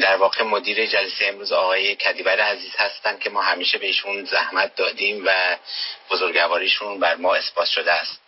در 0.00 0.16
واقع 0.16 0.42
مدیر 0.42 0.86
جلسه 0.86 1.26
امروز 1.26 1.52
آقای 1.52 1.96
کدیبر 1.96 2.40
عزیز 2.40 2.76
هستند 2.76 3.20
که 3.20 3.30
ما 3.30 3.42
همیشه 3.42 3.78
بهشون 3.78 4.24
زحمت 4.24 4.74
دادیم 4.74 5.22
و 5.26 5.56
بزرگواریشون 6.10 7.00
بر 7.00 7.14
ما 7.14 7.34
اثبات 7.34 7.68
شده 7.68 7.92
است. 7.92 8.20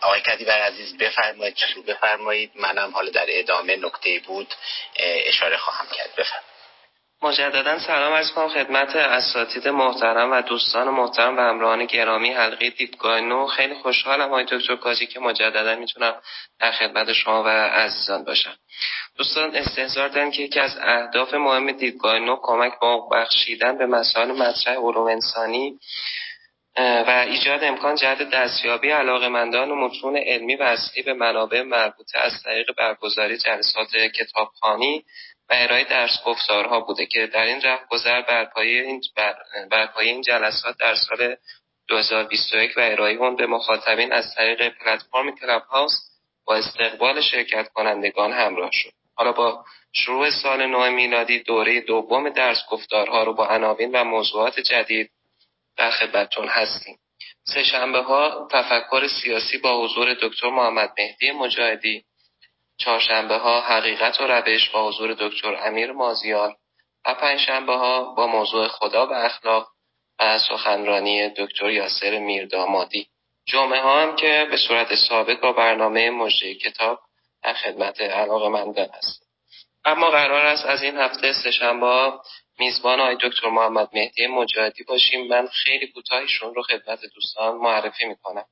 آقای 0.00 0.20
کدیبر 0.20 0.60
عزیز 0.60 0.98
بفرمایید 0.98 1.56
بفرمایید. 1.86 2.50
منم 2.54 2.90
حالا 2.90 3.10
در 3.10 3.26
ادامه 3.28 3.76
نکته 3.76 4.20
بود 4.26 4.54
اشاره 4.96 5.56
خواهم 5.56 5.86
کرد. 5.86 6.10
بفرمایید. 6.16 6.47
مجددا 7.22 7.78
سلام 7.78 8.12
از 8.12 8.32
کنم 8.32 8.48
خدمت 8.48 8.96
اساتید 8.96 9.68
محترم 9.68 10.32
و 10.32 10.42
دوستان 10.42 10.88
محترم 10.88 11.36
و 11.36 11.40
همراهان 11.40 11.84
گرامی 11.84 12.32
حلقه 12.32 12.70
دیدگاه 12.70 13.20
نو. 13.20 13.46
خیلی 13.46 13.74
خوشحالم 13.74 14.28
آقای 14.28 14.44
دکتر 14.44 14.76
کازی 14.76 15.06
که 15.06 15.20
مجددا 15.20 15.76
می‌تونم 15.76 16.14
در 16.60 16.72
خدمت 16.72 17.12
شما 17.12 17.42
و 17.42 17.48
عزیزان 17.48 18.24
باشم. 18.24 18.56
دوستان 19.16 19.56
استحضار 19.56 20.08
دارن 20.08 20.30
که 20.30 20.42
یکی 20.42 20.60
از 20.60 20.78
اهداف 20.82 21.34
مهم 21.34 21.72
دیدگاه 21.72 22.18
نو 22.18 22.36
کمک 22.42 22.72
با 22.80 23.08
بخشیدن 23.08 23.78
به 23.78 23.86
مسائل 23.86 24.32
مطرح 24.32 24.74
علوم 24.74 25.06
انسانی 25.06 25.78
و 26.78 27.24
ایجاد 27.28 27.64
امکان 27.64 27.94
جهت 27.94 28.22
دستیابی 28.30 28.90
علاقمندان 28.90 29.70
و 29.70 29.74
متون 29.74 30.16
علمی 30.16 30.56
و 30.56 30.62
اصلی 30.62 31.02
به 31.02 31.14
منابع 31.14 31.62
مربوطه 31.62 32.18
از 32.18 32.42
طریق 32.44 32.74
برگزاری 32.78 33.38
جلسات 33.38 33.96
کتابخانی 33.96 35.04
و 35.50 35.54
ارائه 35.54 35.84
درس 35.84 36.22
گفتارها 36.24 36.80
بوده 36.80 37.06
که 37.06 37.26
در 37.26 37.42
این 37.42 37.62
گذر 37.90 38.22
برپایی 38.22 38.80
این, 38.80 39.02
بر 39.70 39.88
این 39.98 40.22
جلسات 40.22 40.76
در 40.78 40.94
سال 40.94 41.36
2021 41.88 42.76
و 42.76 42.80
ارائه 42.80 43.14
اون 43.14 43.36
به 43.36 43.46
مخاطبین 43.46 44.12
از 44.12 44.34
طریق 44.34 44.68
پلتفرم 44.68 45.34
کلاب 45.34 45.62
هاوس 45.62 45.92
با 46.44 46.56
استقبال 46.56 47.20
شرکت 47.20 47.68
کنندگان 47.68 48.32
همراه 48.32 48.70
شد. 48.72 48.92
حالا 49.14 49.32
با 49.32 49.64
شروع 49.92 50.30
سال 50.30 50.66
نو 50.66 50.90
میلادی 50.90 51.38
دوره 51.38 51.80
دوم 51.80 52.28
درس 52.28 52.58
گفتارها 52.70 53.22
رو 53.22 53.34
با 53.34 53.46
عناوین 53.46 53.90
و 53.92 54.04
موضوعات 54.04 54.60
جدید 54.60 55.10
در 55.76 55.90
خدمتتون 55.90 56.48
هستیم. 56.48 56.98
سه 57.44 57.64
شنبه 57.64 58.00
ها 58.00 58.48
تفکر 58.52 59.08
سیاسی 59.08 59.58
با 59.58 59.84
حضور 59.84 60.14
دکتر 60.14 60.50
محمد 60.50 60.92
مهدی 60.98 61.30
مجاهدی 61.30 62.04
چهارشنبه 62.78 63.36
ها 63.36 63.60
حقیقت 63.60 64.20
و 64.20 64.26
روش 64.26 64.70
با 64.70 64.88
حضور 64.88 65.16
دکتر 65.20 65.56
امیر 65.66 65.92
مازیار 65.92 66.56
و 67.06 67.14
پنجشنبه 67.14 67.72
ها 67.76 68.14
با 68.14 68.26
موضوع 68.26 68.68
خدا 68.68 69.06
و 69.06 69.12
اخلاق 69.12 69.68
و 70.20 70.38
سخنرانی 70.38 71.28
دکتر 71.28 71.70
یاسر 71.70 72.18
میردامادی. 72.18 73.06
جمعه 73.46 73.80
ها 73.80 74.02
هم 74.02 74.16
که 74.16 74.46
به 74.50 74.56
صورت 74.56 74.94
ثابت 74.94 75.40
با 75.40 75.52
برنامه 75.52 76.10
مجری 76.10 76.54
کتاب 76.54 77.00
در 77.42 77.54
خدمت 77.54 78.00
علاقه 78.00 78.48
مندن 78.48 78.88
است 78.94 79.28
اما 79.84 80.10
قرار 80.10 80.46
است 80.46 80.66
از 80.66 80.82
این 80.82 80.96
هفته 80.96 81.32
سهشنبه 81.32 82.12
میزبان 82.58 83.00
آقای 83.00 83.16
دکتر 83.20 83.48
محمد 83.48 83.88
مهدی 83.92 84.26
مجاهدی 84.26 84.84
باشیم. 84.84 85.26
من 85.28 85.46
خیلی 85.46 85.86
کوتاهیشون 85.86 86.54
رو 86.54 86.62
خدمت 86.62 87.00
دوستان 87.14 87.56
معرفی 87.56 88.04
می‌کنم. 88.04 88.44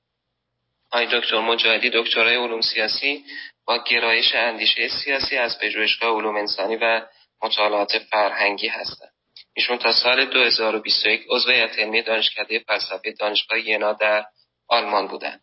آقای 0.93 1.07
دکتر 1.07 1.39
مجاهدی 1.39 1.91
دکترای 1.91 2.37
علوم 2.37 2.61
سیاسی 2.61 3.25
با 3.67 3.79
گرایش 3.85 4.35
اندیشه 4.35 4.89
سیاسی 4.89 5.37
از 5.37 5.59
پژوهشگاه 5.59 6.17
علوم 6.17 6.37
انسانی 6.37 6.77
و 6.77 7.03
مطالعات 7.43 7.99
فرهنگی 7.99 8.69
هستند. 8.69 9.13
ایشون 9.55 9.79
تا 9.79 9.93
سال 9.93 10.25
2021 10.25 11.27
عضو 11.31 11.51
هیئت 11.51 11.79
علمی 11.79 12.03
دانشکده 12.03 12.59
فلسفه 12.59 13.13
دانشگاه 13.13 13.61
ینا 13.61 13.93
در 13.93 14.25
آلمان 14.69 15.07
بودند 15.07 15.41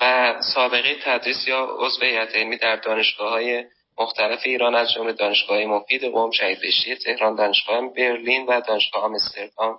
و 0.00 0.34
سابقه 0.54 0.96
تدریس 1.04 1.48
یا 1.48 1.64
عضو 1.78 2.04
هیئت 2.04 2.34
علمی 2.34 2.56
در 2.56 2.76
دانشگاه 2.76 3.30
های 3.30 3.64
مختلف 3.98 4.40
ایران 4.44 4.74
از 4.74 4.92
جمله 4.92 5.12
دانشگاه 5.12 5.64
مفید 5.64 6.04
قم 6.04 6.30
شهید 6.30 6.60
بهشتی 6.60 6.96
تهران 6.96 7.34
دانشگاه 7.34 7.94
برلین 7.94 8.46
و 8.46 8.60
دانشگاه 8.60 9.04
آمستردام 9.04 9.78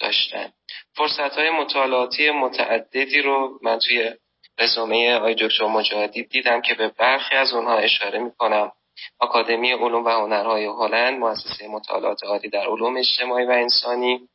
داشتن 0.00 0.52
فرصت 0.96 1.38
های 1.38 1.50
مطالعاتی 1.50 2.30
متعددی 2.30 3.22
رو 3.22 3.58
من 3.62 3.78
توی 3.78 4.12
رزومه 4.58 5.14
آقای 5.14 5.34
دکتر 5.34 5.66
مجاهدی 5.66 6.22
دیدم 6.22 6.60
که 6.60 6.74
به 6.74 6.88
برخی 6.88 7.34
از 7.34 7.52
اونها 7.52 7.76
اشاره 7.76 8.18
می‌کنم. 8.18 8.72
آکادمی 9.18 9.72
علوم 9.72 10.04
و 10.04 10.08
هنرهای 10.08 10.64
هلند 10.64 11.18
مؤسسه 11.18 11.68
مطالعات 11.68 12.24
عالی 12.24 12.48
در 12.48 12.66
علوم 12.66 12.96
اجتماعی 12.96 13.46
و 13.46 13.50
انسانی 13.50 14.28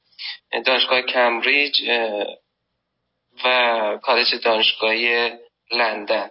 دانشگاه 0.66 1.02
کمبریج 1.02 1.82
و 3.46 4.00
کالج 4.04 4.36
دانشگاهی 4.44 5.32
لندن. 5.72 6.30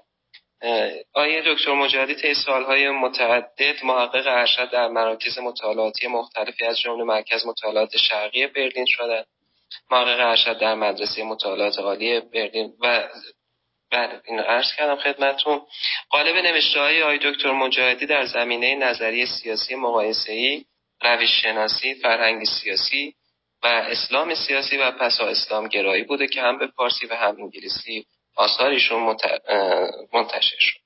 آقای 1.15 1.55
دکتر 1.55 1.75
مجاهدی 1.75 2.15
طی 2.15 2.35
سالهای 2.35 2.91
متعدد 2.91 3.85
محقق 3.85 4.27
ارشد 4.27 4.71
در 4.71 4.89
مراکز 4.89 5.39
مطالعاتی 5.39 6.07
مختلفی 6.07 6.65
از 6.65 6.81
جمله 6.81 7.05
مرکز 7.05 7.47
مطالعات 7.47 7.97
شرقی 7.97 8.47
برلین 8.47 8.87
شدند. 8.89 9.27
محقق 9.91 10.21
ارشد 10.21 10.59
در 10.59 10.75
مدرسه 10.75 11.23
مطالعات 11.23 11.79
عالی 11.79 12.21
برلین 12.21 12.73
و 12.81 13.09
بله 13.91 14.23
اینو 14.25 14.43
عرض 14.43 14.75
کردم 14.77 14.97
خدمتون 14.97 15.61
قالب 16.11 16.37
نوشته 16.37 16.81
های 16.81 17.03
آی 17.03 17.19
دکتر 17.19 17.53
مجاهدی 17.53 18.07
در 18.07 18.27
زمینه 18.27 18.75
نظریه 18.75 19.27
سیاسی 19.27 19.75
مقایسه 19.75 20.33
ای 20.33 20.65
روش 21.03 21.43
شناسی 21.43 21.95
فرهنگ 21.95 22.45
سیاسی 22.45 23.15
و 23.63 23.67
اسلام 23.67 24.35
سیاسی 24.35 24.77
و 24.77 24.91
پسا 24.91 25.27
اسلام 25.27 25.69
گرایی 25.69 26.03
بوده 26.03 26.27
که 26.27 26.43
هم 26.43 26.59
به 26.59 26.67
پارسی 26.67 27.07
و 27.07 27.15
هم 27.15 27.37
انگلیسی 27.43 28.07
آثارشون 28.37 29.17
منتشر 30.13 30.57
شده. 30.59 30.81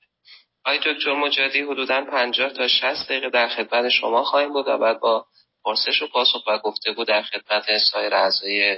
آی 0.65 0.77
دکتر 0.77 1.13
مجاهدی 1.13 1.61
حدودا 1.61 2.01
50 2.01 2.49
تا 2.49 2.67
60 2.67 3.09
دقیقه 3.09 3.29
در 3.29 3.47
خدمت 3.47 3.89
شما 3.89 4.23
خواهیم 4.23 4.53
بود 4.53 4.67
و 4.67 4.77
بعد 4.77 4.99
با 4.99 5.25
پرسش 5.65 6.01
و 6.01 6.07
پاسخ 6.07 6.43
و 6.47 6.57
گفتگو 6.57 7.03
در 7.03 7.21
خدمت 7.21 7.77
سایر 7.77 8.13
اعضای 8.15 8.75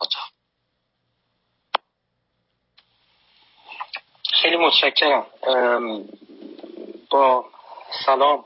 اتاق. 0.00 0.24
خیلی 4.32 4.56
متشکرم. 4.56 5.26
با 7.10 7.44
سلام. 8.06 8.44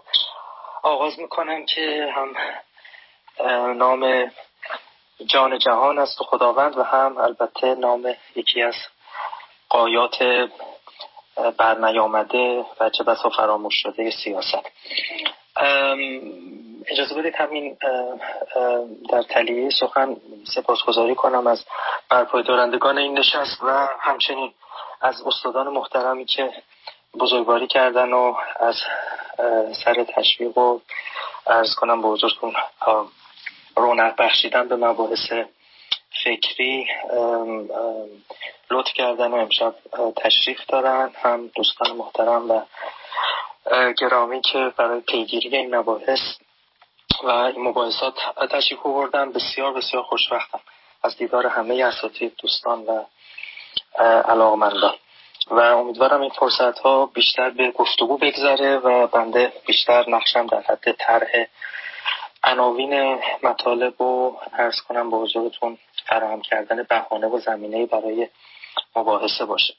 آغاز 0.82 1.18
می‌کنم 1.18 1.66
که 1.66 2.12
هم 2.14 2.34
نام 3.78 4.30
جان 5.26 5.58
جهان 5.58 5.98
است 5.98 6.20
و 6.20 6.24
خداوند 6.24 6.78
و 6.78 6.82
هم 6.82 7.18
البته 7.18 7.74
نام 7.74 8.14
یکی 8.36 8.62
از 8.62 8.74
قایات 9.68 10.48
برنیامده 11.58 12.64
و 12.80 12.90
چه 12.90 13.04
بسا 13.04 13.28
فراموش 13.28 13.74
شده 13.82 14.10
سیاست. 14.10 14.70
اجازه 16.86 17.14
بدید 17.14 17.34
همین 17.34 17.76
در 19.10 19.22
تلیه 19.22 19.70
سخن 19.70 20.16
سپاسگزاری 20.54 21.14
کنم 21.14 21.46
از 21.46 21.64
برپای 22.10 22.44
این 22.98 23.18
نشست 23.18 23.62
و 23.62 23.88
همچنین 24.00 24.52
از 25.00 25.22
استادان 25.26 25.68
محترمی 25.68 26.24
که 26.24 26.52
بزرگواری 27.20 27.66
کردن 27.66 28.12
و 28.12 28.34
از 28.60 28.76
سر 29.84 30.04
تشویق 30.04 30.58
و 30.58 30.80
ارز 31.46 31.74
کنم 31.74 32.02
به 32.02 32.08
حضورتون 32.08 32.54
رونق 33.76 34.16
بخشیدن 34.16 34.68
به 34.68 34.76
مباحث 34.76 35.32
فکری 36.24 36.86
لطف 38.70 38.92
کردن 38.94 39.30
و 39.30 39.34
امشب 39.34 39.74
تشریف 40.16 40.66
دارن 40.68 41.10
هم 41.22 41.50
دوستان 41.54 41.96
محترم 41.96 42.50
و 42.50 42.62
گرامی 43.98 44.40
که 44.40 44.72
برای 44.76 45.00
پیگیری 45.00 45.56
این 45.56 45.76
مباحث 45.76 46.20
و 47.24 47.30
این 47.30 47.68
مباحثات 47.68 48.14
تشریف 48.50 48.82
بردن 48.82 49.32
بسیار 49.32 49.72
بسیار 49.72 50.02
خوشبختم. 50.02 50.60
از 51.02 51.16
دیدار 51.16 51.46
همه 51.46 51.84
اساتید 51.84 52.32
دوستان 52.42 52.82
و 52.84 53.04
علاقمندان 54.02 54.94
و 55.50 55.60
امیدوارم 55.60 56.20
این 56.20 56.30
فرصت 56.30 56.78
ها 56.78 57.06
بیشتر 57.06 57.50
به 57.50 57.70
گفتگو 57.70 58.18
بگذره 58.18 58.76
و 58.76 59.06
بنده 59.06 59.52
بیشتر 59.66 60.10
نقشم 60.10 60.46
در 60.46 60.60
حد 60.60 60.92
طرح 60.92 61.46
عناوین 62.44 63.18
مطالب 63.42 64.00
و 64.00 64.36
ارز 64.52 64.80
کنم 64.88 65.10
به 65.10 65.16
حضورتون 65.16 65.78
فراهم 66.06 66.40
کردن 66.40 66.82
بهانه 66.82 67.26
و 67.26 67.38
زمینه 67.38 67.86
برای 67.86 68.28
مباحثه 68.96 69.44
باشه. 69.44 69.74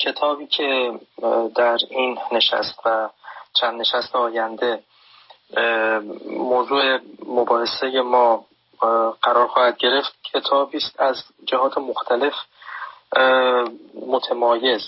کتابی 0.00 0.46
که 0.46 0.92
در 1.56 1.78
این 1.90 2.18
نشست 2.32 2.86
و 2.86 3.10
چند 3.60 3.80
نشست 3.80 4.16
آینده 4.16 4.82
موضوع 6.26 6.98
مباحثه 7.26 8.00
ما 8.00 8.44
قرار 9.22 9.46
خواهد 9.46 9.76
گرفت 9.76 10.12
کتابی 10.22 10.76
است 10.76 11.00
از 11.00 11.24
جهات 11.44 11.78
مختلف 11.78 12.34
متمایز 14.06 14.82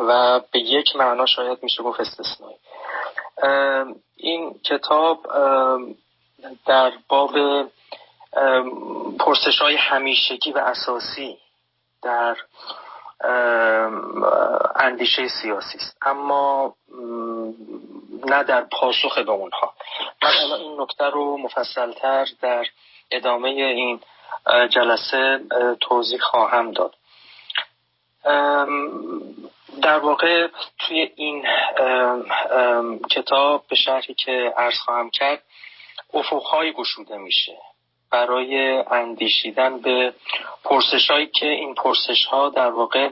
و 0.00 0.40
به 0.52 0.58
یک 0.58 0.96
معنا 0.96 1.26
شاید 1.26 1.58
میشه 1.62 1.82
گفت 1.82 2.00
استثنایی. 2.00 2.56
این 4.16 4.60
کتاب 4.64 5.26
در 6.66 6.92
باب 7.08 7.32
پرسش 9.18 9.58
های 9.60 9.76
همیشگی 9.76 10.52
و 10.52 10.58
اساسی 10.58 11.38
در 12.02 12.36
اندیشه 14.76 15.28
سیاسی 15.28 15.78
است. 15.78 15.96
اما 16.02 16.74
نه 18.24 18.42
در 18.42 18.60
پاسخ 18.60 19.18
به 19.18 19.30
اونها. 19.30 19.74
من 20.22 20.30
الان 20.30 20.60
این 20.60 20.80
نکته 20.80 21.04
رو 21.04 21.36
مفصلتر 21.36 22.26
در 22.42 22.66
ادامه 23.10 23.48
این 23.48 24.00
جلسه 24.70 25.40
توضیح 25.80 26.20
خواهم 26.20 26.72
داد. 26.72 26.94
در 29.82 29.98
واقع 29.98 30.48
توی 30.78 31.10
این 31.16 31.46
کتاب 33.10 33.64
به 33.68 33.76
شرحی 33.76 34.14
که 34.14 34.52
عرض 34.56 34.78
خواهم 34.78 35.10
کرد 35.10 35.42
افقهایی 36.14 36.72
گشوده 36.72 37.16
میشه 37.16 37.56
برای 38.10 38.84
اندیشیدن 38.90 39.78
به 39.80 40.14
پرسش 40.64 41.10
هایی 41.10 41.26
که 41.26 41.46
این 41.46 41.74
پرسش 41.74 42.26
ها 42.26 42.48
در 42.48 42.70
واقع 42.70 43.10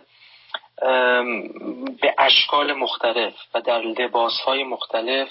به 2.00 2.14
اشکال 2.18 2.72
مختلف 2.72 3.34
و 3.54 3.60
در 3.60 3.80
لباس 3.80 4.40
های 4.40 4.64
مختلف 4.64 5.28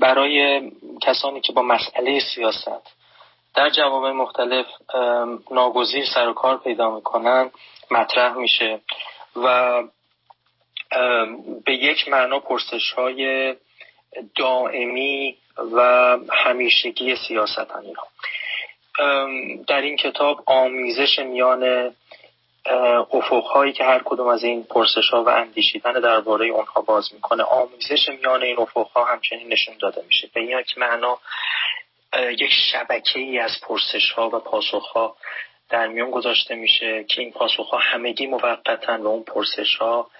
برای 0.00 0.62
کسانی 1.02 1.40
که 1.40 1.52
با 1.52 1.62
مسئله 1.62 2.20
سیاست 2.34 2.96
در 3.54 3.70
جواب 3.70 4.06
مختلف 4.06 4.66
ناگزیر 5.50 6.04
سر 6.14 6.28
و 6.28 6.32
کار 6.32 6.58
پیدا 6.58 6.94
می‌کنن 6.94 7.50
مطرح 7.90 8.32
میشه 8.34 8.80
و 9.36 9.82
به 11.64 11.74
یک 11.74 12.08
معنا 12.08 12.38
پرسش 12.38 12.92
های 12.92 13.54
دائمی 14.36 15.36
و 15.72 16.18
همیشگی 16.32 17.16
سیاست 17.16 17.58
هم 17.58 17.80
اینا 17.80 18.02
در 19.68 19.80
این 19.80 19.96
کتاب 19.96 20.42
آمیزش 20.46 21.18
میان 21.18 21.94
افقهایی 23.12 23.72
که 23.72 23.84
هر 23.84 24.02
کدوم 24.04 24.28
از 24.28 24.44
این 24.44 24.64
پرسش 24.64 25.10
ها 25.10 25.24
و 25.24 25.28
اندیشیدن 25.28 25.92
درباره 25.92 26.46
اونها 26.46 26.80
باز 26.80 27.14
می‌کنه 27.14 27.42
آمیزش 27.42 28.08
میان 28.08 28.42
این 28.42 28.58
افقها 28.58 29.04
همچنین 29.04 29.48
نشون 29.52 29.74
داده 29.80 30.02
میشه. 30.06 30.30
به 30.34 30.44
یک 30.44 30.78
معنا 30.78 31.18
یک 32.16 32.50
شبکه 32.72 33.18
ای 33.20 33.38
از 33.38 33.60
پرسش 33.62 34.12
ها 34.12 34.28
و 34.28 34.38
پاسخ 34.38 34.86
ها 34.86 35.16
در 35.68 35.86
میان 35.86 36.10
گذاشته 36.10 36.54
میشه 36.54 37.04
که 37.04 37.22
این 37.22 37.32
پاسخ 37.32 37.68
ها 37.68 37.78
همگی 37.78 38.26
موقتا 38.26 39.02
و 39.02 39.06
اون 39.06 39.22
پرسش 39.22 39.76
ها 39.76 40.10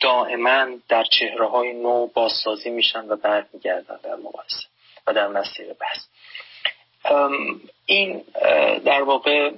دائما 0.00 0.66
در 0.88 1.04
چهره 1.04 1.48
های 1.48 1.72
نو 1.72 2.06
بازسازی 2.06 2.70
میشن 2.70 3.08
و 3.08 3.16
برمیگردن 3.16 4.00
در 4.02 4.14
مباحثه 4.14 4.66
و 5.06 5.12
در 5.12 5.28
مسیر 5.28 5.66
بحث. 5.72 6.06
این 7.86 8.24
در 8.84 9.02
واقع 9.02 9.50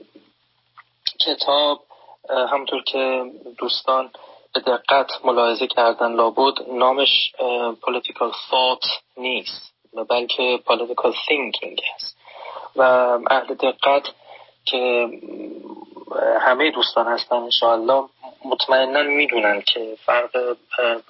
کتاب 1.27 1.85
همطور 2.31 2.83
که 2.83 3.25
دوستان 3.59 4.11
به 4.55 4.61
دقت 4.61 5.11
ملاحظه 5.25 5.67
کردن 5.67 6.13
لابد 6.13 6.55
نامش 6.69 7.33
political 7.87 8.33
thought 8.51 8.89
نیست 9.17 9.75
بلکه 10.11 10.61
political 10.67 11.13
thinking 11.13 11.81
هست 11.95 12.17
و 12.77 12.83
اهل 13.31 13.55
دقت 13.55 14.03
که 14.65 15.09
همه 16.41 16.71
دوستان 16.71 17.07
هستن 17.07 17.37
انشاءالله 17.37 18.09
مطمئنا 18.45 19.03
می‌دونن 19.03 19.63
که 19.63 19.97
فرق 20.07 20.57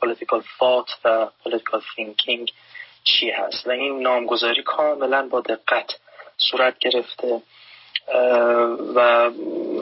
political 0.02 0.40
thought 0.40 0.90
و 1.04 1.26
political 1.44 1.80
thinking 1.80 2.52
چی 3.04 3.30
هست. 3.30 3.66
و 3.66 3.70
این 3.70 4.00
نامگذاری 4.00 4.62
کاملا 4.62 5.28
با 5.28 5.40
دقت 5.40 5.98
صورت 6.38 6.78
گرفته 6.78 7.42
و 8.94 9.30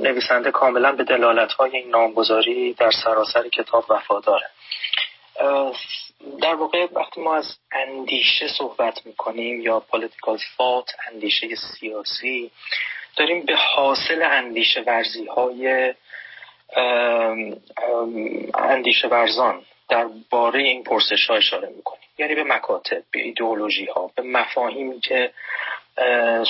نویسنده 0.00 0.50
کاملا 0.50 0.92
به 0.92 1.04
دلالت 1.04 1.52
های 1.52 1.76
این 1.76 1.90
نامگذاری 1.90 2.74
در 2.74 2.90
سراسر 3.04 3.48
کتاب 3.48 3.84
وفاداره. 3.88 4.46
در 6.42 6.54
واقع 6.54 6.86
وقتی 6.92 7.20
ما 7.20 7.36
از 7.36 7.56
اندیشه 7.72 8.48
صحبت 8.48 9.06
می‌کنیم 9.06 9.60
یا 9.60 9.82
political 9.92 10.38
thought 10.38 11.12
اندیشه 11.12 11.46
سیاسی 11.54 12.50
داریم 13.16 13.44
به 13.44 13.56
حاصل 13.56 14.22
اندیشه 14.22 14.80
ورزی 14.80 15.26
های 15.26 15.94
اندیشه 18.54 19.08
ورزان 19.08 19.62
در 19.88 20.06
باره 20.30 20.62
این 20.62 20.84
پرسش 20.84 21.26
ها 21.30 21.36
اشاره 21.36 21.68
می‌کنیم. 21.76 22.00
یعنی 22.18 22.34
به 22.34 22.44
مکاتب 22.44 23.02
به 23.12 23.22
ایدئولوژی 23.22 23.84
ها 23.84 24.10
به 24.14 24.22
مفاهیمی 24.22 25.00
که 25.00 25.30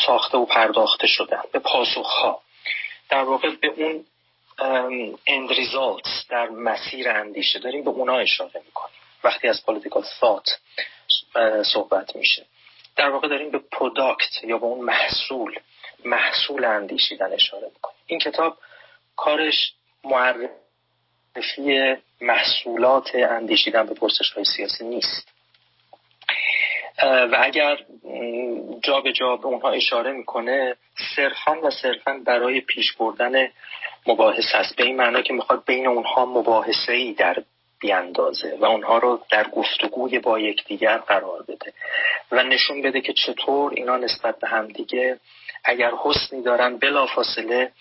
ساخته 0.07 0.39
و 0.39 0.45
پرداخته 0.45 1.07
شدن 1.07 1.43
به 1.53 1.59
پاسخ 1.59 2.07
ها 2.07 2.41
در 3.11 3.23
واقع 3.23 3.57
به 3.57 3.69
اون 3.69 4.05
end 5.27 5.53
results 5.53 6.27
در 6.29 6.49
مسیر 6.49 7.09
اندیشه 7.09 7.59
داریم 7.59 7.85
به 7.85 7.91
اونا 7.91 8.19
اشاره 8.19 8.63
می‌کنیم. 8.67 8.95
وقتی 9.25 9.49
از 9.49 9.65
political 9.65 10.03
thought 10.03 10.51
صحبت 11.63 12.17
میشه. 12.17 12.47
در 12.97 13.11
واقع 13.11 13.29
داریم 13.29 13.51
به 13.51 13.59
پروداکت 13.59 14.45
یا 14.45 14.59
به 14.59 14.65
اون 14.65 14.85
محصول 14.85 15.59
محصول 16.05 16.65
اندیشیدن 16.65 17.33
اشاره 17.33 17.67
می‌کنیم. 17.75 17.97
این 18.07 18.19
کتاب 18.19 18.59
کارش 19.17 19.73
معرفی 20.05 20.49
محصولات 22.21 23.15
اندیشیدن 23.15 23.87
به 23.87 23.95
پرسش 23.95 24.33
های 24.33 24.45
سیاسی 24.45 24.85
نیست. 24.85 25.29
و 27.03 27.37
اگر 27.41 27.79
جا 28.83 29.01
به 29.01 29.13
جا 29.13 29.37
به 29.37 29.47
اونها 29.47 29.71
اشاره 29.71 30.13
می‌کنه 30.13 30.77
صرفا 31.17 31.61
و 31.63 31.71
صرفا 31.71 32.21
برای 32.25 32.61
پیش 32.61 32.93
بردن 32.93 33.49
مباحث 34.07 34.55
است 34.55 34.77
به 34.77 34.85
این 34.85 34.97
معنا 34.97 35.23
که 35.23 35.33
می‌خواد 35.33 35.65
بین 35.67 35.87
اونها 35.87 36.27
مباحثه 36.27 36.93
ای 36.93 37.13
در 37.13 37.37
بیاندازه 37.81 38.57
و 38.61 38.65
اونها 38.65 38.99
رو 38.99 39.21
در 39.31 39.49
گفتگوی 39.49 40.19
با 40.19 40.39
یکدیگر 40.39 40.99
قرار 40.99 41.43
بده 41.43 41.73
و 42.33 42.43
نشون 42.43 42.83
بده 42.83 43.01
که 43.01 43.13
چطور 43.13 43.73
اینا 43.75 43.97
نسبت 43.97 44.39
به 44.39 44.49
همدیگه 44.49 45.19
اگر 45.65 45.93
حسنی 46.03 46.43
دارن 46.43 46.77
بلافاصله 46.77 47.73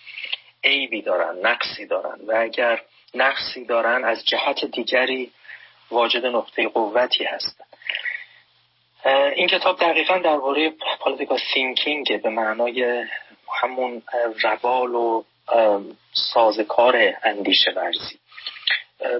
عیبی 0.64 1.02
دارن 1.02 1.48
نقصی 1.48 1.86
دارن 1.86 2.20
و 2.28 2.36
اگر 2.38 2.82
نقصی 3.14 3.66
دارن 3.66 4.06
از 4.06 4.26
جهت 4.26 4.66
دیگری 4.66 5.32
واجد 5.92 6.26
نقطه 6.26 6.68
قوتی 6.68 7.24
هستن. 7.24 7.69
این 9.06 9.48
کتاب 9.48 9.80
دقیقا 9.80 10.18
درباره 10.18 10.74
political 11.00 11.40
thinking 11.54 12.22
به 12.22 12.30
معنای 12.30 13.06
همون 13.62 14.02
روال 14.42 14.96
و 14.96 15.24
سازکار 16.34 17.14
اندیشه 17.24 17.72
ورزی. 17.72 18.20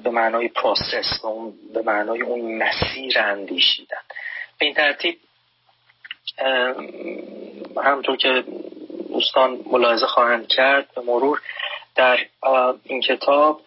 به 0.04 0.10
معنای 0.10 0.48
process 0.48 1.26
و 1.26 1.52
به 1.74 1.82
معنای 1.82 2.22
اون 2.22 2.58
مسیر 2.58 3.20
اندیشیدن. 3.20 4.02
به 4.60 4.66
این 4.66 4.76
ترتیب 4.76 5.20
همطور 7.84 8.18
که 8.18 8.44
دوستان 9.14 9.64
ملاحظه 9.66 10.08
خواهند 10.08 10.48
کرد 10.48 10.88
به 10.96 11.02
مرور 11.02 11.42
در 11.96 12.20
این 12.84 13.02
کتاب 13.02 13.62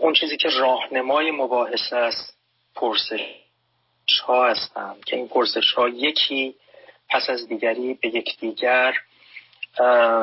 اون 0.00 0.12
چیزی 0.12 0.36
که 0.36 0.48
راهنمای 0.48 1.30
مباحثه 1.30 1.96
است 1.96 2.36
پرسش. 2.74 3.43
ها 4.24 4.48
هستند 4.48 5.04
که 5.04 5.16
این 5.16 5.28
پرسش 5.28 5.72
ها 5.72 5.88
یکی 5.88 6.54
پس 7.10 7.30
از 7.30 7.48
دیگری 7.48 7.94
به 7.94 8.08
یکدیگر 8.08 8.94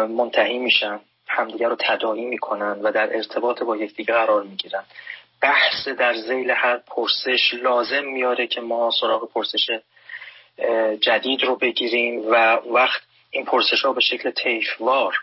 منتهی 0.10 0.58
میشن. 0.58 1.00
همدیگر 1.28 1.70
رو 1.70 1.76
تداعی 1.80 2.26
می‌کنن 2.26 2.82
و 2.82 2.92
در 2.92 3.16
ارتباط 3.16 3.64
با 3.64 3.78
یکدیگر 3.78 4.14
قرار 4.14 4.44
می‌گیرن. 4.44 4.84
بحث 5.42 5.88
در 5.88 6.14
زیل 6.14 6.52
هر 6.52 6.78
پرسش 6.78 7.54
لازم 7.54 8.04
میاره 8.04 8.48
که 8.48 8.62
ما 8.62 8.92
سراغ 9.02 9.32
پرسش 9.32 9.70
جدید 11.02 11.44
رو 11.44 11.56
بگیریم 11.56 12.22
و 12.28 12.36
وقت 12.54 13.02
این 13.32 13.46
پرسش 13.46 13.82
ها 13.82 13.94
به 13.94 14.02
شکل 14.02 14.32
تیفوار 14.32 15.16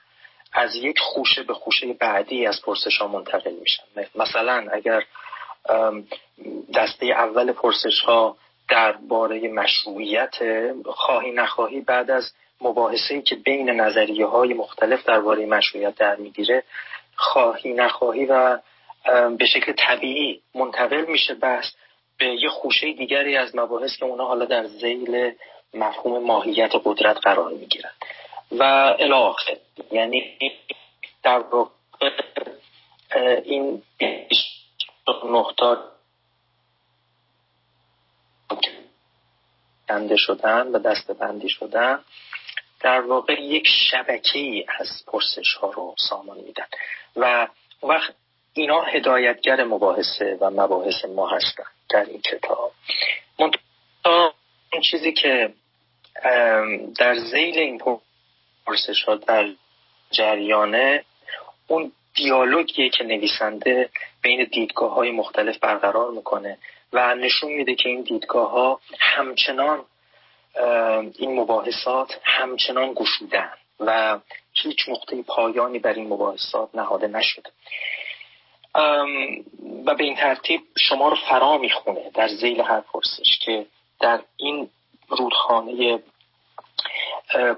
از 0.53 0.75
یک 0.75 0.99
خوشه 0.99 1.43
به 1.43 1.55
خوشه 1.55 1.93
بعدی 1.93 2.47
از 2.47 2.63
پرسش 2.63 2.99
ها 2.99 3.09
منتقل 3.09 3.53
میشن. 3.61 3.83
مثلا 4.15 4.69
اگر 4.73 5.05
دسته 6.75 7.07
اول 7.07 7.53
پرسش 7.53 8.01
ها 8.01 8.37
درباره 8.69 9.49
مشروعیت 9.49 10.35
خواهی 10.85 11.31
نخواهی 11.31 11.81
بعد 11.81 12.11
از 12.11 12.33
مباحثه 12.61 13.23
که 13.23 13.37
بین 13.37 13.71
نظریه 13.71 14.27
های 14.27 14.55
مختلف 14.55 15.05
درباره 15.05 15.47
مشروعیت 15.47 15.95
در 15.95 16.17
می‌گیره 16.17 16.63
خواهی 17.17 17.73
نخواهی 17.73 18.27
و 18.27 18.59
به 19.39 19.47
شکل 19.47 19.73
طبیعی 19.73 20.41
منتقل 20.55 21.05
میشه 21.05 21.35
بحث 21.35 21.67
به 22.19 22.27
یه 22.27 22.49
خوشه 22.49 22.93
دیگری 22.93 23.37
از 23.37 23.57
مباحث 23.57 23.97
که 23.97 24.05
اونا 24.05 24.25
حالا 24.25 24.45
در 24.45 24.67
زیل 24.67 25.33
مفهوم 25.75 26.25
ماهیت 26.25 26.71
قدرت 26.85 27.17
قرار 27.23 27.53
می‌گیرن. 27.53 27.91
و 28.53 28.63
الاخر 28.99 29.57
یعنی 29.93 30.37
در 31.23 31.39
واقع 31.39 31.71
این 33.45 33.83
نقطه 35.25 35.77
کنده 39.89 40.17
شدن 40.17 40.67
و 40.67 40.79
دست 40.79 41.11
بندی 41.11 41.49
شدن 41.49 42.05
در 42.81 43.01
واقع 43.01 43.41
یک 43.41 43.67
شبکه 43.91 44.39
ای 44.39 44.65
از 44.79 44.89
پرسش 45.07 45.55
ها 45.55 45.71
رو 45.71 45.95
سامان 46.09 46.37
میدن. 46.37 46.67
و 47.17 47.49
وقت 47.83 48.15
اینا 48.53 48.83
هدایتگر 48.83 49.65
مباحثه 49.65 50.39
و 50.41 50.51
مباحث 50.51 51.05
ما 51.05 51.29
هستن 51.29 51.65
در 51.91 52.05
این 52.05 52.21
کتاب. 52.21 52.73
این 54.73 54.83
چیزی 54.83 55.13
که 55.13 55.53
در 56.99 57.19
زیل 57.19 57.59
این 57.59 57.83
پرسش 58.67 59.03
ها 59.03 59.15
در 59.15 59.49
جریانه 60.11 61.05
اون 61.67 61.93
دیالوگیه 62.15 62.91
که 62.91 63.05
نویسنده 63.05 63.91
بین 64.23 64.45
دیدگاه 64.45 64.95
های 64.95 65.11
مختلف 65.11 65.59
برقرار 65.59 66.11
می‌کنه. 66.11 66.59
و 66.93 67.15
نشون 67.15 67.53
میده 67.53 67.75
که 67.75 67.89
این 67.89 68.03
دیدگاه 68.03 68.51
ها 68.51 68.81
همچنان 68.99 69.85
این 71.19 71.41
مباحثات 71.41 72.21
همچنان 72.25 72.93
گشودن 72.95 73.53
و 73.81 74.19
هیچ 74.53 74.89
نقطه 74.89 75.23
پایانی 75.23 75.79
بر 75.79 75.93
این 75.93 76.07
مباحثات 76.07 76.75
نهاده 76.75 77.07
نشده. 77.07 77.51
و 79.87 79.95
به 79.95 80.05
این 80.05 80.17
ترتیب 80.17 80.61
شما 80.89 81.09
رو 81.09 81.17
فرا 81.31 81.59
می‌خونه 81.59 82.11
در 82.15 82.29
زیل 82.29 82.61
هر 82.61 82.81
پرسش 82.81 83.39
که 83.45 83.67
در 84.01 84.21
این 84.37 84.71
رودخانه 85.09 86.03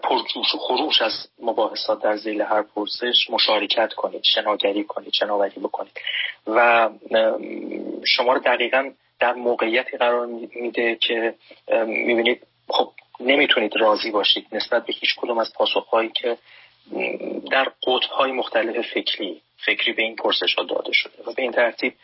پرجوش 0.03 0.55
و 0.55 0.59
خروش 0.59 1.03
از 1.03 1.29
مباحثات 1.43 2.03
در 2.03 2.17
زیل 2.17 2.43
هر 2.43 2.63
پرسش 2.63 3.31
مشارکت 3.31 3.93
کنید 3.93 4.23
شناگری 4.25 4.85
کنید 4.85 5.13
شناوری 5.13 5.61
بکنید. 5.61 6.01
و 6.47 6.91
شما 8.07 8.33
رو 8.33 8.39
دقیقا 8.39 8.91
در 9.21 9.33
موقعیتی 9.33 9.97
قرار 9.97 10.27
میده 10.55 10.97
که 10.97 11.35
می‌بینید 11.87 12.47
خب 12.69 12.93
نمی‌تونید 13.21 13.77
راضی 13.77 14.11
باشید 14.11 14.47
نسبت 14.53 14.87
به 14.87 14.93
هیچ 14.93 15.15
کدوم 15.17 15.39
از 15.39 15.53
پاسخهایی 15.55 16.09
که 16.15 16.39
در 17.51 17.73
قطبهای 17.87 18.33
مختلف 18.33 18.87
فکری 18.95 19.41
فکری 19.67 19.93
به 19.93 20.03
این 20.03 20.17
پرسش 20.17 20.55
ها 20.55 20.65
داده 20.65 20.93
شده 20.93 21.23
و 21.27 21.33
به 21.33 21.43
این 21.43 21.53
ترتیب 21.53 21.95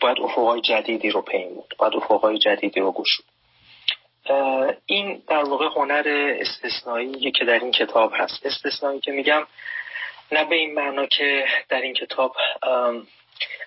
باید 0.00 0.20
افقهای 0.20 0.60
جدیدی 0.60 1.10
رو 1.10 1.22
پیمود 1.22 1.74
باید 1.78 1.94
افقهای 1.96 2.38
جدیدی 2.38 2.80
رو 2.80 2.92
گشود. 2.92 3.24
این 4.86 5.22
در 5.28 5.42
واقع 5.44 5.66
هنر 5.76 6.36
استثنایی 6.40 7.30
که 7.30 7.44
در 7.44 7.58
این 7.58 7.70
کتاب 7.70 8.12
هست. 8.14 8.46
استثنایی 8.46 9.00
که 9.00 9.12
میگم 9.12 9.46
نه 10.32 10.44
به 10.44 10.54
این 10.54 10.74
معنا 10.74 11.06
که 11.06 11.44
در 11.68 11.80
این 11.80 11.94
کتاب 11.94 12.36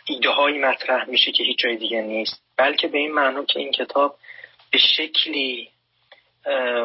ایده 0.05 0.29
هایی 0.29 0.57
مطرح 0.57 1.09
میشه 1.09 1.31
که 1.31 1.43
هیچ 1.43 1.57
جای 1.57 1.75
دیگه 1.75 2.01
نیست. 2.01 2.43
بلکه 2.61 2.87
به 2.87 2.97
این 2.97 3.11
معنا 3.11 3.45
که 3.45 3.59
این 3.59 3.71
کتاب 3.71 4.15
به 4.71 4.77
شکلی 4.77 5.69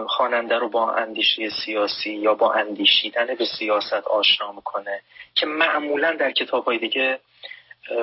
خواننده 0.09 0.59
رو 0.59 0.69
با 0.69 0.93
اندیشه 0.93 1.51
سیاسی 1.65 2.13
یا 2.13 2.35
با 2.35 2.53
اندیشیدن 2.53 3.35
به 3.35 3.45
سیاست 3.59 4.07
آشنا 4.07 4.53
می‌کنه 4.53 5.01
که 5.35 5.47
معمولا 5.47 6.13
در 6.13 6.33
کتاب 6.33 6.65
های 6.65 6.79
دیگه 6.79 7.19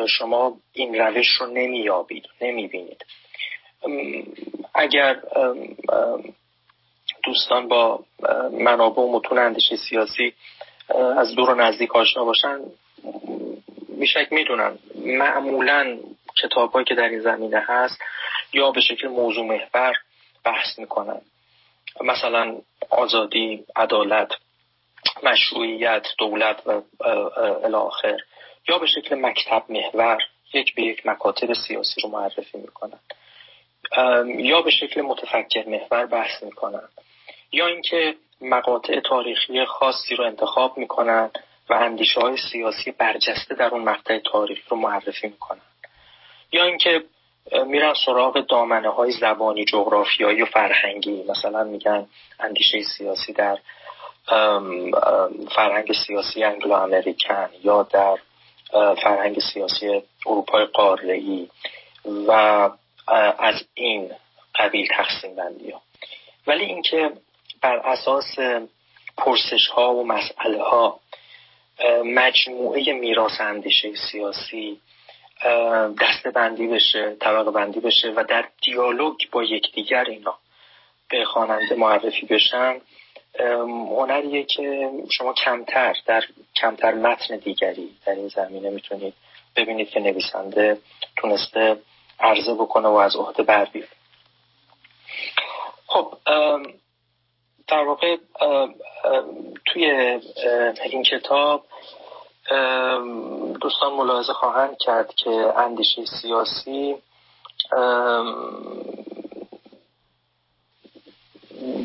شما 0.08 0.58
این 0.74 0.96
روش 0.96 1.28
رو 1.40 1.46
نمیابید 1.46 2.26
نمی‌بینید. 2.42 3.06
اگر 4.76 5.22
دوستان 7.24 7.68
با 7.68 8.04
منابع 8.52 9.02
و 9.02 9.12
متون 9.12 9.38
اندیشه 9.38 9.76
سیاسی 9.76 10.34
از 11.18 11.36
دور 11.36 11.50
و 11.50 11.56
نزدیک 11.56 11.96
آشنا 11.96 12.26
باشن 12.26 12.60
میشک 13.88 14.28
می‌دونن. 14.32 14.78
معمولا 15.06 15.98
کتاب 16.42 16.84
که 16.84 16.96
در 16.96 17.10
این 17.10 17.22
زمینه 17.22 17.64
هست 17.68 18.02
یا 18.54 18.72
به 18.72 18.82
شکل 18.82 19.08
موضوع 19.08 19.46
محور 19.46 19.94
بحث 20.44 20.80
می‌کنن. 20.80 21.22
مثلا 22.02 22.58
آزادی 22.90 23.66
عدالت 23.76 24.32
مشروعیت 25.24 26.08
دولت 26.18 26.68
و 26.68 26.82
الاخر 27.64 28.18
یا 28.68 28.78
به 28.78 28.88
شکل 28.88 29.16
مکتب 29.16 29.64
محور 29.70 30.18
یک 30.54 30.76
به 30.76 30.82
یک 30.82 31.06
مکاتب 31.06 31.54
سیاسی 31.54 32.02
رو 32.02 32.10
معرفی 32.10 32.58
می‌کنن. 32.58 33.00
یا 34.38 34.62
به 34.62 34.72
شکل 34.72 35.02
متفکر 35.02 35.70
محور 35.70 36.06
بحث 36.06 36.44
می‌کنن. 36.44 36.90
یا 37.52 37.68
اینکه 37.68 38.16
مقاطع 38.42 39.00
تاریخی 39.00 39.66
خاصی 39.66 40.16
رو 40.16 40.26
انتخاب 40.26 40.78
می‌کنن 40.78 41.32
و 41.70 41.74
اندیشه 41.74 42.20
های 42.20 42.38
سیاسی 42.52 42.92
برجسته 42.92 43.56
در 43.56 43.68
اون 43.68 43.84
مقطع 43.84 44.20
تاریخ 44.20 44.60
رو 44.70 44.78
معرفی 44.78 45.28
می‌کنن. 45.28 45.62
یا 46.54 46.64
اینکه 46.64 47.04
میرن 47.68 47.94
سراغ 48.06 48.46
دامنه 48.48 48.90
های 48.90 49.12
زبانی 49.12 49.66
جغرافیایی 49.66 50.42
و 50.42 50.46
فرهنگی. 50.46 51.24
مثلا 51.30 51.64
میگن 51.64 52.08
اندیشه 52.40 52.84
سیاسی 52.98 53.34
در 53.34 53.58
فرهنگ 55.56 55.94
سیاسی 56.08 56.44
انگلو 56.44 56.74
امریکن 56.74 57.50
یا 57.64 57.84
در 57.84 58.18
فرهنگ 59.04 59.40
سیاسی 59.40 60.02
اروپای 60.26 60.66
قاره 60.66 61.48
و 62.28 62.32
از 63.40 63.64
این 63.74 64.12
قبیل 64.56 64.88
تقسیم 64.88 65.36
بندی 65.36 65.72
ها. 65.72 65.82
ولی 66.48 66.66
اینکه 66.66 67.12
بر 67.62 67.76
اساس 67.78 68.40
پرسش 69.18 69.68
ها 69.68 69.96
و 69.96 70.08
مسئله 70.08 70.64
ها 70.64 71.00
مجموعه 72.06 72.94
میراث 72.94 73.42
اندیشه 73.42 73.96
سیاسی 74.12 74.80
دسته 76.02 76.32
بندی 76.36 76.68
بشه 76.68 77.16
طبقه 77.20 77.52
بندی 77.52 77.80
بشه 77.80 78.14
و 78.16 78.24
در 78.30 78.46
دیالوگ 78.62 79.16
با 79.32 79.44
یکدیگر 79.44 80.04
اینا 80.04 80.38
به 81.10 81.26
خواننده 81.26 81.76
معرفی 81.76 82.26
بشن 82.26 82.82
هنریه 84.00 84.44
که 84.44 84.90
شما 85.12 85.34
کمتر 85.34 85.96
در 86.06 86.24
کمتر 86.56 86.94
متن 86.94 87.38
دیگری 87.38 87.90
در 88.06 88.14
این 88.14 88.28
زمینه 88.28 88.70
می‌تونید 88.70 89.14
ببینید 89.56 89.90
که 89.90 90.00
نویسنده 90.00 90.78
تونسته 91.18 91.78
عرضه 92.20 92.54
بکنه 92.54 92.88
و 92.88 92.94
از 92.94 93.16
عهده 93.16 93.44
بر 93.44 93.68
خب 95.88 96.18
در 97.68 97.84
واقع 97.84 98.18
توی 99.66 99.86
این 100.84 101.04
کتاب 101.04 101.66
دوستان 103.62 103.94
ملاحظه 103.94 104.34
خواهند 104.34 104.78
کرد 104.78 105.14
که 105.16 105.54
اندیشه 105.58 106.06
سیاسی 106.06 106.96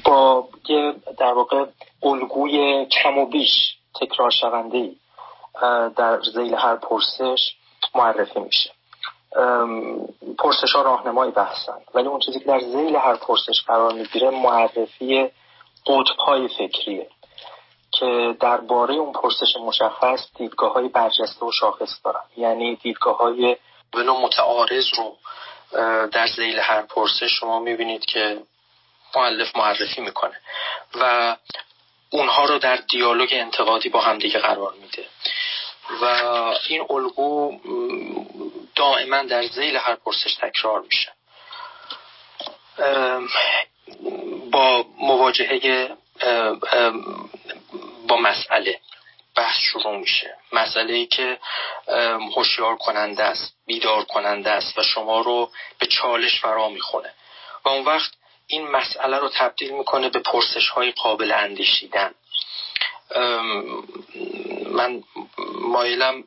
با 0.05 0.49
یه 0.69 0.95
در 1.19 1.33
واقع 1.33 1.65
الگوی 2.03 2.87
کم 2.87 3.19
و 3.19 3.27
بیش 3.27 3.77
تکرار 4.01 4.31
شونده 4.31 4.91
در 5.97 6.21
زیل 6.35 6.55
هر 6.55 6.77
پرسش 6.77 7.57
معرفی 7.95 8.41
میشه. 8.41 8.71
پرسش 10.39 10.73
ها 10.75 10.83
راهنمای 10.83 11.31
بحثن 11.31 11.79
ولی 11.95 12.09
اون 12.09 12.21
چیزی 12.21 12.39
که 12.39 12.45
در 12.45 12.61
زیل 12.61 12.97
هر 12.97 13.17
پرسش 13.17 13.63
قرار 13.67 13.93
می‌گیره 13.93 14.31
معرفی 14.31 15.31
قطب 15.87 16.17
های 16.27 16.49
فکریه. 16.49 17.09
که 17.99 18.37
درباره 18.41 18.95
اون 18.95 19.13
پرسش 19.13 19.57
مشخص 19.61 20.27
دیدگاه 20.37 20.73
های 20.73 20.89
برجسته 20.89 21.47
و 21.47 21.53
شاخص 21.53 22.01
دارن. 22.05 22.21
یعنی 22.37 22.77
دیدگاه 22.77 23.17
های 23.17 23.57
متعارض 23.95 24.85
رو 24.97 25.17
در 26.07 26.27
زیل 26.27 26.59
هر 26.59 26.83
پرسش 26.83 27.33
شما 27.41 27.61
می‌بینید 27.61 28.05
که 28.05 28.43
معلف 29.17 29.57
معرفی 29.57 30.01
می‌کنه 30.01 30.41
و 31.01 31.37
اونها 32.11 32.45
رو 32.45 32.59
در 32.59 32.77
دیالوگ 32.77 33.29
انتقادی 33.33 33.89
با 33.89 34.01
همدیگه 34.01 34.39
قرار 34.39 34.75
میده. 34.83 35.07
و 36.03 36.05
این 36.69 36.87
الگو 36.91 37.59
دائما 38.75 39.23
در 39.23 39.43
زیل 39.43 39.77
هر 39.77 39.95
پرسش 39.95 40.35
تکرار 40.35 40.81
میشه. 40.81 41.13
با 44.51 44.85
مواجهه 44.99 45.89
با 48.09 48.17
مسئله 48.17 48.81
بحث 49.37 49.59
شروع 49.59 49.97
میشه. 49.97 50.37
مسئله 50.53 50.95
ای 50.95 51.07
که 51.07 51.39
هوشیار 52.37 52.77
کننده 52.77 53.23
است 53.23 53.55
بیدار 53.67 54.05
کننده 54.05 54.51
است 54.51 54.79
و 54.79 54.83
شما 54.83 55.21
رو 55.21 55.51
به 55.79 55.87
چالش 55.87 56.41
فرا 56.41 56.69
می‌خونه. 56.69 57.13
و 57.65 57.69
اون 57.69 57.85
وقت 57.85 58.11
این 58.47 58.69
مسئله 58.71 59.17
رو 59.17 59.29
تبدیل 59.29 59.71
می‌کنه 59.71 60.09
به 60.09 60.19
پرسش 60.19 60.69
های 60.69 60.91
قابل 60.91 61.33
اندیشیدن. 61.33 62.15
من 64.71 65.03
مایلم 65.63 66.25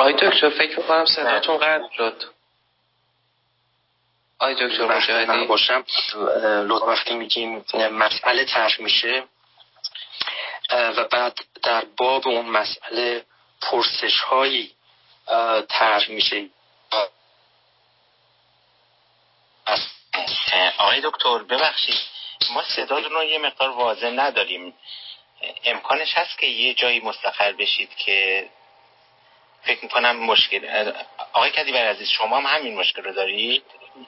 آقای 0.00 0.12
دکتر 0.12 0.50
فکر 0.50 0.78
می‌کنم 0.78 1.04
صداتون 1.04 1.58
قطع 1.58 1.94
شد. 1.96 2.22
آقای 4.38 4.54
دکتر 4.54 4.84
مجاهدی 4.84 5.46
باشم. 5.46 5.84
وقتی 6.86 7.14
میگیم 7.14 7.64
مسئله 7.92 8.44
طرح 8.44 8.80
میشه 8.80 9.24
و 10.70 11.04
بعد 11.04 11.38
در 11.62 11.84
باب 11.96 12.28
اون 12.28 12.46
مسئله 12.46 13.24
پرسش 13.62 14.20
هایی 14.20 14.74
طرح 15.68 16.10
میشه. 16.10 16.48
آقای 20.78 21.00
دکتر 21.00 21.38
ببخشید 21.38 21.98
ما 22.54 22.62
صداتون 22.76 23.12
رو 23.12 23.24
یه 23.24 23.38
مقدار 23.38 23.70
واضح 23.70 24.10
نداریم. 24.10 24.74
امکانش 25.64 26.14
هست 26.14 26.38
که 26.38 26.46
یه 26.46 26.74
جایی 26.74 27.00
مستقر 27.00 27.52
بشید 27.52 27.96
که 27.96 28.48
فکر 29.62 29.78
می‌کنم 29.82 30.16
مشکل. 30.16 30.92
آقای 31.32 31.50
کدیبر 31.50 31.88
عزیز 31.88 32.08
شما 32.08 32.38
هم 32.38 32.58
همین 32.58 32.76
مشکل 32.76 33.02
رو 33.02 33.12
دارید؟ 33.12 33.62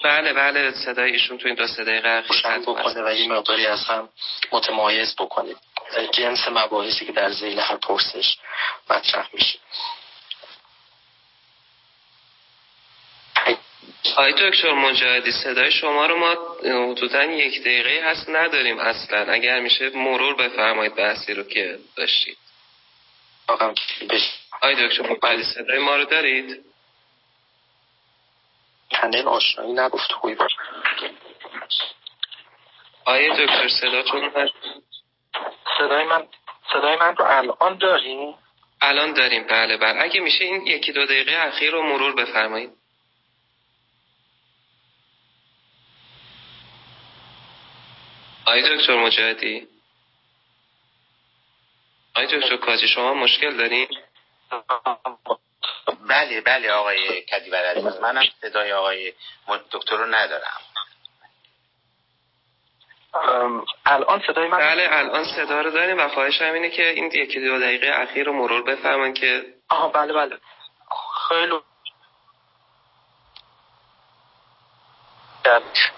بله 0.05 0.33
بله 0.33 0.71
صدای 0.71 1.13
ایشون 1.13 1.39
تو 1.39 1.47
این 1.47 1.57
دو 1.57 1.67
صدای 1.67 2.01
روشن 2.01 2.63
بکنه 2.63 3.03
و 3.03 3.15
یه 3.15 3.29
مقداری 3.29 3.67
از 3.67 3.85
هم 3.85 4.09
متمایز 4.53 5.17
بکنید 5.17 5.57
جنس 6.13 6.49
مباحثی 6.49 7.07
که 7.07 7.13
در 7.13 7.31
زیل 7.31 7.61
هر 7.61 7.77
پرسش 7.77 8.37
مطرح 8.91 9.29
میشه. 9.33 9.59
آقای 14.17 14.33
دکتر 14.33 14.73
مجاهدی 14.73 15.33
صدای 15.33 15.73
شما 15.73 16.07
رو 16.07 16.17
ما 16.17 16.37
حدودا 16.65 17.25
یک 17.25 17.61
دقیقه 17.61 18.01
هست 18.05 18.29
نداریم 18.29 18.79
اصلا. 18.79 19.33
اگر 19.33 19.61
میشه 19.61 19.91
مرور 19.97 20.35
بفرمایید 20.37 20.95
بحثی 20.95 21.35
رو 21.35 21.43
که 21.43 21.79
داشتید. 21.97 22.37
آقای 23.53 24.89
دکتر 24.89 25.15
مجاهدی 25.15 25.43
صدای 25.43 25.79
ما 25.79 25.97
رو 25.97 26.05
دارید؟ 26.05 26.65
پنل 28.91 29.29
آشنایی 29.29 29.73
نگفت 29.73 30.13
خوبی 30.13 30.35
باشه 30.35 30.57
آقای 33.05 33.31
دکتر 33.31 33.69
صداتون 33.69 34.23
رو 34.23 34.49
صدای 35.79 36.05
من 36.05 36.27
صدای 36.73 36.97
من 36.97 37.17
رو 37.17 37.25
الان 37.25 37.79
داریم 37.79 38.35
الان 38.81 39.13
داریم 39.13 39.47
بله 39.47 39.77
بله. 39.77 40.03
اگه 40.03 40.21
میشه 40.21 40.45
این 40.45 40.67
یکی 40.67 40.93
دو 40.93 41.07
دقیقه 41.07 41.37
اخیر 41.37 41.71
رو 41.73 41.83
مرور 41.83 42.15
بفرمایید. 42.15 42.71
آقای 48.45 48.77
دکتر 48.77 48.97
مجاهدی؟ 48.97 49.69
آقای 52.15 52.39
دکتر 52.39 52.57
کاجی 52.57 52.89
شما 52.89 53.15
مشکل 53.15 53.57
دارین؟ 53.57 53.89
بله 56.09 56.41
بله 56.41 56.73
آقای 56.73 57.23
کدیور 57.23 57.59
عزیز. 57.59 58.01
منم 58.01 58.25
صدای 58.41 58.73
آقای 58.73 59.13
دکتر 59.73 59.97
رو 59.97 60.07
ندارم. 60.07 60.61
الان 63.87 64.23
صدای 64.27 64.49
من 64.49 64.59
بله 64.59 64.89
الان 64.91 65.25
صدا 65.25 65.61
رو 65.61 65.71
داریم 65.71 65.99
و 65.99 66.09
خواهش 66.09 66.43
هم 66.43 66.55
اینه 66.55 66.71
که 66.71 66.89
این 66.89 67.07
یکی 67.07 67.41
دو 67.41 67.59
دقیقه 67.59 67.91
اخیر 67.95 68.27
رو 68.27 68.33
مرور 68.33 68.63
بفرمایید 68.63 69.15
که 69.15 69.45
آها 69.69 69.89
بله 69.89 70.13
بله. 70.13 70.39
خیلی 71.29 71.61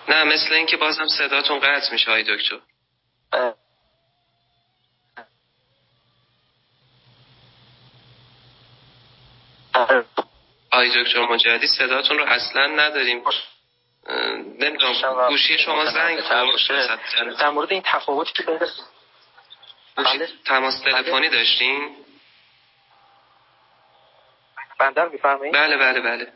نه 0.09 0.25
مثل 0.25 0.55
اینکه 0.55 0.77
بازم 0.77 1.07
صداتون 1.19 1.59
قطع 1.59 1.93
میشه 1.93 2.11
های 2.11 2.23
دکتر. 2.23 2.59
آی 10.71 11.05
دکتر 11.05 11.21
مجددی 11.21 11.67
صداتون 11.67 12.19
رو 12.19 12.25
اصلا 12.25 12.67
نداریم. 12.67 13.23
نمی‌دونم 14.59 15.29
گوشی 15.29 15.59
شما 15.59 15.85
زنگ 15.85 16.21
در 17.39 17.51
مورد 17.51 17.73
این 17.73 17.83
تفاوتی 17.83 18.33
که 18.33 18.43
بین 18.43 18.59
بله. 19.97 20.29
تماس 20.47 20.81
تلفنی 20.81 21.29
داشتین؟ 21.29 21.97
بندر 24.79 25.09
میفرمایید. 25.09 25.55
بله 25.55 25.77
بله 25.77 26.01
بله. 26.01 26.33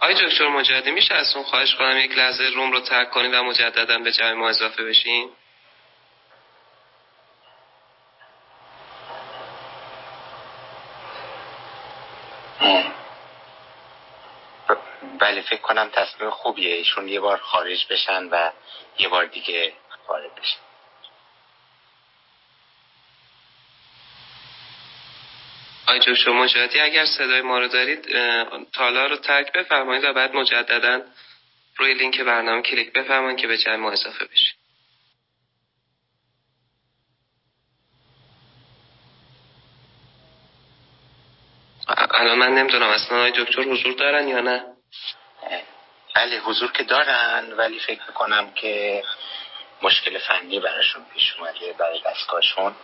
آی 0.00 0.14
دکتر 0.14 0.48
مجددی 0.48 0.90
میشه 0.90 1.14
از 1.14 1.36
اون 1.36 1.44
خواهش 1.44 1.74
کنم 1.74 1.98
یک 1.98 2.18
لحظه 2.18 2.44
روم 2.44 2.72
رو 2.72 2.80
ترک 2.80 3.10
کنید 3.10 3.34
و 3.34 3.42
مجددا 3.42 3.98
به 3.98 4.12
جمع 4.12 4.32
ما 4.32 4.48
اضافه 4.48 4.84
بشین؟ 4.84 5.30
بله 15.18 15.42
فکر 15.42 15.60
کنم 15.60 15.90
تصمیم 15.92 16.30
خوبیه. 16.30 16.74
ایشون 16.74 17.08
یه 17.08 17.20
بار 17.20 17.38
خارج 17.38 17.86
بشن 17.90 18.24
و 18.24 18.50
یه 18.98 19.08
بار 19.08 19.26
دیگه 19.26 19.72
خارج 20.06 20.30
بشن. 20.40 20.58
آی 25.86 26.16
شما 26.16 26.42
مجددی 26.42 26.80
اگر 26.80 27.06
صدای 27.06 27.40
ما 27.40 27.58
رو 27.58 27.68
دارید 27.68 28.08
تالا 28.72 29.06
رو 29.06 29.16
ترک 29.16 29.52
بفرمایید 29.52 30.04
و 30.04 30.12
بعد 30.12 30.34
مجددا 30.34 31.02
روی 31.76 31.94
لینک 31.94 32.20
برنامه 32.20 32.62
کلیک 32.62 32.92
بفرمایید 32.92 33.38
که 33.38 33.46
به 33.46 33.58
جمع 33.58 33.76
ما 33.76 33.90
اضافه 33.90 34.24
بشید 34.24 34.63
الان 42.16 42.38
من 42.38 42.54
نمی‌دونم 42.54 42.88
اصلا 42.88 43.18
آقای 43.18 43.30
دکتر 43.30 43.62
حضور 43.62 43.92
دارن 43.92 44.28
یا 44.28 44.40
نه؟ 44.40 44.64
بله 46.14 46.40
حضور 46.40 46.72
که 46.72 46.82
دارن 46.82 47.52
ولی 47.52 47.78
فکر 47.78 48.00
می‌کنم 48.08 48.50
که 48.50 49.02
مشکل 49.82 50.18
فنی 50.18 50.60
براشون 50.60 51.04
پیش 51.14 51.34
اومده 51.38 51.72
برای 51.78 52.00
دستگاهشون 52.06 52.74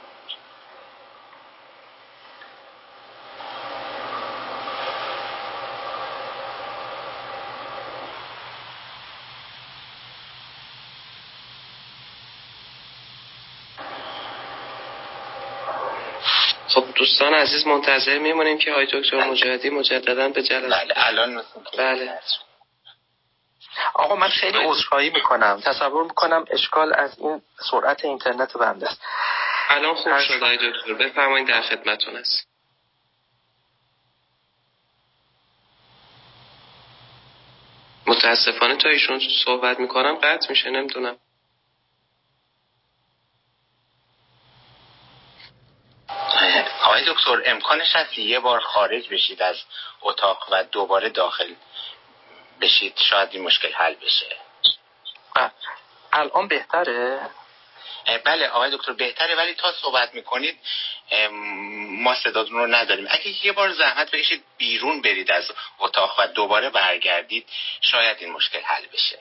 خب 16.68 16.84
دوستان 17.20 17.38
عزیز 17.38 17.66
منتظر 17.66 18.18
میمونیم 18.18 18.58
که 18.58 18.72
های 18.72 18.86
دکتر 18.86 19.30
مجاهدی 19.30 19.70
مجددا 19.70 20.28
به 20.28 20.42
جلسه 20.42 20.68
بله 20.68 20.94
الان 20.96 21.42
بله. 21.78 22.18
آقا 23.94 24.16
من 24.16 24.28
خیلی 24.28 24.58
عذرخواهی 24.58 25.10
می‌کنم 25.10 25.60
تصور 25.64 26.04
می‌کنم 26.04 26.44
اشکال 26.50 26.92
از 26.94 27.18
این 27.18 27.42
سرعت 27.70 28.04
اینترنت 28.04 28.56
بنده 28.56 28.88
است 28.88 29.00
الان 29.68 29.94
خوب 29.94 30.18
شد 30.18 30.42
های 30.42 30.56
دکتر. 30.56 30.94
بفرمایید 30.94 31.48
در 31.48 31.62
خدمتون 31.62 32.16
است 32.16 32.48
متاسفانه 38.06 38.76
تا 38.76 38.88
ایشون 38.88 39.20
صحبت 39.44 39.80
می‌کنم 39.80 40.14
قطع 40.14 40.50
میشه 40.50 40.70
نمی‌دونم. 40.70 41.16
آقای 47.00 47.14
دکتر 47.14 47.50
امکانش 47.50 47.96
هست 47.96 48.18
یه 48.18 48.40
بار 48.40 48.60
خارج 48.60 49.08
بشید 49.08 49.42
از 49.42 49.56
اتاق 50.00 50.48
و 50.52 50.64
دوباره 50.64 51.08
داخل 51.08 51.54
بشید؟ 52.60 52.96
شاید 52.96 53.28
این 53.32 53.42
مشکل 53.42 53.72
حل 53.72 53.94
بشه. 53.94 54.36
الان 56.12 56.48
بهتره؟ 56.48 57.30
بله 58.24 58.48
آقای 58.48 58.70
دکتر 58.70 58.92
بهتره 58.92 59.34
ولی 59.34 59.54
تا 59.54 59.72
صحبت 59.72 60.14
می‌کنید 60.14 60.58
ما 61.90 62.14
صداتون 62.14 62.56
رو 62.56 62.66
نداریم. 62.66 63.06
اگه 63.10 63.46
یه 63.46 63.52
بار 63.52 63.72
زحمت 63.72 64.10
بکشید 64.10 64.44
بیرون 64.58 65.02
برید 65.02 65.30
از 65.30 65.52
اتاق 65.78 66.20
و 66.20 66.26
دوباره 66.26 66.70
برگردید 66.70 67.48
شاید 67.80 68.16
این 68.20 68.32
مشکل 68.32 68.60
حل 68.60 68.86
بشه. 68.92 69.18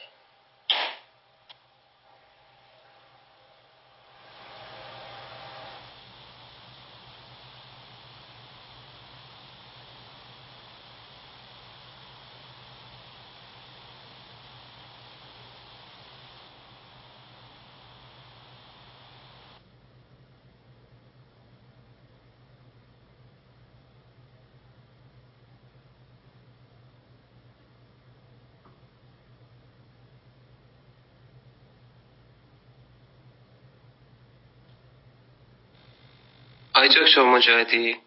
آی 36.79 36.89
دکتر 36.89 37.21
مجاهدی؟ 37.21 37.99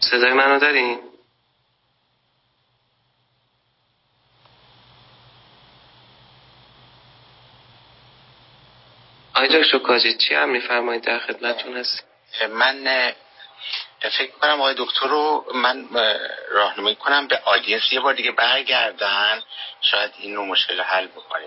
صدای 0.00 0.32
منو 0.32 0.58
دارین؟ 0.58 1.00
آقای 9.34 9.48
دکتر 9.48 9.78
کاجی 9.78 10.14
چی 10.14 10.34
هم 10.34 10.48
میفرمایید؟ 10.48 11.02
در 11.02 11.18
خدمتتون 11.18 11.76
هست 11.76 12.04
من 12.50 13.12
فکر 14.18 14.30
کنم 14.30 14.60
آقای 14.60 14.74
دکتر 14.78 15.06
رو 15.06 15.44
من 15.54 15.88
راهنمایی 16.50 16.96
کنم 16.96 17.26
به 17.26 17.38
آدینس. 17.44 17.92
یه 17.92 18.00
بار 18.00 18.14
دیگه 18.14 18.32
برگردن. 18.32 19.42
شاید 19.80 20.12
این 20.18 20.34
نوع 20.34 20.46
مشکل 20.46 20.80
حل 20.80 21.06
بکنه 21.06 21.44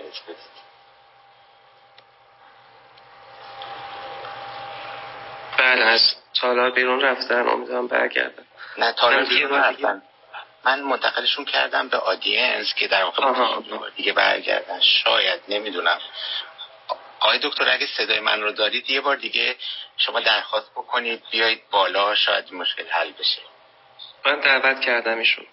بله 5.78 5.86
از 5.86 6.14
تالار 6.34 6.70
بیرون 6.70 7.00
رفتن 7.00 7.48
امیدوارم 7.48 7.88
برگردن 7.88 8.44
نه 8.78 8.92
تالار 8.92 9.24
بیرون 9.24 9.58
رفتن 9.58 10.02
من 10.64 10.80
منتقلشون 10.80 11.44
کردم 11.44 11.88
به 11.88 11.96
آدینس 11.96 12.74
که 12.74 12.88
در 12.88 13.04
واقع 13.04 13.90
دیگه 13.96 14.12
برگردن. 14.12 14.80
شاید 14.80 15.40
نمی‌دونم. 15.48 16.00
آقای 17.20 17.38
دکتر 17.42 17.68
اگه 17.68 17.86
صدای 17.86 18.20
من 18.20 18.40
رو 18.40 18.52
دارید 18.52 18.90
یه 18.90 19.00
بار 19.00 19.16
دیگه 19.16 19.56
شما 19.96 20.20
درخواست 20.20 20.70
بکنید 20.70 21.22
بیایید 21.30 21.62
بالا 21.70 22.14
شاید 22.14 22.52
مشکل 22.52 22.88
حل 22.90 23.10
بشه. 23.12 23.42
من 24.26 24.40
دعوت 24.40 24.80
کردم 24.80 25.18
ایشون. 25.18 25.46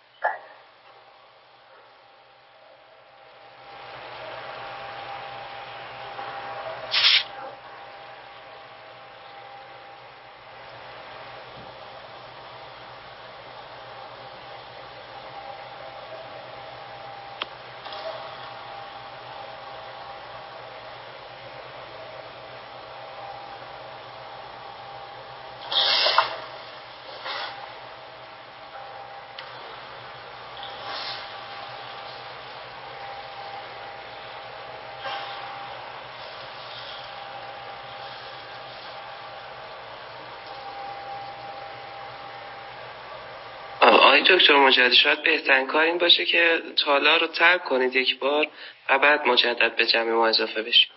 دکتر 44.30 44.56
مجدد 44.56 44.94
شاید 44.94 45.24
بهترین 45.24 45.68
کار 45.68 45.84
این 45.84 45.98
باشه 45.98 46.26
که 46.26 46.62
تالا 46.86 47.18
رو 47.18 47.28
ترک 47.28 47.64
کنید 47.64 47.96
یک 47.96 48.20
بار 48.20 48.48
و 48.90 49.00
بعد 49.00 49.28
مجدد 49.28 49.76
به 49.76 49.86
جمع 49.86 50.12
ما 50.12 50.28
اضافه 50.28 50.62
بشید 50.62 50.90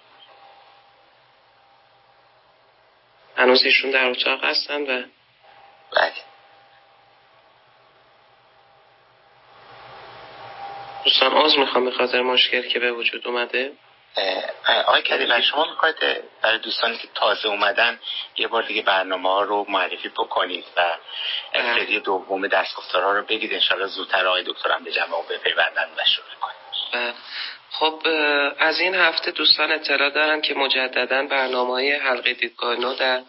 هنوز 3.37 3.64
ایشون 3.64 3.91
در 3.91 4.09
اتاق 4.09 4.45
هستن 4.45 4.83
و 4.83 5.03
بله. 5.93 6.12
دوستان 11.05 11.33
آز 11.33 11.59
می‌خوام 11.59 11.85
به 11.85 11.91
خاطر 11.91 12.23
مشکل 12.23 12.62
که 12.62 12.79
به 12.79 12.93
وجود 12.93 13.27
اومده. 13.27 13.73
آقای 14.87 15.03
کریمه 15.03 15.42
شما 15.42 15.64
می‌خواید 15.64 15.97
برای 16.42 16.59
دوستانی 16.59 16.99
که 16.99 17.09
تازه 17.14 17.49
اومدن 17.49 18.01
یه 18.37 18.49
بار 18.49 18.62
دیگه 18.62 18.83
برنامه 18.83 19.29
ها 19.29 19.42
رو 19.42 19.66
معرفی 19.68 20.09
بکنید 20.09 20.64
و. 20.77 20.97
سری 21.53 22.01
دوم 22.01 22.47
درس 22.47 22.75
گفتارها 22.75 23.12
رو 23.12 23.23
بگید 23.23 23.53
انشاءالله 23.53 23.88
زودتر 23.88 24.27
آقای 24.27 24.42
دکترم 24.42 24.85
به 24.85 24.92
جمع 24.92 25.23
بپیوندن 25.31 25.88
و 25.97 26.05
شروع 26.05 26.27
کنید. 26.40 27.14
خب 27.71 28.03
از 28.59 28.81
این 28.81 28.94
هفته 28.94 29.31
دوستان 29.31 29.73
اطلاع 29.73 30.11
دارن 30.11 30.40
که 30.40 30.55
مجددا 30.55 31.23
برنامه 31.23 31.71
های 31.71 31.92
حلقه 31.92 32.33
دیدگاه 32.33 32.77
نو 32.77 32.94
در 32.94 33.23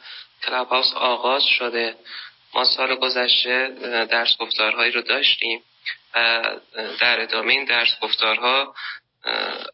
کلاب 0.45 0.69
هاوس 0.69 0.93
آغاز 0.93 1.43
شده 1.43 1.95
ما 2.53 2.63
سال 2.63 2.95
گذشته 2.95 3.67
درس 4.11 4.37
گفتارهایی 4.37 4.91
رو 4.91 5.01
داشتیم 5.01 5.63
در 6.99 7.21
ادامه 7.21 7.51
این 7.51 7.65
درس 7.65 7.99
گفتارها 8.01 8.75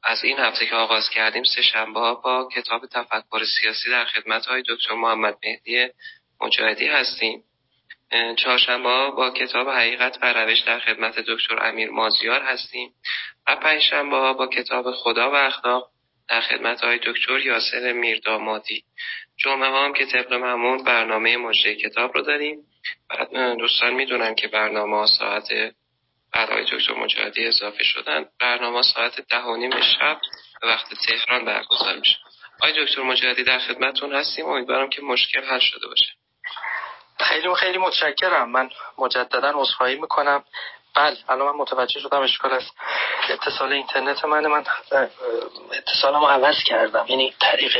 از 0.03 0.23
این 0.23 0.39
هفته 0.39 0.65
که 0.65 0.75
آغاز 0.75 1.09
کردیم 1.09 1.43
سه 1.43 1.61
شنبه 1.61 1.99
با 2.23 2.49
کتاب 2.55 2.85
تفکر 2.85 3.43
سیاسی 3.61 3.89
در 3.89 4.05
خدمت 4.05 4.45
های 4.45 4.63
دکتر 4.67 4.93
محمد 4.93 5.37
مهدی 5.43 5.87
مجاهدی 6.41 6.87
هستیم. 6.87 7.43
چهارشنبه 8.37 8.89
ها 8.89 9.11
با 9.11 9.29
کتاب 9.29 9.69
حقیقت 9.69 10.17
و 10.21 10.33
روش 10.33 10.59
در 10.59 10.79
خدمت 10.79 11.19
دکتر 11.19 11.67
امیر 11.67 11.89
مازیار 11.89 12.41
هستیم 12.41 12.93
و 13.47 13.55
پنجشنبه 13.55 14.15
ها 14.15 14.33
با 14.33 14.47
کتاب 14.47 14.91
خدا 14.91 15.31
و 15.31 15.35
اخلاق 15.35 15.89
در 16.29 16.41
خدمت 16.41 16.81
های 16.81 16.99
دکتر 17.03 17.39
یاسر 17.39 17.91
میردامادی 17.91 18.83
جمعه 19.37 19.69
ها 19.69 19.85
هم 19.85 19.93
که 19.93 20.05
طبق 20.05 20.33
معمول 20.33 20.83
برنامه 20.83 21.37
مجره 21.37 21.75
کتاب 21.75 22.13
رو 22.13 22.21
داریم. 22.21 22.57
دوستان 23.59 23.93
می‌دونن 23.93 24.35
که 24.35 24.47
برنامه 24.47 24.97
ها 24.97 25.05
ساعت 25.05 25.47
برای 26.35 26.63
دکتر 26.63 26.93
مجاهدی 26.93 27.47
اضافه 27.47 27.83
شدن. 27.83 28.25
برنامه 28.39 28.81
ساعت 28.81 29.21
ده 29.21 29.41
و 29.41 29.55
نیم 29.55 29.81
شب 29.81 30.17
به 30.61 30.67
وقت 30.67 30.87
تهران 30.93 31.45
برگزار 31.45 31.95
میشه. 31.95 32.17
آقای 32.61 32.85
دکتر 32.85 33.01
مجاهدی 33.01 33.43
در 33.43 33.59
خدمتتون 33.59 34.15
هستیم. 34.15 34.45
امیدوارم 34.45 34.89
که 34.89 35.01
مشکل 35.01 35.43
حل 35.43 35.59
شده 35.59 35.87
باشه. 35.87 36.11
خیلی 37.19 37.55
خیلی 37.55 37.77
متشکرم. 37.77 38.51
من 38.51 38.69
مجددا 38.97 39.51
عذرخواهی 39.55 39.95
می‌کنم. 39.95 40.43
بله 40.95 41.17
الان 41.29 41.47
من 41.47 41.55
متوجه 41.61 41.99
شدم 41.99 42.21
اشکال 42.21 42.53
از 42.53 42.71
اتصال 43.29 43.71
اینترنت 43.71 44.25
من 44.25 44.47
من 44.47 44.65
اتصالمو 45.71 46.27
عوض 46.27 46.63
کردم. 46.63 47.05
یعنی 47.07 47.33
طریق 47.39 47.77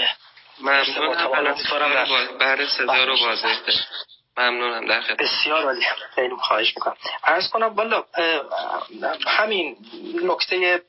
ممنونم. 0.60 1.56
بعد 2.40 2.66
صدا 2.66 3.04
رو 3.04 3.18
واضح 3.20 3.60
ممنونم 4.38 4.86
در 4.86 5.02
خدمت. 5.02 5.18
بسیار 5.18 5.64
عالی. 5.64 5.86
خیلی 6.16 6.36
خواهش 6.36 6.74
می‌کنم. 6.76 6.96
عرض 7.24 7.50
کنم 7.50 7.68
والا 7.68 8.04
همین 9.28 9.78
نکته 10.24 10.84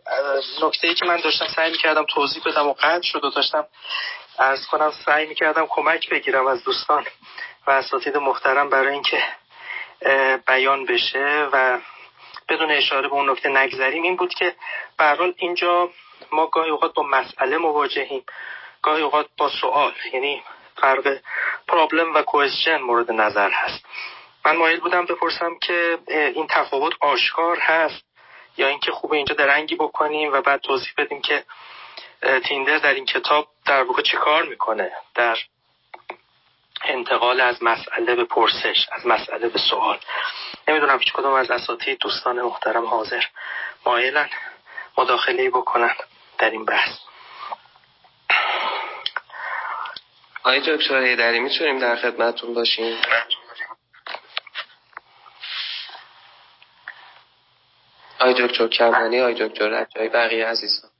نکته 0.62 0.94
که 0.94 1.04
من 1.04 1.16
داشتم 1.16 1.46
سعی 1.46 1.70
می‌کردم 1.70 2.04
توضیح 2.04 2.42
بدم 2.46 2.66
و 2.66 2.72
قطع 2.72 3.02
شد 3.02 3.24
و 3.24 3.30
داشتم 3.30 3.66
عرض 4.38 4.66
کنم 4.66 4.92
سعی 5.04 5.26
می‌کردم 5.26 5.66
کمک 5.70 6.08
بگیرم 6.08 6.46
از 6.46 6.64
دوستان 6.64 7.06
و 7.66 7.70
اساتید 7.70 8.16
محترم 8.16 8.70
برای 8.70 8.92
اینکه 8.92 9.22
بیان 10.46 10.86
بشه 10.86 11.48
و 11.52 11.78
بدون 12.48 12.70
اشاره 12.70 13.08
به 13.08 13.14
اون 13.14 13.30
نکته 13.30 13.48
نگذریم. 13.48 14.02
این 14.02 14.16
بود 14.16 14.34
که 14.34 14.54
به 14.98 15.34
اینجا 15.36 15.90
ما 16.32 16.46
گاهی 16.46 16.70
اوقات 16.70 16.94
با 16.94 17.02
مسئله 17.02 17.58
مواجهیم 17.58 18.24
گاهی 18.82 19.02
اوقات 19.02 19.26
با 19.38 19.48
سوال. 19.48 19.92
یعنی 20.12 20.42
فرق 20.76 21.18
پرابلم 21.68 22.14
و 22.14 22.22
کوشن 22.22 22.76
مورد 22.76 23.12
نظر 23.12 23.50
هست. 23.50 23.84
من 24.44 24.56
مایل 24.56 24.80
بودم 24.80 25.04
بپرسم 25.04 25.58
که 25.58 25.98
این 26.08 26.46
تفاوت 26.50 26.92
آشکار 27.00 27.58
هست 27.58 28.04
یا 28.56 28.68
اینکه 28.68 28.92
خوبه 28.92 29.16
اینجا 29.16 29.34
درنگی 29.34 29.74
بکنیم 29.74 30.32
و 30.32 30.40
بعد 30.40 30.60
توضیح 30.60 30.92
بدیم 30.98 31.20
که 31.20 31.44
تیندر 32.44 32.78
در 32.78 32.94
این 32.94 33.04
کتاب 33.04 33.48
در 33.64 33.82
واقع 33.82 34.02
چه 34.02 34.16
کار 34.16 34.42
می‌کنه 34.42 34.92
در 35.14 35.38
انتقال 36.84 37.40
از 37.40 37.62
مسئله 37.62 38.14
به 38.14 38.24
پرسش 38.24 38.86
از 38.92 39.06
مسئله 39.06 39.48
به 39.48 39.58
سوال. 39.58 39.98
نمی‌دونم 40.68 40.98
هیچ 40.98 41.12
کدوم 41.12 41.32
از 41.32 41.50
اساتید 41.50 41.98
دوستان 41.98 42.42
محترم 42.42 42.86
حاضر 42.86 43.22
مایلن 43.86 44.28
مداخله 44.98 45.50
بکنن 45.50 45.94
در 46.38 46.50
این 46.50 46.64
بحث. 46.64 47.05
آقای 50.46 50.60
دکتر 50.60 51.02
هیدری 51.02 51.40
می‌تونیم 51.40 51.78
در 51.78 51.96
خدمتتون 51.96 52.54
باشیم؟ 52.54 52.98
آقای 58.18 58.34
دکتر 58.46 58.68
کمانی 58.68 59.20
آقای 59.20 59.48
دکتر 59.48 59.68
رجایی 59.68 60.08
بقیه 60.08 60.46
عزیزان. 60.46 60.90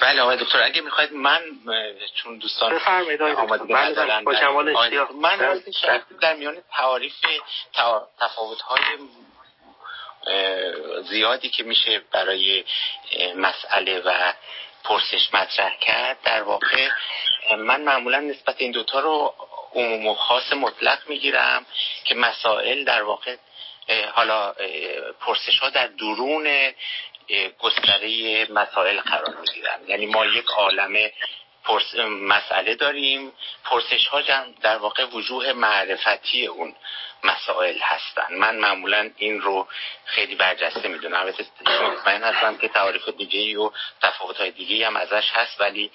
بله 0.00 0.20
آقای 0.20 0.36
دکتر 0.36 0.62
اگه 0.62 0.80
می‌خواید 0.80 1.12
من 1.12 1.40
چون 2.14 2.38
دوستان 2.38 2.74
بفرمایید 2.74 3.22
آقای 3.22 3.58
دکتر. 3.58 4.22
با 4.22 4.34
کمال 4.34 4.72
من 5.20 5.62
در 6.20 6.34
میان 6.34 6.62
تعاریف 6.72 7.14
تفاوت 8.20 8.60
های 8.60 8.80
زیادی 11.02 11.48
که 11.48 11.62
میشه 11.62 12.02
برای 12.12 12.64
مسئله 13.36 14.00
و 14.00 14.32
پرسش 14.84 15.34
مطرح 15.34 15.78
کرد. 15.80 16.18
در 16.22 16.42
واقع 16.42 16.88
من 17.58 17.80
معمولا 17.80 18.20
نسبت 18.20 18.54
این 18.58 18.70
دوتا 18.70 19.00
رو 19.00 19.34
عموم 19.74 20.06
و 20.06 20.14
خاص 20.14 20.52
مطلق 20.52 20.98
می‌گیرم 21.08 21.66
که 22.04 22.14
مسائل 22.14 22.84
در 22.84 23.02
واقع 23.02 23.36
حالا 24.12 24.54
پرسش 25.20 25.58
ها 25.58 25.70
در 25.70 25.86
درون 25.86 26.72
گستره 27.58 28.46
مسائل 28.50 29.00
قرار 29.00 29.36
می‌گیرن. 29.40 29.80
یعنی 29.86 30.06
ما 30.06 30.26
یک 30.26 30.46
عالم 30.46 31.10
پرس... 31.64 31.94
مسئله 32.20 32.74
داریم. 32.74 33.32
پرسش 33.64 34.06
ها 34.06 34.20
در 34.62 34.76
واقع 34.76 35.04
وجوه 35.04 35.52
معرفتی 35.52 36.46
اون 36.46 36.74
مسائل 37.24 37.78
هستن. 37.78 38.34
من 38.34 38.56
معمولا 38.56 39.10
این 39.16 39.40
رو 39.40 39.68
خیلی 40.04 40.34
برجسته 40.34 40.88
می‌دونم. 40.88 41.20
البته 41.20 41.46
مطمئن 41.66 42.22
هستم 42.22 42.56
که 42.56 42.68
تعاریف 42.68 43.08
دیگه 43.08 43.58
و 43.58 43.70
تفاوت 44.02 44.36
های 44.36 44.50
دیگه 44.50 44.86
هم 44.86 44.96
ازش 44.96 45.30
هست 45.30 45.60
ولی 45.60 45.90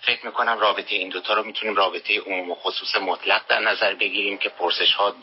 فکر 0.00 0.26
می‌کنم 0.26 0.58
رابطه 0.58 0.94
این 0.94 1.08
دوتا 1.08 1.34
رو 1.34 1.42
می‌تونیم 1.42 1.76
رابطه 1.76 2.20
عموم 2.20 2.50
و 2.50 2.54
خصوص 2.54 2.96
مطلق 2.96 3.42
در 3.48 3.58
نظر 3.58 3.94
بگیریم 3.94 4.38
که 4.38 4.48
پرسش 4.48 4.94
ها 4.94 5.16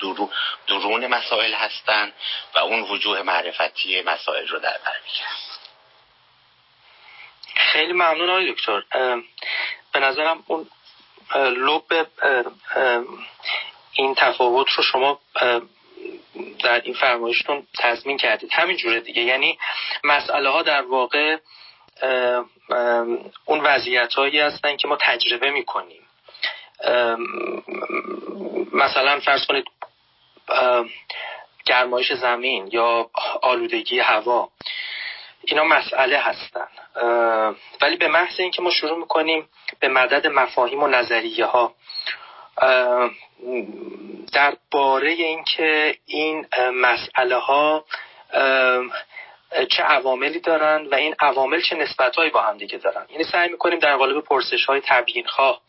درون 0.67 1.07
مسائل 1.07 1.53
هستند 1.53 2.13
و 2.55 2.59
اون 2.59 2.81
وجوه 2.81 3.21
معرفتی 3.21 4.01
مسائل 4.01 4.47
رو 4.47 4.59
در 4.59 4.77
بر 4.85 4.95
خیلی 7.55 7.93
ممنون 7.93 8.29
آقای 8.29 8.51
دکتر. 8.51 8.83
به 9.93 9.99
نظرم 9.99 10.43
اون 10.47 10.67
لب 11.35 12.07
این 13.93 14.15
تفاوت 14.15 14.69
رو 14.69 14.83
شما 14.83 15.19
در 16.63 16.81
این 16.81 16.93
فرمایشتون 16.93 17.67
تضمین 17.77 18.17
کردید. 18.17 18.49
همین 18.53 18.77
جوره 18.77 18.99
دیگه. 18.99 19.21
یعنی 19.21 19.57
مسئله 20.03 20.49
ها 20.49 20.61
در 20.61 20.81
واقع 20.81 21.37
اون 23.45 23.59
وضعیت 23.59 24.13
هایی 24.13 24.39
هستن 24.39 24.77
که 24.77 24.87
ما 24.87 24.97
تجربه 25.01 25.51
می‌کنیم. 25.51 26.01
مثلا 28.73 29.19
فرض 29.19 29.45
کنید 29.45 29.65
گرمایش 31.65 32.13
زمین 32.13 32.69
یا 32.71 33.09
آلودگی 33.41 33.99
هوا 33.99 34.49
اینا 35.43 35.63
مسئله 35.63 36.17
هستن. 36.17 36.67
ولی 37.81 37.97
به 37.97 38.07
محض 38.07 38.39
اینکه 38.39 38.61
ما 38.61 38.69
شروع 38.69 38.97
می‌کنیم 38.97 39.49
به 39.79 39.87
مدد 39.87 40.27
مفاهیم 40.27 40.83
و 40.83 40.87
نظریه 40.87 41.45
ها 41.45 41.73
در 44.33 44.57
باره 44.71 45.11
اینکه 45.11 45.95
این 46.05 46.47
مسئله 46.73 47.35
ها 47.35 47.85
چه 49.69 49.83
عواملی 49.83 50.39
دارن 50.39 50.87
و 50.91 50.95
این 50.95 51.15
عوامل 51.19 51.61
چه 51.61 51.75
نسبتهایی 51.75 52.29
با 52.29 52.41
هم 52.41 52.57
دیگه 52.57 52.77
دارن. 52.77 53.05
یعنی 53.09 53.23
سعی 53.23 53.49
می‌کنیم 53.49 53.79
در 53.79 53.95
قالب 53.97 54.23
پرسش 54.23 54.65
های 54.65 54.81
تبیین 54.85 55.25
خواه 55.27 55.61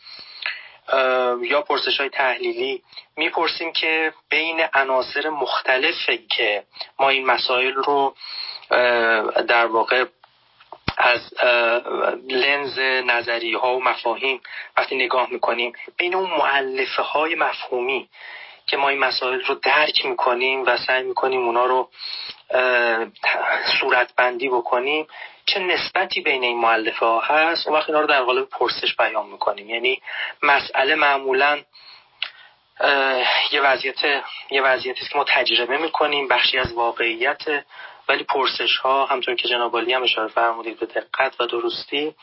یا 1.42 1.62
پرسش 1.68 2.00
های 2.00 2.08
تحلیلی 2.08 2.82
می‌پرسیم 3.16 3.72
که 3.72 4.14
بین 4.28 4.60
عناصر 4.74 5.28
مختلفی 5.28 6.26
که 6.36 6.64
ما 6.98 7.08
این 7.08 7.26
مسائل 7.26 7.72
رو 7.72 8.14
در 9.48 9.66
واقع 9.66 10.04
از 10.98 11.34
لنز 12.28 12.78
نظری 12.78 13.54
ها 13.54 13.76
و 13.76 13.84
مفاهیم 13.84 14.40
وقتی 14.76 14.96
نگاه 14.96 15.28
می‌کنیم 15.30 15.72
بین 15.96 16.14
اون 16.14 16.30
معلفه 16.30 17.02
های 17.02 17.34
مفهومی 17.34 18.08
که 18.66 18.76
ما 18.76 18.88
این 18.88 18.98
مسائل 18.98 19.40
رو 19.40 19.54
درک 19.54 20.06
می‌کنیم 20.06 20.62
و 20.66 20.76
سعی 20.76 21.02
می‌کنیم 21.02 21.40
اونا 21.46 21.66
رو 21.66 21.88
صورت 23.80 24.14
بندی 24.16 24.48
بکنیم 24.48 25.06
چه 25.46 25.60
نسبتی 25.60 26.20
بین 26.20 26.42
این 26.44 26.58
معلفه 26.58 27.06
ها 27.06 27.20
هست؟ 27.20 27.66
اون 27.66 27.76
وقت 27.76 27.88
اینا 27.88 28.00
رو 28.00 28.06
در 28.06 28.22
قالب 28.22 28.48
پرسش 28.48 28.96
بیان 28.96 29.26
می‌کنیم. 29.26 29.70
یعنی 29.70 30.02
مسئله 30.42 30.94
معمولا 30.94 31.60
یه 33.52 33.60
وضعیت 33.60 34.22
یه 34.50 34.62
وضعیتی 34.62 35.06
که 35.08 35.18
ما 35.18 35.24
تجربه 35.24 35.78
می‌کنیم 35.78 36.28
بخشی 36.28 36.58
از 36.58 36.72
واقعیت 36.72 37.64
ولی 38.08 38.24
پرسش 38.24 38.76
ها 38.76 39.06
همطور 39.06 39.34
که 39.34 39.48
جناب 39.48 39.74
هم 39.74 40.02
اشاره 40.02 40.28
فرمودید 40.28 40.78
به 40.78 40.86
دقت 40.86 41.40
و 41.40 41.46
درستی 41.46 42.14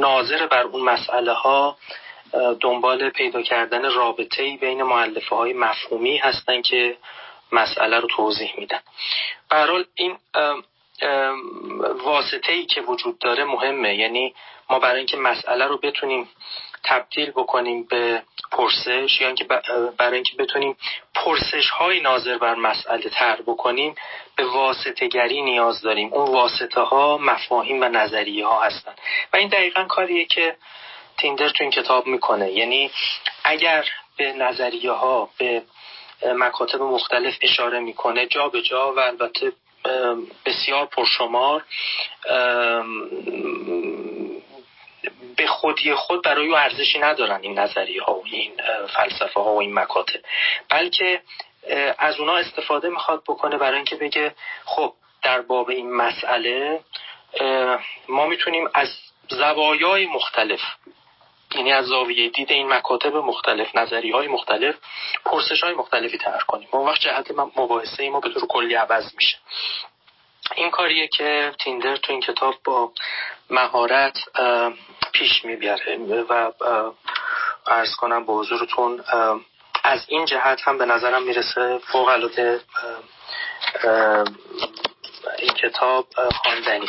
ناظر 0.00 0.46
بر 0.46 0.62
اون 0.62 0.82
مسئله 0.82 1.32
ها 1.32 1.76
دنبال 2.60 3.10
پیدا 3.10 3.42
کردن 3.42 3.94
رابطه 3.94 4.56
بین 4.56 4.82
معلفه 4.82 5.36
های 5.36 5.52
مفهومی 5.52 6.16
هستن 6.16 6.62
که 6.62 6.96
مسئله 7.52 8.00
رو 8.00 8.08
توضیح 8.08 8.54
میدن. 8.58 8.80
برحال 9.50 9.84
این 9.94 10.16
واسطه 12.04 12.52
ای 12.52 12.66
که 12.66 12.80
وجود 12.80 13.18
داره 13.18 13.44
مهمه. 13.44 13.94
یعنی 13.94 14.34
ما 14.70 14.78
برای 14.78 14.96
اینکه 14.96 15.16
مسئله 15.16 15.66
رو 15.66 15.78
بتونیم 15.78 16.28
تبدیل 16.84 17.30
بکنیم 17.30 17.86
به 17.90 18.22
پرسش 18.52 19.20
یا 19.20 19.26
اینکه 19.26 19.44
برای 19.98 20.14
اینکه 20.14 20.36
بتونیم 20.36 20.76
پرسش 21.14 21.70
های 21.70 22.00
ناظر 22.00 22.38
بر 22.38 22.54
مسئله 22.54 23.08
تر 23.10 23.36
بکنیم 23.46 23.94
به 24.36 24.44
واسطه 24.44 25.08
گری 25.08 25.42
نیاز 25.42 25.80
داریم. 25.82 26.12
اون 26.12 26.32
واسطه 26.32 26.80
ها 26.80 27.18
مفاهیم 27.18 27.80
و 27.80 27.84
نظریه 27.84 28.46
ها 28.46 28.62
هستن. 28.62 28.92
و 29.32 29.36
این 29.36 29.48
دقیقا 29.48 29.84
کاریه 29.84 30.24
که 30.24 30.56
تیندر 31.18 31.48
تو 31.48 31.64
این 31.64 31.70
کتاب 31.70 32.06
می‌کنه. 32.06 32.52
یعنی 32.52 32.90
اگر 33.44 33.84
به 34.16 34.32
نظریه 34.32 34.90
ها 34.90 35.30
به 35.38 35.62
مکاتب 36.22 36.82
مختلف 36.82 37.34
اشاره 37.42 37.80
می‌کنه 37.80 38.26
جا 38.26 38.48
به 38.48 38.62
جا 38.62 38.92
و 38.94 38.98
البته 38.98 39.52
بسیار 40.46 40.86
پرشمار 40.86 41.64
به 45.40 45.46
خودی 45.46 45.94
خود 45.94 46.22
برای 46.24 46.48
او 46.48 46.56
ارزشی 46.56 46.98
ندارن 46.98 47.40
این 47.42 47.58
نظریه 47.58 48.02
ها 48.02 48.14
و 48.14 48.22
این 48.24 48.52
فلسفه 48.94 49.40
ها 49.40 49.54
و 49.54 49.60
این 49.60 49.74
مکاتب. 49.74 50.20
بلکه 50.68 51.22
از 51.98 52.20
اونا 52.20 52.36
استفاده 52.36 52.88
می‌خواد 52.88 53.22
بکنه 53.28 53.58
برای 53.58 53.76
اینکه 53.76 53.96
بگه 53.96 54.34
خب 54.64 54.94
در 55.22 55.40
باب 55.40 55.70
این 55.70 55.92
مسئله 55.92 56.80
ما 58.08 58.26
می‌تونیم 58.26 58.68
از 58.74 58.88
زوایای 59.28 60.06
مختلف 60.06 60.60
یعنی 61.54 61.72
از 61.72 61.86
زاویه 61.86 62.28
دید 62.28 62.52
این 62.52 62.68
مکاتب 62.68 63.16
مختلف 63.16 63.76
نظری 63.76 64.10
های 64.10 64.28
مختلف 64.28 64.74
پرسش 65.24 65.64
های 65.64 65.74
مختلفی 65.74 66.18
طرح 66.18 66.40
کنیم. 66.40 66.68
اون 66.70 66.88
وقت 66.88 67.00
جهت 67.00 67.30
مباحثه 67.56 68.10
ما 68.10 68.20
به 68.20 68.28
طور 68.28 68.46
کلی 68.46 68.74
عوض 68.74 69.14
میشه. 69.16 69.38
این 70.56 70.70
کاریه 70.70 71.08
که 71.08 71.52
تیندر 71.64 71.96
تو 71.96 72.12
این 72.12 72.20
کتاب 72.20 72.54
با 72.64 72.92
مهارت 73.50 74.18
پیش 75.12 75.44
می‌بره 75.44 76.22
و 76.22 76.52
ارز 77.66 77.94
کنم 77.96 78.26
به 78.26 78.32
حضورتون 78.32 79.04
از 79.84 80.04
این 80.08 80.24
جهت 80.24 80.60
هم 80.64 80.78
به 80.78 80.84
نظرم 80.84 81.22
می‌رسه 81.22 81.78
فوق 81.78 82.08
العاده 82.08 82.60
این 85.38 85.54
کتاب 85.54 86.06
خواندنی. 86.42 86.88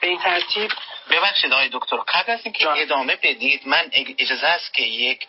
به 0.00 0.08
این 0.08 0.18
ترتیب 0.18 0.70
ببخشید 1.10 1.52
آقای 1.52 1.68
دکتر 1.72 1.96
قبل 1.96 2.32
از 2.32 2.40
اینکه 2.44 2.70
ادامه 2.70 3.16
بدید 3.16 3.68
من 3.68 3.90
اجازه 4.18 4.46
است 4.46 4.74
که 4.74 4.82
یک 4.82 5.26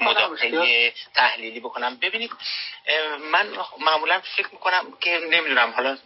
مداخله 0.00 0.92
تحلیلی 1.14 1.60
بکنم. 1.60 1.96
ببینید 1.96 2.30
من 3.32 3.48
معمولا 3.78 4.20
فکر 4.20 4.48
می‌کنم 4.52 4.92
که 5.00 5.20
نمی‌دونم 5.30 5.70
حالا 5.70 5.98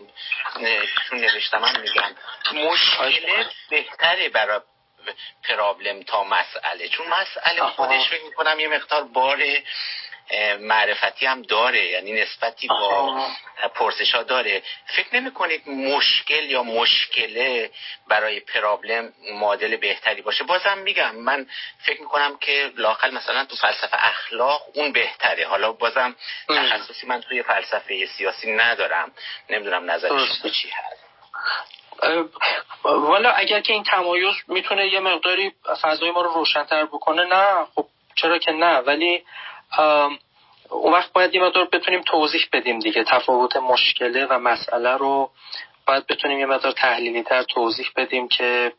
چون 1.09 1.21
نوشتم 1.21 1.59
من 1.59 1.81
میگم. 1.81 2.15
مشکل 2.53 3.45
بهتره 3.71 4.29
برای 4.29 4.61
پرابلم 5.49 6.03
تا 6.03 6.25
مسئله. 6.25 6.89
چون 6.89 7.07
مسئله 7.07 7.63
خودش 7.63 8.09
فکر 8.09 8.25
می‌کنم 8.25 8.61
یه 8.61 8.69
مقدار 8.69 9.05
بار 9.05 9.43
معرفتی 10.61 11.27
هم 11.27 11.43
داره 11.43 11.87
یعنی 11.87 12.13
نسبتی 12.13 12.69
با 12.69 13.27
پرسش 13.75 14.15
ها 14.15 14.23
داره. 14.23 14.63
فکر 14.87 15.17
نمی 15.17 15.33
کنید 15.33 15.69
مشکل 15.69 16.51
یا 16.51 16.63
مشکله 16.63 17.71
برای 18.09 18.41
پرابلم 18.41 19.13
معادل 19.33 19.77
بهتری 19.77 20.23
باشه؟ 20.23 20.45
بازم 20.45 20.79
میگم 20.79 21.17
من 21.17 21.47
فکر 21.79 22.01
می‌کنم 22.01 22.39
که 22.39 22.73
لاقل 22.77 23.11
مثلا 23.11 23.45
تو 23.45 23.57
فلسفه 23.57 24.07
اخلاق 24.07 24.63
اون 24.75 24.93
بهتره. 24.93 25.47
حالا 25.47 25.73
بازم 25.73 26.17
تخصصی 26.49 27.07
من 27.07 27.21
توی 27.21 27.43
فلسفه 27.43 28.07
سیاسی 28.07 28.53
ندارم. 28.53 29.13
نمی‌دونم 29.51 29.91
نظر 29.91 30.09
شما 30.09 30.51
چی 30.51 30.69
هست. 30.69 31.05
والا 32.85 33.31
اگر 33.31 33.61
که 33.61 33.73
این 33.73 33.85
تمایز 33.85 34.35
می‌تونه 34.49 34.87
یه 34.87 35.01
مقداری 35.01 35.53
فضای 35.83 36.11
ما 36.11 36.23
رو 36.23 36.33
روشنتر 36.33 36.85
بکنه 36.85 37.25
نه. 37.25 37.65
خب 37.75 37.87
چرا 38.17 38.39
که 38.39 38.53
نه؟ 38.53 38.77
ولی 38.79 39.25
اون 40.71 40.93
وقت 40.93 41.13
باید 41.13 41.35
یه 41.35 41.43
مقدار 41.43 41.65
بتونیم 41.65 42.03
توضیح 42.03 42.49
بدیم 42.53 42.79
دیگه 42.79 43.05
تفاوت 43.05 43.57
مشکله 43.57 44.27
و 44.27 44.39
مسئله 44.39 44.97
رو. 44.97 45.31
باید 45.87 46.07
بتونیم 46.07 46.39
یه 46.39 46.47
مقدار 46.47 46.73
تحلیلی 46.73 47.23
تر 47.23 47.43
توضیح 47.43 47.91
بدیم 47.97 48.29
که 48.29 48.73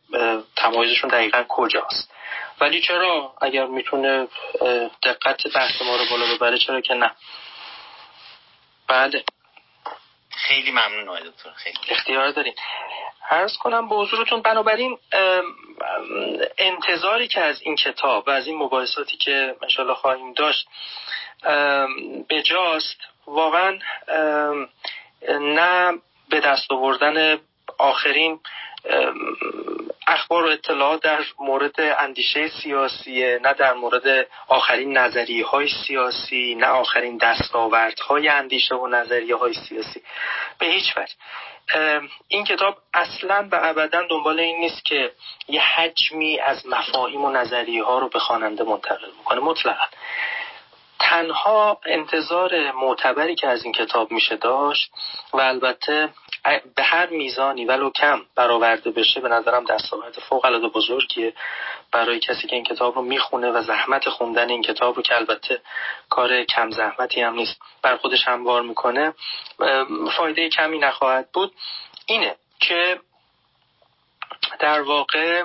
تمایزشون 0.55 1.09
دقیقا 1.09 1.43
کجاست. 1.49 2.11
ولی 2.61 2.81
چرا؟ 2.81 3.33
اگر 3.41 3.65
می‌تونه 3.65 4.27
دقت 5.03 5.53
بحث 5.55 5.81
ما 5.81 5.95
رو 5.95 6.03
بالا 6.11 6.35
ببره 6.35 6.57
چرا 6.57 6.81
که 6.81 6.93
نه؟ 6.93 7.11
بله. 8.87 9.23
خیلی 10.35 10.71
ممنون 10.71 11.09
آقای 11.09 11.23
دکتر 11.29 11.51
خیلی. 11.51 11.77
اختیار 11.89 12.31
داریم. 12.31 12.53
عرض 13.29 13.57
کنم 13.57 13.89
به 13.89 13.95
حضورتون 13.95 14.41
بنابراین 14.41 14.97
انتظاری 16.57 17.27
که 17.27 17.41
از 17.41 17.61
این 17.61 17.75
کتاب 17.75 18.27
و 18.27 18.31
از 18.31 18.47
این 18.47 18.57
مباحثاتی 18.57 19.17
که 19.17 19.55
انشالله 19.61 19.93
خواهیم 19.93 20.33
داشت 20.33 20.67
بجاست. 22.29 22.97
واقعا 23.27 23.79
نه 25.29 25.93
به 26.29 26.39
دست 26.39 26.71
آوردن 26.71 27.39
آخرین 27.77 28.39
اخبار 30.07 30.45
و 30.45 30.47
اطلاعات 30.47 31.01
در 31.01 31.25
مورد 31.39 31.79
اندیشه 31.79 32.47
سیاسی 32.47 33.39
نه 33.39 33.53
در 33.53 33.73
مورد 33.73 34.27
آخرین 34.47 34.97
نظریه 34.97 35.45
های 35.45 35.67
سیاسی 35.87 36.55
نه 36.55 36.67
آخرین 36.67 37.17
دستاوردهای 37.17 38.27
اندیشه 38.27 38.75
و 38.75 38.87
نظریه 38.87 39.35
های 39.35 39.53
سیاسی. 39.53 40.01
به 40.59 40.65
هیچ 40.65 40.97
وجه. 40.97 41.13
این 42.27 42.43
کتاب 42.43 42.77
اصلا 42.93 43.47
و 43.51 43.59
ابدا 43.63 44.01
دنبال 44.09 44.39
این 44.39 44.59
نیست 44.59 44.85
که 44.85 45.11
یه 45.47 45.61
حجمی 45.61 46.39
از 46.39 46.67
مفاهیم 46.67 47.25
و 47.25 47.31
نظریه 47.31 47.83
ها 47.83 47.99
رو 47.99 48.09
به 48.09 48.19
خواننده 48.19 48.63
منتقل 48.63 49.11
بکنه. 49.21 49.39
مطلقا. 49.39 49.85
تنها 50.99 51.77
انتظار 51.85 52.71
معتبری 52.71 53.35
که 53.35 53.47
از 53.47 53.63
این 53.63 53.73
کتاب 53.73 54.11
میشه 54.11 54.35
داشت 54.35 54.91
و 55.33 55.41
البته 55.41 56.09
به 56.75 56.83
هر 56.83 57.09
میزانی 57.09 57.65
ولو 57.65 57.89
کم 57.89 58.21
برآورده 58.35 58.91
بشه 58.91 59.21
به 59.21 59.29
نظرم 59.29 59.65
دستاورد 59.65 60.19
فوق 60.19 60.45
العاده 60.45 60.67
بزرگیه 60.67 61.33
برای 61.91 62.19
کسی 62.19 62.47
که 62.47 62.55
این 62.55 62.65
کتاب 62.65 62.95
رو 62.95 63.01
می‌خونه 63.01 63.51
و 63.51 63.61
زحمت 63.61 64.09
خوندن 64.09 64.49
این 64.49 64.61
کتاب 64.61 64.95
رو 64.95 65.01
که 65.01 65.15
البته 65.15 65.61
کار 66.09 66.43
کم 66.43 66.69
زحمتی 66.69 67.21
هم 67.21 67.33
نیست 67.33 67.61
بر 67.81 67.97
خودش 67.97 68.27
هموار 68.27 68.61
می‌کنه. 68.61 69.13
فایده 70.17 70.49
کمی 70.49 70.79
نخواهد 70.79 71.31
بود. 71.31 71.53
اینه 72.05 72.35
که 72.59 72.99
در 74.59 74.81
واقع 74.81 75.43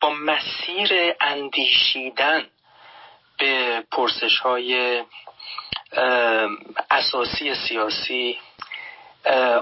با 0.00 0.10
مسیر 0.10 1.14
اندیشیدن 1.20 2.46
به 3.42 3.82
پرسش 3.92 4.38
های 4.38 5.02
اساسی 6.90 7.54
سیاسی 7.54 8.38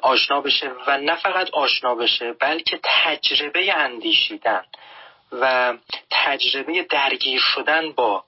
آشنا 0.02 0.40
بشه 0.40 0.70
و 0.86 0.98
نه 0.98 1.14
فقط 1.16 1.50
آشنا 1.50 1.94
بشه 1.94 2.32
بلکه 2.32 2.80
تجربه 2.82 3.74
اندیشیدن 3.74 4.64
و 5.32 5.74
تجربه 6.10 6.82
درگیر 6.82 7.40
شدن 7.40 7.92
با 7.92 8.24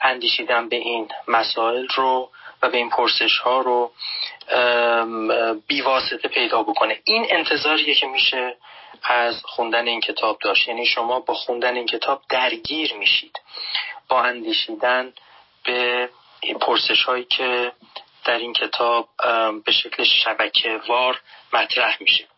اندیشیدن 0.00 0.68
به 0.68 0.76
این 0.76 1.08
مسائل 1.28 1.86
رو 1.94 2.30
و 2.62 2.68
به 2.68 2.78
این 2.78 2.90
پرسش 2.90 3.38
ها 3.38 3.60
رو 3.60 3.92
بیواسطه 5.66 6.28
پیدا 6.28 6.62
بکنه. 6.62 7.00
این 7.04 7.26
انتظاریه 7.30 7.94
که 7.94 8.06
میشه 8.06 8.56
از 9.02 9.42
خوندن 9.44 9.88
این 9.88 10.00
کتاب 10.00 10.38
داشت. 10.40 10.68
یعنی 10.68 10.86
شما 10.86 11.20
با 11.20 11.34
خوندن 11.34 11.76
این 11.76 11.86
کتاب 11.86 12.22
درگیر 12.28 12.94
میشید. 12.94 13.38
با 14.12 14.22
اندیشیدن 14.22 15.12
به 15.64 16.08
پرسش 16.60 17.02
هایی 17.02 17.24
که 17.24 17.72
در 18.24 18.38
این 18.38 18.52
کتاب 18.52 19.08
به 19.64 19.72
شکل 19.72 20.04
شبکه 20.04 20.80
وار 20.88 21.20
مطرح 21.52 21.96
میشه. 22.00 22.28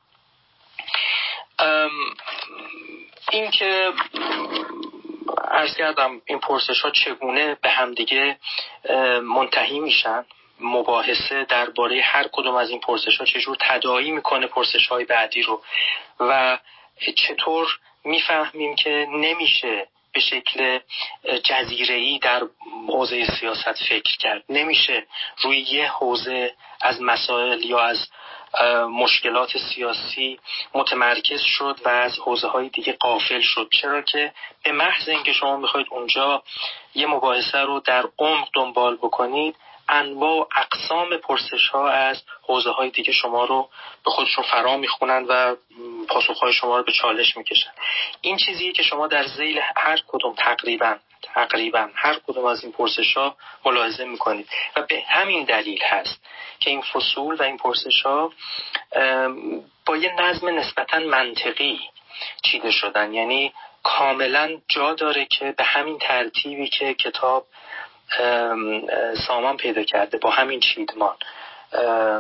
این 3.31 3.51
که 3.51 3.93
ارز 5.51 5.75
کردم 5.77 6.23
این 6.27 6.39
پرسش 6.39 6.81
ها 6.81 6.91
چگونه 6.91 7.57
به 7.63 7.71
همدیگه 7.71 8.39
منتهی 9.23 9.81
میشن 9.81 10.25
مباحثه 10.61 11.45
درباره 11.45 12.01
هر 12.01 12.29
کدوم 12.33 12.55
از 12.55 12.71
این 12.71 12.81
پرسش 12.81 13.19
ها 13.19 13.25
چجور 13.25 13.57
تدایی 13.61 14.11
می‌کنه 14.11 14.47
پرسش 14.47 14.87
های 14.87 15.05
بعدی 15.05 15.43
رو 15.43 15.63
و 16.21 16.59
چطور 17.17 17.79
می‌فهمیم 18.05 18.77
که 18.77 19.07
نمیشه 19.11 19.89
به 20.15 20.21
شکل 20.21 20.79
جزیره 21.45 22.19
در 22.19 22.43
حوزه 22.89 23.27
سیاست 23.41 23.85
فکر 23.89 24.17
کرد. 24.19 24.45
نمیشه 24.49 25.07
روی 25.43 25.59
یه 25.59 25.89
حوزه 25.89 26.55
از 26.81 27.03
مسائل 27.03 27.65
یا 27.65 27.81
از 27.81 28.09
مشکلات 28.91 29.59
سیاسی 29.59 30.39
متمرکز 30.75 31.41
شد 31.41 31.81
و 31.85 31.89
از 31.89 32.19
حوزه 32.19 32.49
های 32.49 32.69
دیگه 32.69 32.93
قافل 32.93 33.41
شد. 33.41 33.69
چرا 33.81 34.03
که 34.03 34.33
به 34.63 34.73
محض 34.73 35.09
اینکه 35.09 35.33
شما 35.33 35.57
می‌خواید 35.57 35.87
اونجا 35.91 36.43
یه 36.95 37.07
مباحثه 37.07 37.59
رو 37.59 37.81
در 37.81 38.05
عمق 38.19 38.49
دنبال 38.55 38.97
بکنید 38.97 39.57
انواع 39.89 40.41
و 40.41 40.45
اقسام 40.57 41.17
پرسش 41.17 41.69
ها 41.69 41.89
از 41.89 42.23
حوزه 42.43 42.71
های 42.71 42.91
دیگه 42.91 43.13
شما 43.13 43.45
رو 43.45 43.69
به 44.05 44.11
خودشون 44.11 44.45
فرا 44.45 44.77
می‌خونند 44.77 45.27
و 45.29 45.57
پاسخ 46.09 46.39
های 46.39 46.53
شما 46.53 46.79
رو 46.79 46.85
به 46.85 46.93
چالش 46.93 47.37
می‌کشن 47.37 47.71
این 48.21 48.37
چیزیه 48.37 48.73
که 48.73 48.83
شما 48.83 49.07
در 49.07 49.27
زیل 49.27 49.61
هر 49.77 50.01
کدوم 50.09 50.35
تقریبا 50.35 50.97
تقریبا 51.23 51.89
هر 51.95 52.19
کدوم 52.27 52.45
از 52.45 52.63
این 52.63 52.73
پرسش 52.73 53.17
ها 53.17 53.37
ملاحظه 53.65 54.05
می‌کنید. 54.05 54.49
و 54.77 54.83
به 54.83 55.03
همین 55.09 55.45
دلیل 55.45 55.83
هست 55.83 56.21
که 56.61 56.71
این 56.71 56.83
فصول 56.83 57.37
و 57.37 57.43
این 57.43 57.57
پرسش 57.57 58.03
ها 58.03 58.33
با 59.87 59.97
یه 59.97 60.15
نظم 60.21 60.49
نسبتا 60.59 60.99
منطقی 60.99 61.81
چیده 62.43 62.71
شدن. 62.71 63.15
یعنی 63.15 63.53
کاملا 63.83 64.61
جا 64.69 64.95
داره 64.95 65.25
که 65.25 65.55
به 65.59 65.65
همین 65.65 65.99
ترتیبی 65.99 66.69
که 66.69 66.95
کتاب 66.95 67.47
سامان 69.27 69.57
پیدا 69.57 69.83
کرده 69.83 70.19
با 70.19 70.31
همین 70.31 70.61
چیدمان. 70.61 71.17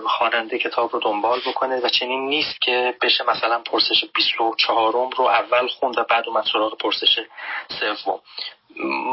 خواننده 0.06 0.58
کتاب 0.58 0.92
رو 0.92 1.00
دنبال 1.00 1.40
بکنه 1.46 1.80
و 1.80 1.88
چنین 1.88 2.28
نیست 2.28 2.60
که 2.60 2.94
بشه 3.02 3.24
مثلا 3.24 3.58
پرسش 3.58 4.04
24 4.14 4.92
رو 4.92 5.24
اول 5.24 5.66
خوند 5.66 5.98
و 5.98 6.04
بعد 6.04 6.28
اومد 6.28 6.44
سراغ 6.52 6.78
پرسش 6.78 7.20
سوم. 7.68 8.20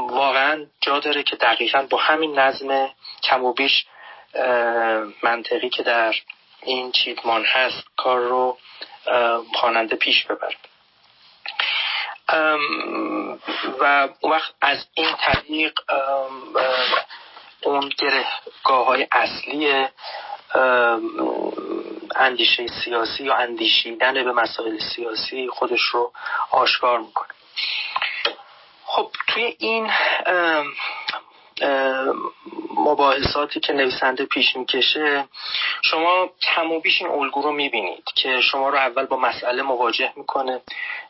واقعا 0.10 0.65
جا 0.81 0.99
داره 0.99 1.23
که 1.23 1.36
دقیقا 1.36 1.88
با 1.89 1.97
همین 1.97 2.39
نظم 2.39 2.89
کم 3.23 3.43
و 3.43 3.53
بیش 3.53 3.86
منطقی 5.23 5.69
که 5.69 5.84
در 5.84 6.15
این 6.63 6.91
چیدمان 6.91 7.45
هست 7.45 7.84
کار 7.97 8.19
رو 8.19 8.57
خواننده 9.53 9.95
پیش 9.95 10.25
ببرد 10.25 10.70
و 13.80 14.10
وقت 14.24 14.54
از 14.62 14.86
این 14.94 15.15
طریق 15.20 15.74
اون 17.63 17.89
گرهگاه 17.98 18.86
های 18.86 19.08
اصلی 19.12 19.88
اندیشه 22.15 22.67
سیاسی 22.67 23.24
یا 23.24 23.36
اندیشیدن 23.36 24.13
به 24.13 24.32
مسائل 24.32 24.80
سیاسی 24.80 25.50
خودش 25.50 25.82
رو 25.82 26.13
آشکار 26.52 27.00
می‌کنه. 27.00 27.28
خب 28.86 29.12
توی 29.28 29.56
این 29.60 29.91
مباحثاتی 32.78 33.60
که 33.60 33.74
نویسنده 33.74 34.26
پیش 34.26 34.56
می‌کشه 34.56 35.26
شما 35.82 36.30
کم 36.41 36.71
و 36.71 36.80
بیش 36.80 37.02
این 37.02 37.12
الگو 37.12 37.41
رو 37.41 37.52
می‌بینید 37.52 38.04
که 38.15 38.41
شما 38.41 38.69
رو 38.69 38.78
اول 38.78 39.06
با 39.06 39.17
مسئله 39.17 39.62
مواجه 39.62 40.13
می‌کنه. 40.15 40.62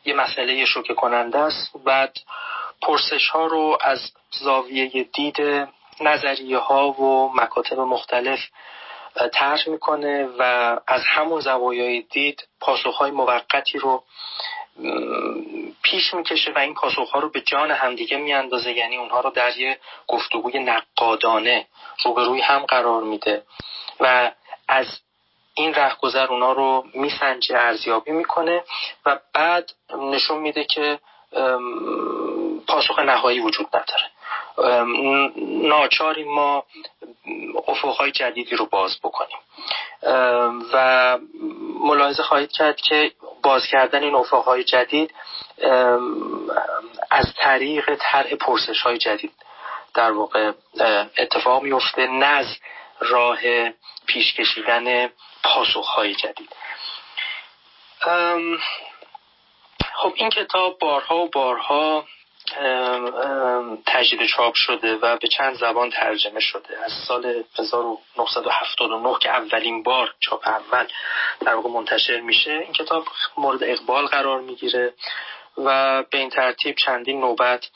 یه 0.04 0.14
مسئله 0.14 0.64
شوکه 0.64 0.94
کننده 0.94 1.38
است. 1.38 1.72
بعد 1.84 2.16
پرسش 2.82 3.28
ها 3.28 3.46
رو 3.46 3.78
از 3.80 4.12
زاویه 4.30 5.02
دید 5.12 5.36
نظریه 6.00 6.58
ها 6.58 6.88
و 6.88 7.32
مکاتب 7.34 7.80
مختلف 7.80 8.40
طرح 9.32 9.68
می‌کنه 9.68 10.28
و 10.38 10.42
از 10.86 11.02
همون 11.06 11.40
زوایای 11.40 12.02
دید 12.02 12.48
پاسخهای 12.60 13.10
موقتی 13.10 13.78
رو 13.78 14.04
پیش 15.82 16.14
می‌کشه 16.14 16.52
و 16.52 16.58
این 16.58 16.74
پاسخها 16.74 17.18
رو 17.18 17.30
به 17.30 17.40
جان 17.40 17.70
همدیگه 17.70 18.16
میاندازه. 18.16 18.72
یعنی 18.72 18.96
اونها 18.96 19.20
رو 19.20 19.30
در 19.30 19.58
یه 19.58 19.78
گفتگوی 20.08 20.58
نقادانه 20.58 21.66
روبروی 22.04 22.40
هم 22.40 22.64
قرار 22.66 23.02
میده. 23.02 23.42
و 24.00 24.32
از 24.68 24.86
این 25.54 25.74
رهگذر 25.74 26.26
اونا 26.26 26.52
رو 26.52 26.84
میسنجه 26.94 27.58
ارزیابی 27.58 28.12
می‌کنه 28.12 28.64
و 29.06 29.18
بعد 29.34 29.70
نشون 29.98 30.38
میده 30.38 30.64
که 30.64 30.98
پاسخ 32.66 32.98
نهایی 32.98 33.40
وجود 33.40 33.66
نداره. 33.66 34.10
ناچاریم 35.62 36.28
ما 36.28 36.64
افقهای 37.66 38.12
جدیدی 38.12 38.56
رو 38.56 38.66
باز 38.66 38.98
بکنیم. 39.02 39.38
و 40.72 41.18
ملاحظه 41.80 42.22
خواهید 42.22 42.52
کرد 42.52 42.76
که 42.76 43.12
باز 43.42 43.66
کردن 43.66 44.02
این 44.02 44.14
افقهای 44.14 44.64
جدید 44.64 45.14
از 47.10 47.34
طریق 47.36 47.94
طرح 48.00 48.34
پرسش 48.34 48.80
های 48.82 48.98
جدید 48.98 49.32
در 49.94 50.12
واقع 50.12 50.52
اتفاق 51.18 51.62
میفته 51.62 52.06
نز 52.06 52.46
راه 53.00 53.38
پیش 54.06 54.34
کشیدن 54.34 55.10
پاسخ 55.42 55.86
های 55.88 56.14
جدید 56.14 56.56
خب 59.94 60.12
این 60.14 60.30
کتاب 60.30 60.78
بارها 60.78 61.16
و 61.16 61.30
بارها 61.30 62.04
تجدید 63.86 64.26
چاپ 64.26 64.54
شده 64.54 64.94
و 64.94 65.16
به 65.16 65.28
چند 65.28 65.54
زبان 65.54 65.90
ترجمه 65.90 66.40
شده. 66.40 66.78
از 66.84 66.92
سال 67.08 67.44
1979 67.58 69.18
که 69.20 69.30
اولین 69.30 69.82
بار 69.82 70.14
چاپ 70.20 70.48
اول 70.48 70.86
در 71.40 71.54
واقع 71.54 71.68
منتشر 71.70 72.20
میشه 72.20 72.50
این 72.50 72.72
کتاب 72.72 73.04
مورد 73.36 73.62
اقبال 73.62 74.06
قرار 74.06 74.40
می‌گیره 74.40 74.94
و 75.58 76.02
به 76.02 76.18
این 76.18 76.30
ترتیب 76.30 76.76
چندین 76.76 77.20
نوبت 77.20 77.66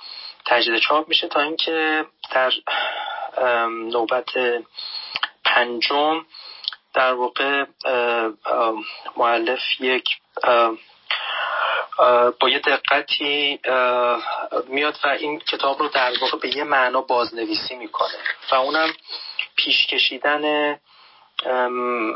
تجدید 0.47 0.81
چاپ 0.81 1.09
میشه 1.09 1.29
تا 1.29 1.41
اینکه 1.41 2.07
در 2.33 2.53
نوبت 3.69 4.31
پنجم 5.45 6.27
در 6.95 7.13
واقع 7.13 7.65
معلف 9.17 9.61
یک 9.81 10.05
با 12.41 12.49
یه 12.49 12.59
دقتی 12.59 13.61
میاد 14.69 14.99
و 15.05 15.09
این 15.09 15.39
کتاب 15.39 15.79
رو 15.83 15.89
در 15.89 16.13
واقع 16.21 16.39
به 16.39 16.57
یه 16.57 16.65
معنا 16.65 17.01
بازنویسی 17.01 17.77
می‌کنه 17.77 18.19
و 18.53 18.55
اونم 18.55 18.89
پیش 19.57 19.87
کشیدن 19.87 20.77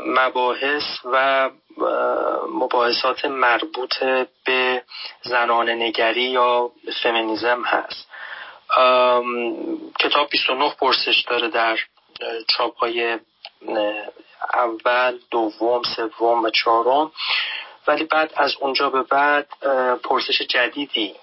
مباحث 0.05 0.83
و 1.05 1.49
مباحثات 2.53 3.25
مربوط 3.25 4.03
به 4.45 4.83
زنان 5.21 5.69
نگری 5.69 6.23
یا 6.23 6.71
فمینیزم 7.03 7.63
هست. 7.63 8.07
کتاب 9.99 10.29
29 10.29 10.73
پرسش 10.79 11.25
داره 11.29 11.47
در 11.47 11.77
چاپ 12.57 12.77
های 12.77 13.19
اول 14.53 15.19
دوم 15.31 15.81
سوم 15.95 16.43
و 16.43 16.49
چهارم. 16.49 17.11
ولی 17.87 18.03
بعد 18.03 18.33
از 18.35 18.55
اونجا 18.59 18.89
به 18.89 19.01
بعد 19.01 19.47
پرسش 20.03 20.41
جدیدی 20.41 21.15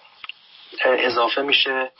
اضافه 0.85 1.43
میشه 1.43 1.91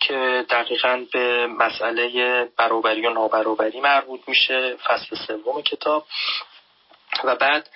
که 0.00 0.44
دقیقا 0.50 1.06
به 1.12 1.46
مسئله 1.46 2.44
برابری 2.56 3.06
و 3.06 3.10
نابرابری 3.10 3.80
مربوط 3.80 4.20
میشه 4.26 4.76
فصل 4.76 5.16
سوم 5.26 5.62
کتاب. 5.62 6.06
و 7.24 7.36
بعد 7.36 7.68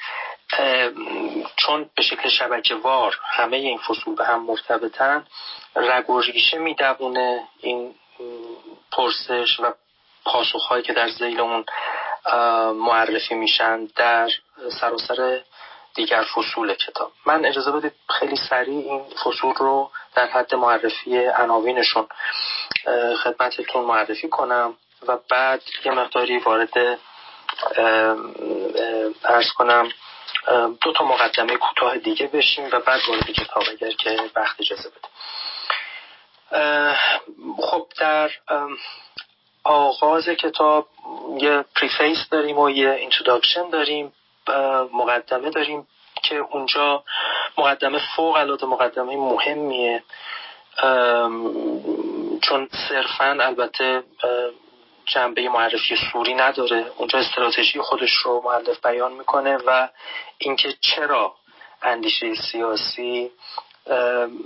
چون 1.56 1.90
به 1.94 2.02
شکل 2.02 2.28
شبکه 2.28 2.74
وار 2.74 3.18
همه 3.24 3.56
این 3.56 3.78
فصول 3.78 4.14
به 4.14 4.24
هم 4.24 4.42
مرتبطن 4.42 5.26
رگ 5.76 6.10
و 6.10 6.20
ریشه 6.20 6.58
این 7.60 7.94
پرسش 8.92 9.60
و 9.60 9.72
پاسخهایی 10.24 10.82
که 10.82 10.92
در 10.92 11.08
زیل 11.08 11.40
اون 11.40 11.64
معرفی 12.72 13.34
میشن 13.34 13.84
در 13.84 14.28
سراسر 14.80 15.40
دیگر 16.00 16.22
فصول 16.22 16.74
کتاب. 16.74 17.12
من 17.26 17.44
اجازه 17.44 17.70
بدید 17.70 17.92
خیلی 18.18 18.36
سریع 18.36 18.92
این 18.92 19.04
فصول 19.24 19.54
رو 19.54 19.90
در 20.14 20.26
حد 20.26 20.54
معرفی 20.54 21.18
عناوینشون 21.18 22.06
خدمتتون 23.24 23.84
معرفی 23.84 24.28
کنم 24.28 24.74
و 25.08 25.18
بعد 25.28 25.62
یه 25.84 25.92
مقداری 25.92 26.38
وارد 26.38 26.98
عرض 29.24 29.52
کنم 29.56 29.88
دو 30.80 30.92
تا 30.92 31.04
مقدمه 31.04 31.56
کوتاه 31.56 31.98
دیگه 31.98 32.26
بشیم 32.26 32.64
و 32.72 32.80
بعد 32.80 33.00
وارد 33.08 33.30
کتاب 33.30 33.62
اگر 33.70 33.90
که 33.90 34.16
وقت 34.36 34.60
اجازه 34.60 34.90
بده 34.90 35.08
خب 37.62 37.86
در 37.98 38.30
آغاز 39.64 40.28
کتاب 40.28 40.88
یه 41.38 41.64
preface 41.76 42.28
داریم 42.30 42.58
و 42.58 42.70
یه 42.70 42.90
introduction 42.90 43.70
داریم. 43.70 44.12
مقدمه 44.92 45.50
داریم 45.50 45.86
که 46.22 46.36
اونجا 46.36 47.04
مقدمه 47.58 48.00
فوق 48.16 48.36
العاده 48.36 48.66
مقدمه 48.66 49.16
مهمیه. 49.16 50.02
چون 52.42 52.68
صرفا 52.88 53.38
البته 53.40 54.02
جنبه 55.06 55.48
معرفی 55.48 55.96
سوری 56.12 56.34
نداره. 56.34 56.92
اونجا 56.96 57.18
استراتژی 57.18 57.80
خودش 57.80 58.12
رو 58.12 58.42
معلف 58.44 58.86
بیان 58.86 59.12
می‌کنه 59.12 59.56
و 59.66 59.88
اینکه 60.38 60.74
چرا 60.80 61.34
اندیشه 61.82 62.34
سیاسی 62.34 63.30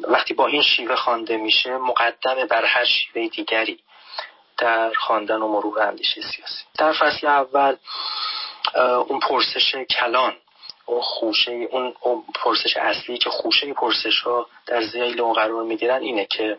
وقتی 0.09 0.35
با 0.35 0.47
این 0.47 0.63
شیوه 0.63 0.97
خوانده 0.97 1.37
میشه 1.37 1.77
مقدمه 1.77 2.45
بر 2.45 2.65
هر 2.65 2.85
شیوه 2.85 3.29
دیگری 3.29 3.81
در 4.59 4.93
خواندن 4.93 5.43
و 5.43 5.49
مرور 5.49 5.81
اندیشه 5.83 6.21
سیاسی. 6.21 6.65
در 6.79 6.93
فصل 6.93 7.27
اول 7.27 7.77
اون 8.81 9.21
پرسش 9.21 9.75
کلان 9.77 10.35
اون 10.87 11.01
خوشه 11.01 11.53
اون, 11.53 11.95
پرسش 12.35 12.77
اصلی 12.77 13.19
که 13.19 13.31
خوشه 13.31 13.73
پرسش 13.73 14.21
ها 14.21 14.47
در 14.67 14.83
زیل 14.83 15.21
اون 15.21 15.33
قرار 15.33 15.63
می‌گیرن 15.63 16.03
اینه 16.03 16.25
که 16.25 16.59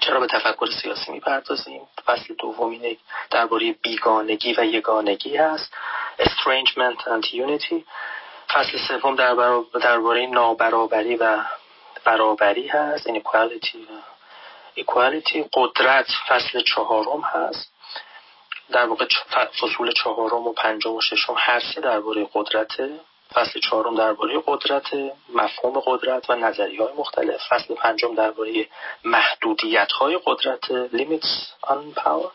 چرا 0.00 0.20
به 0.20 0.26
تفکر 0.26 0.66
سیاسی 0.82 1.12
می‌پردازیم؟ 1.12 1.80
فصل 2.06 2.34
دوم 2.34 2.70
اینه 2.70 2.96
درباره 3.30 3.72
بیگانگی 3.72 4.54
و 4.58 4.64
یگانگی 4.64 5.36
هست. 5.36 5.72
Estrangement 6.18 7.00
and 7.00 7.26
unity. 7.26 7.84
فصل 8.48 8.78
سوم 8.88 9.16
درباره 9.80 10.26
نابرابری 10.26 11.16
و 11.16 11.44
برابری 12.04 12.68
هست. 12.68 13.08
Inequality. 13.08 13.76
و 13.76 14.00
قدرت 15.52 16.06
فصل 16.28 16.60
چهارم 16.60 17.20
هست. 17.20 17.75
در 18.72 18.86
واقع 18.86 19.06
فصول 19.60 19.92
چهارم 19.92 20.46
و 20.46 20.52
پنجم 20.52 20.94
و 20.94 21.00
ششم 21.00 21.34
هر 21.38 21.60
سه 21.74 21.80
درباره 21.80 22.28
قدرت 22.34 22.90
فصل 23.34 23.60
چهارم 23.60 23.94
درباره 23.94 24.42
قدرت 24.46 24.94
مفهوم 25.28 25.80
قدرت 25.86 26.30
و 26.30 26.34
نظری 26.34 26.76
های 26.76 26.92
مختلف. 26.92 27.40
فصل 27.48 27.74
پنجم 27.74 28.14
درباره 28.14 28.68
محدودیت 29.04 29.92
های 29.92 30.20
قدرت 30.24 30.64
limits 30.92 31.28
on 31.66 32.00
power. 32.00 32.30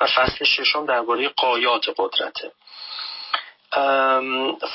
و 0.00 0.06
فصل 0.06 0.44
ششم 0.44 0.86
درباره 0.86 1.28
قایات 1.28 1.84
قدرت. 1.98 2.36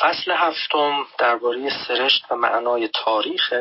فصل 0.02 0.32
هفتم 0.32 1.06
درباره 1.18 1.70
سرشت 1.88 2.26
و 2.32 2.36
معنای 2.36 2.88
تاریخ. 2.88 3.54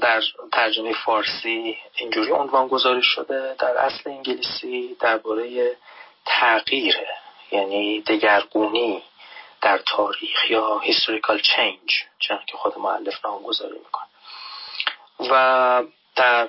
در 0.00 0.22
ترجمه 0.52 0.92
فارسی 0.92 1.78
اینجوری 1.96 2.32
عنوان 2.32 2.68
گذاری 2.68 3.02
شده 3.02 3.54
در 3.58 3.76
اصل 3.76 4.10
انگلیسی 4.10 4.96
درباره 5.00 5.76
تغییر 6.26 6.96
یعنی 7.50 8.00
دگرگونی 8.00 9.02
در 9.60 9.78
تاریخ 9.78 10.50
یا 10.50 10.80
historical 10.84 11.38
change 11.42 11.92
چون 12.18 12.38
که 12.46 12.56
خود 12.56 12.78
معلف 12.78 13.24
نامگذاری 13.24 13.78
می‌کنه. 13.78 14.08
و 15.30 15.82
در 16.16 16.48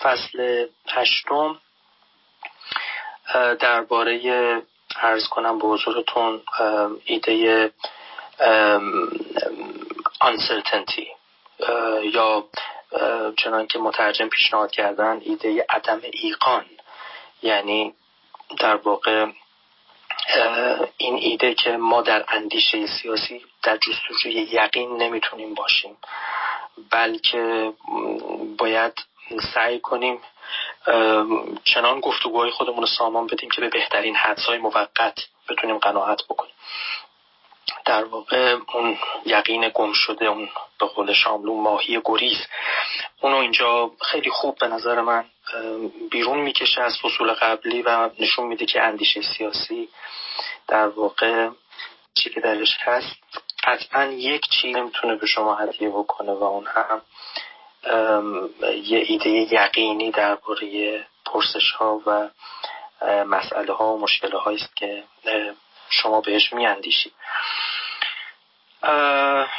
فصل 0.00 0.66
هشتم 0.88 1.60
درباره 3.60 4.20
ارز 4.96 5.28
کنم 5.28 5.58
به 5.58 5.66
حضورتون 5.66 6.42
ایده 7.04 7.72
uncertainty. 10.20 11.17
یا 12.02 12.44
چنان 13.36 13.66
که 13.66 13.78
مترجم 13.78 14.28
پیشنهاد 14.28 14.70
کردن 14.70 15.20
ایده 15.24 15.66
عدم 15.68 16.00
ایقان. 16.12 16.64
یعنی 17.42 17.94
در 18.58 18.76
واقع 18.76 19.26
این 20.96 21.14
ایده 21.14 21.54
که 21.54 21.76
ما 21.76 22.02
در 22.02 22.24
اندیشه 22.28 22.86
سیاسی 22.86 23.44
در 23.62 23.76
جستجوی 23.76 24.32
یقین 24.32 24.96
نمی‌تونیم 24.96 25.54
باشیم 25.54 25.96
بلکه 26.90 27.72
باید 28.58 28.92
سعی 29.54 29.78
کنیم 29.78 30.20
چنان 31.64 32.00
گفتگوهای 32.00 32.50
خودمون 32.50 32.80
رو 32.80 32.86
سامان 32.86 33.26
بدیم 33.26 33.50
که 33.50 33.60
به 33.60 33.68
بهترین 33.68 34.16
حدسای 34.16 34.58
موقت 34.58 35.18
بتونیم 35.48 35.78
قناعت 35.78 36.24
بکنیم. 36.24 36.54
در 37.84 38.04
واقع 38.04 38.56
اون 38.74 38.98
یقین 39.26 39.70
گم 39.74 39.92
شده 39.92 40.24
اون 40.24 40.48
به 40.80 40.86
قول 40.86 41.12
شاملو 41.12 41.54
ماهی 41.54 42.00
گریز 42.04 42.38
اونو 43.20 43.36
اینجا 43.36 43.90
خیلی 44.00 44.30
خوب 44.30 44.58
به 44.58 44.68
نظر 44.68 45.00
من 45.00 45.24
بیرون 46.10 46.38
می‌کشه 46.38 46.80
از 46.80 46.98
فصول 46.98 47.32
قبلی 47.32 47.82
و 47.82 48.10
نشون 48.18 48.46
میده 48.46 48.66
که 48.66 48.82
اندیشه 48.82 49.22
سیاسی 49.22 49.88
در 50.68 50.88
واقع 50.88 51.48
چی 52.14 52.30
که 52.30 52.40
درش 52.40 52.76
هست 52.80 53.16
قطعا 53.64 54.04
یک 54.04 54.42
چیز 54.48 54.76
نمی‌تونه 54.76 55.16
به 55.16 55.26
شما 55.26 55.54
هدیه 55.54 55.88
بکنه 55.88 56.32
و 56.32 56.44
اون 56.44 56.66
هم 56.66 57.02
یه 58.82 59.04
ایده 59.06 59.30
یقینی 59.30 60.10
درباره 60.10 61.06
پرسش 61.24 61.70
ها 61.70 62.02
و 62.06 62.28
مسئله 63.24 63.72
ها 63.72 63.94
و 63.94 64.00
مشکل 64.00 64.36
است 64.36 64.76
که 64.76 65.04
شما 65.90 66.20
بهش 66.20 66.52
میاندیشید. 66.52 67.12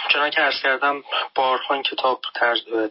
چنان 0.09 0.29
که 0.29 0.41
عرض 0.41 0.61
کردم 0.61 1.03
بارها 1.35 1.73
این 1.73 1.83
کتاب 1.83 2.21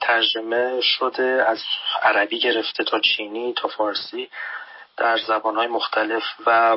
ترجمه 0.00 0.80
شده 0.80 1.44
از 1.48 1.62
عربی 2.02 2.38
گرفته 2.38 2.84
تا 2.84 3.00
چینی 3.00 3.52
تا 3.52 3.68
فارسی 3.68 4.30
در 4.96 5.18
زبانهای 5.18 5.66
مختلف 5.66 6.22
و 6.46 6.76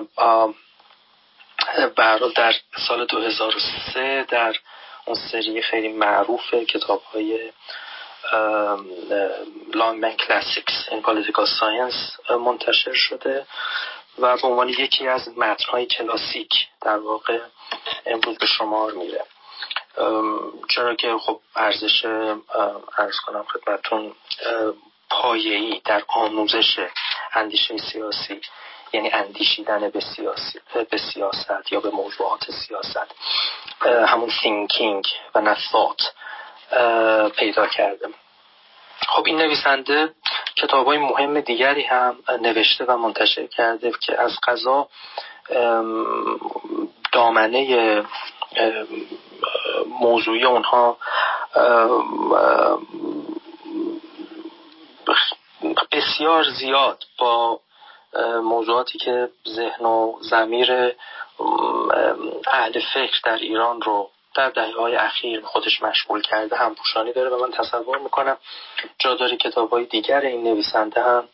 برای 1.96 2.34
در 2.36 2.54
سال 2.88 3.06
2003 3.06 4.26
در 4.30 4.56
اون 5.06 5.18
سری 5.32 5.62
خیلی 5.62 5.88
معروف 5.88 6.54
کتاب 6.54 7.02
های 7.04 7.52
Longman 9.74 10.12
Classics 10.12 10.88
in 10.92 11.02
Political 11.02 11.46
Science 11.60 12.18
منتشر 12.30 12.94
شده 12.94 13.46
و 14.20 14.38
به 14.38 14.48
عنوان 14.48 14.70
یکی 14.70 15.08
از 15.08 15.38
متنهای 15.38 15.86
کلاسیک 15.86 16.68
در 16.82 16.98
واقع 16.98 17.40
امروز 18.06 18.38
به 18.38 18.46
شمار 18.46 18.92
میره. 18.92 19.26
چرا 20.70 20.96
که 20.96 21.18
خب 21.18 21.40
ارزش 21.56 22.06
ارز 22.98 23.20
کنم 23.26 23.44
خدمتون 23.44 24.16
پایه‌ای 25.10 25.82
در 25.86 26.04
آموزش 26.08 26.80
اندیشه 27.34 27.78
سیاسی 27.78 28.42
یعنی 28.94 29.12
اندیشیدن 29.12 29.90
به, 29.90 30.00
سیاسی، 30.00 30.60
به 30.90 30.98
سیاست 30.98 31.72
یا 31.72 31.80
به 31.80 31.90
موضوعات 31.90 32.52
سیاست 32.52 33.16
همون 33.86 34.30
thinking 34.30 35.08
و 35.36 35.42
نه 35.42 35.58
پیدا 37.30 37.68
کرده. 37.68 38.08
خب 39.08 39.24
این 39.26 39.38
نویسنده 39.38 40.14
کتاب 40.56 40.86
های 40.86 40.98
مهم 40.98 41.40
دیگری 41.40 41.84
هم 41.84 42.18
نوشته 42.42 42.86
و 42.86 42.98
منتشر 42.98 43.48
کرده 43.48 43.92
که 44.02 44.22
از 44.22 44.40
قضا 44.48 44.88
دامنه 47.12 48.04
موضوعی 50.00 50.44
اونها 50.44 50.98
بسیار 55.92 56.44
زیاد 56.44 57.04
با 57.18 57.60
موضوعاتی 58.44 59.00
که 59.00 59.30
ذهن 59.48 59.86
و 59.86 60.18
زمیر 60.22 60.96
اهل 62.48 62.80
فکر 62.94 63.20
در 63.24 63.38
ایران 63.38 63.82
رو 63.82 64.10
در 64.36 64.50
دهه 64.50 64.74
های 64.74 64.96
اخیر 64.96 65.42
خودش 65.42 65.82
مشغول 65.82 66.22
کرده 66.22 66.56
هم 66.56 66.76
پوشانی 66.76 67.14
داره 67.14 67.30
و 67.30 67.42
من 67.42 67.52
تصور 67.52 67.98
می‌کنم 67.98 68.38
جاداری 69.00 69.38
کتاب 69.38 69.70
های 69.70 69.86
دیگر 69.86 70.20
این 70.20 70.44
نویسنده 70.44 71.04
هم 71.04 71.28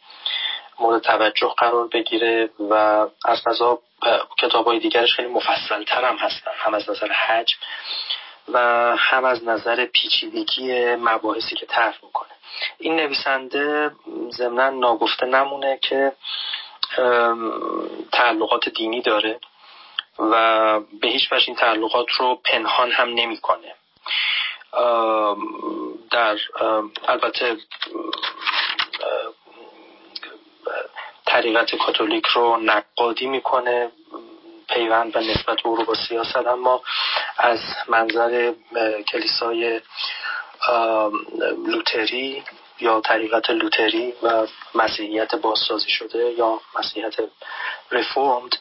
مورد 0.79 1.01
توجه 1.01 1.53
قرار 1.57 1.87
بگیره 1.87 2.49
و 2.69 2.73
از 3.25 3.47
نظر 3.47 3.75
کتاب 4.41 4.65
های 4.67 4.79
دیگرش 4.79 5.13
خیلی 5.13 5.27
مفصل 5.27 5.83
تر 5.83 6.05
هم 6.05 6.15
هستن 6.15 6.51
هم 6.57 6.73
از 6.73 6.89
نظر 6.89 7.07
حجم. 7.07 7.57
و 8.53 8.59
هم 8.99 9.25
از 9.25 9.43
نظر 9.43 9.85
پیچیدگی 9.85 10.95
مباحثی 10.95 11.55
که 11.55 11.65
طرح 11.65 11.97
می‌کنه. 12.03 12.29
این 12.77 12.95
نویسنده 12.95 13.91
ضمنا 14.31 14.69
ناگفته 14.69 15.25
نمونه 15.25 15.79
که 15.81 16.11
تعلقات 18.11 18.69
دینی 18.69 19.01
داره 19.01 19.39
و 20.19 20.79
به 20.79 21.07
هیچ 21.07 21.31
وجه 21.31 21.43
این 21.47 21.55
تعلقات 21.55 22.07
رو 22.19 22.35
پنهان 22.35 22.91
هم 22.91 23.09
نمی‌کنه. 23.09 23.75
در 26.11 26.37
البته 27.07 27.57
طریقت 31.25 31.75
کاتولیک 31.75 32.25
رو 32.25 32.57
نقادی 32.57 33.27
می‌کنه. 33.27 33.91
پیوند 34.78 35.15
و 35.15 35.19
نسبت 35.19 35.65
او 35.65 35.75
رو 35.75 35.86
با 35.86 35.95
سیاست. 35.95 36.36
اما 36.36 36.82
از 37.38 37.59
منظر 37.88 38.53
کلیسای 39.07 39.82
لوتری 41.65 42.43
یا 42.80 43.01
طریقت 43.01 43.49
لوتری 43.49 44.13
و 44.23 44.47
مسیحیت 44.75 45.36
بازسازی 45.36 45.89
شده 45.89 46.32
یا 46.38 46.59
مسیحیت 46.80 47.15
رفورمد 47.91 48.53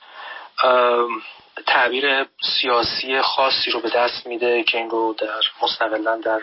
تعبیر 1.67 2.27
سیاسی 2.61 3.21
خاصی 3.21 3.71
رو 3.71 3.81
به 3.81 3.91
دست 3.91 4.27
میده 4.27 4.62
که 4.62 4.79
این 4.79 4.91
رو 4.91 5.14
در 5.19 5.41
مستقلا 5.62 6.17
در 6.17 6.41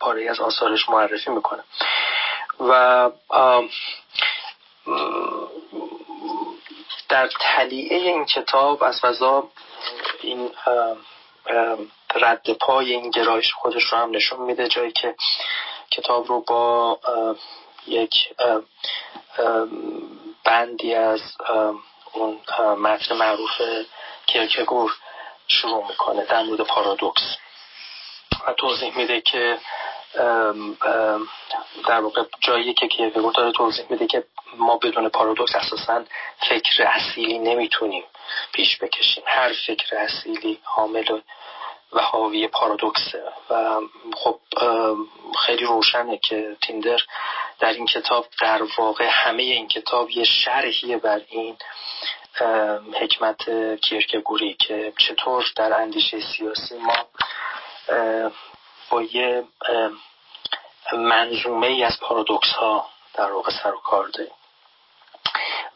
پاره 0.00 0.30
از 0.30 0.40
آثارش 0.40 0.88
معرفی 0.88 1.30
می‌کنه. 1.30 1.62
و 2.60 3.10
در 7.10 7.30
تلیعه 7.40 7.96
این 7.96 8.24
کتاب 8.24 8.82
از 8.82 9.00
فضا 9.00 9.48
این 10.20 10.50
رد 12.14 12.52
پای 12.52 12.92
این 12.92 13.10
گرایش 13.10 13.52
خودش 13.52 13.84
رو 13.84 13.98
هم 13.98 14.10
نشون 14.10 14.40
میده 14.40 14.68
جایی 14.68 14.92
که 14.92 15.14
کتاب 15.90 16.26
رو 16.26 16.40
با 16.40 16.98
یک 17.86 18.14
بندی 20.44 20.94
از 20.94 21.20
اون 22.12 22.40
متن 22.78 23.16
معروف 23.16 23.62
کرکگور 24.26 24.92
شروع 25.48 25.88
می‌کنه 25.88 26.24
در 26.24 26.42
مورد 26.42 26.60
پارادوکس. 26.60 27.36
و 28.46 28.52
توضیح 28.52 28.96
میده 28.96 29.20
که 29.20 29.58
در 31.88 32.00
واقع 32.00 32.22
جایی 32.40 32.74
که 32.74 32.88
کیرکگور 32.88 33.32
داره 33.32 33.52
توضیح 33.52 33.84
میده 33.90 34.06
که 34.06 34.24
ما 34.56 34.76
بدون 34.76 35.08
پارادوکس 35.08 35.54
اساسا 35.54 36.04
فکر 36.48 36.82
اصیلی 36.86 37.38
نمی‌تونیم 37.38 38.04
پیش 38.52 38.78
بکشیم. 38.78 39.24
هر 39.26 39.52
فکر 39.66 39.96
اصیلی 39.96 40.58
حامل 40.62 41.20
و 41.92 42.00
حاوی 42.02 42.46
پارادوکسه. 42.46 43.22
و 43.50 43.80
خب 44.16 44.40
خیلی 45.46 45.64
روشنه 45.64 46.18
که 46.18 46.56
تیندر 46.62 46.98
در 47.58 47.72
این 47.72 47.86
کتاب 47.86 48.26
در 48.40 48.62
واقع 48.78 49.08
همه 49.10 49.42
این 49.42 49.68
کتاب 49.68 50.10
یه 50.10 50.24
شرحیه 50.24 50.96
بر 50.96 51.20
این 51.28 51.56
حکمت 53.00 53.50
کیرکگوری 53.80 54.54
که 54.54 54.92
چطور 54.98 55.44
در 55.56 55.80
اندیشه 55.80 56.20
سیاسی 56.20 56.78
ما 56.78 57.06
با 58.90 59.02
یه 59.02 59.44
منظومه 60.92 61.66
ای 61.66 61.84
از 61.84 62.00
پارادوکس 62.00 62.48
ها 62.48 62.86
در 63.14 63.32
واقع 63.32 63.50
سر 63.62 63.74
و 63.74 63.78
کار 63.78 64.08
داریم. 64.08 64.32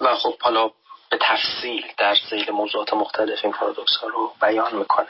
و 0.01 0.15
خب 0.15 0.39
حالا 0.41 0.71
به 1.11 1.19
تفصیل 1.21 1.87
در 1.99 2.17
زیل 2.31 2.51
موضوعات 2.51 2.95
مختلف 2.95 3.39
این 3.45 3.53
پارادوکس 3.53 3.97
ها 3.97 4.09
رو 4.09 4.33
بیان 4.41 4.75
می‌کنه. 4.77 5.09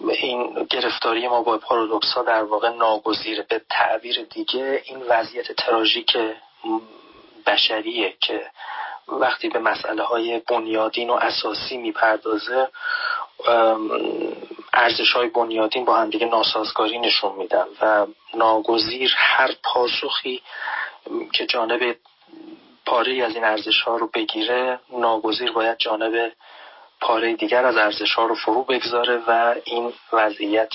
و 0.00 0.10
این 0.10 0.66
گرفتاری 0.70 1.28
ما 1.28 1.42
با 1.42 1.58
پارادوکس 1.58 2.12
ها 2.12 2.22
در 2.22 2.42
واقع 2.42 2.68
ناگزیره 2.68 3.46
به 3.48 3.62
تعبیر 3.70 4.24
دیگه 4.24 4.82
این 4.84 5.02
وضعیت 5.08 5.52
تراژیک 5.52 6.16
بشریه 7.46 8.16
که 8.20 8.50
وقتی 9.08 9.48
به 9.48 9.58
مسئله 9.58 10.02
های 10.02 10.38
بنیادین 10.38 11.10
و 11.10 11.12
اساسی 11.12 11.76
می‌پردازه 11.76 12.68
ارزش 14.78 15.12
های 15.12 15.28
بنیادین 15.28 15.84
با 15.84 15.96
هم 15.96 16.10
دیگه 16.10 16.26
ناسازگاری 16.26 16.98
نشون 16.98 17.32
میدن 17.36 17.66
و 17.80 18.06
ناگزیر 18.34 19.14
هر 19.16 19.54
پاسخی 19.62 20.42
که 21.32 21.46
جانب 21.46 21.96
پاره 22.86 23.24
از 23.24 23.34
این 23.34 23.44
ارزش 23.44 23.80
ها 23.80 23.96
رو 23.96 24.10
بگیره 24.14 24.80
ناگزیر 24.92 25.52
باید 25.52 25.78
جانب 25.78 26.32
پاره 27.00 27.34
دیگر 27.34 27.64
از 27.64 27.76
ارزش 27.76 28.14
ها 28.14 28.26
رو 28.26 28.34
فرو 28.34 28.64
بگذاره 28.64 29.22
و 29.26 29.54
این 29.64 29.92
وضعیت 30.12 30.74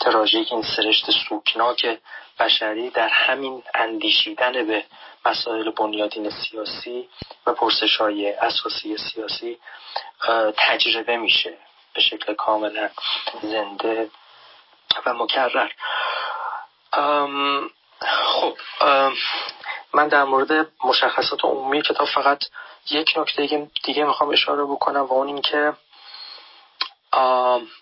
تراژیک 0.00 0.52
این 0.52 0.62
سرشت 0.76 1.10
سوکناک 1.28 1.98
بشری 2.40 2.90
در 2.90 3.08
همین 3.08 3.62
اندیشیدن 3.74 4.66
به 4.66 4.84
مسائل 5.26 5.70
بنیادین 5.70 6.30
سیاسی 6.30 7.08
و 7.46 7.52
پرسش 7.52 7.96
های 7.96 8.32
اساسی 8.32 8.96
سیاسی 8.96 9.58
تجربه 10.56 11.16
میشه. 11.16 11.67
به 11.98 12.04
شکل 12.04 12.34
کاملا 12.34 12.88
زنده 13.42 14.10
و 15.06 15.14
مکرر. 15.14 15.68
خب 18.00 18.56
من 19.94 20.08
در 20.08 20.24
مورد 20.24 20.72
مشخصات 20.84 21.44
عمومی 21.44 21.82
کتاب 21.82 22.06
فقط 22.14 22.38
یک 22.90 23.14
نکته 23.16 23.68
دیگه 23.84 24.04
می‌خوام 24.04 24.30
اشاره 24.30 24.64
بکنم 24.64 25.00
و 25.00 25.12
اون 25.12 25.26
اینکه 25.26 25.72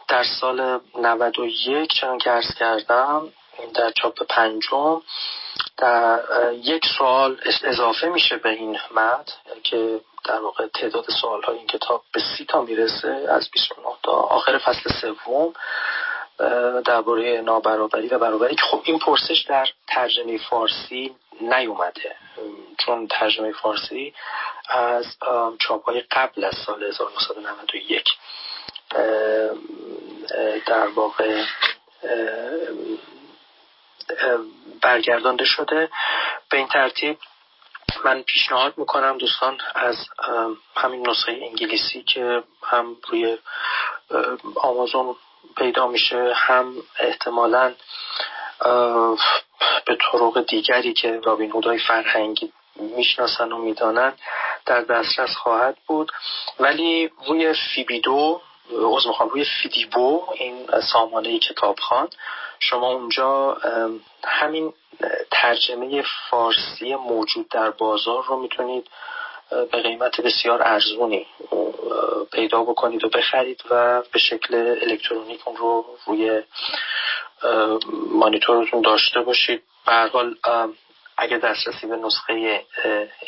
در 0.09 0.25
سال 0.41 0.81
91 0.99 2.01
چون 2.01 2.19
که 2.19 2.31
ارز 2.31 2.55
کردم 2.55 3.33
در 3.75 3.91
چاپ 3.91 4.23
پنجم 4.23 5.03
در 5.77 6.21
یک 6.53 6.87
سوال 6.99 7.41
اضافه 7.65 8.09
میشه 8.09 8.37
به 8.37 8.49
این 8.49 8.79
مد 8.95 9.33
که 9.63 10.01
در 10.25 10.41
واقع 10.41 10.67
تعداد 10.67 11.05
سوال 11.21 11.43
های 11.43 11.59
این 11.59 11.67
کتاب 11.67 12.03
به 12.13 12.21
سی 12.21 12.45
تا 12.45 12.63
می‌رسه 12.63 13.09
از 13.09 13.51
29 13.51 13.89
تا 14.03 14.13
آخر 14.13 14.59
فصل 14.59 14.91
سوم 15.01 15.53
درباره 16.85 17.41
نابرابری 17.41 18.09
و 18.09 18.19
برابری 18.19 18.55
که 18.55 18.63
خب 18.63 18.81
این 18.85 18.99
پرسش 18.99 19.45
در 19.49 19.67
ترجمه 19.87 20.39
فارسی 20.39 21.17
نیومده. 21.41 22.17
چون 22.79 23.07
ترجمه 23.07 23.53
فارسی 23.53 24.15
از 24.69 25.05
چاپ 25.59 25.85
های 25.85 26.01
قبل 26.01 26.45
از 26.45 26.55
سال 26.67 26.85
1991 26.85 28.05
در 30.67 30.87
واقع 30.87 31.45
برگردانده 34.83 35.45
شده. 35.45 35.91
به 36.51 36.57
این 36.57 36.67
ترتیب 36.69 37.19
من 38.05 38.23
پیشنهاد 38.23 38.79
می‌کنم 38.79 39.19
دوستان 39.19 39.59
از 39.75 39.97
همین 40.77 41.09
نسخه 41.09 41.33
انگلیسی 41.33 42.03
که 42.03 42.43
هم 42.63 42.97
روی 43.09 43.39
آمازون 44.57 45.17
پیدا 45.57 45.87
میشه 45.87 46.33
هم 46.35 46.75
احتمالا 46.99 47.75
به 49.87 49.97
طرق 50.13 50.45
دیگری 50.49 50.93
که 50.93 51.21
رابین 51.25 51.51
هودای 51.51 51.79
فرهنگی 51.79 52.53
می‌شناسن 52.77 53.53
و 53.53 53.59
می‌دانن 53.59 54.13
در 54.67 54.81
دسترس 54.81 55.35
خواهد 55.37 55.77
بود. 55.87 56.13
ولی 56.61 57.11
روی 57.27 57.55
فیبیدو 57.75 58.41
از 58.97 59.07
می‌خوام 59.07 59.29
روی 59.29 59.45
فیدیبو 59.63 60.27
این 60.35 60.67
سامانه 60.93 61.39
کتابخان 61.39 62.09
شما 62.61 62.93
اونجا 62.93 63.57
همین 64.25 64.73
ترجمه 65.31 66.05
فارسی 66.31 66.95
موجود 66.95 67.49
در 67.49 67.71
بازار 67.71 68.25
رو 68.25 68.37
می‌تونید 68.37 68.89
به 69.51 69.83
قیمت 69.83 70.21
بسیار 70.21 70.63
ارزونی 70.63 71.27
پیدا 72.33 72.63
بکنید 72.63 73.05
و 73.05 73.09
بخرید 73.09 73.63
و 73.71 74.03
به 74.13 74.19
شکل 74.19 74.77
الکترونیک 74.83 75.49
اون 75.49 75.57
رو 75.57 75.85
روی 76.07 76.43
مانیتورتون 78.11 78.81
داشته 78.81 79.21
باشید. 79.21 79.63
به 79.87 79.93
هر 79.93 80.09
حال 80.09 80.37
اگه 81.19 81.39
دسترسی 81.39 81.87
به 81.87 81.97
نسخه 81.97 82.65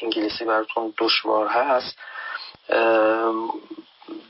انگلیسی 0.03 0.45
براتون 0.45 0.95
دشوار 0.99 1.47
هست 1.47 1.99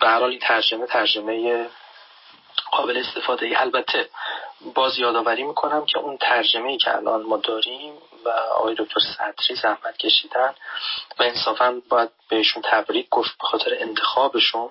به 0.00 0.08
حال 0.08 0.30
این 0.30 0.38
ترجمه 0.38 0.86
ترجمه 0.86 1.66
قابل 2.72 2.96
استفاده 2.96 3.46
ای. 3.46 3.56
البته 3.56 4.08
باز 4.74 4.98
یادآوری 4.98 5.42
می‌کنم 5.42 5.84
که 5.84 5.98
اون 5.98 6.16
ترجمه 6.16 6.68
ای 6.70 6.78
که 6.78 6.96
الان 6.96 7.22
ما 7.22 7.36
داریم 7.36 7.94
و 8.24 8.28
آقای 8.28 8.74
دکتر 8.78 9.00
صدری 9.00 9.54
زحمت 9.62 9.96
کشیدن 9.98 10.54
و 11.18 11.22
انصافا 11.22 11.82
باید 11.88 12.10
بهشون 12.28 12.62
تبریک 12.66 13.08
گفت 13.08 13.38
به 13.38 13.46
خاطر 13.46 13.76
انتخابشون. 13.80 14.70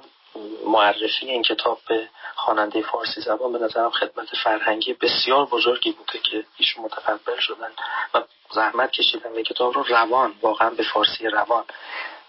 معرفی 0.65 1.27
این 1.27 1.43
کتاب 1.43 1.79
به 1.87 2.09
خواننده 2.35 2.81
فارسی 2.81 3.21
زبان 3.21 3.53
به 3.53 3.59
نظرم 3.59 3.91
خدمت 3.91 4.35
فرهنگی 4.43 4.93
بسیار 4.93 5.45
بزرگی 5.45 5.91
بوده 5.91 6.19
که 6.19 6.43
ایشون 6.57 6.85
متقبل 6.85 7.39
شدن 7.39 7.71
و 8.13 8.23
زحمت 8.51 8.91
کشیدن. 8.91 9.33
به 9.33 9.43
کتاب 9.43 9.73
رو 9.73 9.83
روان 9.83 10.33
واقعا 10.41 10.69
به 10.69 10.83
فارسی 10.83 11.27
روان 11.27 11.63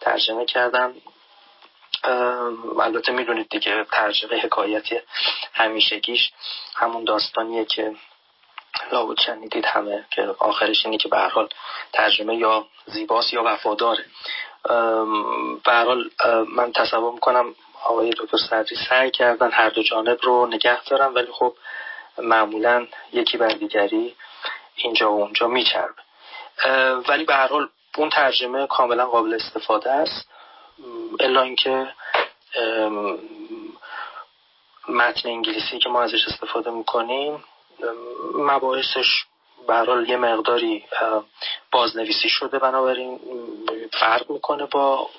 ترجمه 0.00 0.44
کردن. 0.44 0.94
البته 2.80 3.12
می‌دونید 3.12 3.48
دیگه 3.48 3.86
ترجمه 3.92 4.40
حکایتی 4.40 5.00
همیشگیش 5.52 6.32
همون 6.76 7.04
داستانیه 7.04 7.64
که 7.64 7.94
لابد 8.92 9.20
شنیدید 9.20 9.64
همه 9.64 10.06
که 10.10 10.34
آخرش 10.38 10.84
اینه 10.86 10.98
که 10.98 11.08
به 11.08 11.18
حال 11.18 11.48
ترجمه 11.92 12.36
یا 12.36 12.66
زیباست 12.86 13.32
یا 13.32 13.42
وفاداره. 13.46 14.04
به 15.64 15.72
حال 15.72 16.10
من 16.56 16.72
تصور 16.72 17.12
می‌کنم 17.12 17.54
آقای 17.84 18.10
دکتر 18.10 18.36
صدری 18.36 18.76
سعی 18.88 19.10
کردن 19.10 19.50
هر 19.52 19.68
دو 19.68 19.82
جانب 19.82 20.18
رو 20.22 20.46
نگه 20.46 20.84
دارن 20.84 21.14
ولی 21.14 21.32
خب 21.32 21.54
معمولا 22.18 22.86
یکی 23.12 23.36
بر 23.36 23.48
دیگری 23.48 24.16
اینجا 24.76 25.12
و 25.12 25.22
اونجا 25.22 25.46
میچربه. 25.46 26.02
ولی 27.08 27.24
به 27.24 27.34
هر 27.34 27.48
حال 27.48 27.68
اون 27.96 28.10
ترجمه 28.10 28.66
کاملا 28.66 29.06
قابل 29.06 29.34
استفاده 29.34 29.92
است. 29.92 30.28
الا 31.20 31.42
اینکه 31.42 31.94
متن 34.88 35.28
انگلیسی 35.28 35.78
که 35.78 35.88
ما 35.88 36.02
ازش 36.02 36.26
استفاده 36.26 36.70
می‌کنیم 36.70 37.44
مباحثش 38.34 39.24
به 39.68 40.04
یه 40.08 40.16
مقداری 40.16 40.84
بازنویسی 41.72 42.28
شده 42.28 42.58
بنابراین 42.58 43.20
فرق 44.00 44.30
می‌کنه 44.30 44.66
با 44.66 45.10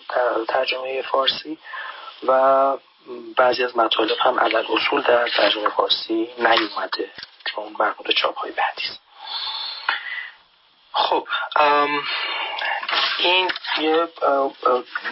ترجمه 0.48 1.02
فارسی 1.02 1.58
و 2.28 2.78
بعضی 3.38 3.64
از 3.64 3.78
مطالب 3.78 4.18
هم 4.20 4.40
علل 4.40 4.66
اصول 4.70 5.02
در 5.02 5.30
ترجمه 5.30 5.70
فارسی 5.70 6.30
نیومده 6.38 7.12
چون 7.46 7.76
مربوط 7.80 8.12
چاپ 8.12 8.38
های 8.38 8.52
بعدی 8.52 8.84
خب 10.92 11.28
این 13.20 13.52
یه 13.82 14.08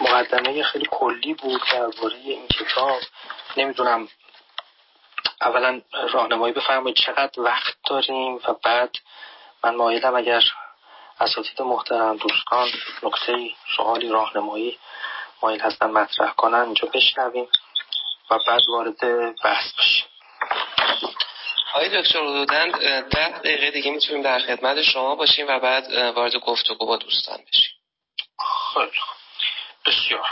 مقدمه 0.00 0.62
خیلی 0.62 0.88
کلی 0.90 1.34
بود 1.34 1.60
درباره 1.72 2.16
این 2.16 2.48
کتاب. 2.48 3.00
نمی‌دونم 3.56 4.08
اولا 5.40 5.80
راهنمایی 6.12 6.54
بفرمایید 6.54 6.96
چقدر 6.96 7.40
وقت 7.40 7.74
داریم 7.88 8.34
و 8.34 8.54
بعد 8.64 8.90
من 9.64 9.74
مایلم 9.74 10.14
اگر 10.14 10.42
اساتید 11.20 11.62
محترم 11.62 12.16
دوستان 12.16 12.68
نکته 13.02 13.50
سوالی 13.76 14.08
راهنمایی 14.08 14.78
مایل 15.42 15.60
هستن 15.60 15.90
مطرح 15.90 16.32
کنن 16.32 16.60
اینجا 16.60 16.88
بشنویم 16.94 17.48
و 18.30 18.38
بعد 18.46 18.60
وارد 18.68 19.00
بحث 19.44 19.72
بشیم. 19.78 20.06
آقای 21.74 22.02
دکتر 22.02 22.18
حدودن 22.18 22.70
ده 23.10 23.38
دقیقه 23.38 23.70
دیگه 23.70 23.90
می‌تونیم 23.90 24.22
در 24.22 24.38
خدمت 24.38 24.82
شما 24.82 25.14
باشیم 25.14 25.46
و 25.48 25.58
بعد 25.58 25.92
وارد 25.92 26.36
گفتگو 26.36 26.86
با 26.86 26.96
دوستان 26.96 27.38
بشیم. 27.52 27.67
بسیار. 29.86 30.26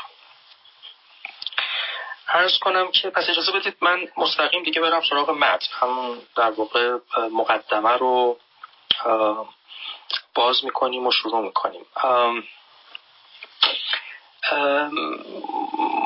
ارز 2.29 2.59
کنم 2.59 2.91
که 2.91 3.11
پس 3.11 3.29
اجازه 3.29 3.53
بدید 3.53 3.77
من 3.81 4.09
مستقیم 4.17 4.63
دیگه 4.63 4.81
برم 4.81 5.03
سراغ 5.11 5.31
متن. 5.31 5.67
همون 5.73 6.23
در 6.37 6.51
واقع 6.51 6.99
مقدمه 7.33 7.91
رو 7.91 8.39
باز 10.35 10.65
می‌کنیم 10.65 11.07
و 11.07 11.13
شروع 11.13 11.41
می‌کنیم. 11.41 11.87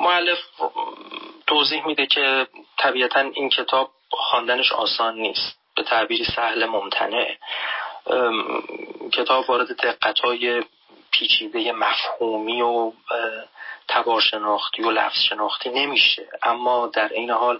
معلف 0.02 0.38
توضیح 1.46 1.86
میده 1.86 2.06
که 2.06 2.46
طبیعتا 2.78 3.20
این 3.20 3.48
کتاب 3.48 3.90
خواندنش 4.10 4.72
آسان 4.72 5.14
نیست. 5.14 5.58
به 5.76 5.82
تعبیری 5.82 6.24
سهل 6.24 6.66
ممتنه 6.66 7.38
کتاب 9.12 9.50
وارد 9.50 9.76
دقت 9.76 10.20
های 10.20 10.62
پیچیده 11.20 11.72
مفهومی 11.72 12.62
و 12.62 12.92
تبار 13.88 14.20
شناختی 14.20 14.82
و 14.82 14.90
لفظ 14.90 15.18
شناختی 15.28 15.68
نمیشه. 15.68 16.28
اما 16.42 16.86
در 16.86 17.08
این 17.08 17.30
حال 17.30 17.58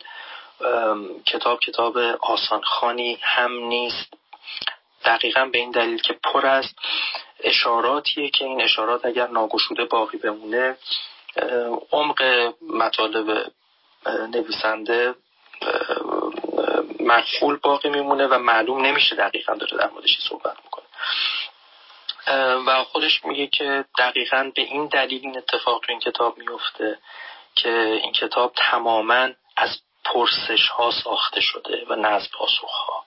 کتاب 1.27 1.61
کتاب 1.61 1.99
آسان 2.21 2.63
خانی 2.63 3.19
هم 3.23 3.53
نیست. 3.53 4.15
دقیقا 5.05 5.45
به 5.45 5.59
این 5.59 5.71
دلیل 5.71 6.01
که 6.03 6.13
پر 6.13 6.47
است 6.47 6.75
اشاراتیه 7.41 8.31
که 8.31 8.45
این 8.45 8.63
اشارات 8.63 9.05
اگر 9.05 9.27
ناگشوده 9.27 9.85
باقی 9.85 10.19
بمونه 10.19 10.77
عمق 11.93 12.23
مطالب 12.63 13.53
نویسنده 14.07 15.15
مقفول 17.01 17.57
باقی 17.57 17.89
میمونه 17.89 18.27
و 18.27 18.39
معلوم 18.39 18.87
نمیشه 18.87 19.17
دقیقا 19.17 19.55
داره 19.55 19.77
در 19.77 19.91
موردش 19.91 20.19
صحبت 20.29 20.57
می‌کنه. 20.65 20.85
و 22.67 22.85
خودش 22.85 23.25
میگه 23.25 23.47
که 23.47 23.85
دقیقا 23.99 24.51
به 24.55 24.63
این 24.63 24.87
دلیل 24.87 25.21
این 25.23 25.39
اتفاق 25.39 25.81
تو 25.81 25.93
این 25.93 26.01
کتاب 26.01 26.39
میفته 26.39 26.99
که 27.55 28.01
این 28.03 28.13
کتاب 28.13 28.53
تماما 28.57 29.29
از 29.57 29.79
پرسش 30.05 30.69
ها 30.69 30.91
ساخته 30.91 31.41
شده 31.41 31.87
و 31.89 31.95
نه 31.95 32.09
از 32.09 32.31
پاسخ 32.31 32.71
ها 32.71 33.05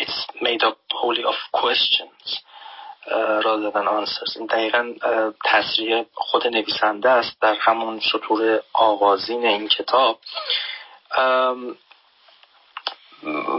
it's 0.00 0.26
made 0.40 0.62
up 0.62 0.78
wholly 0.92 1.24
of 1.24 1.38
questions 1.52 2.40
rather 3.44 3.70
than 3.70 3.88
answers. 3.88 4.36
این 4.36 4.46
دقیقا 4.46 4.94
تصریح 5.44 6.04
خود 6.14 6.46
نویسنده 6.46 7.10
است 7.10 7.40
در 7.40 7.54
همون 7.54 8.00
سطور 8.12 8.60
آغازین 8.72 9.46
این 9.46 9.68
کتاب. 9.68 10.18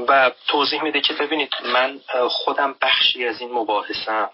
و 0.08 0.32
توضیح 0.48 0.84
میده 0.84 1.02
که 1.02 1.14
ببینید 1.14 1.54
من 1.66 2.00
خودم 2.30 2.76
بخشی 2.82 3.26
از 3.26 3.42
این 3.42 3.52
مباحثم 3.52 4.30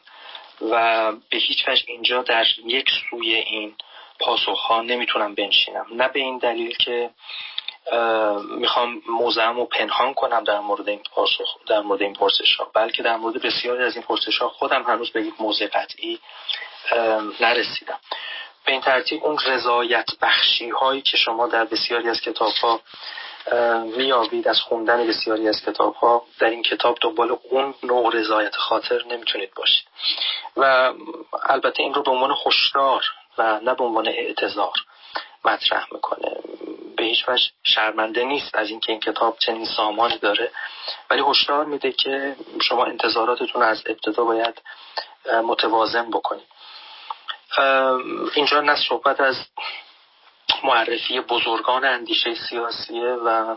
و 0.61 1.11
به 1.30 1.38
هیچ 1.38 1.67
وجه 1.67 1.84
اینجا 1.88 2.21
در 2.21 2.45
یک 2.65 2.89
سوی 3.09 3.36
این 3.36 3.76
پاسخ 4.19 4.59
ها 4.59 4.82
نمی‌تونم 4.82 5.36
بنشینم. 5.36 5.86
نه 5.91 6.07
به 6.07 6.19
این 6.19 6.38
دلیل 6.38 6.78
که 6.78 7.09
می‌خوام 8.57 9.01
موضعم 9.09 9.55
رو 9.55 9.65
پنهان 9.65 10.13
کنم 10.13 10.43
در 10.43 10.59
مورد 10.59 10.89
این 10.89 11.01
پاسخ 11.15 11.57
در 11.67 11.82
مورد 11.82 12.01
این 12.01 12.13
پرسش 12.13 12.55
ها 12.55 12.71
بلکه 12.73 13.03
در 13.03 13.15
مورد 13.15 13.41
بسیاری 13.41 13.84
از 13.84 13.95
این 13.95 14.03
پرسش 14.03 14.38
ها 14.38 14.49
خودم 14.49 14.84
هنوز 14.84 15.11
به 15.11 15.21
یک 15.21 15.34
موضع 15.39 15.67
قطعی 15.67 16.19
نرسیدم. 17.39 17.99
به 18.65 18.71
این 18.71 18.82
ترتیب 18.82 19.23
اون 19.23 19.38
رضایت 19.45 20.05
بخشی 20.21 20.69
هایی 20.69 21.01
که 21.01 21.17
شما 21.17 21.47
در 21.47 21.65
بسیاری 21.65 22.09
از 22.09 22.21
کتاب 22.21 22.53
ها 22.61 22.82
میابید 23.98 24.48
از 24.48 24.60
خوندن 24.60 25.08
بسیاری 25.08 25.48
از 25.48 25.62
کتاب 25.62 25.96
ها 25.96 26.24
در 26.39 26.50
این 26.50 26.64
کتاب 26.64 26.98
دنبال 27.02 27.38
اون 27.50 27.74
نوع 27.84 28.16
رضایت 28.16 28.56
خاطر 28.56 29.06
نمی‌تونید 29.06 29.54
باشید. 29.54 29.88
و 30.58 30.93
البته 31.43 31.84
این 31.84 31.93
رو 31.93 32.04
به 32.04 32.12
عنوان 32.12 32.36
هشدار 32.46 33.04
و 33.38 33.60
نه 33.60 33.76
به 33.76 33.84
عنوان 33.84 34.08
اعتظار 34.08 34.74
مطرح 35.46 35.86
می‌کنه. 35.91 36.32
به 36.98 37.04
هیچ 37.04 37.30
وجه 37.30 37.43
شرمنده 37.64 38.24
نیست 38.24 38.56
از 38.56 38.70
اینکه 38.70 38.91
این 38.91 39.02
کتاب 39.02 39.38
چنین 39.39 39.66
سامانی 39.66 40.18
داره. 40.18 40.52
ولی 41.10 41.24
هشدار 41.28 41.66
میده 41.66 41.91
که 41.91 42.36
شما 42.62 42.86
انتظاراتتون 42.86 43.64
از 43.64 43.84
ابتدا 43.86 44.24
باید 44.24 44.62
متوازن 45.43 46.10
بکنید. 46.10 46.48
اینجا 48.36 48.62
نه 48.62 48.76
صحبت 48.89 49.20
از 49.22 49.36
معرفی 50.66 51.20
بزرگان 51.20 51.86
اندیشه 51.86 52.36
سیاسیه 52.49 53.07
و 53.07 53.55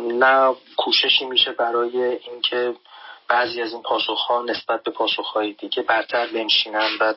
نه 0.00 0.54
کوششی 0.76 1.24
میشه 1.24 1.52
برای 1.52 2.02
اینکه 2.02 2.74
بعضی 3.28 3.62
از 3.62 3.72
این 3.72 3.82
پاسخها 3.82 4.42
نسبت 4.42 4.82
به 4.82 4.90
پاسخهای 4.90 5.52
دیگه 5.52 5.82
برتر 5.82 6.26
بنشینن 6.26 6.90
و 7.00 7.14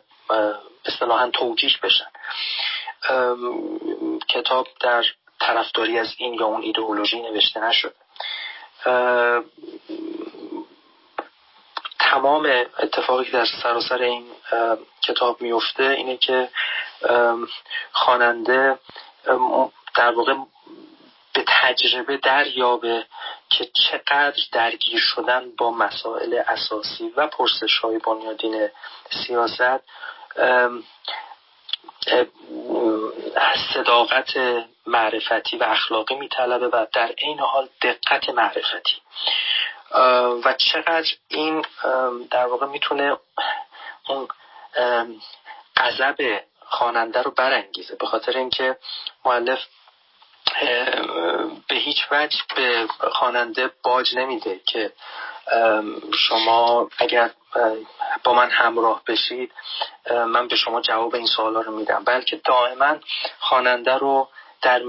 اصطلاحا 0.86 1.30
توجیش 1.30 1.78
بشن. 1.78 2.08
کتاب 4.30 4.68
در 4.80 5.04
طرفداری 5.39 6.00
از 6.00 6.08
این 6.18 6.34
یا 6.34 6.46
اون 6.46 6.62
ایدئولوژی 6.62 7.22
نوشته 7.22 7.60
نشده. 7.60 7.96
تمام 12.00 12.66
اتفاقی 12.80 13.26
که 13.26 13.32
در 13.32 13.46
سراسر 13.64 14.02
این 14.02 14.26
کتاب 15.08 15.41
میفته 15.41 15.84
اینه 15.84 16.18
که 16.18 16.50
خواننده 17.91 18.80
در 19.95 20.12
واقع 20.12 20.34
به 21.34 21.43
تجربه 21.47 22.18
دریابه 22.18 23.06
که 23.49 23.66
چقدر 23.66 24.43
درگیر 24.51 24.99
شدن 24.99 25.56
با 25.58 25.72
مسائل 25.72 26.41
اساسی 26.47 27.14
و 27.18 27.28
پرسش 27.28 27.78
های 27.78 27.97
بنیادین 27.97 28.70
سیاست 29.28 29.82
صداقت 33.74 34.38
معرفتی 34.88 35.58
و 35.58 35.64
اخلاقی 35.64 36.16
میطلبه 36.16 36.68
و 36.68 36.86
در 36.93 37.08
عین 37.08 37.39
حال 37.39 37.70
دقت 37.82 38.30
معرفتی. 38.30 39.01
و 40.45 40.53
چقدر 40.53 41.08
این 41.28 41.66
در 42.32 42.45
واقع 42.45 42.68
می‌تونه 42.68 43.18
اون 44.08 44.28
غضب 45.78 46.41
خواننده 46.66 47.22
رو 47.22 47.32
برانگیزه. 47.32 47.95
به 47.95 48.05
خاطر 48.05 48.38
اینکه 48.38 48.78
مؤلف 49.26 49.59
به 51.68 51.76
هیچ 51.76 52.07
وجه 52.11 52.38
به 52.55 52.88
خواننده 53.11 53.72
باج 53.84 54.16
نمیده 54.16 54.59
که 54.66 54.91
شما 56.18 56.89
اگر 56.97 57.32
با 58.24 58.34
من 58.34 58.49
همراه 58.49 59.01
بشید 59.07 59.51
من 60.09 60.47
به 60.47 60.55
شما 60.55 60.82
جواب 60.82 61.16
این 61.16 61.28
سوالا 61.28 61.61
رو 61.61 61.78
میدم. 61.78 62.03
بلکه 62.03 62.36
دائما 62.36 62.95
خواننده 63.39 63.93
رو 63.93 64.30
در 64.61 64.80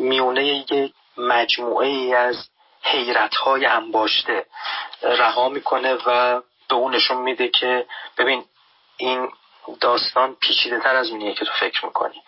میونه 0.00 0.44
یک 0.44 0.92
مجموعه 1.16 1.88
ای 1.88 2.14
از 2.14 2.48
حیرت 2.82 3.34
های 3.34 3.66
انباشته 3.66 4.46
رها 5.02 5.48
می‌کنه 5.48 5.94
و 6.06 6.40
به 6.68 6.74
اون 6.74 7.00
میده 7.10 7.48
که 7.48 7.86
ببین 8.18 8.44
این 8.96 9.28
داستان 9.80 10.34
پیچیده 10.34 10.80
تر 10.80 10.96
از 10.96 11.10
اونیه 11.10 11.34
که 11.34 11.44
تو 11.44 11.52
فکر 11.60 11.86
می‌کنی. 11.86 12.22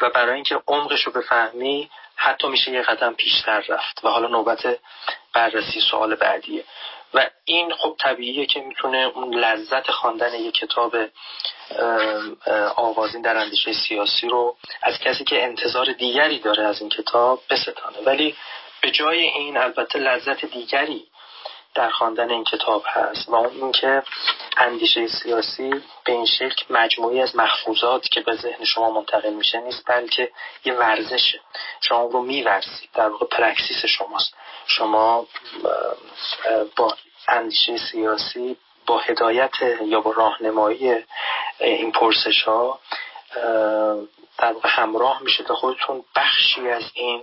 و 0.00 0.10
برای 0.10 0.34
اینکه 0.34 0.60
عمقش 0.68 1.02
رو 1.02 1.12
بفهمی 1.12 1.90
حتی 2.16 2.48
میشه 2.48 2.70
یه 2.70 2.82
قدم 2.82 3.14
پیشتر 3.14 3.60
رفت. 3.60 4.04
و 4.04 4.08
حالا 4.08 4.28
نوبت 4.28 4.78
بررسی 5.32 5.80
سوال 5.80 6.14
بعدیه. 6.14 6.64
و 7.14 7.30
این 7.44 7.74
خب 7.74 7.96
طبیعیه 8.00 8.46
که 8.46 8.60
می‌تونه 8.60 8.98
اون 9.14 9.34
لذت 9.34 9.90
خواندن 9.90 10.34
یک 10.34 10.54
کتاب 10.54 10.96
آوازین 12.76 13.22
در 13.22 13.36
اندیشه 13.36 13.72
سیاسی 13.72 14.28
رو 14.28 14.56
از 14.82 14.98
کسی 14.98 15.24
که 15.24 15.42
انتظار 15.42 15.92
دیگری 15.92 16.38
داره 16.38 16.64
از 16.64 16.80
این 16.80 16.90
کتاب 16.90 17.42
بستانه. 17.50 17.98
ولی 18.04 18.36
به 18.80 18.90
جای 18.90 19.18
این 19.18 19.56
البته 19.56 19.98
لذت 19.98 20.44
دیگری 20.44 21.04
در 21.78 21.90
خواندن 21.90 22.30
این 22.30 22.44
کتاب 22.44 22.82
هست 22.86 23.28
و 23.28 23.34
اون 23.34 23.50
اینکه 23.50 24.02
اندیشه 24.56 25.08
سیاسی 25.08 25.70
به 26.04 26.12
این 26.12 26.26
شکل 26.26 26.64
مجموعی 26.70 27.20
از 27.20 27.36
محفوظات 27.36 28.08
که 28.08 28.20
به 28.20 28.36
ذهن 28.36 28.64
شما 28.64 28.90
منتقل 28.90 29.32
میشه 29.32 29.60
نیست 29.60 29.82
بلکه 29.86 30.30
یه 30.64 30.74
ورزشه. 30.74 31.40
شما 31.80 32.02
رو 32.02 32.22
میورزید. 32.22 32.88
در 32.94 33.08
واقع 33.08 33.26
پرکسیس 33.26 33.84
شماست. 33.86 34.34
شما 34.66 35.26
با 36.76 36.96
اندیشه 37.28 37.76
سیاسی 37.76 38.56
با 38.86 38.98
هدایت 38.98 39.50
یا 39.82 40.00
با 40.00 40.12
راهنمایی 40.12 41.04
این 41.60 41.92
پرسش 41.92 42.42
ها 42.42 42.80
در 44.38 44.52
واقع 44.52 44.68
همراه 44.68 45.22
میشه 45.22 45.44
تا 45.44 45.54
خودتون 45.54 46.04
بخشی 46.16 46.68
از 46.68 46.84
این 46.94 47.22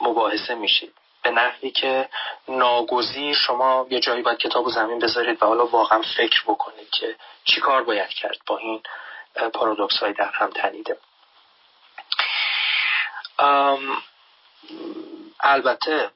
مباحثه 0.00 0.54
میشید. 0.54 0.99
به 1.22 1.30
نحوی 1.30 1.70
که 1.70 2.08
ناگزیر 2.48 3.34
شما 3.34 3.86
یه 3.90 4.00
جایی 4.00 4.22
باید 4.22 4.38
کتاب 4.38 4.66
و 4.66 4.70
زمین 4.70 4.98
بذارید 4.98 5.42
و 5.42 5.46
حالا 5.46 5.66
واقعا 5.66 6.02
فکر 6.16 6.42
بکنید 6.46 6.90
که 6.90 7.16
چی 7.44 7.60
کار 7.60 7.84
باید 7.84 8.08
کرد 8.08 8.38
با 8.46 8.58
این 8.58 8.82
پارادوکس 9.54 9.96
های 9.96 10.12
در 10.12 10.30
هم 10.32 10.50
تنیده. 10.50 10.98
البته 15.40 16.10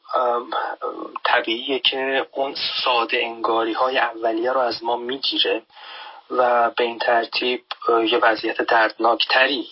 طبیعیه 1.25 1.79
که 1.79 2.27
اون 2.33 2.55
ساده 2.85 3.19
انگاری 3.23 3.73
های 3.73 3.99
اولیه 3.99 4.53
رو 4.53 4.61
از 4.61 4.85
ما 4.85 4.97
می‌گیره 4.97 5.63
و 6.31 6.71
به 6.71 6.85
این 6.85 6.99
ترتیب 6.99 7.65
یه 7.89 8.19
وضعیت 8.19 8.63
دردناکتری 8.63 9.69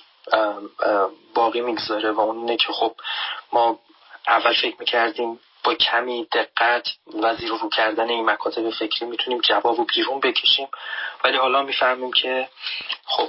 باقی 1.35 1.61
می‌گذاره 1.61 2.13
و 2.13 2.21
اون 2.21 2.37
اینه 2.37 2.57
که 2.57 2.73
خب 2.73 2.95
ما 3.53 3.79
اول 4.29 4.53
فکر 4.53 4.77
می‌کردیم 4.79 5.41
با 5.65 5.75
کمی 5.75 6.27
دقت 6.33 6.89
و 7.23 7.35
زیر 7.37 7.49
رو 7.49 7.69
کردن 7.69 8.09
این 8.09 8.25
مکاتب 8.25 8.71
فکری 8.71 9.07
می‌تونیم 9.07 9.41
جواب 9.41 9.81
و 9.81 9.85
بیرون 9.85 10.21
بکشیم. 10.21 10.69
ولی 11.25 11.37
حالا 11.37 11.63
می‌فهمیم 11.63 12.13
که 12.13 12.49
خب 13.05 13.29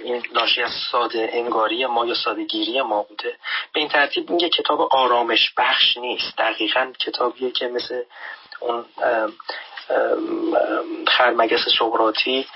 این 0.00 0.22
ناشی 0.32 0.62
از 0.62 0.70
ساده 0.92 1.30
انگاری 1.32 1.86
ما 1.86 2.06
یا 2.06 2.14
سادگیری 2.14 2.82
ما 2.82 3.02
بوده. 3.02 3.36
به 3.72 3.80
این 3.80 3.88
ترتیب 3.88 4.30
این 4.30 4.48
کتاب 4.48 4.80
آرامش 4.80 5.52
بخش 5.56 5.96
نیست. 5.96 6.36
دقیقا 6.38 6.92
کتابیه 6.98 7.50
که 7.50 7.68
مثل 7.68 8.02
اون 8.60 8.84
خرمگس 11.08 11.68
سقراطی 11.78 12.46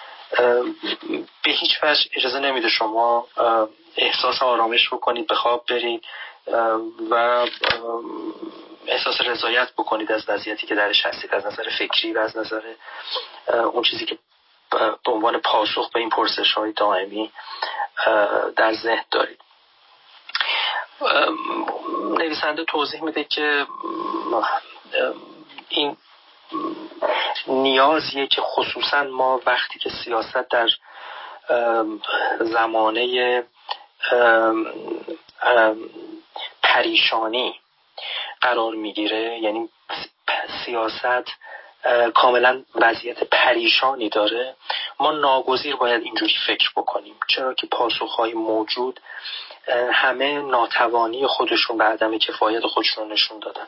به 1.43 1.51
هیچ 1.51 1.79
وجه 1.83 2.11
اجازه 2.17 2.39
نمیده 2.39 2.69
شما 2.69 3.27
احساس 3.97 4.43
آرامش 4.43 4.89
بکنید 4.93 5.27
به 5.27 5.35
خواب 5.35 5.65
برید. 5.69 6.05
و 7.11 7.47
احساس 8.87 9.21
رضایت 9.21 9.73
بکنید 9.73 10.13
از 10.13 10.29
وضعیتی 10.29 10.67
که 10.67 10.75
درش 10.75 11.07
هستید 11.07 11.35
از 11.35 11.47
نظر 11.47 11.69
فکری 11.79 12.13
و 12.13 12.19
از 12.19 12.37
نظر 12.37 12.63
اون 13.47 13.83
چیزی 13.83 14.07
که 14.07 14.19
به 15.05 15.13
عنوان 15.13 15.39
پاسخ 15.39 15.91
به 15.93 16.01
این 16.01 16.11
پرسش 16.11 16.53
های 16.53 16.73
دائمی 16.73 17.33
در 18.57 18.75
ذهن 18.75 19.05
دارید. 19.11 19.41
نویسنده 22.19 22.65
توضیح 22.65 23.03
میده 23.03 23.25
که 23.25 23.67
این 25.69 25.97
نیازیه 27.47 28.27
که 28.27 28.41
خصوصا 28.41 29.03
ما 29.03 29.41
وقتی 29.47 29.79
که 29.79 29.91
سیاست 29.91 30.49
در 30.51 30.69
زمانه 32.41 33.43
پریشانی 36.75 37.61
قرار 38.41 38.75
می‌گیره. 38.75 39.39
یعنی 39.39 39.69
سیاست 40.65 41.33
کاملا 42.15 42.63
وضعیت 42.75 43.25
پریشانی 43.25 44.09
داره. 44.09 44.55
ما 45.01 45.13
ناگزیر 45.13 45.77
باید 45.77 46.03
اینجوری 46.03 46.35
فکر 46.47 46.71
بکنیم. 46.77 47.15
چرا 47.29 47.55
که 47.55 47.67
پاسخهای 47.67 48.33
موجود 48.33 49.01
همه 49.93 50.39
ناتوانی 50.39 51.27
خودشون 51.27 51.79
به 51.79 51.85
عدم 51.85 52.19
کفایت 52.19 52.67
خودشون 52.67 53.13
نشون 53.13 53.39
دادن. 53.39 53.67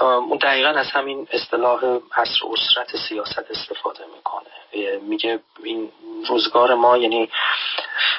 اون 0.00 0.38
دقیقا 0.38 0.68
از 0.68 0.90
همین 0.90 1.28
اصطلاح 1.32 1.84
عصر 2.16 2.40
اسرت 2.52 2.96
سیاست 3.08 3.50
استفاده 3.50 4.04
می‌کنه. 4.16 4.98
میگه 5.00 5.40
این 5.64 5.92
روزگار 6.28 6.74
ما 6.74 6.96
یعنی 6.96 7.28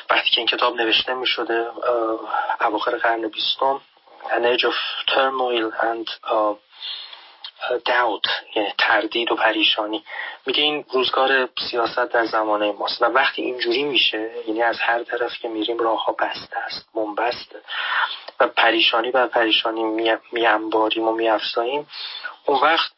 وقتی 0.09 0.29
که 0.29 0.37
این 0.37 0.47
کتاب 0.47 0.75
نوشته 0.75 1.13
می‌شده 1.13 1.67
اواخر 2.61 2.97
قرن 2.97 3.27
بیستم 3.27 3.81
an 4.31 4.45
age 4.45 4.63
of 4.63 4.73
turmoil 5.13 5.71
and 5.81 6.07
uh, 6.29 6.53
doubt 7.85 8.27
یعنی 8.55 8.73
تردید 8.77 9.31
و 9.31 9.35
پریشانی. 9.35 10.03
میگه 10.45 10.63
این 10.63 10.85
روزگار 10.91 11.49
سیاست 11.71 12.11
در 12.13 12.25
زمانه 12.25 12.71
ماست 12.71 13.01
و 13.01 13.05
وقتی 13.05 13.41
اینجوری 13.41 13.83
میشه 13.83 14.31
یعنی 14.47 14.61
از 14.61 14.79
هر 14.79 15.03
طرف 15.03 15.31
که 15.41 15.47
میریم 15.47 15.77
راه 15.77 16.05
ها 16.05 16.11
بسته 16.11 16.57
است 16.57 16.89
منبسته 16.95 17.61
و 18.39 18.47
پریشانی 18.47 19.11
بر 19.11 19.27
پریشانی 19.27 19.83
میانباریم 20.31 21.07
و 21.07 21.11
میافزاییم. 21.11 21.87
اون 22.45 22.59
وقت 22.59 22.92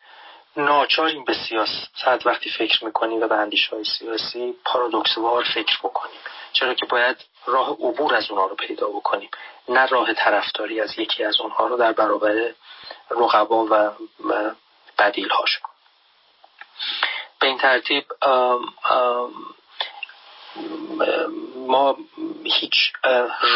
ناچاریم 0.58 1.24
به 1.24 1.34
سیاست. 1.34 2.26
وقتی 2.26 2.50
فکر 2.50 2.86
می‌کنیم 2.86 3.22
و 3.22 3.28
به 3.28 3.36
اندیش 3.36 3.68
های 3.68 3.84
سیاسی 3.84 4.56
پارادوکسوار 4.66 5.44
فکر 5.44 5.78
بکنیم. 5.84 6.20
چرا 6.54 6.74
که 6.74 6.86
باید 6.86 7.18
راه 7.46 7.70
عبور 7.70 8.16
از 8.16 8.32
اونها 8.32 8.46
رو 8.46 8.56
پیدا 8.56 8.88
بکنیم. 8.88 9.30
نه 9.70 9.86
راه 9.86 10.14
طرفداری 10.14 10.82
از 10.82 11.00
یکی 11.00 11.24
از 11.24 11.42
اونها 11.42 11.68
رو 11.68 11.78
در 11.78 11.92
برابر 11.92 12.54
رقبا 13.12 13.66
و 13.70 13.92
بدیل 15.00 15.30
هاش 15.30 15.60
به 17.40 17.48
این 17.48 17.58
ترتیب 17.58 18.06
ما 21.56 21.98
هیچ 22.44 22.94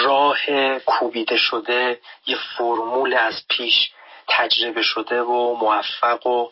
راه 0.03 0.39
کوبیده 0.79 1.37
شده 1.37 1.99
یه 2.25 2.37
فرمول 2.57 3.13
از 3.13 3.47
پیش 3.49 3.91
تجربه 4.27 4.81
شده 4.81 5.21
و 5.21 5.55
موفق 5.55 6.27
و 6.27 6.49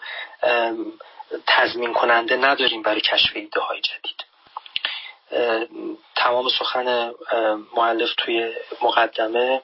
تضمین 1.48 1.94
کننده 1.94 2.38
نداریم 2.38 2.82
برای 2.82 3.02
کشف 3.02 3.36
ایده 3.36 3.60
های 3.60 3.82
جدید. 3.82 4.26
تمام 6.16 6.50
سخن 6.50 7.12
معلف 7.76 8.10
توی 8.18 8.54
مقدمه 8.82 9.62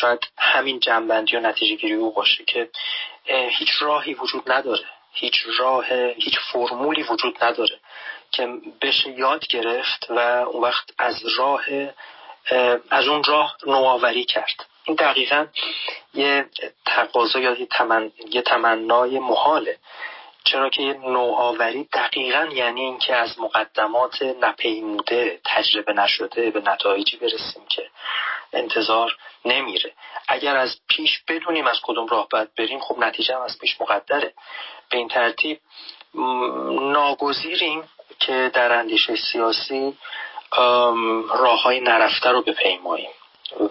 شاید 0.00 0.18
همین 0.38 0.80
جنبندی 0.80 1.36
و 1.36 1.40
نتیجه 1.40 1.74
گیری 1.74 1.94
او 1.94 2.14
باشه 2.14 2.44
که 2.44 2.70
هیچ 3.26 3.68
راهی 3.80 4.14
وجود 4.14 4.52
نداره. 4.52 4.84
هیچ 5.12 5.34
راه 5.58 5.86
هیچ 6.16 6.38
فرمولی 6.52 7.02
وجود 7.02 7.44
نداره 7.44 7.80
که 8.30 8.48
بشه 8.82 9.10
یاد 9.10 9.46
گرفت 9.46 10.06
و 10.10 10.18
اون 10.18 10.62
وقت 10.62 10.90
از 10.98 11.14
راه 11.36 11.64
از 12.90 13.08
اون 13.08 13.24
راه 13.24 13.56
نوآوری 13.66 14.24
کرد. 14.24 14.66
این 14.88 14.96
دقیقا 14.96 15.46
یه 16.14 16.46
تقاضا 16.86 17.38
یا 17.38 17.58
یه, 17.58 17.66
تمن... 17.66 18.12
یه 18.30 18.42
تمنای 18.42 19.18
محاله. 19.18 19.78
چرا 20.44 20.70
که 20.70 20.82
نوآوری 20.82 21.88
دقیقا 21.92 22.48
یعنی 22.52 22.80
اینکه 22.80 23.16
از 23.16 23.40
مقدمات 23.40 24.22
نپیموده 24.22 25.40
تجربه 25.44 25.92
نشده 25.92 26.50
به 26.50 26.60
نتایجی 26.60 27.16
برسیم 27.16 27.62
که 27.68 27.82
انتظار 28.52 29.16
نمیره. 29.44 29.92
اگر 30.28 30.56
از 30.56 30.76
پیش 30.88 31.22
بدونیم 31.28 31.66
از 31.66 31.80
کدوم 31.82 32.06
راه 32.06 32.28
باید 32.30 32.54
بریم 32.54 32.80
خب 32.80 32.98
نتیجه 32.98 33.34
هم 33.34 33.42
از 33.42 33.58
پیش 33.58 33.80
مقدره. 33.80 34.32
به 34.90 34.98
این 34.98 35.08
ترتیب 35.08 35.60
ناگزیریم 36.70 37.88
که 38.18 38.50
در 38.54 38.72
اندیشه 38.72 39.16
سیاسی 39.32 39.98
راه 41.30 41.62
های 41.62 41.80
نرفته 41.80 42.30
رو 42.30 42.42
بپیماییم. 42.42 43.10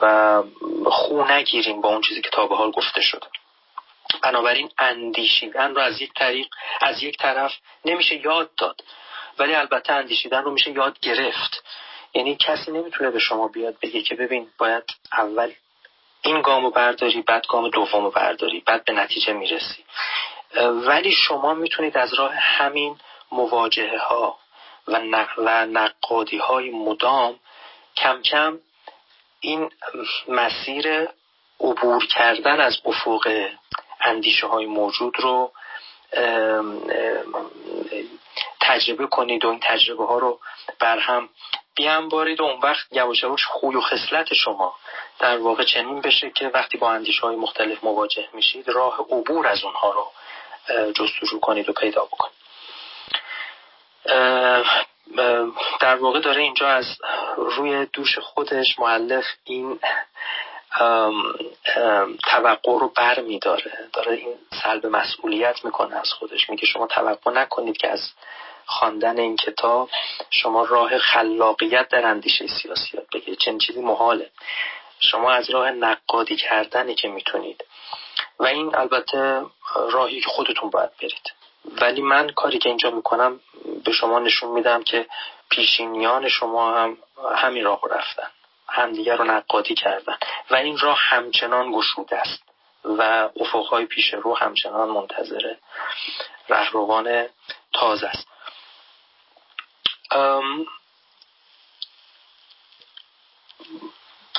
و 0.02 0.44
خو 0.86 1.24
نگیریم 1.24 1.82
با 1.82 1.90
اون 1.90 2.02
چیزی 2.02 2.22
که 2.22 2.30
تا 2.30 2.48
به 2.48 2.56
حال 2.56 2.72
گفته 2.72 3.02
شده. 3.02 3.28
بنابراین 4.24 4.70
اندیشیدن 4.78 5.76
رو 5.76 5.82
از 5.82 6.02
یک 6.02 6.14
طریق 6.14 6.48
از 6.82 7.04
یک 7.04 7.18
طرف 7.18 7.52
نمیشه 7.86 8.26
یاد 8.26 8.50
داد 8.56 8.84
ولی 9.40 9.56
البته 9.56 9.94
اندیشیدن 9.94 10.44
رو 10.44 10.52
میشه 10.52 10.72
یاد 10.72 11.00
گرفت. 11.00 11.64
یعنی 12.14 12.36
کسی 12.36 12.72
نمی‌تونه 12.72 13.12
به 13.12 13.20
شما 13.20 13.48
بیاد 13.48 13.80
بگه 13.82 14.02
که 14.02 14.16
ببین 14.16 14.48
باید 14.58 14.84
اول 15.14 15.52
این 16.22 16.42
گامو 16.42 16.70
برداری 16.70 17.22
بعد 17.22 17.46
گام 17.50 17.70
دومو 17.70 18.10
برداری 18.10 18.60
بعد 18.66 18.86
به 18.86 18.94
نتیجه 18.94 19.34
می‌رسی. 19.34 19.84
ولی 20.56 21.12
شما 21.12 21.54
می‌تونید 21.54 21.98
از 21.98 22.14
راه 22.14 22.34
همین 22.34 22.98
مواجهه 23.32 23.98
ها 23.98 24.38
و, 24.88 25.26
و 25.38 25.66
نقادی 25.66 26.38
های 26.38 26.70
مدام 26.70 27.40
کم 27.96 28.22
کم 28.22 28.60
این 29.40 29.70
مسیر 30.28 31.08
عبور 31.60 32.06
کردن 32.06 32.60
از 32.60 32.78
افق 32.86 33.48
اندیشه 34.02 34.48
های 34.48 34.66
موجود 34.66 35.20
رو 35.20 35.52
تجربه 38.62 39.08
کنید 39.08 39.46
و 39.46 39.50
این 39.50 39.60
تجربه 39.64 40.06
ها 40.06 40.18
رو 40.18 40.40
بر 40.80 41.00
هم 41.00 41.30
بیانبارید 41.76 42.40
و 42.40 42.44
اون 42.44 42.60
وقت 42.64 42.88
یواش 42.92 43.24
یواش 43.24 43.46
خوی 43.46 43.76
و 43.76 43.82
خصلت 43.82 44.34
شما 44.34 44.76
در 45.20 45.38
واقع 45.38 45.64
چنین 45.64 46.02
بشه 46.02 46.30
که 46.30 46.48
وقتی 46.48 46.78
با 46.78 46.92
اندیشه 46.92 47.22
های 47.22 47.36
مختلف 47.36 47.84
مواجه 47.84 48.28
میشید 48.34 48.70
راه 48.70 49.00
عبور 49.00 49.48
از 49.48 49.64
اونها 49.64 49.92
رو 49.92 50.12
جستجو 50.94 51.40
کنید 51.40 51.70
و 51.70 51.74
پیدا 51.74 52.06
بکنید. 52.06 52.38
در 55.80 55.96
واقع 55.96 56.20
داره 56.20 56.42
اینجا 56.42 56.68
از 56.68 56.86
روی 57.38 57.86
دوش 57.86 58.20
خودش 58.20 58.80
معلف 58.80 59.26
این 59.44 59.80
توقع 62.24 62.80
رو 62.80 62.92
بر 62.96 63.20
میداره. 63.20 63.90
داره 63.94 64.12
این 64.12 64.36
سلب 64.64 64.86
مسئولیت 64.86 65.66
می‌کنه 65.66 65.96
از 65.96 66.14
خودش. 66.14 66.50
میگه 66.50 66.66
شما 66.66 66.88
توقع 66.88 67.32
نکنید 67.32 67.78
که 67.78 67.88
از 67.88 68.12
خواندن 68.66 69.20
این 69.20 69.36
کتاب 69.36 69.90
شما 70.30 70.66
راه 70.66 70.98
خلاقیت 70.98 71.90
در 71.90 72.06
اندیشه 72.06 72.48
سیاسی 72.48 72.98
یاد 72.98 73.08
بگیرید. 73.14 73.40
چنین 73.40 73.58
چیزی 73.58 73.82
محاله. 73.82 74.30
شما 75.00 75.32
از 75.32 75.50
راه 75.50 75.72
نقادی 75.72 76.36
کردنی 76.36 76.96
که 76.96 77.08
می‌تونید. 77.08 77.64
و 78.40 78.46
این 78.46 78.76
البته 78.76 79.46
راهی 79.92 80.22
که 80.22 80.28
خودتون 80.30 80.70
باید 80.70 80.90
برید. 81.02 81.37
ولی 81.82 82.02
من 82.02 82.30
کاری 82.30 82.58
که 82.58 82.70
اینجا 82.70 82.92
می‌کنم 82.92 83.40
به 83.86 83.92
شما 83.92 84.20
نشون 84.20 84.50
میدم 84.50 84.84
که 84.84 85.08
پیشینیان 85.50 86.30
شما 86.30 86.74
هم 86.74 86.98
همین 87.36 87.64
راه 87.64 87.82
رفتن. 87.90 88.28
همدیگر 88.70 89.16
رو 89.16 89.24
نقادی 89.24 89.76
کردن. 89.76 90.18
و 90.50 90.56
این 90.56 90.78
راه 90.78 90.98
همچنان 91.00 91.72
گشوده 91.72 92.18
است. 92.18 92.44
و 92.84 93.30
افقهای 93.40 93.86
پیش 93.86 94.14
رو 94.14 94.38
همچنان 94.38 94.90
منتظر 94.90 95.56
رهروان 96.50 97.26
تازه 97.74 98.08
است. 98.08 98.28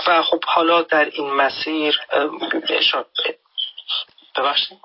و 0.07 0.23
خب 0.23 0.45
حالا 0.45 0.83
در 0.83 1.05
این 1.05 1.31
مسیر 1.33 2.01
ببخشید. 4.37 4.81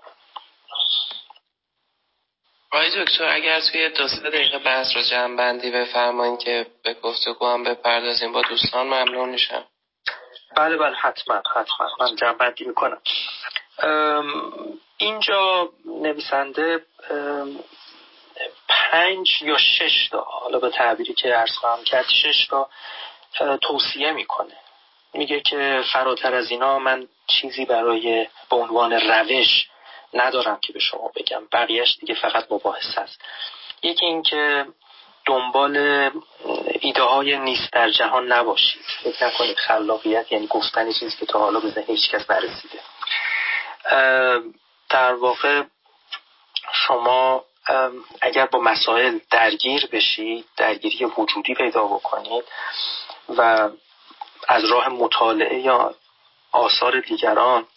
آقای 2.73 3.03
دکتر 3.03 3.25
اگر 3.29 3.59
توی 3.59 3.89
دو 3.89 4.07
سه 4.07 4.29
دقیقه 4.29 4.57
بحث 4.57 4.95
رو 4.95 5.01
جمع 5.01 5.37
بندی 5.37 5.71
بفرمایید 5.71 6.39
که 6.39 6.65
به 6.83 6.93
گفتگو 6.93 7.47
هم 7.47 7.63
بپردازیم 7.63 8.31
با 8.31 8.41
دوستان 8.41 8.87
ممنون 8.87 9.29
میشم. 9.29 9.63
بله 10.55 10.77
بله 10.77 10.95
حتما 10.95 11.41
حتما. 11.55 11.89
من 11.99 12.15
جمع 12.15 12.33
بندی 12.33 12.65
می‌کنم 12.65 13.01
اینجا 14.97 15.69
نویسنده 15.85 16.85
پنج 18.67 19.29
یا 19.41 19.57
شش 19.57 20.07
تا 20.11 20.21
حالا 20.21 20.59
به 20.59 20.69
تعبیری 20.69 21.13
که 21.13 21.37
ارز 21.39 21.51
خواهم 21.51 21.83
کرد 21.83 22.05
شش 22.09 22.47
تا 22.47 22.69
توصیه 23.57 24.11
می‌کنه. 24.11 24.57
میگه 25.13 25.39
که 25.39 25.83
فراتر 25.93 26.35
از 26.35 26.51
اینا 26.51 26.79
من 26.79 27.07
چیزی 27.27 27.65
برای 27.65 28.27
به 28.49 28.55
عنوان 28.55 28.93
روش 28.93 29.67
ندارم 30.13 30.59
که 30.61 30.73
به 30.73 30.79
شما 30.79 31.11
بگم. 31.15 31.47
بقیهش 31.51 31.97
دیگه 31.99 32.15
فقط 32.15 32.51
مباحث 32.51 32.97
است 32.97 33.21
یکی 33.83 34.05
اینکه 34.05 34.65
دنبال 35.25 35.77
ایده 36.79 37.03
های 37.03 37.37
نیست 37.37 37.71
در 37.71 37.89
جهان 37.89 38.31
نباشید. 38.31 38.81
فکر 39.03 39.25
نکنید 39.25 39.57
خلاقیت 39.57 40.31
یعنی 40.31 40.47
گفتن 40.47 40.91
چیزی 40.91 41.17
که 41.17 41.25
تا 41.25 41.39
حالا 41.39 41.59
به 41.59 41.69
ذهن 41.69 41.83
هیچ 41.87 42.11
کس 42.11 42.29
نرسیده. 42.29 42.79
در 44.89 45.13
واقع 45.13 45.63
شما 46.73 47.45
اگر 48.21 48.45
با 48.45 48.59
مسائل 48.59 49.19
درگیر 49.31 49.87
بشید 49.91 50.45
درگیری 50.57 51.05
وجودی 51.05 51.53
پیدا 51.53 51.85
بکنید 51.85 52.43
و 53.37 53.69
از 54.47 54.65
راه 54.65 54.89
مطالعه 54.89 55.59
یا 55.59 55.95
آثار 56.51 56.99
دیگران 56.99 57.67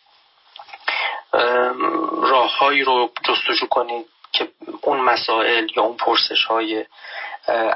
راههایی 2.22 2.82
رو 2.82 3.12
جستجو 3.24 3.66
کنید 3.66 4.06
که 4.32 4.48
اون 4.82 5.00
مسائل 5.00 5.68
یا 5.76 5.82
اون 5.82 5.96
پرسش 5.96 6.44
های 6.44 6.84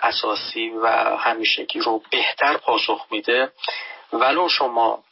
اساسی 0.03 0.69
و 0.69 0.87
همیشگی 1.17 1.81
رو 1.81 2.03
بهتر 2.11 2.57
پاسخ 2.57 3.07
میده. 3.11 3.53
ولو 4.13 4.49
شما 4.49 5.03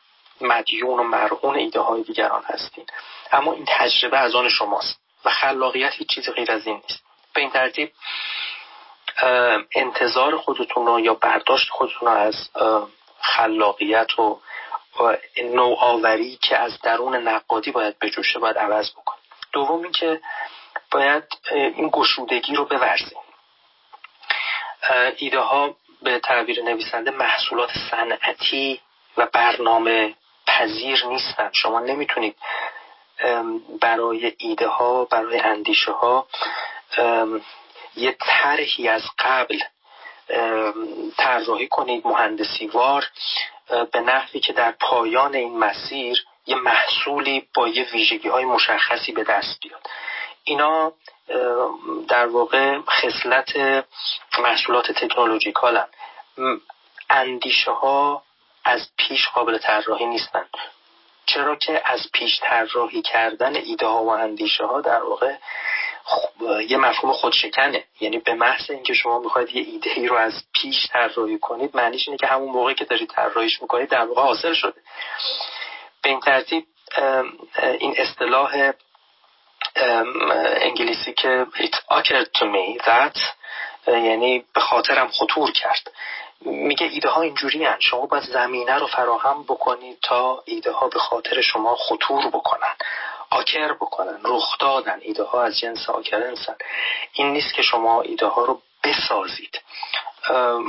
مدیون 0.41 1.01
و 1.01 1.03
مرهون 1.03 1.57
ایده 1.57 1.81
های 1.81 2.03
دیگران 2.03 2.43
هستین. 2.47 2.87
اما 3.33 3.53
این 3.53 3.65
تجربه 3.69 4.19
از 4.19 4.35
آن 4.35 4.49
شماست 4.49 5.01
و 5.25 5.31
خلاقیت 5.31 5.93
هیچ 5.93 6.09
چیز 6.09 6.31
غیر 6.31 6.53
از 6.53 6.67
این 6.67 6.83
نیست. 6.89 7.05
به 7.35 7.41
این 7.41 7.51
ترتیب 7.51 7.93
انتظار 9.75 10.37
خودتون 10.37 10.87
رو 10.87 11.01
یا 11.01 11.15
برداشت 11.15 11.71
خودتون 11.71 12.09
رو 12.09 12.15
از 12.15 12.51
خلاقیت 13.21 14.19
و 14.19 14.41
نوآوری 15.37 16.39
که 16.43 16.59
از 16.59 16.81
درون 16.81 17.17
نقادی 17.17 17.71
باید 17.71 17.99
بجوشه 17.99 18.39
باید 18.39 18.59
عوض 18.59 18.91
بکن 18.91 19.17
دوم 19.53 19.83
اینکه 19.83 20.21
باید 20.91 21.25
این 21.53 21.91
گشودگی 21.93 22.55
رو 22.55 22.65
بورزیم 22.65 23.19
ایده 25.17 25.41
ها 25.41 25.77
به 26.03 26.19
تعبیر 26.19 26.63
نویسنده 26.63 27.11
محصولات 27.11 27.71
صنعتی 27.91 28.81
و 29.17 29.27
برنامه 29.27 30.15
پذیر 30.47 31.07
نیستن. 31.07 31.51
شما 31.53 31.81
نمی‌تونید 31.81 32.37
برای 33.81 34.33
ایده 34.39 34.69
ها 34.69 35.05
برای 35.05 35.39
اندیشه 35.39 35.93
ها 35.93 36.27
یه 37.97 38.17
طرحی 38.21 38.89
از 38.89 39.03
قبل 39.19 39.59
طراحی 41.17 41.69
کنید. 41.69 42.07
مهندسی 42.07 42.67
وار 42.67 43.11
به 43.93 44.01
نحوی 44.01 44.41
که 44.41 44.53
در 44.53 44.73
پایان 44.81 45.35
این 45.35 45.59
مسیر 45.59 46.25
یه 46.47 46.57
محصولی 46.57 47.49
با 47.55 47.69
یه 47.69 47.87
ویژگی 47.93 48.29
های 48.29 48.45
مشخصی 48.45 49.13
به 49.13 49.25
دست 49.25 49.61
بیاد. 49.61 49.87
اینا 50.45 50.93
در 52.09 52.27
واقع 52.27 52.79
خصلت 52.81 53.57
محصولات 54.39 54.93
تکنولوژیکال 54.93 55.85
اندیشه 57.11 57.71
ها 57.71 58.23
از 58.65 58.89
پیش 58.97 59.29
قابل 59.29 59.59
طراحی 59.59 60.07
نیستند 60.07 60.51
چرا 61.27 61.57
که 61.57 61.83
از 61.85 62.01
پیش 62.13 62.41
طراحی 62.43 63.03
کردن 63.03 63.57
ایده 63.57 63.87
ها 63.87 64.05
و 64.05 64.09
اندیشه 64.09 64.65
ها 64.65 64.81
در 64.81 65.03
واقع 65.03 65.35
یه 66.69 66.77
مفهوم 66.77 67.13
خودشکنه. 67.13 67.85
یعنی 68.01 68.19
به 68.19 68.35
محض 68.35 68.71
اینکه 68.71 68.95
شما 68.95 69.19
می‌خواید 69.19 69.57
یه 69.57 69.63
ایده 69.63 69.91
ای 69.91 70.07
رو 70.07 70.17
از 70.17 70.33
پیش 70.55 70.87
طراحی 70.87 71.39
کنید 71.39 71.77
معنیش 71.77 72.09
اینه 72.09 72.19
که 72.19 72.27
همون 72.27 72.49
موقعی 72.49 72.75
که 72.75 72.85
دارید 72.85 73.11
طراحیش 73.11 73.63
می‌کنید 73.63 73.89
در 73.89 74.05
واقع 74.05 74.23
حاصل 74.23 74.53
شده. 74.53 74.81
به 76.03 76.11
این 76.11 76.21
ترتیب 76.21 76.65
این 77.79 77.95
اصطلاح 77.97 78.73
انگلیسی 80.61 81.13
که 81.13 81.47
it 81.55 81.77
occurred 81.91 82.39
to 82.39 82.45
me 82.45 82.83
that 82.85 83.21
یعنی 83.87 84.45
به 84.55 84.61
خاطرم 84.61 85.09
خطور 85.09 85.53
کرد. 85.53 85.93
میگه 86.41 86.87
ایده 86.87 87.09
ها 87.09 87.23
اینجوری 87.23 87.65
هن. 87.65 87.77
شما 87.81 88.07
باید 88.07 88.25
زمینه 88.25 88.75
رو 88.75 88.87
فراهم 88.87 89.43
بکنید 89.43 89.99
تا 90.03 90.43
ایده 90.45 90.73
ها 90.73 90.89
به 90.89 90.99
خاطر 90.99 91.41
شما 91.41 91.77
خطور 91.77 92.27
بکنن. 92.27 92.75
آکر 93.31 93.73
بکنن 93.73 94.21
رخ 94.25 94.59
دادن 94.59 94.99
ایده 95.03 95.23
ها 95.23 95.43
از 95.43 95.59
جنس 95.59 95.91
آکرنسن 95.91 96.57
این 97.13 97.33
نیست 97.33 97.55
که 97.55 97.63
شما 97.63 98.03
ایده 98.03 98.27
ها 98.27 98.45
رو 98.45 98.63
بسازید. 98.85 99.61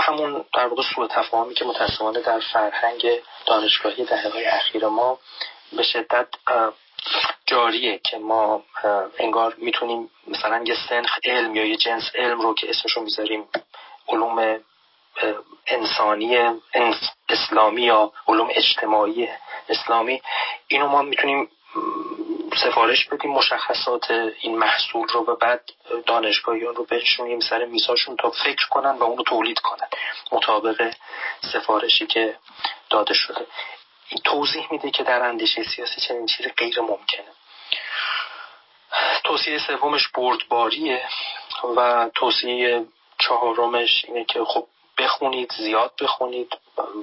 همون 0.02 0.46
در 0.54 0.68
واقع 0.68 0.84
سوء 0.96 1.08
تفاهمی 1.08 1.54
که 1.54 1.66
متاسفانه 1.66 2.22
در 2.22 2.40
فرهنگ 2.40 3.08
دانشگاهی 3.46 4.06
دهه 4.06 4.32
اخیر 4.46 4.88
ما 4.88 5.20
به 5.72 5.84
شدت 5.84 6.28
جاریه 7.46 8.00
که 8.00 8.18
ما 8.18 8.64
انگار 9.20 9.56
می‌تونیم 9.58 10.10
مثلا 10.28 10.64
یه 10.66 10.76
سنخ 10.90 11.20
علم 11.24 11.56
یا 11.56 11.66
یه 11.66 11.76
جنس 11.76 12.12
علم 12.16 12.42
رو 12.42 12.54
که 12.54 12.70
اسمشو 12.70 13.02
می‌ذاریم 13.02 13.48
علوم 14.08 14.60
انسانی 15.68 16.38
اسلامی 17.30 17.82
یا 17.82 18.12
علوم 18.28 18.50
اجتماعی 18.52 19.30
اسلامی 19.70 20.22
اینو 20.68 20.88
ما 20.88 21.02
می‌تونیم 21.02 21.50
سفارش 22.56 23.06
بدیم 23.06 23.32
مشخصات 23.32 24.12
این 24.12 24.58
محصول 24.58 25.08
رو 25.08 25.26
و 25.26 25.36
بعد 25.36 25.62
دانشگاهیان 26.06 26.76
رو 26.76 26.86
بنشونیم 26.86 27.40
سر 27.40 27.66
میزاشون 27.66 28.16
تا 28.16 28.30
فکر 28.30 28.68
کنن 28.70 28.92
و 28.92 29.04
اونو 29.04 29.24
تولید 29.24 29.60
کنن. 29.60 29.88
مطابق 30.32 30.94
سفارشی 31.54 32.08
که 32.08 32.38
داده 32.90 33.14
شده. 33.14 33.48
این 34.10 34.22
توضیح 34.24 34.68
میده 34.72 34.92
که 34.92 35.04
در 35.04 35.22
اندیشه 35.22 35.64
سیاسی 35.64 36.02
چنین 36.02 36.26
چیزی 36.26 36.50
غیر 36.50 36.82
ممکنه. 36.82 37.26
توصیه 39.24 39.60
سومش 39.60 40.08
بردباریه 40.08 41.04
و 41.76 42.10
توصیه 42.16 42.86
چهارمش 43.20 44.06
اینه 44.08 44.26
که 44.26 44.44
خب 44.44 44.68
بخونید 44.98 45.54
زیاد 45.58 45.94
بخونید 46.02 46.58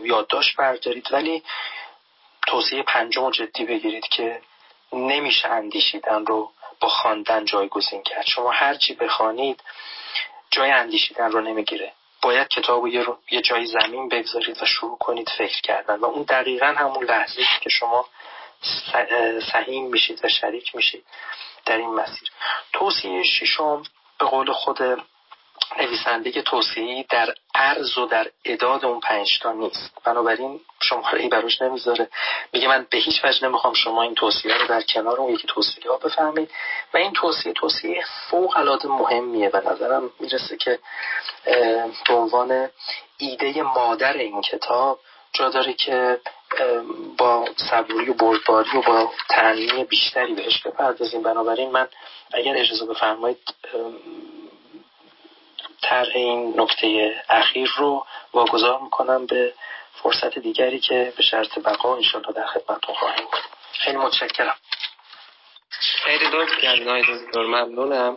یادداشت 0.04 0.56
بردارید 0.56 1.12
ولی 1.12 1.42
توصیه 2.46 2.82
پنجم 2.82 3.30
جدی 3.30 3.64
بگیرید 3.64 4.08
که 4.08 4.40
نمیشه 4.96 5.48
اندیشیدن 5.48 6.26
رو 6.26 6.50
با 6.80 6.88
خواندن 6.88 7.44
جایگزین 7.44 8.02
کرد. 8.02 8.26
شما 8.26 8.50
هرچی 8.50 8.94
بخوانید 8.94 9.62
جای 10.50 10.70
اندیشیدن 10.70 11.32
رو 11.32 11.40
نمی‌گیره. 11.40 11.92
باید 12.22 12.48
کتاب 12.48 12.82
رو 12.82 12.88
یه, 12.88 13.06
یه 13.30 13.40
جای 13.40 13.66
زمین 13.66 14.08
بگذارید 14.08 14.62
و 14.62 14.66
شروع 14.66 14.98
کنید 14.98 15.28
فکر 15.38 15.60
کردن. 15.60 15.96
و 15.96 16.04
اون 16.04 16.22
دقیقا 16.22 16.66
همون 16.66 17.04
لحظه 17.04 17.42
که 17.60 17.70
شما 17.70 18.06
سهیم 19.52 19.86
میشید 19.86 20.24
و 20.24 20.28
شریک 20.28 20.76
میشید 20.76 21.04
در 21.64 21.76
این 21.76 21.94
مسیر. 21.94 22.30
توصیه 22.72 23.22
ششم 23.22 23.82
به 24.18 24.26
قول 24.26 24.52
خود 24.52 24.78
نویسنده 25.78 26.42
توصیهی 26.42 27.02
در 27.02 27.34
عرض 27.54 27.98
و 27.98 28.06
در 28.06 28.26
اداد 28.44 28.84
اون 28.84 29.00
پنجتا 29.00 29.52
نیست. 29.52 29.92
بنابراین 30.04 30.60
شماره 30.80 31.20
ای 31.22 31.28
براش 31.28 31.62
نمی‌ذاره. 31.62 32.08
میگه 32.52 32.68
من 32.68 32.86
به 32.90 32.98
هیچ 32.98 33.24
وجه 33.24 33.44
نمی‌خوام 33.44 33.74
شما 33.74 34.02
این 34.02 34.14
توصیه 34.14 34.58
رو 34.58 34.66
در 34.66 34.82
کنار 34.82 35.20
اون 35.20 35.34
یکی 35.34 35.48
توصیه 35.48 35.90
ها 35.90 35.96
بفهمید. 35.96 36.50
و 36.94 36.96
این 36.96 37.12
توصیه 37.12 37.52
توصیه 37.52 38.04
فوق 38.30 38.56
العاده 38.56 38.88
مهمیه 38.88 39.48
به 39.48 39.60
نظرم. 39.60 40.10
می‌رسه 40.20 40.56
که 40.56 40.78
به 42.08 42.14
عنوان 42.14 42.70
ایده 43.18 43.62
مادر 43.62 44.12
این 44.12 44.42
کتاب 44.42 45.00
جا 45.32 45.48
داره 45.48 45.72
که 45.72 46.20
با 47.18 47.44
صبوری 47.70 48.10
و 48.10 48.14
بردباری 48.14 48.78
و 48.78 48.82
با 48.82 49.12
تنمی 49.28 49.84
بیشتری 49.84 50.34
بهش 50.34 50.62
بپردازیم. 50.62 51.22
بنابراین 51.22 51.70
من 51.70 51.88
اگر 52.34 52.56
اجازه 52.56 52.86
بفرمایید 52.86 53.38
طرح 55.82 56.16
این 56.16 56.60
نکته 56.60 57.14
اخیر 57.28 57.70
رو 57.76 58.06
واگذار 58.32 58.80
می‌کنم 58.80 59.26
به 59.26 59.54
فرصت 60.02 60.38
دیگری 60.38 60.80
که 60.80 61.12
به 61.16 61.22
شرط 61.22 61.58
بقا 61.58 61.96
انشاءالله 61.96 62.32
در 62.32 62.46
خدمتتون 62.46 62.94
خواهیم 62.94 63.24
بود. 63.24 63.40
خیلی 63.72 63.96
متشکرم. 63.96 64.56
خیلی 65.78 66.24
کردین 66.62 67.00
دکتر 67.00 67.42
ممنونم. 67.42 68.16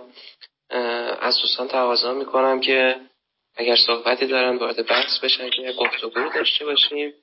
از 1.21 1.39
دوستان 1.41 1.67
تقاضا 1.67 2.13
می‌کنم 2.13 2.61
که 2.61 2.95
اگر 3.55 3.75
صحبتی 3.87 4.27
دارن 4.27 4.57
وارد 4.57 4.87
بحث 4.87 5.19
بشن 5.19 5.49
که 5.49 5.73
گفتگو 5.79 6.29
داشته 6.29 6.65
باشیم. 6.65 7.13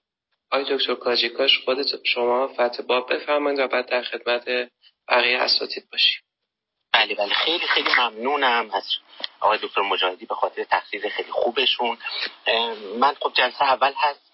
آقای 0.52 0.76
دکتر 0.76 0.94
کاجیکاش 0.94 1.58
خودت 1.64 1.86
شما 2.04 2.48
فتح 2.48 2.82
باب 2.82 3.14
بفرمایید 3.14 3.60
و 3.60 3.68
بعد 3.68 3.86
در 3.86 4.02
خدمت 4.02 4.44
بقیه 5.08 5.38
اساتید 5.38 5.84
باشیم. 5.92 6.20
بله 6.96 7.14
بله. 7.14 7.34
خیلی 7.34 7.66
خیلی 7.66 7.90
ممنونم 7.98 8.70
از 8.72 8.84
آقای 9.40 9.58
دکتر 9.62 9.80
مجاهدی 9.80 10.26
به 10.26 10.34
خاطر 10.34 10.64
تقریر 10.64 11.08
خیلی 11.08 11.30
خوبشون. 11.30 11.98
من 12.98 13.14
خب 13.20 13.32
جلسه 13.34 13.64
اول 13.64 13.92
هست. 13.96 14.32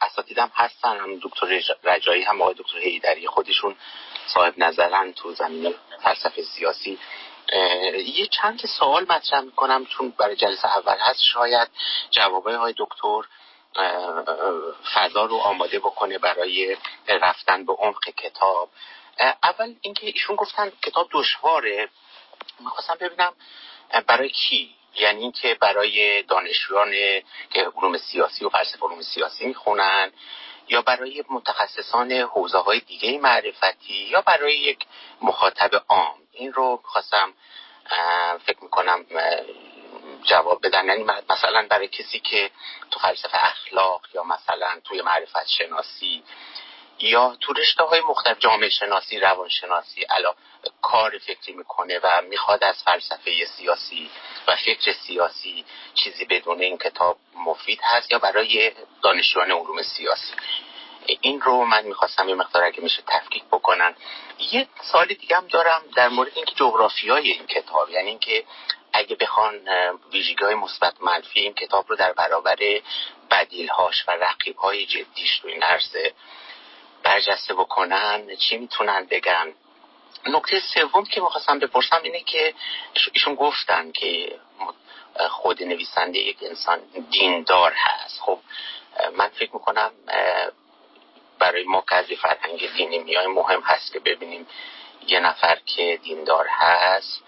اساتیدم 0.00 0.50
هستن. 0.54 0.96
هم 0.96 1.20
دکتر 1.22 1.60
رجایی 1.84 2.22
هم 2.22 2.42
آقای 2.42 2.54
دکتر 2.54 2.78
هیدری 2.78 3.26
خودشون 3.26 3.76
صاحب 4.26 4.54
نظرن 4.58 5.12
تو 5.12 5.32
زمین 5.34 5.74
فلسفه 6.02 6.42
سیاسی. 6.42 6.98
یه 7.94 8.26
چند 8.26 8.60
سوال 8.78 9.06
مطرح 9.08 9.40
می‌کنم 9.40 9.86
چون 9.86 10.10
برای 10.18 10.36
جلسه 10.36 10.68
اول 10.76 10.96
هست. 11.00 11.22
شاید 11.22 11.68
جوابای 12.10 12.54
های 12.54 12.74
دکتر 12.78 13.22
فضا 14.94 15.24
رو 15.24 15.36
آماده 15.36 15.78
بکنه 15.78 16.18
برای 16.18 16.76
رفتن 17.08 17.64
به 17.64 17.72
عمق 17.72 18.04
کتاب. 18.04 18.68
اول 19.42 19.74
اینکه 19.80 20.06
ایشون 20.06 20.36
گفتن 20.36 20.72
کتاب 20.82 21.08
دشواره. 21.12 21.88
می‌خواستم 22.60 22.94
ببینم 23.00 23.32
برای 24.06 24.28
کی؟ 24.28 24.74
یعنی 24.94 25.22
اینکه 25.22 25.54
برای 25.54 26.22
دانشجویان 26.22 26.90
که 27.50 27.70
علوم 27.76 27.98
سیاسی 27.98 28.44
و 28.44 28.48
فلسفه 28.48 28.86
علوم 28.86 29.02
سیاسی 29.02 29.46
می‌خونن 29.46 30.12
یا 30.68 30.82
برای 30.82 31.24
متخصصان 31.30 32.12
حوزه 32.12 32.58
های 32.58 32.80
دیگه 32.80 33.18
معرفتی 33.18 33.94
یا 33.94 34.20
برای 34.20 34.56
یک 34.56 34.86
مخاطب 35.22 35.84
عام. 35.88 36.18
این 36.32 36.52
رو 36.52 36.80
می‌خواستم 36.82 37.34
فکر 38.46 38.62
می‌کنم 38.62 39.06
جواب 40.22 40.66
بدن. 40.66 40.86
یعنی 40.86 41.04
مثلا 41.28 41.66
برای 41.70 41.88
کسی 41.88 42.20
که 42.20 42.50
تو 42.90 43.00
فلسفه 43.00 43.44
اخلاق 43.44 44.02
یا 44.14 44.24
مثلا 44.24 44.80
توی 44.84 45.02
معرفت 45.02 45.46
شناسی 45.46 46.22
یا 47.04 47.36
تو 47.40 47.52
رشته 47.52 47.84
های 47.84 48.00
مختلف 48.00 48.38
جامعه 48.38 48.68
شناسی 48.68 49.18
روان 49.18 49.48
شناسی 49.48 50.02
علا 50.02 50.34
کار 50.82 51.18
فکری 51.18 51.52
می‌کنه 51.52 52.00
و 52.02 52.22
می‌خواد 52.28 52.64
از 52.64 52.82
فلسفه 52.82 53.44
سیاسی 53.44 54.10
و 54.48 54.56
فکر 54.56 54.92
سیاسی 54.92 55.64
چیزی 55.94 56.24
بدون 56.24 56.60
این 56.60 56.78
کتاب 56.78 57.18
مفید 57.34 57.80
هست 57.82 58.12
یا 58.12 58.18
برای 58.18 58.72
دانشجویان 59.02 59.50
علوم 59.50 59.82
سیاسی. 59.82 60.34
این 61.20 61.40
رو 61.40 61.64
من 61.64 61.84
می‌خواستم 61.84 62.28
یه 62.28 62.34
مقدار 62.34 62.62
اگه 62.62 62.80
میشه 62.80 63.02
تفکیک 63.06 63.44
بکنن. 63.44 63.94
یه 64.38 64.68
سال 64.82 65.06
دیگه 65.06 65.36
هم 65.36 65.46
دارم 65.46 65.82
در 65.96 66.08
مورد 66.08 66.32
اینکه 66.34 66.54
جغرافی 66.54 67.08
های 67.08 67.30
این 67.30 67.46
کتاب 67.46 67.90
یعنی 67.90 68.08
اینکه 68.08 68.44
اگه 68.92 69.16
بخوان 69.16 69.68
ویژگی 70.12 70.44
های 70.44 70.54
مثبت 70.54 70.94
منفی 71.00 71.40
این 71.40 71.54
کتاب 71.54 71.84
رو 71.88 71.96
در 71.96 72.12
برابر 72.12 72.56
بدیل 73.30 73.68
هاش 73.68 74.04
و 74.08 74.10
رقیب 74.10 74.56
های 74.56 74.86
جدیش 74.86 75.40
رو 75.42 75.50
این 75.50 75.62
عرصه 75.62 76.14
برجسته 77.04 77.54
بکنن 77.54 78.36
چی 78.36 78.56
می‌تونن 78.58 79.06
بگن. 79.10 79.52
نکته 80.26 80.60
سوم 80.60 81.04
که 81.04 81.20
می‌خواستم 81.20 81.58
بپرسم 81.58 82.00
اینه 82.02 82.20
که 82.20 82.54
ایشون 83.12 83.34
گفتن 83.34 83.92
که 83.92 84.38
خود 85.30 85.62
نویسنده 85.62 86.18
یک 86.18 86.38
انسان 86.42 86.80
دیندار 87.10 87.72
هست. 87.76 88.20
خب 88.20 88.38
من 89.16 89.28
فکر 89.28 89.50
می‌کنم 89.52 89.90
برای 91.38 91.64
ما 91.64 91.84
که 91.88 91.94
از 91.94 92.06
فرهنگ 92.06 92.72
دینی 92.76 92.98
میای 92.98 93.26
مهم 93.26 93.60
هست 93.60 93.92
که 93.92 94.00
ببینیم 94.00 94.46
یه 95.06 95.20
نفر 95.20 95.58
که 95.66 95.98
دیندار 96.02 96.46
هست. 96.50 97.22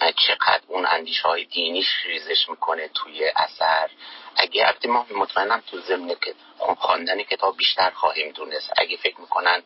چقدر 0.00 0.62
اون 0.66 0.86
اندیشه 0.86 1.22
های 1.22 1.44
دینیش 1.44 1.86
ریزش 2.04 2.48
می‌کنه 2.48 2.88
توی 2.88 3.32
اثر. 3.36 3.90
اگه 4.36 4.66
البته 4.66 4.88
ما 4.88 5.06
مطمئنم 5.10 5.62
تو 5.66 5.80
ضمن 5.80 6.16
خواندن 6.78 7.22
کتاب 7.22 7.56
بیشتر 7.56 7.90
خواهیم 7.90 8.32
دونست. 8.32 8.72
اگه 8.76 8.96
فکر 8.96 9.20
می‌کنن 9.20 9.62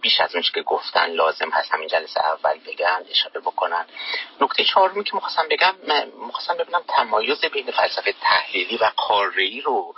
بیش 0.00 0.20
از 0.20 0.34
اونچه 0.34 0.52
که 0.52 0.62
گفتن 0.62 1.10
لازم 1.10 1.50
هست 1.50 1.72
همین 1.72 1.88
جلسه 1.88 2.20
اول 2.26 2.58
بگن 2.58 3.04
اشاره 3.10 3.40
بکنن. 3.40 3.86
نکته 4.40 4.64
چهارمی 4.64 5.04
که 5.04 5.14
می‌خواستم 5.14 5.48
بگم 5.50 5.74
می‌خواستم 6.26 6.56
ببینم 6.56 6.84
تمایز 6.88 7.40
بین 7.44 7.70
فلسفه 7.70 8.14
تحلیلی 8.20 8.76
و 8.76 8.92
قاره 8.96 9.60
رو 9.64 9.94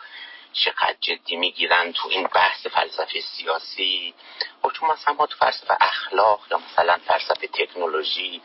چقدر 0.53 0.97
جدی 1.01 1.37
می‌گیرن 1.37 1.93
تو 1.93 2.09
این 2.09 2.27
بحث 2.27 2.67
فلسفه 2.67 3.21
سیاسی. 3.21 4.15
و 4.65 4.71
چون 4.71 4.91
مثلا 4.91 5.15
ما 5.15 5.27
تو 5.27 5.37
فلسفه 5.37 5.77
اخلاق 5.81 6.41
یا 6.51 6.59
مثلا 6.59 6.99
فلسفه 7.07 7.47
تکنولوژی 7.47 8.43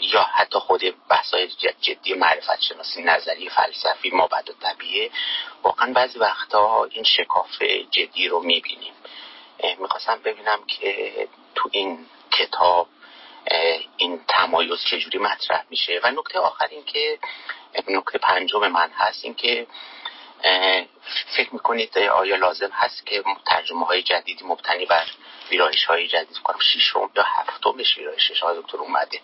یا 0.00 0.22
حتی 0.22 0.58
خود 0.58 0.82
بحثای 1.08 1.48
جدی 1.80 2.14
معرفت 2.14 2.60
شناسی 2.60 3.02
نظری 3.02 3.48
فلسفی 3.48 4.10
ما 4.10 4.26
بعد 4.26 4.48
طبیعه 4.60 5.10
واقعا 5.62 5.92
بعضی 5.92 6.18
وقتا 6.18 6.84
این 6.84 7.04
شکاف 7.04 7.62
جدی 7.90 8.28
رو 8.28 8.40
می‌بینیم. 8.40 8.94
می‌خواستم 9.78 10.20
ببینم 10.24 10.64
که 10.66 11.28
تو 11.54 11.68
این 11.72 12.06
کتاب 12.30 12.88
این 13.96 14.20
تمایز 14.28 14.84
چجوری 14.90 15.18
مطرح 15.18 15.64
میشه. 15.70 16.00
و 16.02 16.10
نکته 16.10 16.38
آخر 16.38 16.66
این 16.70 16.84
که 16.84 17.18
نکته 17.88 18.18
پنجم 18.18 18.68
من 18.68 18.90
هست 18.90 19.24
این 19.24 19.34
که 19.34 19.66
فکر 21.36 21.52
می‌کنید 21.52 21.98
آیا 21.98 22.36
لازم 22.36 22.70
هست 22.72 23.06
که 23.06 23.24
ترجمه 23.46 23.86
های 23.86 24.02
جدیدی 24.02 24.44
مبتنی 24.44 24.86
بر 24.86 25.06
ویرایش 25.50 25.84
های 25.84 26.08
جدید 26.08 26.38
کنم؟ 26.38 26.58
ششم 26.58 27.10
یا 27.16 27.22
هفتمش 27.22 27.98
ویرایشش؟ 27.98 28.40
های 28.40 28.58
دکتر 28.58 28.76
اومده 28.78 29.20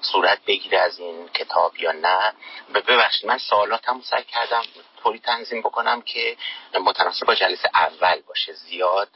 صورت 0.00 0.38
بگیره 0.46 0.78
از 0.78 0.98
این 0.98 1.28
کتاب 1.28 1.76
یا 1.76 1.92
نه؟ 1.92 2.32
ببخشید 2.74 3.26
من 3.26 3.38
سوالاتم 3.38 4.00
سعی 4.00 4.24
کردم 4.24 4.62
طوری 5.02 5.18
تنظیم 5.18 5.60
بکنم 5.60 6.02
که 6.02 6.36
متناسب 6.80 7.26
با 7.26 7.34
جلسه 7.34 7.70
اول 7.74 8.20
باشه. 8.20 8.52
زیاد 8.52 9.08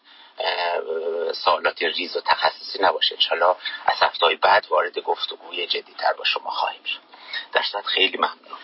سوالات 1.44 1.82
ریز 1.82 2.16
و 2.16 2.20
تخصصی 2.20 2.78
نباشه. 2.82 3.14
انشالله 3.14 3.57
از 3.86 3.96
هفته 4.01 4.38
بعد 4.42 4.66
وارد 4.70 4.98
گفتگوی 4.98 5.66
جدیدتر 5.66 6.12
با 6.12 6.24
شما 6.24 6.51
خواهیم 6.51 6.84
شد. 6.84 7.01
در 7.53 7.82
خیلی 7.84 8.16
ممنون. 8.16 8.59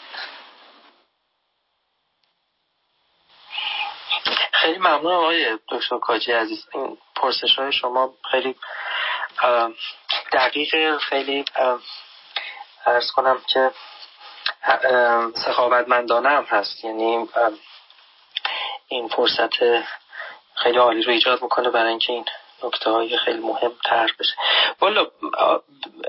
خیلی 4.53 4.79
ممنون 4.79 5.13
آقای 5.13 5.59
دکتر 5.69 5.99
کاجی 5.99 6.33
عزیز. 6.33 6.67
این 6.73 6.99
پرسش 7.17 7.59
های 7.59 7.73
شما 7.73 8.15
خیلی 8.31 8.55
دقیق 10.33 10.99
خیلی 10.99 11.45
ارز 12.87 13.11
کنم 13.11 13.43
که 13.49 13.71
سخاوتمندانه 15.35 16.29
هم 16.29 16.45
هست. 16.45 16.85
یعنی 16.85 17.29
این 18.89 19.09
فرصت 19.09 19.51
خیلی 20.55 20.79
عالی 20.79 21.03
رو 21.03 21.13
ایجاد 21.13 21.43
می‌کنه 21.43 21.71
برای 21.71 21.89
اینکه 21.89 22.13
این 22.13 22.25
نکته 22.65 22.91
های 22.91 23.19
خیلی 23.19 23.39
مهم 23.39 23.73
تر 23.85 24.11
بشه. 24.19 24.35
والا 24.81 25.07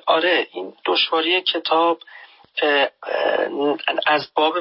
آره 0.05 0.47
این 0.51 0.73
دشواری 0.85 1.41
کتاب 1.41 1.99
از 4.05 4.27
باب 4.35 4.53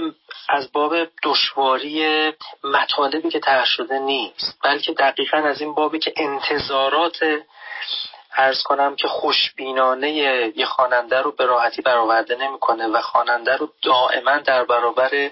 از 0.49 0.73
باب 0.73 0.95
دشواری 1.23 2.33
مطالبی 2.65 3.31
که 3.31 3.41
طرح 3.41 3.65
شده 3.65 3.99
نیست 3.99 4.59
بلکه 4.65 4.93
دقیقا 4.93 5.37
از 5.37 5.61
این 5.61 5.75
بابی 5.75 5.99
که 5.99 6.15
انتظارات 6.17 7.17
ارز 8.37 8.63
کنم 8.63 8.97
که 8.97 9.09
خوشبینانه 9.09 10.11
یه 10.57 10.67
خواننده 10.67 11.23
رو 11.23 11.33
به 11.33 11.47
راحتی 11.47 11.83
برآورده 11.83 12.37
نمی‌کنه 12.37 12.87
و 12.87 13.01
خواننده 13.01 13.57
رو 13.57 13.69
دائما 13.83 14.39
در 14.39 14.65
برابر 14.65 15.31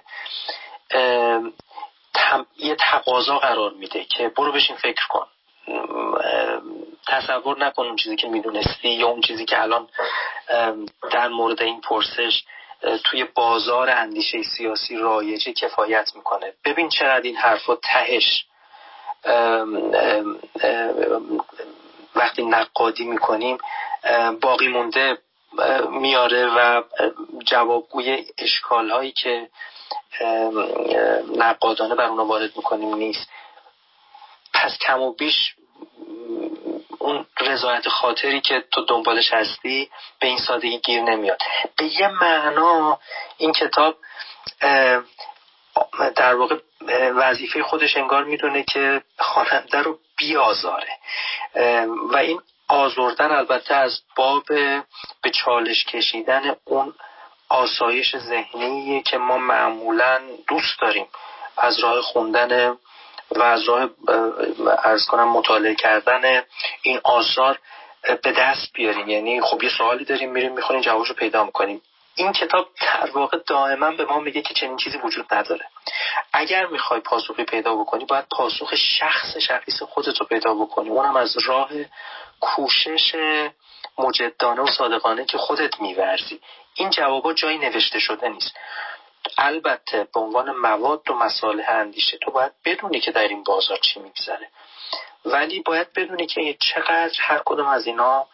یه 2.57 2.77
تقاضا 2.79 3.39
قرار 3.39 3.71
میده 3.71 4.05
که 4.05 4.29
برو 4.29 4.53
بشین 4.53 4.77
فکر 4.77 5.07
کن. 5.09 5.27
تصور 7.09 7.59
نکن 7.59 7.87
اون 7.87 7.97
چیزی 7.97 8.17
که 8.17 8.29
می‌دونستی 8.29 8.89
یا 8.89 9.09
اون 9.09 9.21
چیزی 9.21 9.45
که 9.45 9.63
الان 9.63 9.89
در 11.13 11.29
مورد 11.29 11.63
این 11.63 11.81
پرسش 11.81 12.45
توی 13.05 13.25
بازار 13.25 13.91
اندیشه 13.91 14.43
سیاسی 14.43 14.97
رایجه 14.97 15.53
کفایت 15.53 16.11
می‌کنه. 16.15 16.53
ببین 16.65 16.89
چقدر 16.89 17.23
این 17.23 17.37
حرف 17.37 17.69
و 17.69 17.77
تهش 17.83 18.47
وقتی 22.15 22.43
نقادی 22.45 23.05
می‌کنیم 23.05 23.59
باقی 24.41 24.69
مونده 24.69 25.19
میاره 25.91 26.47
و 26.47 26.83
جوابگوی 27.47 28.27
اشکال 28.39 28.91
هایی 28.91 29.13
که 29.13 29.49
نقادانه 31.37 31.95
بر 31.95 32.05
اونا 32.05 32.25
وارد 32.25 32.57
می‌کنیم 32.57 32.95
نیست. 32.95 33.29
پس 34.55 34.79
کم 34.79 35.03
و 35.03 35.13
بیش 35.13 35.55
اون 37.05 37.27
رضایت 37.41 37.89
خاطری 37.89 38.41
که 38.41 38.65
تو 38.71 38.85
دنبالش 38.85 39.33
هستی 39.33 39.91
به 40.21 40.27
این 40.27 40.39
سادگی 40.39 40.79
گیر 40.79 41.03
نمیاد. 41.03 41.39
به 41.77 41.85
یه 41.85 42.09
معنا 42.09 42.99
این 43.39 43.53
کتاب 43.53 43.97
در 46.17 46.35
واقع 46.35 46.59
وظیفه 47.15 47.63
خودش 47.63 47.97
انگار 47.97 48.25
می‌دونه 48.25 48.63
که 48.63 49.03
خواننده 49.19 49.79
رو 49.79 49.99
بیازاره 50.17 50.99
و 52.13 52.17
این 52.17 52.41
آزردن 52.69 53.33
البته 53.33 53.75
از 53.75 54.01
باب 54.17 54.45
به 55.23 55.31
چالش 55.35 55.85
کشیدن 55.85 56.57
اون 56.65 56.95
آسایش 57.49 58.17
ذهنی 58.17 59.03
که 59.03 59.19
ما 59.19 59.39
معمولا 59.39 60.21
دوست 60.49 60.81
داریم 60.81 61.07
از 61.57 61.79
راه 61.79 62.01
خوندن 62.01 62.77
و 63.31 63.43
از 63.43 63.63
راه 63.69 63.91
ارز 64.85 65.07
کنم 65.07 65.29
مطالعه 65.29 65.75
کردن 65.75 66.43
این 66.83 67.01
آثار 67.05 67.59
به 68.23 68.33
دست 68.33 68.73
بیاریم 68.75 69.09
یعنی 69.09 69.41
خب 69.41 69.63
یه 69.63 69.71
سوالی 69.79 70.05
داریم 70.05 70.31
میریم 70.31 70.53
می‌خونیم 70.53 70.83
جوابش 70.83 71.09
رو 71.09 71.15
پیدا 71.15 71.45
می‌کنیم. 71.45 71.83
این 72.15 72.33
کتاب 72.33 72.69
در 72.81 73.11
واقع 73.11 73.39
دائما 73.47 73.91
به 73.91 74.05
ما 74.05 74.21
میگه 74.21 74.43
که 74.43 74.55
چنین 74.55 74.77
چیزی 74.77 74.99
وجود 74.99 75.35
نداره. 75.35 75.67
اگر 76.33 76.67
می‌خوای 76.67 77.01
پاسخی 77.01 77.45
پیدا 77.45 77.75
بکنی 77.75 78.05
باید 78.05 78.25
پاسخ 78.37 78.75
شخص 78.75 79.37
شخص 79.37 79.83
خودت 79.83 80.21
رو 80.21 80.27
پیدا 80.27 80.55
بکنی. 80.55 80.89
اونم 80.89 81.17
از 81.17 81.37
راه 81.45 81.71
کوشش 82.41 83.17
مجدانه 83.99 84.63
و 84.63 84.67
صادقانه 84.67 85.25
که 85.25 85.39
خودت 85.39 85.81
میورزی. 85.81 86.41
این 86.75 86.91
جوابا 86.91 87.33
جایی 87.33 87.59
نوشته 87.59 87.99
شده 87.99 88.29
نیست. 88.29 88.55
البته 89.39 90.09
به 90.15 90.21
عنوان 90.21 90.51
مواد 90.51 91.11
و 91.11 91.15
مسائل 91.15 91.63
اندیشه 91.69 92.19
تو 92.19 92.31
باید 92.31 92.53
بدونی 92.65 93.01
که 93.01 93.13
در 93.13 93.29
این 93.29 93.45
بازار 93.45 93.79
چی 93.79 94.01
میگذره. 94.01 94.49
ولی 95.25 95.61
باید 95.61 95.93
بدونی 95.93 96.27
که 96.27 96.57
چقدر 96.61 97.15
هر 97.21 97.43
کدوم 97.45 97.67
از 97.67 97.87
اینا 97.87 98.27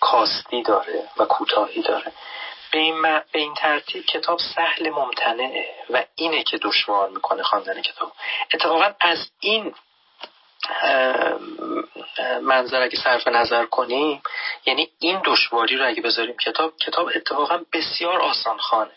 کاستی 0.00 0.62
داره 0.62 1.08
و 1.16 1.24
کوتاهی 1.24 1.82
داره. 1.82 2.12
به 2.72 2.78
این, 2.78 3.02
به 3.02 3.38
این 3.38 3.54
ترتیب 3.54 4.04
کتاب 4.04 4.38
سهل 4.54 4.90
ممتنعه 4.90 5.74
و 5.90 6.04
اینه 6.14 6.42
که 6.42 6.58
دشوار 6.58 7.08
می‌کنه 7.08 7.42
خواندن 7.42 7.82
کتاب. 7.82 8.12
اتفاقا 8.54 8.94
از 9.00 9.30
این 9.40 9.74
منظر 12.42 12.82
اگه 12.82 12.98
صرف 13.04 13.28
نظر 13.28 13.64
کنیم 13.64 14.22
یعنی 14.66 14.90
این 14.98 15.20
دشواری 15.24 15.76
رو 15.76 15.86
اگه 15.86 16.02
بذاریم 16.02 16.36
کتاب 16.36 16.76
کتاب 16.76 17.10
اتفاقا 17.14 17.60
بسیار 17.72 18.20
آسان 18.20 18.58
خانه 18.58 18.90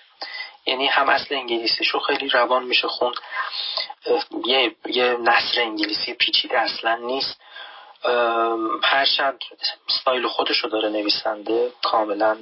یعنی 0.65 0.87
هم 0.87 1.09
اصل 1.09 1.35
انگلیسیشو 1.35 1.99
خیلی 1.99 2.29
روان 2.29 2.63
میشه 2.63 2.87
خوند. 2.87 3.15
یه, 4.45 4.75
یه 4.85 5.17
نصر 5.19 5.61
انگلیسی 5.61 6.13
پیچیده 6.13 6.59
اصلا 6.59 6.95
نیست. 6.95 7.41
هرچند 8.83 9.39
ستایل 10.01 10.27
خودشو 10.27 10.67
داره 10.67 10.89
نویسنده. 10.89 11.71
کاملا 11.83 12.37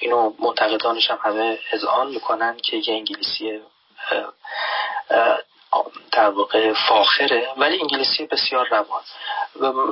اینو 0.00 0.32
معتقدانش 0.38 1.10
هم 1.10 1.18
همه 1.22 1.58
اذعان 1.72 2.10
می‌کنن 2.10 2.56
که 2.56 2.76
یه 2.76 2.94
انگلیسی 2.94 3.60
در 6.12 6.30
واقع 6.30 6.72
فاخره 6.88 7.48
ولی 7.56 7.80
انگلیسی 7.80 8.26
بسیار 8.26 8.68
روان. 8.68 9.02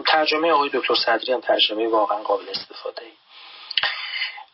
ترجمه 0.07 0.53
آقای 0.53 0.71
دکتر 0.73 0.95
صدری 0.95 1.33
هم 1.33 1.41
ترجمه 1.41 1.89
واقعا 1.89 2.19
قابل 2.19 2.49
استفاده 2.49 3.03
ای 3.03 3.13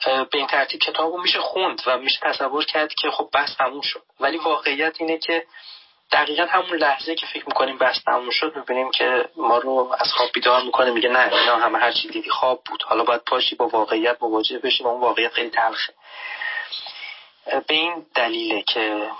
به 0.04 0.38
این 0.38 0.46
ترتیب 0.46 0.80
کتاب 0.80 1.16
میشه 1.16 1.40
خوند 1.40 1.82
و 1.86 1.98
میشه 1.98 2.18
تصور 2.22 2.64
کرد 2.64 2.94
که 2.94 3.10
خب 3.10 3.28
بس 3.34 3.54
تموم 3.54 3.80
شد. 3.80 4.02
ولی 4.20 4.38
واقعیت 4.38 4.96
اینه 5.00 5.18
که 5.18 5.46
دقیقا 6.12 6.42
همون 6.42 6.76
لحظه 6.76 7.14
که 7.14 7.26
فکر 7.26 7.44
می‌کنیم 7.46 7.78
بس 7.78 8.02
تموم 8.06 8.30
شد 8.30 8.56
می‌بینیم 8.56 8.90
که 8.90 9.28
ما 9.36 9.58
رو 9.58 9.96
از 9.98 10.12
خواب 10.12 10.28
بیدار 10.34 10.62
می‌کنه 10.62 10.90
میگه 10.90 11.08
نه 11.08 11.32
اینا 11.32 11.56
همه 11.56 11.78
هر 11.78 11.92
چی 11.92 12.08
دیدی 12.08 12.30
خواب 12.30 12.62
بود. 12.64 12.82
حالا 12.82 13.04
باید 13.04 13.20
پاشی 13.24 13.56
با 13.56 13.68
واقعیت 13.68 14.16
مواجه 14.22 14.58
بشیم 14.58 14.86
و 14.86 14.90
اون 14.90 15.00
واقعیت 15.00 15.32
خیلی 15.32 15.50
تلخه. 15.50 15.94
به 17.66 17.74
این 17.74 18.06
دلیله 18.14 18.62
که 18.62 19.10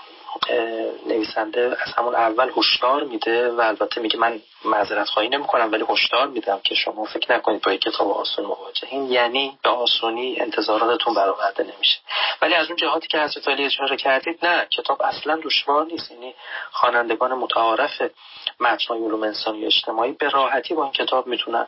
نویسنده 1.07 1.77
از 1.85 1.93
همون 1.93 2.15
اول 2.15 2.51
هشدار 2.57 3.03
میده 3.03 3.49
و 3.49 3.61
البته 3.61 4.01
میگه 4.01 4.17
من 4.17 4.41
معذرت 4.65 5.07
خواهی 5.07 5.29
نمی‌کنم 5.29 5.71
ولی 5.71 5.85
هشدار 5.89 6.27
میدم 6.27 6.59
که 6.63 6.75
شما 6.75 7.05
فکر 7.05 7.33
نکنید 7.33 7.61
با 7.61 7.73
یک 7.73 7.81
کتاب 7.81 8.11
آسون 8.11 8.45
مواجهین 8.45 9.11
یعنی 9.11 9.57
به 9.63 9.69
آسونی 9.69 10.35
انتظاراتتون 10.39 11.13
برآورده 11.13 11.63
نمیشه. 11.63 11.99
ولی 12.41 12.53
از 12.53 12.67
اون 12.67 12.75
جهاتی 12.75 13.07
که 13.07 13.19
حضرت 13.19 13.47
علی 13.47 13.65
اشاره 13.65 13.97
کردید 13.97 14.45
نه 14.45 14.67
کتاب 14.71 15.01
اصلا 15.01 15.39
دشوار 15.43 15.85
نیست. 15.85 16.11
یعنی 16.11 16.33
خوانندگان 16.71 17.33
متعارف 17.33 18.01
متن 18.59 18.93
علوم 18.93 19.23
انسانی 19.23 19.65
اجتماعی 19.65 20.11
به 20.11 20.29
راحتی 20.29 20.73
با 20.73 20.83
این 20.83 20.91
کتاب 20.91 21.27
می‌تونن 21.27 21.67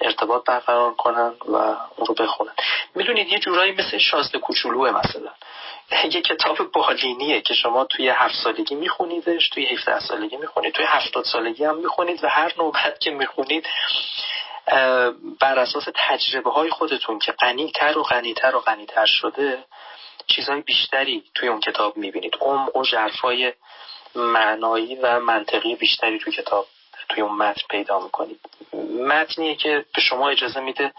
ارتباط 0.00 0.44
برقرار 0.44 0.94
کنن 0.94 1.32
و 1.48 1.56
اون 1.56 2.06
رو 2.06 2.14
بخونن. 2.14 2.52
می‌دونید 2.94 3.28
یه 3.28 3.38
جورایی 3.38 3.72
مثل 3.72 3.98
شازده 3.98 4.38
کوچولوه 4.38 4.90
مثلا. 4.90 5.30
یه 5.92 6.22
کتاب 6.22 6.72
بالینیه 6.72 7.40
که 7.40 7.54
شما 7.54 7.84
توی 7.84 8.08
هفت 8.08 8.34
سالگی 8.44 8.74
میخونیدش 8.74 9.48
توی 9.48 9.66
17 9.66 10.00
سالگی 10.00 10.36
می‌خونید 10.36 10.74
توی 10.74 10.84
هفتاد 10.88 11.24
سالگی 11.24 11.64
هم 11.64 11.78
می‌خونید 11.78 12.24
و 12.24 12.28
هر 12.28 12.52
نوبت 12.58 13.00
که 13.00 13.10
می‌خونید 13.10 13.66
بر 15.40 15.58
اساس 15.58 15.84
تجربه 15.94 16.50
های 16.50 16.70
خودتون 16.70 17.18
که 17.18 17.32
غنیتر 17.32 17.98
و 17.98 18.02
غنیتر 18.02 18.56
و 18.56 18.60
غنیتر 18.60 19.06
شده 19.06 19.64
چیزهای 20.26 20.60
بیشتری 20.60 21.24
توی 21.34 21.48
اون 21.48 21.60
کتاب 21.60 21.96
می‌بینید. 21.96 22.36
عمق 22.40 22.76
و 22.76 22.84
ژرفای 22.84 23.52
معنایی 24.14 24.94
و 24.94 25.20
منطقی 25.20 25.74
بیشتری 25.74 26.18
توی 26.18 26.32
کتاب 26.32 26.66
توی 27.08 27.22
اون 27.22 27.36
متن 27.36 27.62
پیدا 27.70 28.00
می‌کنید. 28.00 28.40
متنیه 29.06 29.54
که 29.54 29.84
به 29.94 30.00
شما 30.00 30.28
اجازه 30.28 30.60
میده 30.60 30.92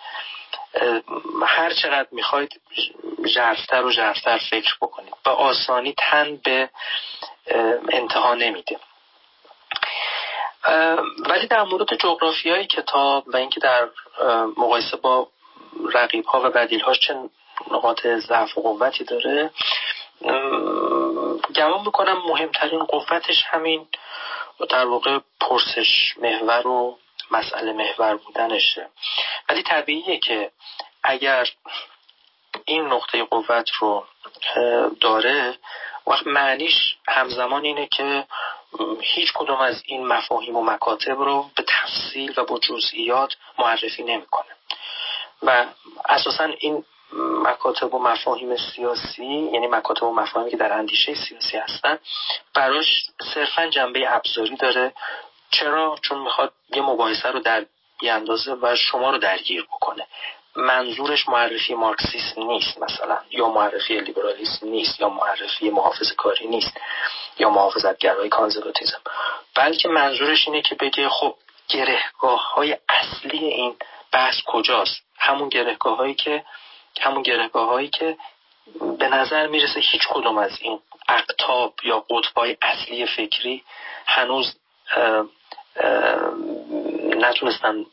هر 1.48 1.74
چقدر 1.74 2.08
می‌خواید 2.12 2.62
جرفتر 3.36 3.86
و 3.86 3.92
جرفتر 3.92 4.38
فکر 4.38 4.76
بکنید. 4.82 5.14
به 5.26 5.32
آسانی 5.32 5.96
تن 5.98 6.36
به 6.36 6.70
انتها 7.92 8.36
نمیده. 8.36 8.80
ولی 11.30 11.48
در 11.48 11.64
مورد 11.64 11.96
جغرافی 11.96 12.50
های 12.50 12.66
کتاب 12.66 13.24
و 13.28 13.38
اینکه 13.38 13.60
در 13.60 13.90
مقایسه 14.58 14.98
با 14.98 15.28
رقیب 15.94 16.26
ها 16.26 16.42
و 16.44 16.50
بدیل 16.50 16.82
هاش 16.82 17.00
چه 17.00 17.16
نقاط 17.72 18.08
ضعف 18.08 18.58
و 18.58 18.62
قوتی 18.62 19.04
داره 19.04 19.52
گمان 21.56 21.82
می‌کنم 21.86 22.18
مهمترین 22.28 22.84
قوتش 22.84 23.44
همین 23.46 23.88
در 24.70 24.86
واقع 24.86 25.20
پرسش 25.40 26.16
محور 26.18 26.68
و 26.68 26.98
مسئله 27.32 27.74
محور 27.74 28.16
بودنشه. 28.16 28.90
ولی 29.50 29.64
طبیعیه 29.64 30.20
که 30.20 30.52
اگر 31.04 31.48
این 32.66 32.86
نقطه 32.86 33.24
قوت 33.24 33.70
رو 33.80 34.06
داره 35.00 35.58
وقت 36.08 36.28
معنیش 36.28 36.96
همزمان 37.08 37.66
اینه 37.66 37.88
که 37.88 38.26
هیچ 39.02 39.34
کدوم 39.34 39.58
از 39.58 39.84
این 39.86 40.08
مفاهیم 40.08 40.56
و 40.56 40.64
مکاتب 40.64 41.20
رو 41.20 41.50
به 41.56 41.64
تفصیل 41.68 42.34
و 42.38 42.44
با 42.44 42.60
جزئیات 42.60 43.34
معرفی 43.60 44.04
نمی‌کنه. 44.04 44.56
و 45.42 45.66
اساسا 46.10 46.44
این 46.44 46.86
مکاتب 47.44 47.94
و 47.94 48.00
مفاهیم 48.00 48.58
سیاسی 48.58 49.26
یعنی 49.26 49.68
مکاتب 49.68 50.04
و 50.04 50.14
مفاهیمی 50.14 50.52
که 50.52 50.58
در 50.58 50.74
اندیشه 50.74 51.16
سیاسی 51.16 51.58
هستن 51.58 52.00
براش 52.54 53.04
صرفا 53.34 53.68
جنبه 53.68 54.16
ابزاری 54.16 54.56
داره 54.56 54.94
چرا؟ 55.60 55.96
چون 56.02 56.18
می‌خواد 56.18 56.54
یه 56.76 56.82
مباحثه 56.82 57.30
رو 57.30 57.40
در 57.40 57.66
بیاندازه 58.00 58.54
و 58.62 58.76
شما 58.76 59.12
رو 59.12 59.18
درگیر 59.18 59.64
بکنه. 59.64 60.08
منظورش 60.56 61.30
معرفی 61.30 61.74
مارکسیسم 61.74 62.44
نیست 62.44 62.78
مثلا 62.82 63.18
یا 63.32 63.50
معرفی 63.50 64.00
لیبرالیسم 64.00 64.68
نیست 64.68 65.00
یا 65.00 65.10
معرفی 65.10 65.70
محافظ 65.70 66.12
کاری 66.12 66.48
نیست 66.48 66.78
یا 67.40 67.50
محافظت 67.50 67.98
گرای 67.98 68.30
کانزرواتیزم 68.30 69.02
بلکه 69.56 69.90
منظورش 69.90 70.48
اینه 70.48 70.62
که 70.62 70.76
بگه 70.76 71.10
خب 71.10 71.36
گرهگاه 71.68 72.54
های 72.54 72.78
اصلی 72.90 73.46
این 73.46 73.76
بحث 74.12 74.36
کجاست؟ 74.46 75.02
همون 75.18 75.50
گرهگاه 75.50 75.98
هایی 75.98 76.14
که 76.14 76.44
همون 77.02 77.22
گرهگاه 77.22 77.68
هایی 77.68 77.88
که 77.88 78.18
به 79.00 79.08
نظر 79.08 79.48
می‌رسه 79.48 79.80
هیچ 79.80 80.08
کدوم 80.10 80.38
از 80.38 80.58
این 80.62 80.80
اقتاب 81.08 81.74
یا 81.84 82.06
قطبای 82.10 82.58
اصلی 82.62 83.06
فکری 83.06 83.64
هنوز 84.06 84.56
نتونستن 87.24 87.86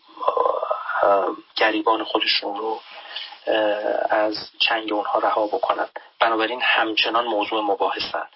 گریبان 1.57 2.05
خودشون 2.05 2.57
رو 2.57 2.81
از 4.11 4.51
چنگ 4.59 4.93
اونها 4.93 5.19
رها 5.19 5.47
بکنن. 5.47 5.89
بنابراین 6.21 6.63
همچنان 6.63 7.25
موضوع 7.25 7.63
مباحثن. 7.63 8.27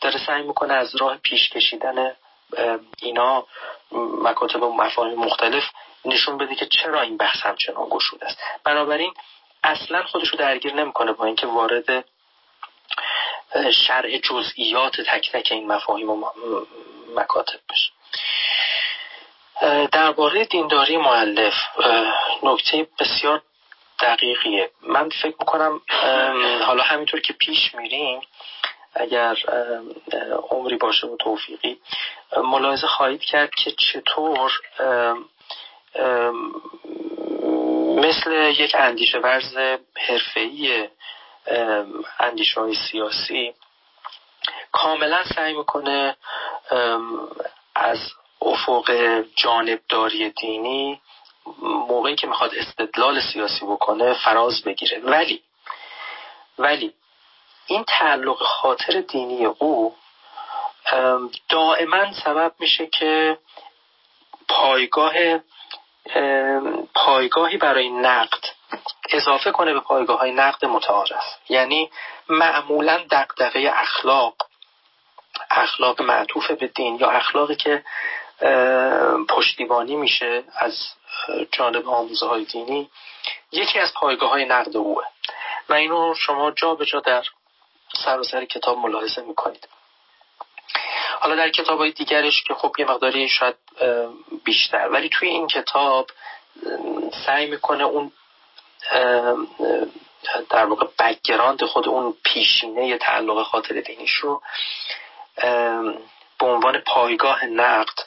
داره 0.00 0.26
سعی 0.26 0.42
می‌کنه 0.42 0.74
از 0.74 0.96
راه 0.96 1.16
پیش 1.16 1.48
کشیدن 1.48 2.16
اینا 2.98 3.46
مکاتب 4.22 4.62
و 4.62 4.72
مفاهیم 4.72 5.18
مختلف 5.18 5.64
نشون 6.04 6.38
بده 6.38 6.54
که 6.54 6.66
چرا 6.66 7.00
این 7.00 7.16
بحث 7.16 7.42
همچنان 7.42 7.88
گشوده 7.88 8.26
است. 8.26 8.38
بنابراین 8.64 9.14
اصلا 9.62 10.02
خودش 10.02 10.28
رو 10.28 10.38
درگیر 10.38 10.74
نمی‌کنه 10.74 11.12
با 11.12 11.24
اینکه 11.24 11.46
وارد 11.46 12.04
شرح 13.86 14.18
جزئیات 14.18 15.00
تک 15.00 15.32
تک 15.32 15.48
این 15.50 15.66
مفاهیم 15.72 16.10
و 16.10 16.30
مکاتب 17.16 17.60
بشه. 17.70 17.90
درباره 19.92 20.44
دینداری 20.44 20.96
معلف 20.96 21.54
نکته 22.42 22.86
بسیار 22.98 23.42
دقیقیه. 24.00 24.70
من 24.82 25.08
فکر 25.08 25.36
می‌کنم 25.40 25.80
حالا 26.66 26.82
همینطور 26.82 27.20
که 27.20 27.32
پیش 27.32 27.74
میریم 27.74 28.20
اگر 28.94 29.36
عمری 30.50 30.76
باشه 30.76 31.06
و 31.06 31.16
توفیقی 31.16 31.78
ملاحظه 32.36 32.86
خواهید 32.86 33.20
کرد 33.20 33.50
که 33.50 33.70
چطور 33.70 34.52
مثل 37.96 38.32
یک 38.32 38.76
اندیشه 38.78 39.18
ورز 39.18 39.56
حرفه‌ای 39.96 40.88
اندیشه 42.20 42.60
های 42.60 42.74
سیاسی 42.90 43.54
کاملا 44.72 45.24
سعی 45.36 45.54
می‌کنه 45.54 46.16
از 47.74 47.98
افق 48.42 48.90
جانبداری 49.36 50.30
دینی 50.30 51.00
موقعی 51.62 52.16
که 52.16 52.26
می‌خواد 52.26 52.54
استدلال 52.54 53.20
سیاسی 53.32 53.66
بکنه 53.66 54.14
فراز 54.14 54.62
بگیره. 54.62 55.00
ولی 55.04 55.42
ولی 56.58 56.92
این 57.66 57.84
تعلق 57.84 58.42
خاطر 58.42 59.00
دینی 59.00 59.44
او 59.46 59.94
دائما 61.48 62.12
سبب 62.24 62.52
میشه 62.58 62.86
که 62.86 63.38
پایگاه 64.48 65.14
پایگاهی 66.94 67.56
برای 67.56 67.90
نقد 67.90 68.44
اضافه 69.10 69.50
کنه 69.50 69.72
به 69.72 69.80
پایگاه 69.80 70.18
های 70.18 70.32
نقد 70.32 70.64
متعارف. 70.64 71.24
یعنی 71.48 71.90
معمولا 72.28 73.00
دقدقه 73.10 73.72
اخلاق 73.74 74.34
اخلاق 75.50 76.02
معطوف 76.02 76.50
به 76.50 76.66
دین 76.66 76.96
یا 76.96 77.10
اخلاقی 77.10 77.56
که 77.56 77.84
پشتیبانی 79.28 79.96
میشه 79.96 80.44
از 80.56 80.88
جانب 81.52 81.88
آموزه 81.88 82.26
های 82.26 82.44
دینی. 82.44 82.90
یکی 83.52 83.78
از 83.78 83.94
پایگاه 83.94 84.30
های 84.30 84.44
نقد 84.44 84.76
اوه. 84.76 85.04
و 85.68 85.74
اینو 85.74 86.14
شما 86.14 86.50
جا 86.50 86.74
به 86.74 86.86
جا 86.86 87.00
در 87.00 87.24
سراسر 88.04 88.44
کتاب 88.44 88.78
ملاحظه 88.78 89.22
می‌کنید. 89.22 89.68
حالا 91.20 91.36
در 91.36 91.50
کتاب 91.50 91.78
های 91.78 91.90
دیگرش 91.90 92.44
که 92.44 92.54
خب 92.54 92.74
یه 92.78 92.84
مقداری 92.84 93.28
شاید 93.28 93.54
بیشتر. 94.44 94.88
ولی 94.88 95.08
توی 95.08 95.28
این 95.28 95.46
کتاب 95.46 96.10
سعی 97.26 97.46
می‌کنه 97.46 97.84
اون 97.84 98.12
در 100.50 100.64
واقع 100.64 100.86
بکگراند 100.98 101.64
خود 101.64 101.88
اون 101.88 102.14
پیشینه 102.24 102.98
تعلق 102.98 103.42
خاطر 103.42 103.80
دینیش 103.80 104.14
رو 104.14 104.42
به 106.38 106.46
عنوان 106.46 106.78
پایگاه 106.78 107.44
نقد 107.44 107.98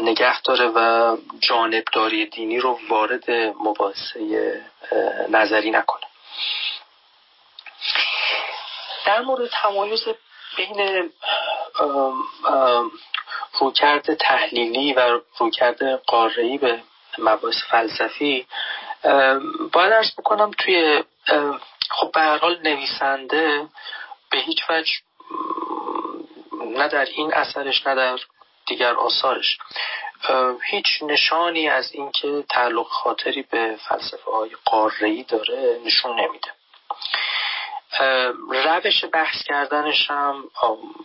نگه 0.00 0.42
داره 0.42 0.66
و 0.66 1.16
جانبداری 1.40 2.26
دینی 2.26 2.60
رو 2.60 2.78
وارد 2.88 3.30
مباحثه 3.60 4.60
نظری 5.28 5.70
نکنه. 5.70 6.06
در 9.06 9.20
مورد 9.20 9.50
تمایز 9.62 10.04
بین 10.56 11.10
رویکرد 13.60 14.14
تحلیلی 14.14 14.92
و 14.92 15.20
رویکرد 15.38 15.84
قاره‌ای 16.06 16.58
به 16.58 16.82
مباحث 17.18 17.62
فلسفی 17.70 18.46
باید 19.72 19.92
ارز 19.92 20.14
بکنم 20.18 20.50
توی 20.58 21.04
خب 21.90 22.12
به 22.12 22.20
هر 22.20 22.38
حال 22.38 22.58
نویسنده 22.62 23.68
به 24.30 24.38
هیچ 24.38 24.58
وجه 24.70 24.92
نه 26.74 26.88
در 26.88 27.04
این 27.04 27.34
اثرش 27.34 27.86
نه 27.86 27.94
در 27.94 28.18
دیگر 28.66 28.94
آثارش. 28.94 29.58
هیچ 30.62 31.02
نشانی 31.02 31.68
از 31.68 31.92
اینکه 31.92 32.44
تعلق 32.50 32.86
خاطری 32.86 33.42
به 33.42 33.76
فلسفه 33.88 34.30
های 34.30 34.50
قاره‌ای 34.64 35.22
داره 35.22 35.80
نشون 35.84 36.20
نمیده. 36.20 36.50
روش 38.48 39.04
بحث 39.12 39.42
کردنش 39.42 40.10
هم 40.10 40.44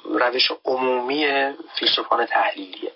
روش 0.05 0.51
عمومی 0.65 1.53
فیلسوفان 1.79 2.25
تحلیلیه. 2.25 2.91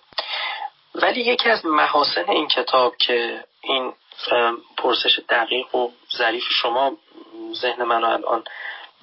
ولی 0.96 1.22
یکی 1.22 1.50
از 1.50 1.66
محاسن 1.66 2.30
این 2.30 2.48
کتاب 2.48 2.96
که 2.98 3.44
این 3.62 3.94
پرسش 4.78 5.20
دقیق 5.30 5.76
و 5.76 5.90
ظریف 6.18 6.44
شما 6.62 6.98
ذهن 7.54 7.84
منو 7.84 8.08
الان 8.08 8.44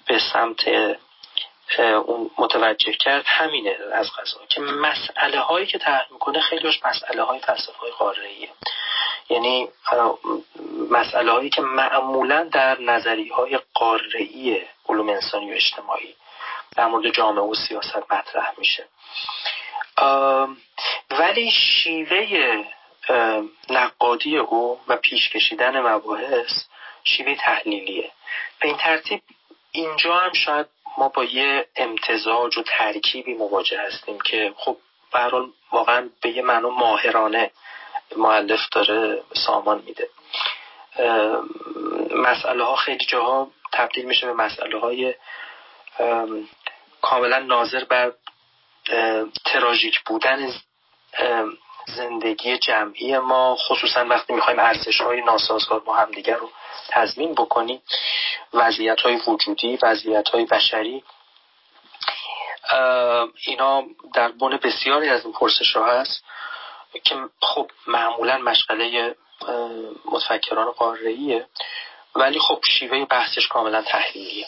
به 0.06 0.18
سمت 0.32 0.68
اون 1.78 2.30
متوجه 2.38 2.92
کرد 2.92 3.24
همینه 3.26 3.76
از 3.92 4.10
غذا 4.12 4.40
که 4.48 4.60
مسئله 4.60 5.40
هایی 5.40 5.66
که 5.66 5.78
طرح 5.78 6.06
می‌کنه 6.12 6.40
خیلیش 6.40 6.80
مسئله 6.84 7.22
های 7.22 7.40
فلسفه 7.40 7.78
های 7.78 7.90
قاره‌ایه. 7.90 8.48
یعنی 9.28 9.68
مسئله 10.90 11.32
هایی 11.32 11.50
که 11.50 11.62
معمولا 11.62 12.48
در 12.52 12.80
نظری 12.80 13.28
های 13.28 13.58
قاره‌ای 13.74 14.62
علوم 14.88 15.08
انسانی 15.08 15.52
و 15.52 15.54
اجتماعی 15.54 16.14
در 16.76 16.86
مورد 16.86 17.12
جامعه 17.12 17.44
و 17.44 17.54
سیاست 17.54 18.12
مطرح 18.12 18.52
میشه. 18.58 18.84
ولی 21.10 21.50
شیوه 21.50 22.64
نقادی 23.70 24.38
او 24.38 24.80
و 24.88 24.96
پیش 24.96 25.28
کشیدن 25.28 25.80
مباحث 25.80 26.64
شیوه 27.04 27.34
تحلیلیه. 27.34 28.10
به 28.60 28.68
این 28.68 28.76
ترتیب 28.76 29.22
اینجا 29.72 30.14
هم 30.14 30.32
شاید 30.32 30.66
ما 30.98 31.08
با 31.08 31.24
یه 31.24 31.66
امتزاج 31.76 32.58
و 32.58 32.62
ترکیبی 32.62 33.34
مواجه 33.34 33.80
هستیم 33.80 34.20
که 34.20 34.54
خب 34.56 34.76
برحال 35.12 35.50
واقعا 35.72 36.08
به 36.22 36.30
یه 36.30 36.42
معنا 36.42 36.68
ماهرانه 36.68 37.50
معلف 38.16 38.68
داره 38.72 39.22
سامان 39.34 39.82
میده. 39.86 40.08
مسئله 42.14 42.64
ها 42.64 42.76
خیلی 42.76 43.04
جاها 43.04 43.50
تبدیل 43.72 44.04
میشه 44.04 44.26
به 44.26 44.32
مسئله 44.32 44.80
های 44.80 45.14
کاملا 47.02 47.38
ناظر 47.38 47.84
بر 47.84 48.12
تراژیک 49.44 50.00
بودن 50.06 50.52
زندگی 51.86 52.58
جمعی 52.58 53.18
ما 53.18 53.56
خصوصا 53.56 54.04
وقتی 54.04 54.32
می‌خوایم 54.32 54.58
ارزش 54.58 55.00
های 55.00 55.20
ناسازگار 55.20 55.80
با 55.80 55.94
همدیگر 55.96 56.36
رو 56.36 56.50
تضمین 56.90 57.32
بکنیم 57.32 57.82
وضعیت 58.52 59.00
های 59.00 59.16
وجودی 59.26 59.78
وضعیت 59.82 60.28
های 60.28 60.44
بشری 60.44 61.04
اینا 63.46 63.84
در 64.14 64.28
بن 64.28 64.56
بسیاری 64.56 65.08
از 65.08 65.24
این 65.24 65.32
پرسش 65.32 65.76
ها 65.76 65.84
هست 65.84 66.24
که 67.04 67.16
خب 67.40 67.70
معمولا 67.86 68.38
مشغله 68.38 69.16
متفکران 70.04 70.70
قاره 70.70 71.46
ولی 72.14 72.38
خب 72.38 72.60
شیوه 72.64 73.04
بحثش 73.04 73.48
کاملا 73.48 73.82
تحلیلیه. 73.82 74.46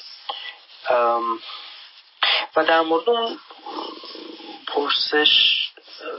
و 2.57 2.65
در 2.65 2.81
مورد 2.81 3.09
اون 3.09 3.39
پرسش 4.67 5.29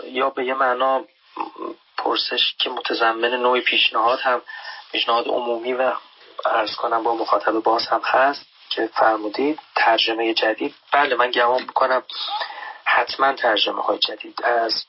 یا 0.06 0.30
به 0.30 0.46
یه 0.46 0.54
معنا 0.54 1.06
پرسش 1.98 2.56
که 2.60 2.70
متضمن 2.70 3.30
نوع 3.30 3.60
پیشنهاد 3.60 4.20
هم 4.20 4.42
پیشنهاد 4.92 5.28
عمومی 5.28 5.74
و 5.74 5.94
ارز 6.46 6.76
کنم 6.76 7.04
با 7.04 7.16
مخاطب 7.16 7.52
باز 7.52 7.88
هم 7.88 8.02
هست 8.04 8.46
که 8.70 8.90
فرمودید 8.94 9.60
ترجمه 9.76 10.34
جدید. 10.34 10.76
بله 10.92 11.16
من 11.16 11.32
گمان 11.32 11.62
می‌کنم 11.62 12.04
حتما 12.86 13.34
ترجمه 13.34 13.82
های 13.82 13.98
جدید 13.98 14.44
از 14.44 14.84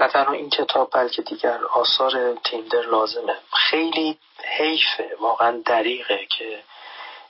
نه 0.00 0.08
تنها 0.08 0.32
این 0.32 0.50
کتاب 0.50 0.90
بلکه 0.92 1.22
دیگر 1.22 1.58
آثار 1.64 2.34
تیندر 2.44 2.82
لازمه. 2.82 3.36
خیلی 3.52 4.18
حیفه 4.44 5.16
واقعا 5.20 5.62
دریغه 5.66 6.26
که 6.26 6.62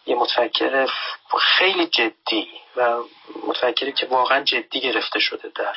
یه 0.06 0.16
متفکر 0.16 0.88
خیلی 1.40 1.86
جدی 1.86 2.48
و 2.76 3.02
متفکری 3.46 3.92
که 3.92 4.06
واقعا 4.06 4.44
جدی 4.44 4.80
گرفته 4.80 5.18
شده 5.18 5.48
در 5.54 5.76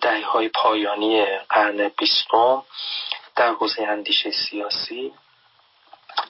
دهه 0.00 0.26
های 0.26 0.48
پایانی 0.48 1.26
قرن 1.36 1.88
بیستم 1.88 2.62
در 3.36 3.48
حوزه 3.52 3.82
اندیشه 3.82 4.30
سیاسی. 4.30 5.12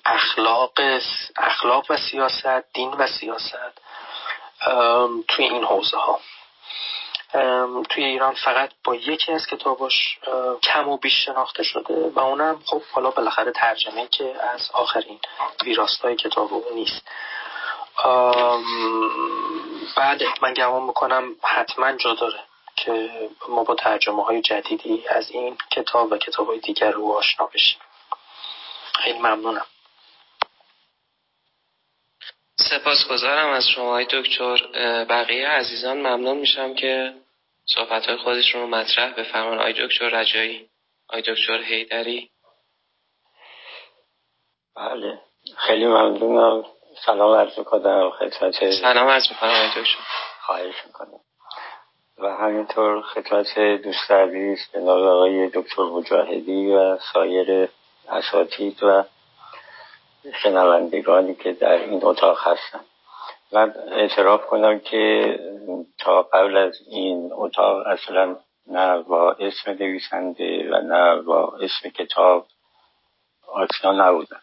اخلاق 0.04 0.72
اخلاق 1.36 1.90
و 1.90 1.96
سیاست 1.96 2.72
دین 2.72 2.90
و 2.90 3.06
سیاست 3.06 3.80
توی 5.28 5.44
این 5.44 5.64
حوزه 5.64 5.96
ها 5.96 6.20
توی 7.90 8.04
ایران 8.04 8.34
فقط 8.34 8.70
با 8.84 8.94
یکی 8.94 9.32
از 9.32 9.46
کتاباش 9.46 10.18
کم 10.62 10.88
و 10.88 10.96
بیش 10.96 11.24
شناخته 11.24 11.62
شده 11.62 12.12
و 12.14 12.18
اونم 12.18 12.60
خب 12.64 12.82
حالا 12.92 13.10
بالاخره 13.10 13.52
ترجمه 13.52 14.08
که 14.08 14.34
از 14.54 14.70
آخرین 14.72 15.18
ویراستای 15.64 16.16
کتاب 16.16 16.54
اون 16.54 16.74
نیست. 16.74 17.08
بعد 19.96 20.22
من 20.42 20.54
گمان 20.54 20.82
می‌کنم 20.82 21.36
حتما 21.42 21.92
جا 21.92 22.14
داره 22.14 22.40
که 22.76 23.10
ما 23.48 23.64
با 23.64 23.74
ترجمه 23.74 24.24
های 24.24 24.40
جدیدی 24.40 25.08
از 25.08 25.30
این 25.30 25.58
کتاب 25.70 26.12
و 26.12 26.16
کتاب 26.16 26.46
های 26.48 26.58
دیگر 26.58 26.90
رو 26.90 27.12
آشنا 27.12 27.46
بشیم. 27.46 27.78
خیلی 28.94 29.18
ممنونم. 29.18 29.66
سپاسگزارم 32.56 33.48
از 33.48 33.68
شما 33.68 33.92
های 33.92 34.06
دکتر. 34.10 34.56
بقیه 35.04 35.48
عزیزان 35.48 35.96
ممنون 35.96 36.38
میشم 36.38 36.74
که 36.74 37.14
صحبت 37.66 38.06
های 38.06 38.16
خودشون 38.16 38.60
رو 38.60 38.66
مطرح 38.66 39.12
بفرمان 39.14 39.58
آی 39.58 39.72
دکتر 39.72 40.08
رجایی 40.08 40.68
آی 41.08 41.22
دکتر 41.22 41.62
هیدری 41.62 42.30
بله 44.76 45.18
خیلی 45.56 45.86
ممنونم. 45.86 46.64
سلام 47.06 47.34
عرض 47.34 47.58
می‌کنم 47.58 48.10
خدمت 48.10 48.70
سلام 48.80 49.08
عرض 49.08 49.30
می‌کنم 49.30 49.50
آی 49.50 49.68
دکتر. 49.68 49.98
خواهش 50.40 50.74
می‌کنم. 50.86 51.20
و 52.18 52.26
همینطور 52.28 53.02
خدمت 53.02 53.58
دوست 53.58 54.10
عزیز 54.10 54.58
جناب 54.74 55.02
آقای 55.02 55.48
دکتر 55.54 55.82
مجاهدی 55.82 56.66
و 56.72 56.98
سایر 57.12 57.68
اساتید 58.08 58.82
و 58.82 59.04
شنوندگانی 60.42 61.34
که 61.34 61.52
در 61.52 61.72
این 61.72 62.00
اتاق 62.02 62.38
هستن 62.40 62.80
من 63.52 63.74
اعتراف 63.92 64.46
کنم 64.46 64.78
که 64.78 65.38
تا 65.98 66.22
قبل 66.22 66.56
از 66.56 66.78
این 66.90 67.30
اتاق 67.32 67.86
اصلا 67.86 68.36
نه 68.66 69.02
با 69.02 69.32
اسم 69.32 69.70
نویسنده 69.70 70.70
و 70.70 70.80
نه 70.80 71.22
با 71.22 71.58
اسم 71.60 71.88
کتاب 71.88 72.46
آشنا 73.48 73.92
نبودم. 73.92 74.40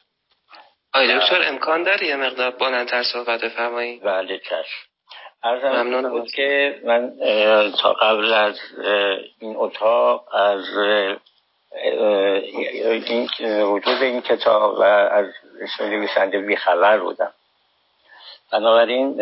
آی 0.94 1.20
دکتر 1.20 1.42
امکان 1.48 1.84
داره 1.84 2.08
یه 2.08 2.16
مقدار 2.16 2.52
بلندتر 2.52 3.04
صحبت 3.04 3.42
بفرمایید 3.44 4.04
بله 4.04 4.40
چشم. 4.40 4.92
ممنون 5.44 6.10
بود 6.10 6.32
که 6.32 6.80
من 6.86 7.14
تا 7.82 7.94
قبل 7.94 8.34
از 8.34 8.60
این 9.40 9.56
اتاق 9.58 10.36
از 10.36 10.66
این 13.06 13.30
وجود 13.64 14.02
این 14.02 14.22
کتاب 14.22 14.74
و 14.74 14.84
از 14.84 15.26
نویسنده 15.80 16.40
بیخبر 16.40 17.00
بودم. 17.00 17.34
بنابراین 18.52 19.22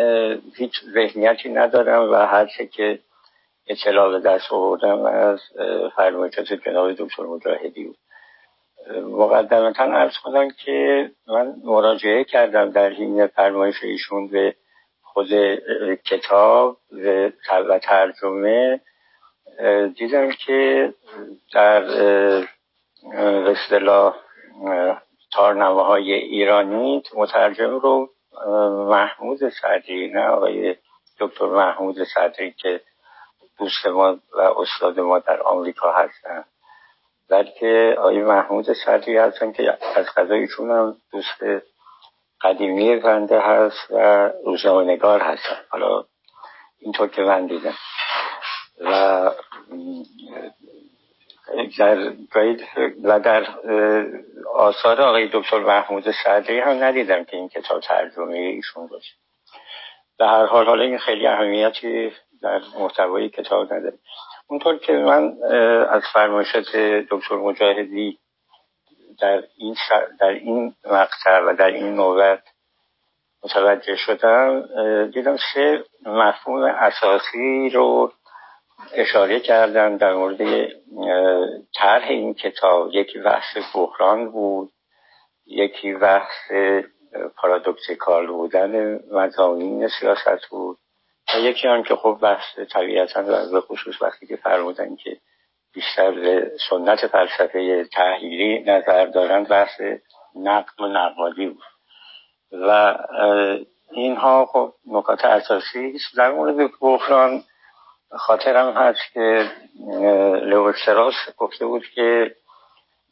هیچ 0.56 0.72
ذهنیتی 0.94 1.48
ندارم 1.48 2.10
و 2.10 2.14
هر 2.14 2.46
چه 2.46 2.66
که 2.66 2.98
اطلاع 3.66 4.10
به 4.10 4.20
دست 4.20 4.52
آوردم 4.52 5.04
از 5.04 5.40
فرمایشات 5.96 6.52
جناب 6.52 6.92
دکتر 6.92 7.22
مجاهدی 7.22 7.84
بود. 7.84 7.96
مقدمتا 8.96 9.84
ارز 9.84 10.16
کنم 10.24 10.50
که 10.50 11.10
من 11.28 11.54
مراجعه 11.64 12.24
کردم 12.24 12.70
در 12.70 12.88
حین 12.88 13.26
فرمایش 13.26 13.82
ایشون 13.82 14.28
به 14.28 14.54
خود 15.02 15.28
کتاب 15.94 16.76
و 17.68 17.78
ترجمه. 17.78 18.80
دیدم 19.96 20.30
که 20.30 20.92
در 21.52 21.82
اصطلاح 23.46 24.16
تارنمه 25.32 25.90
ایرانی 25.90 27.02
مترجم 27.14 27.70
رو 27.70 28.10
محمود 28.88 29.48
صدری 29.48 30.08
نه 30.08 30.26
آقای 30.26 30.76
دکتر 31.20 31.46
محمود 31.46 31.96
صدری 32.14 32.52
که 32.52 32.80
دوست 33.58 33.86
ما 33.86 34.18
و 34.32 34.40
استاد 34.40 35.00
ما 35.00 35.18
در 35.18 35.42
آمریکا 35.42 35.92
هستن. 35.92 36.44
بلکه 37.30 37.94
آقای 37.98 38.22
محمود 38.22 38.72
صدری 38.72 39.16
هستن 39.16 39.52
که 39.52 39.78
از 39.96 40.06
قضایشون 40.16 40.70
هم 40.70 40.96
دوست 41.12 41.64
قدیمی 42.40 42.96
بنده 42.96 43.40
هست 43.40 43.90
و 43.90 44.30
روزنامه‌نگار 44.44 45.20
هستن. 45.20 45.60
حالا 45.68 46.04
اینطور 46.78 47.08
که 47.08 47.22
من 47.22 47.46
دیدم. 47.46 47.74
و 48.80 49.30
در 51.78 52.12
و 53.04 53.20
در 53.20 53.46
آثار 54.54 55.00
آقای 55.00 55.28
دکتر 55.32 55.58
محمود 55.58 56.04
سعدی 56.24 56.58
هم 56.58 56.84
ندیدم 56.84 57.24
که 57.24 57.36
این 57.36 57.48
کتاب 57.48 57.80
ترجمه 57.80 58.36
ایشون 58.36 58.86
باشه. 58.86 59.14
به 60.18 60.26
هر 60.26 60.46
حال 60.46 60.66
حالا 60.66 60.82
این 60.82 60.98
خیلی 60.98 61.26
اهمیتی 61.26 62.12
در 62.42 62.60
محتوای 62.78 63.28
کتاب 63.28 63.72
نداره. 63.72 63.98
اونطور 64.46 64.78
که 64.78 64.92
من 64.92 65.36
از 65.90 66.02
فرمایشات 66.12 66.76
دکتر 67.10 67.36
مجاهدی 67.36 68.18
در 69.20 69.42
این 69.56 69.76
در 70.20 70.28
این 70.28 70.74
مقطع 70.84 71.40
و 71.40 71.56
در 71.56 71.70
این 71.70 71.94
نوبت 71.94 72.42
متوجه 73.44 73.96
شدم 73.96 74.62
دیدم 75.06 75.36
سه 75.54 75.84
مفهوم 76.06 76.62
اساسی 76.64 77.70
رو 77.70 78.12
اشاره 78.92 79.40
کردن 79.40 79.96
در 79.96 80.14
مورد 80.14 80.68
طرح 81.74 82.08
این 82.08 82.34
کتاب 82.34 82.94
یکی 82.94 83.18
بحث 83.18 83.56
بحران 83.74 84.30
بود 84.30 84.70
یکی 85.46 85.94
بحث 85.94 86.52
پارادوکسیکال 87.36 88.26
بودن 88.26 89.00
مزامین 89.12 89.88
سیاست 90.00 90.46
بود 90.50 90.78
و 91.34 91.38
یکی 91.38 91.68
هم 91.68 91.82
که 91.82 91.96
خب 91.96 92.18
بحث 92.22 92.58
طبیعتا 92.72 93.24
و 93.26 93.50
به 93.52 93.60
خصوص 93.60 94.02
وقتی 94.02 94.26
که 94.26 94.36
فرمودن 94.36 94.96
که 94.96 95.16
بیشتر 95.74 96.10
به 96.10 96.52
سنت 96.70 97.06
فلسفه 97.06 97.84
تحلیلی 97.84 98.58
نظر 98.58 99.06
دارند 99.06 99.48
بحث 99.48 99.80
نقد 100.34 100.80
و 100.80 100.86
نقادی 100.86 101.46
بود. 101.46 101.62
و 102.52 102.98
اینها 103.92 104.46
خب 104.46 104.72
نکات 104.86 105.24
اساسی 105.24 105.92
است. 105.94 106.16
در 106.16 106.30
مورد 106.30 106.70
بحران 106.80 107.42
خاطرم 108.18 108.72
هست 108.72 109.12
که 109.14 109.50
لو 110.42 110.72
گفته 111.36 111.66
بود 111.66 111.86
که 111.94 112.34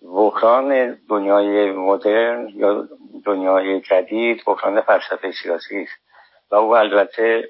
بحران 0.02 0.98
دنیای 1.08 1.70
مدرن 1.72 2.48
یا 2.54 2.88
دنیای 3.24 3.80
جدید 3.80 4.44
بحران 4.46 4.80
فلسفه 4.80 5.32
سیاسی 5.42 5.82
است. 5.82 5.92
و 6.50 6.54
او 6.54 6.76
البته 6.76 7.48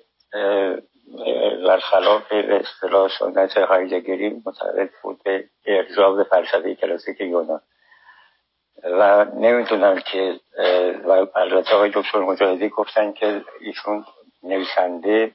برخلاف 1.67 2.29
به 2.29 2.61
اصطلاح 2.61 3.11
سنت 3.19 3.57
هایدگری 3.57 4.43
معتقد 4.47 4.91
بود 5.03 5.21
به 5.23 5.45
ارجاب 5.67 6.23
فلسفه 6.23 6.75
کلاسیک 6.75 7.21
یونان. 7.21 7.61
و 8.85 9.25
نمی‌دونم 9.25 9.99
که 9.99 10.41
و 11.05 11.27
البته 11.35 11.75
آقای 11.75 11.91
دکتر 11.95 12.19
مجاهدی 12.19 12.69
گفتن 12.69 13.13
که 13.13 13.45
ایشون 13.61 14.05
نویسنده 14.43 15.35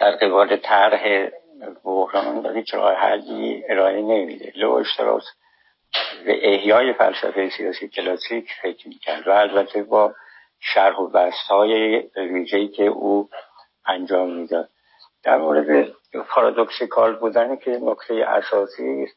در 0.00 0.10
قبال 0.10 0.56
طرح 0.56 1.28
بحران 1.84 2.56
هیچ 2.56 2.74
راه 2.74 2.94
حلی 2.94 3.64
ارائه 3.68 4.02
نمیده. 4.02 4.52
لو 4.56 4.72
اشتراس 4.72 5.24
به 6.24 6.52
احیای 6.54 6.92
فلسفه 6.92 7.50
سیاسی 7.56 7.88
کلاسیک 7.88 8.48
فکر 8.62 8.88
می‌کرد 8.88 9.28
و 9.28 9.30
البته 9.30 9.82
با 9.82 10.14
شرح 10.60 10.96
و 10.96 11.08
بست 11.08 11.50
های 11.50 12.02
ویژه‌ای 12.16 12.68
که 12.68 12.82
او 12.84 13.28
انجام 13.86 14.30
می‌داد. 14.30 14.68
در 15.22 15.36
مورد 15.36 15.90
پارادوکسیکال 16.28 17.16
بودن 17.16 17.56
که 17.56 17.70
نکته 17.70 18.14
اساسی 18.14 19.02
است 19.02 19.16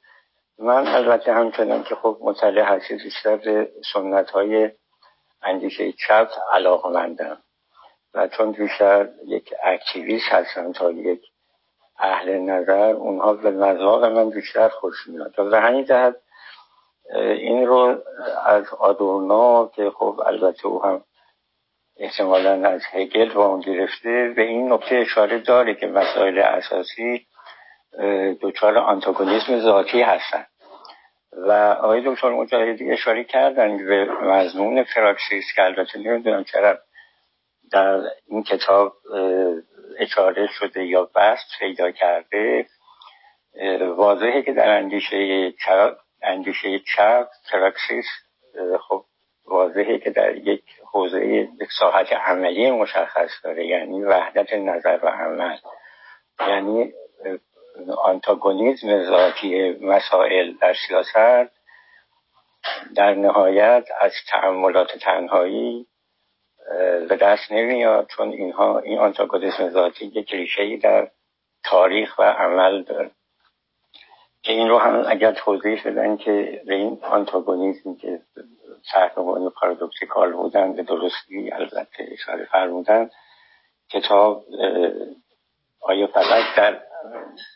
من 0.60 0.88
البته 0.88 1.34
همچنان 1.34 1.84
که 1.84 1.96
خب 1.96 2.18
مطلع 2.22 2.62
هستی 2.62 2.96
بیشتر 2.96 3.36
به 3.38 3.72
سنت 3.94 4.30
های 4.30 4.72
اندیشه 5.42 5.92
چپ 5.92 6.30
علاقمندم. 6.52 7.38
و 8.14 8.28
چون 8.28 8.52
بیشتر 8.52 9.10
یک 9.28 9.54
اکتیویست 9.64 10.30
هستم 10.30 10.72
تا 10.72 10.92
یک 10.92 11.22
اهل 12.00 12.38
نظر 12.38 12.90
اونها 12.90 13.34
به 13.34 13.52
مذاق 13.52 14.06
من 14.06 14.30
بیشتر 14.30 14.70
خوش 14.70 15.08
میاد. 15.08 15.40
و 15.40 15.62
همین 15.62 15.86
جهت 15.86 16.16
این 17.16 17.68
رو 17.68 18.04
از 18.46 18.74
آدورنا 18.74 19.72
که 19.76 19.90
خب 19.90 20.22
البته 20.26 20.68
او 20.68 20.84
هم 20.84 21.04
احتمالا 21.98 22.70
از 22.70 22.82
هگل 22.92 23.34
با 23.34 23.46
اون 23.46 23.60
گرفته 23.60 24.34
به 24.36 24.42
این 24.42 24.74
نکته 24.74 24.96
اشاره 24.96 25.40
داره 25.40 25.76
که 25.76 25.88
مسائل 25.88 26.40
اساسی 26.40 27.28
دچار 28.42 28.78
آنتاگونیسم 28.78 29.60
ذاتی 29.60 30.02
هستند 30.02 30.48
و 31.32 31.52
آقای 31.82 32.02
دکتر 32.06 32.30
مجاهدی 32.30 32.92
اشاره 32.92 33.24
کردن 33.24 33.78
به 33.78 34.06
مضمون 34.06 34.84
فراکسیس 34.84 35.46
که 35.56 35.64
البته 35.64 36.00
نمی‌دونم 36.00 36.44
چرا 36.44 36.80
در 37.72 38.02
این 38.28 38.44
کتاب 38.44 38.94
اشاره 40.00 40.48
شده 40.48 40.86
یا 40.86 41.10
بست 41.16 41.46
پیدا 41.60 41.92
کرده 41.92 42.66
واضحه 43.96 44.42
که 44.42 44.54
در 44.54 44.70
اندیشه 44.70 45.52
چپ 45.52 45.98
اندیشه 46.22 46.80
چپ 46.80 47.28
فراکسیس 47.52 48.06
خب 48.88 49.06
واضحه 49.46 49.98
که 49.98 50.10
در 50.10 50.36
یک 50.36 50.64
حوزه 50.92 51.26
یک 51.26 51.72
ساحت 51.80 52.14
عملی 52.14 52.72
مشخص 52.72 53.30
داره 53.44 53.68
یعنی 53.68 54.04
وحدت 54.04 54.54
نظر 54.54 55.00
و 55.04 55.08
عمل. 55.08 55.58
یعنی 56.40 56.94
آنتاگونیزم 57.98 59.04
ذاتی 59.04 59.72
مسائل 59.72 60.54
در 60.62 60.76
سیاست 60.88 61.52
در 62.96 63.14
نهایت 63.14 63.86
از 64.02 64.12
تعملات 64.30 64.98
تنهایی 64.98 65.88
به 67.10 67.16
دست 67.16 67.52
نمیاد 67.52 68.08
چون 68.08 68.32
اینها 68.32 68.80
این 68.80 69.00
آنتاگونیزم 69.00 69.70
ذاتی 69.70 70.06
یک 70.06 70.34
ریشه 70.34 70.78
در 70.78 71.12
تاریخ 71.64 72.20
و 72.20 72.24
عمل 72.24 72.84
داره. 72.84 73.12
که 74.44 74.52
این 74.54 74.70
رو 74.70 74.78
هم 74.78 75.04
اگر 75.08 75.32
توضیح 75.32 75.84
بدن 75.86 76.18
که 76.18 76.62
به 76.66 76.76
این 76.76 77.00
آنتاگونیزم 77.04 77.96
که 77.96 78.22
عنوان 79.18 79.50
پارادوکسیکال 79.50 80.32
بودن 80.32 80.74
به 80.74 80.84
درستی 80.84 81.52
البته 81.52 82.08
اشاره 82.12 82.46
فرمودن 82.46 83.10
کتاب 83.90 84.44
آیا 85.82 86.08
فقط 86.08 86.44
در 86.58 86.82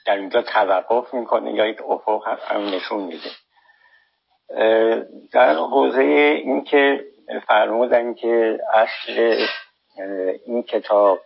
در 0.05 0.15
اینجا 0.15 0.41
توقف 0.41 1.13
می‌کنه 1.13 1.53
یا 1.53 1.65
یک 1.65 1.81
افق 1.81 2.27
هم 2.27 2.61
نشون 2.61 3.03
میده. 3.03 3.29
در 5.31 5.55
حوزه 5.55 6.01
این 6.01 6.63
که 6.63 7.05
فرمودن 7.47 8.13
که 8.13 8.59
اصل 8.73 9.45
این 10.45 10.63
کتاب 10.63 11.19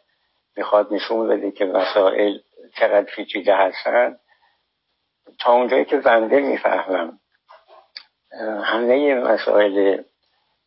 می‌خواد 0.57 0.93
نشون 0.93 1.27
بده 1.27 1.51
که 1.51 1.65
مسائل 1.65 2.37
چقدر 2.79 3.01
پیچیده 3.15 3.55
هستن. 3.55 4.19
تا 5.39 5.53
اونجایی 5.53 5.85
که 5.85 5.97
بنده 5.97 6.39
می‌فهمم 6.39 7.19
همه 8.63 9.15
مسائل 9.15 10.03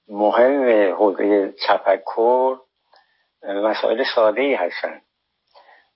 مهم 0.09 0.93
حوزه 0.95 1.55
تفکر 1.69 2.57
مسائل 3.43 4.05
ساده 4.15 4.41
ای 4.41 4.55
هستند 4.55 5.03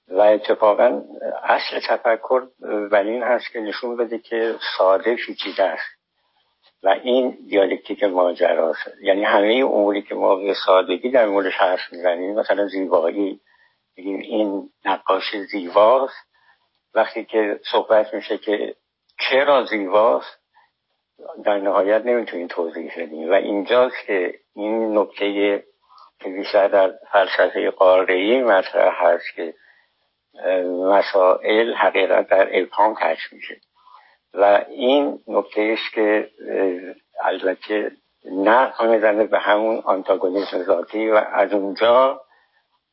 و 0.09 0.21
اتفاقا 0.21 1.03
اصل 1.43 1.81
تفکر 1.89 2.47
بر 2.91 3.03
این 3.03 3.23
هست 3.23 3.53
که 3.53 3.61
نشون 3.61 3.97
بده 3.97 4.19
که 4.19 4.55
ساده 4.79 5.15
پیچیده 5.15 5.63
است. 5.65 5.96
و 6.83 6.89
این 6.89 7.39
دیالکتیک 7.49 8.05
ماجراست 8.05 8.89
یعنی 9.03 9.25
همه 9.25 9.55
اموری 9.65 10.03
که 10.03 10.15
ما 10.15 10.37
به 10.37 10.55
سادگی 10.67 11.11
در 11.11 11.27
موردش 11.27 11.55
حرف 11.55 11.93
می‌زنیم 11.93 12.35
مثلا 12.35 12.67
زیبایی 12.69 13.41
بگیم 13.97 14.19
این 14.19 14.71
نقاشی 14.85 15.43
زیباست. 15.45 16.27
وقتی 16.95 17.25
که 17.25 17.61
صحبت 17.73 18.15
میشه 18.15 18.39
که 18.39 18.75
چرا 19.19 19.65
زیباست 19.65 20.39
در 21.45 21.59
نهایت 21.59 22.03
نمی‌تونیم 22.05 22.47
توضیح 22.47 22.93
بدیم. 23.03 23.31
و 23.31 23.33
اینجاست 23.33 23.97
که 24.07 24.35
این 24.55 24.99
نکته 24.99 25.65
که 26.21 26.29
بیشتر 26.29 26.69
در 26.69 26.95
فلسفه 27.13 27.71
قاره‌ای 27.71 28.43
مطرح 28.43 29.07
هست 29.07 29.35
که 29.37 29.55
مسائل 30.91 31.75
حقیقت 31.75 32.29
در 32.29 32.49
ابهام 32.53 32.95
کش 32.95 33.33
میشه. 33.33 33.61
و 34.37 34.65
این 34.69 35.21
است 35.57 35.93
که 35.95 36.31
البته 37.23 37.93
نه 38.25 38.83
می‌زنه 38.83 39.25
به 39.25 39.39
همون 39.39 39.79
آنتاگونیسم 39.85 40.63
ذاتی 40.63 41.11
و 41.11 41.15
از 41.15 41.53
اونجا 41.53 42.21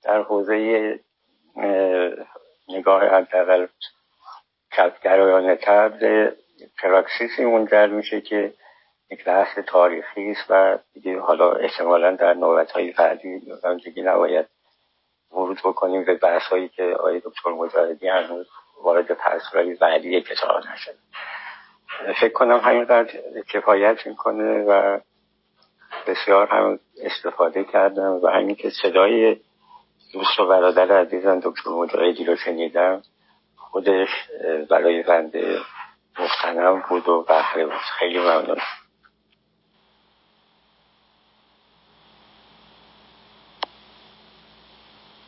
در 0.04 0.22
حوزه 0.22 1.00
نگاه 2.70 3.04
حداقل 3.04 3.68
کفگرایانه 4.72 5.56
تر 5.56 5.90
به 5.90 6.36
پراکسیسی 6.82 7.46
منجر 7.46 7.88
میشه 7.88 8.22
که 8.22 8.54
یک 9.12 9.26
بحث 9.26 9.60
تاریخی 9.68 10.32
است 10.32 10.46
و 10.50 10.78
دیگه 10.94 11.20
حالا 11.20 11.52
احتمالا 11.52 12.16
در 12.16 12.34
نوبت 12.34 12.72
های 12.72 12.92
بعدی 12.92 13.40
دیگه 13.84 14.04
نباید 14.04 14.46
ورود 15.32 15.60
بکنیم 15.64 16.06
به 16.06 16.16
بحث 16.16 16.42
هایی 16.42 16.70
که 16.70 16.84
آقای 16.84 17.20
دکتر 17.20 17.50
مجاهدی 17.50 18.08
هنوز 18.08 18.48
وارد 18.84 19.12
پسرهای 19.12 19.76
بعدی 19.76 20.22
کتاب 20.22 20.62
نشد. 20.74 20.96
فکر 22.22 22.34
کنم 22.34 22.60
همینقدر 22.60 23.12
کفایت 23.54 24.08
می‌کنه 24.08 24.64
و 24.64 25.00
بسیار 26.08 26.48
هم 26.48 26.80
استفاده 27.02 27.64
کردم 27.64 28.20
و 28.24 28.28
همین 28.28 28.56
که 28.56 28.70
صدای 28.70 29.38
دوست 30.14 30.40
و 30.40 30.48
برادر 30.48 31.00
عزیزم 31.02 31.40
دکتر 31.44 31.70
مجاهدی 31.70 32.26
رو 32.26 32.36
شنیدم 32.36 33.02
خودش 33.58 34.10
برای 34.70 35.04
بنده 35.04 35.60
مختنم 36.20 36.84
بود 36.90 37.10
و 37.10 37.22
بحره 37.24 37.66
بود. 37.66 37.82
خیلی 38.00 38.20
ممنون. 38.20 38.58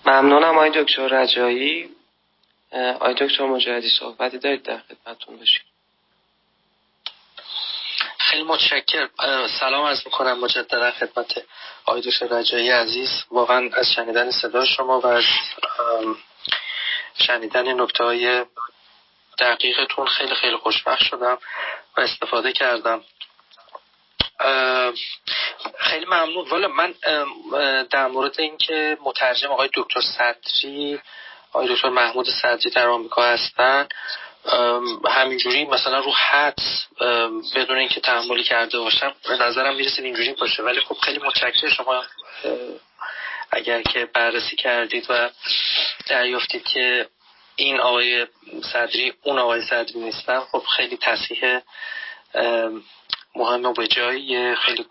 ممنونم 0.06 0.56
آقای 0.58 0.84
دکتر 0.84 1.08
رجایی. 1.08 1.90
آقای 2.76 3.14
دکتر 3.14 3.46
مجاهدی 3.46 3.90
صحبتی 3.90 4.38
دارید 4.38 4.64
در 4.64 4.78
خدمتتون 4.78 5.38
باشیم 5.38 5.64
خیلی 8.18 8.44
متشکر 8.44 9.10
سلام 9.60 9.86
از 9.86 10.02
می‌کنم 10.06 10.40
مجددا 10.40 10.92
خدمت 10.92 11.44
آقای 11.86 12.02
دکتر 12.02 12.28
رجایی 12.28 12.70
عزیز. 12.70 13.24
واقعا 13.32 13.70
از 13.74 13.92
شنیدن 13.92 14.32
صدا 14.32 14.66
شما 14.66 15.00
و 15.00 15.08
از 15.08 15.24
شنیدن 17.28 17.82
نکته 17.82 18.04
های 18.04 18.46
دقیقتون 19.40 20.08
خیلی 20.08 20.36
خیلی 20.36 20.58
خوشبخت 20.58 21.04
شدم 21.04 21.38
و 21.98 22.02
استفاده 22.02 22.54
کردم. 22.54 23.04
خیلی 25.80 26.06
ممنون. 26.06 26.50
والا 26.50 26.68
من 26.68 26.94
در 27.84 28.08
مورد 28.08 28.40
اینکه 28.40 28.98
مترجم 29.02 29.52
آقای 29.52 29.70
دکتر 29.74 30.02
صدری 30.02 31.00
آقای 31.56 31.76
دکتر 31.76 31.90
محمود 31.90 32.30
صدری 32.30 32.70
در 32.70 32.88
آمریکا 32.88 33.24
هستن. 33.24 33.88
همینجوری 35.10 35.66
مثلا 35.66 36.00
رو 36.00 36.12
حد 36.12 36.60
بدون 37.56 37.78
اینکه 37.78 38.02
تحملی 38.02 38.44
کرده 38.44 38.80
باشم 38.80 39.14
به 39.28 39.38
نظرم 39.38 39.76
می‌رسید 39.76 40.06
اینجوری 40.06 40.34
باشه. 40.34 40.64
ولی 40.64 40.80
خب 40.80 40.96
خیلی 40.96 41.20
متشکر 41.20 41.70
شما 41.70 42.04
اگر 43.52 43.82
که 43.82 44.06
بررسی 44.06 44.56
کردید 44.56 45.06
و 45.10 45.30
دریافتید 46.08 46.64
که 46.64 47.08
این 47.56 47.80
آقای 47.80 48.28
صدری 48.74 49.14
اون 49.22 49.40
آقای 49.40 49.62
صدری 49.62 50.00
نیستن 50.00 50.40
خب 50.40 50.64
خیلی 50.78 50.98
تصحیح 50.98 51.60
مهم 53.36 53.66
و 53.66 53.74
به 53.74 53.88
جایی 53.88 54.56
خیلی 54.56 54.86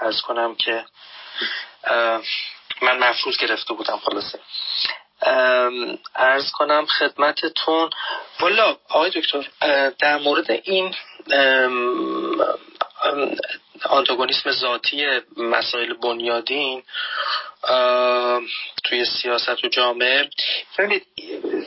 ارز 0.00 0.20
کنم 0.20 0.54
که 0.54 0.84
من 2.82 2.98
مفروض 2.98 3.36
گرفته 3.36 3.74
بودم 3.74 3.98
خلاصه. 3.98 4.40
ارز 6.16 6.50
کنم 6.52 6.86
خدمتتون. 6.86 7.90
والا 8.40 8.76
آقای 8.88 9.10
دکتر 9.10 9.48
در 9.98 10.18
مورد 10.18 10.50
این 10.50 10.94
آنتاگونیسم 13.84 14.50
ذاتی 14.50 15.06
مسائل 15.36 15.92
بنیادین 15.92 16.82
توی 18.84 19.04
سیاست 19.04 19.64
و 19.64 19.68
جامعه 19.68 20.30
ببینید 20.78 21.06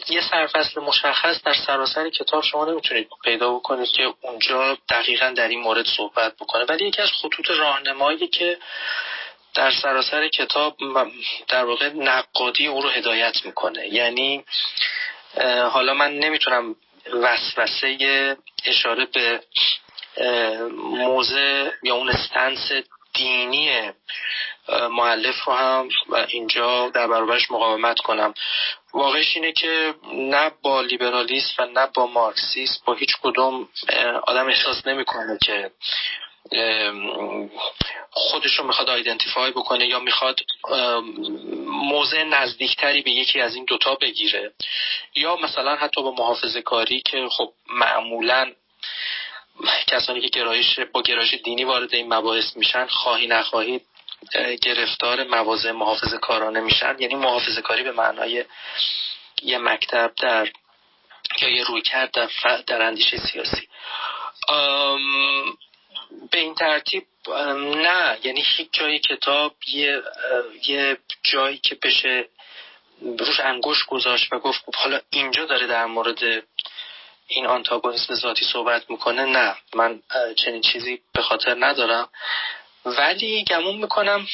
یه 0.10 0.22
سرفصل 0.32 0.82
مشخص 0.82 1.44
در 1.44 1.54
سراسر 1.54 2.10
کتاب 2.10 2.44
شما 2.44 2.66
نمی‌تونید 2.66 3.08
پیدا 3.24 3.54
بکنید 3.54 3.90
که 3.90 4.14
اونجا 4.22 4.78
دقیقا 4.90 5.34
در 5.38 5.48
این 5.48 5.60
مورد 5.60 5.86
صحبت 5.98 6.36
بکنه. 6.36 6.66
ولی 6.70 6.88
یکی 6.88 7.02
از 7.02 7.10
خطوط 7.22 7.50
راهنمایی 7.50 8.28
که 8.28 8.58
در 9.56 9.72
سراسر 9.72 10.28
کتاب 10.28 10.78
در 11.48 11.66
واقع 11.66 11.90
نقادی 11.90 12.68
او 12.68 12.82
رو 12.82 12.90
هدایت 12.90 13.46
می‌کنه. 13.46 13.88
یعنی 13.88 14.46
حالا 15.72 15.94
من 15.94 16.14
نمی‌تونم 16.20 16.76
وسوسه 17.14 18.38
اشاره 18.66 19.06
به 19.06 19.42
موزه 20.78 21.74
یا 21.84 21.96
اون 21.96 22.10
استنس 22.10 22.72
دینی 23.14 23.92
معلف 24.92 25.44
رو 25.44 25.54
هم 25.54 25.90
اینجا 26.28 26.90
در 26.90 27.08
برابرش 27.08 27.52
مقاومت 27.52 28.00
کنم. 28.00 28.34
واقعش 28.94 29.36
اینه 29.36 29.52
که 29.52 29.94
نه 30.14 30.52
با 30.62 30.82
لیبرالیسم 30.82 31.64
و 31.64 31.66
نه 31.66 31.88
با 31.94 32.08
مارکسیسم 32.08 32.82
با 32.86 32.94
هیچ 32.94 33.18
کدوم 33.22 33.70
آدم 34.28 34.48
احساس 34.48 34.88
نمی‌کنه 34.88 35.38
که 35.46 35.72
خودش 38.12 38.60
رو 38.60 38.66
می‌خواد 38.68 38.90
آیدنتیفای 38.90 39.52
بکنه 39.52 39.88
یا 39.88 40.00
می‌خواد 40.00 40.40
موضع 41.66 42.24
نزدیکتری 42.24 43.02
به 43.02 43.12
یکی 43.12 43.42
از 43.42 43.56
این 43.56 43.66
دوتا 43.66 43.96
بگیره. 43.96 44.54
یا 45.16 45.36
مثلا 45.36 45.76
حتی 45.76 46.02
با 46.02 46.12
محافظه 46.12 46.62
کاری 46.62 47.02
که 47.02 47.28
خب 47.32 47.54
معمولا 47.70 48.52
کسانی 49.88 50.22
که 50.22 50.28
گرایش 50.28 50.80
با 50.80 51.02
گرایش 51.02 51.34
دینی 51.34 51.64
وارد 51.64 51.96
این 51.96 52.14
مباحث 52.14 52.58
میشن 52.58 52.86
خواهی 52.86 53.28
نخواهی 53.28 53.82
گرفتار 54.62 55.24
مواضع 55.24 55.72
محافظه 55.72 56.18
کارانه 56.18 56.60
میشن. 56.60 56.96
یعنی 57.00 57.16
محافظه 57.16 57.62
کاری 57.62 57.84
به 57.84 57.92
معنای 57.92 58.46
یه 59.42 59.58
مکتب 59.58 60.12
در 60.22 60.50
یا 61.42 61.50
یه 61.50 61.64
روی 61.64 61.82
کرد 61.82 62.12
در, 62.12 62.30
در 62.68 62.82
اندیشه 62.82 63.18
سیاسی. 63.18 63.68
به 66.32 66.40
این 66.40 66.56
ترتیب 66.56 67.04
نه. 67.76 68.18
یعنی 68.24 68.44
هیچ 68.58 68.70
جای 68.72 69.00
کتاب 69.00 69.56
یه, 69.68 70.02
یه 70.68 70.98
جایی 71.24 71.58
که 71.58 71.76
بشه 71.76 72.26
روش 73.02 73.40
انگوش 73.40 73.86
گذاشت 73.86 74.34
و 74.34 74.40
گفت 74.40 74.66
خب 74.66 74.76
حالا 74.76 75.00
اینجا 75.10 75.46
داره 75.46 75.68
در 75.68 75.86
مورد 75.86 76.44
این 77.28 77.46
آنتاگونیسم 77.46 78.16
ذاتی 78.16 78.46
صحبت 78.46 78.90
می‌کنه 78.90 79.26
نه. 79.26 79.56
من 79.76 80.02
چنین 80.36 80.62
چیزی 80.62 81.02
به 81.14 81.22
خاطر 81.22 81.56
ندارم. 81.60 82.10
ولی 82.86 83.44
گمون 83.44 83.76
می‌کنم 83.76 84.28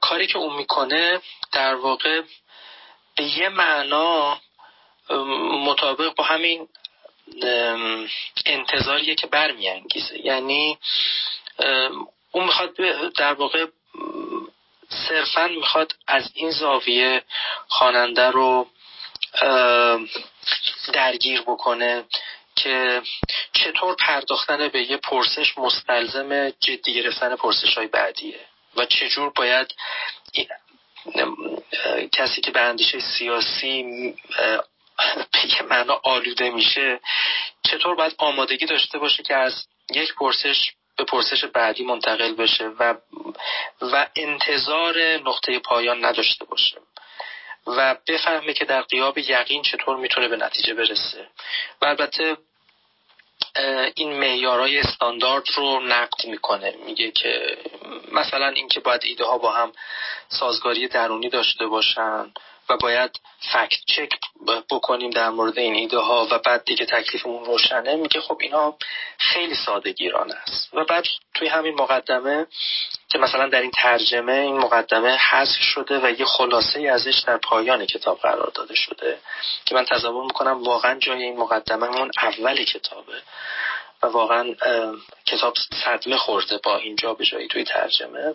کاری 0.00 0.26
که 0.26 0.38
اون 0.38 0.56
می‌کنه 0.56 1.20
در 1.52 1.74
واقع 1.74 2.20
به 3.16 3.24
یه 3.24 3.48
معنا 3.48 4.40
مطابق 5.64 6.14
با 6.14 6.24
همین 6.24 6.68
انتظاریه 8.46 9.14
که 9.14 9.26
برمیانگیزه. 9.26 10.26
یعنی 10.26 10.78
اون 12.32 12.44
می‌خواد 12.44 12.76
در 13.16 13.32
واقع 13.32 13.66
صرفا 15.08 15.46
می‌خواد 15.46 15.92
از 16.06 16.30
این 16.34 16.50
زاویه 16.50 17.22
خواننده 17.68 18.30
رو 18.30 18.66
درگیر 20.92 21.40
بکنه 21.40 22.04
که 22.56 23.02
چطور 23.52 23.96
پرداختن 23.96 24.68
به 24.68 24.90
یه 24.90 24.96
پرسش 24.96 25.58
مستلزم 25.58 26.50
جدی 26.50 26.94
گرفتن 26.94 27.36
پرسش 27.36 27.74
های 27.74 27.86
بعدیه 27.86 28.40
و 28.76 28.84
چجور 28.84 29.30
باید 29.30 29.74
کسی 32.12 32.40
که 32.40 32.50
به 32.50 32.60
اندیشه 32.60 33.00
سیاسی 33.00 34.14
به 35.32 35.46
یه 35.48 35.62
معنا 35.62 36.00
آلوده 36.04 36.50
میشه 36.50 37.00
چطور 37.70 37.94
باید 37.94 38.14
آمادگی 38.18 38.66
داشته 38.66 38.98
باشه 38.98 39.22
که 39.22 39.34
از 39.34 39.66
یک 39.94 40.14
پرسش 40.14 40.72
به 40.96 41.04
پرسش 41.04 41.44
بعدی 41.44 41.84
منتقل 41.84 42.34
بشه 42.34 42.68
و 42.68 42.94
و 43.80 44.06
انتظار 44.16 45.00
نقطه 45.00 45.58
پایان 45.58 46.04
نداشته 46.04 46.44
باشه 46.44 46.76
و 47.66 47.96
بفهمه 48.08 48.52
که 48.52 48.64
در 48.64 48.82
قیاب 48.82 49.18
یقین 49.18 49.62
چطور 49.62 49.96
می‌تونه 49.96 50.28
به 50.28 50.36
نتیجه 50.36 50.74
برسه. 50.74 51.28
و 51.82 51.86
البته 51.86 52.36
این 53.94 54.12
معیارهای 54.12 54.78
استاندارد 54.78 55.44
رو 55.56 55.80
نقد 55.80 56.26
می‌کنه. 56.26 56.74
میگه 56.86 57.10
که 57.10 57.58
مثلا 58.12 58.48
اینکه 58.48 58.80
باید 58.80 59.00
ایده 59.04 59.24
ها 59.24 59.38
با 59.38 59.52
هم 59.52 59.72
سازگاری 60.28 60.88
درونی 60.88 61.28
داشته 61.28 61.66
باشن 61.66 62.32
و 62.70 62.76
باید 62.76 63.20
فکت 63.52 63.78
چک 63.86 64.08
بکنیم 64.70 65.10
در 65.10 65.30
مورد 65.30 65.58
این 65.58 65.74
ایده 65.74 65.98
ها 65.98 66.28
و 66.30 66.38
بعد 66.38 66.64
دیگه 66.64 66.86
تکلیفمون 66.86 67.44
روشنه. 67.44 67.94
میگه 67.94 68.20
خب 68.20 68.38
اینا 68.40 68.74
خیلی 69.18 69.54
ساده 69.54 69.92
گیرانه 69.92 70.34
است. 70.34 70.74
و 70.74 70.84
بعد 70.84 71.04
توی 71.34 71.48
همین 71.48 71.74
مقدمه 71.74 72.46
که 73.08 73.18
مثلا 73.18 73.48
در 73.48 73.60
این 73.60 73.70
ترجمه 73.70 74.32
این 74.32 74.58
مقدمه 74.58 75.16
حذف 75.16 75.60
شده 75.60 75.98
و 75.98 76.10
یه 76.20 76.24
خلاصه 76.24 76.80
ازش 76.80 77.18
در 77.26 77.36
پایان 77.36 77.86
کتاب 77.86 78.18
قرار 78.18 78.52
داده 78.54 78.74
شده 78.74 79.18
که 79.64 79.74
من 79.74 79.84
تصور 79.84 80.24
می‌کنم 80.24 80.62
واقعا 80.62 80.98
جای 80.98 81.22
این 81.22 81.36
مقدمه 81.36 81.86
اون 81.86 82.10
اول 82.22 82.64
کتابه. 82.64 83.22
و 84.02 84.06
واقعا 84.06 84.54
کتاب 85.26 85.54
صدمه 85.84 86.16
خورده 86.16 86.58
با 86.64 86.76
اینجا 86.76 87.14
به 87.14 87.24
جایی 87.24 87.48
توی 87.48 87.64
ترجمه. 87.64 88.34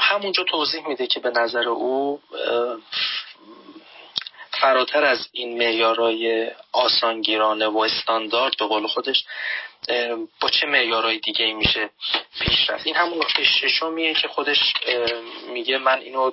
همونجا 0.00 0.44
توضیح 0.44 0.88
میده 0.88 1.06
که 1.06 1.20
به 1.20 1.30
نظر 1.30 1.68
او 1.68 2.20
فراتر 4.60 5.04
از 5.04 5.28
این 5.32 5.58
معیارهای 5.58 6.50
آسانگیرانه 6.72 7.66
و 7.66 7.78
استاندارد 7.78 8.56
به 8.58 8.66
قول 8.66 8.86
خودش 8.86 9.24
با 10.40 10.48
چه 10.48 10.66
معیارهای 10.66 11.18
دیگه 11.18 11.44
ای 11.44 11.52
میشه 11.52 11.90
پیش 12.40 12.70
رفت؟ 12.70 12.86
این 12.86 12.96
همون 12.96 13.18
نکته 13.18 13.44
ششمیه 13.44 14.14
که 14.14 14.28
خودش 14.28 14.74
میگه 15.48 15.78
من 15.78 15.98
اینو 15.98 16.30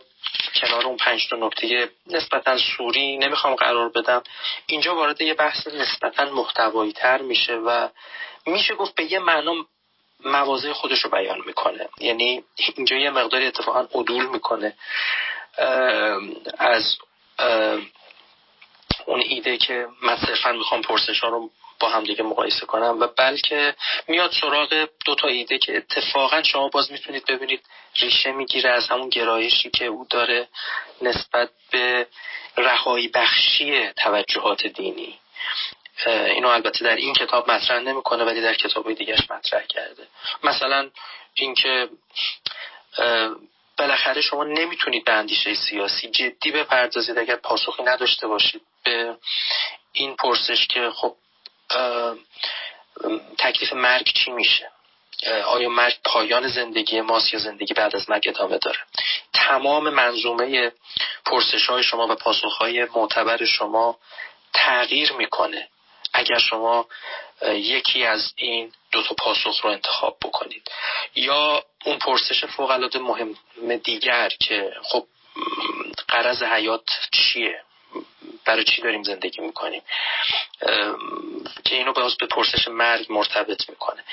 کنار 0.56 0.86
اون 0.86 0.98
پنج 0.98 1.30
تا 1.30 1.36
نکته 1.36 1.90
نسبتا 2.08 2.58
سوری 2.58 3.18
نمی‌خوام 3.18 3.56
قرار 3.56 3.90
بدم. 3.90 4.24
اینجا 4.66 4.96
وارد 4.96 5.22
یه 5.22 5.34
بحث 5.34 5.68
نسبتا 5.68 6.26
محتوایی 6.26 6.94
تر 6.94 7.22
میشه 7.22 7.54
و 7.54 7.88
میشه 8.46 8.76
گفت 8.76 8.96
به 8.96 9.12
یه 9.12 9.20
معنا 9.20 9.54
موازه 10.26 10.74
خودش 10.74 11.00
رو 11.02 11.10
بیان 11.10 11.42
می‌کنه. 11.46 11.90
یعنی 12.00 12.44
اینجا 12.76 12.96
یه 12.96 13.10
مقداری 13.10 13.46
اتفاقا 13.46 13.88
عدول 14.00 14.26
می‌کنه. 14.26 14.74
از 16.58 16.98
اون 19.06 19.20
ایده 19.20 19.58
که 19.58 19.88
من 20.02 20.18
صرفا 20.18 20.52
می‌خوام 20.52 20.82
پرسش 20.82 21.20
ها 21.20 21.28
رو 21.28 21.50
با 21.80 21.90
هم 21.90 22.04
دیگه 22.04 22.24
مقایسه 22.24 22.66
کنم 22.66 23.00
و 23.00 23.08
بلکه 23.08 23.76
میاد 24.08 24.32
سراغ 24.42 24.88
دو 25.06 25.16
تا 25.16 25.28
ایده 25.28 25.58
که 25.58 25.78
اتفاقا 25.78 26.44
شما 26.44 26.68
باز 26.68 26.92
می‌تونید 26.92 27.26
ببینید. 27.26 27.62
ریشه 28.00 28.32
می‌گیره 28.32 28.70
از 28.70 28.88
همون 28.88 29.10
گرایشی 29.10 29.70
که 29.70 29.86
او 29.86 30.08
داره 30.10 30.48
نسبت 31.02 31.50
به 31.72 32.08
رهایی 32.58 33.08
بخشی 33.08 33.90
توجهات 33.90 34.68
دینی. 34.68 35.20
اینو 36.06 36.48
البته 36.48 36.86
در 36.86 36.96
این 36.96 37.14
کتاب 37.14 37.52
مطرح 37.52 37.80
نمی‌کنه 37.80 38.24
ولی 38.24 38.42
در 38.42 38.54
کتاب 38.54 38.94
دیگرش 38.94 39.32
مطرح 39.32 39.62
کرده. 39.66 40.08
مثلا 40.44 40.90
اینکه 41.34 41.90
بالاخره 43.78 44.22
شما 44.22 44.44
نمی‌تونید 44.44 45.06
به 45.06 45.12
اندیشه 45.12 45.54
سیاسی 45.54 46.08
جدی 46.08 46.52
بپردازید 46.52 47.18
اگر 47.18 47.36
پاسخی 47.36 47.84
نداشته 47.84 48.28
باشید 48.28 48.62
به 48.84 49.18
این 49.92 50.16
پرسش 50.16 50.68
که 50.68 50.90
خب 50.90 51.16
تکلیف 53.38 53.74
مرگ 53.74 54.14
چی 54.14 54.32
میشه؟ 54.32 54.70
آیا 55.46 55.70
مرگ 55.70 55.96
پایان 56.04 56.48
زندگی 56.48 57.02
ماست 57.02 57.34
یا 57.34 57.40
زندگی 57.40 57.74
بعد 57.74 57.96
از 57.96 58.10
مرگ 58.10 58.28
ادامه 58.28 58.58
داره؟ 58.58 58.80
تمام 59.34 59.90
منظومه 59.90 60.72
پرسش 61.26 61.66
های 61.66 61.84
شما 61.84 62.08
و 62.08 62.16
پاسخ 62.16 62.58
های 62.58 62.86
معتبر 62.86 63.46
شما 63.46 63.98
تغییر 64.54 65.12
می‌کنه. 65.12 65.68
اگر 66.14 66.40
شما 66.40 66.88
یکی 67.48 68.06
از 68.06 68.34
این 68.36 68.72
دو 68.92 69.02
تا 69.04 69.16
پاسخ 69.16 69.62
رو 69.62 69.70
انتخاب 69.70 70.18
بکنید. 70.24 70.72
یا 71.16 71.64
اون 71.86 72.00
پرسش 72.00 72.46
فوق 72.46 72.70
العاده 72.72 73.00
مهم 73.00 73.36
دیگر 73.84 74.30
که 74.30 74.74
خب 74.84 75.06
قرض 76.08 76.44
حیات 76.44 76.90
چیه؟ 77.12 77.62
برای 78.46 78.64
چی 78.64 78.82
داریم 78.82 79.04
زندگی 79.04 79.42
می‌کنیم؟ 79.42 79.82
که 81.66 81.76
اینو 81.76 81.94
باز 81.94 82.18
به 82.18 82.26
پرسش 82.26 82.68
مرگ 82.68 83.06
مرتبط 83.10 83.70
می‌کنه. 83.70 84.04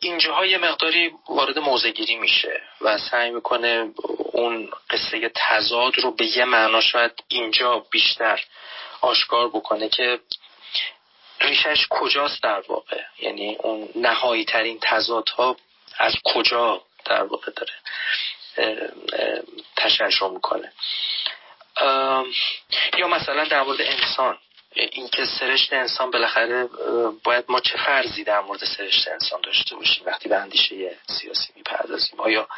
اینجاها 0.00 0.46
یه 0.46 0.58
مقداری 0.58 1.10
وارد 1.28 1.58
موزگیری 1.58 2.16
میشه 2.16 2.62
و 2.80 2.98
سعی 2.98 3.30
می‌کنه 3.30 3.90
اون 4.32 4.70
قصه 4.90 5.30
تضاد 5.34 5.98
رو 5.98 6.10
به 6.10 6.26
یه 6.26 6.44
معنا 6.44 6.80
شاید 6.80 7.12
اینجا 7.28 7.86
بیشتر 7.90 8.44
آشکار 9.00 9.48
بکنه 9.48 9.88
که 9.88 10.20
ریشش 11.40 11.86
کجاست 11.90 12.42
در 12.42 12.62
واقع؟ 12.68 13.00
یعنی 13.18 13.56
اون 13.56 13.88
نهایی 13.94 14.44
ترین 14.44 14.78
تضادها 14.82 15.56
از 15.98 16.14
کجا 16.24 16.82
در 17.04 17.22
واقع 17.22 17.52
داره 17.52 17.72
تشعشع 19.76 20.28
می‌کنه؟ 20.28 20.72
یا 22.98 23.08
مثلا 23.08 23.44
در 23.44 23.62
مورد 23.62 23.80
انسان 23.80 24.38
اینکه 24.74 25.24
سرشت 25.24 25.72
انسان 25.72 26.10
بالاخره 26.10 26.68
باید 27.24 27.44
ما 27.48 27.60
چه 27.60 27.78
فرضی 27.78 28.24
در 28.24 28.40
مورد 28.40 28.64
سرشت 28.64 29.08
انسان 29.08 29.40
داشته 29.40 29.76
باشیم 29.76 30.06
وقتی 30.06 30.28
به 30.28 30.36
اندیشه 30.36 30.96
سیاسی 31.06 31.52
می‌پردازیم؟ 31.56 32.20
آیا 32.20 32.48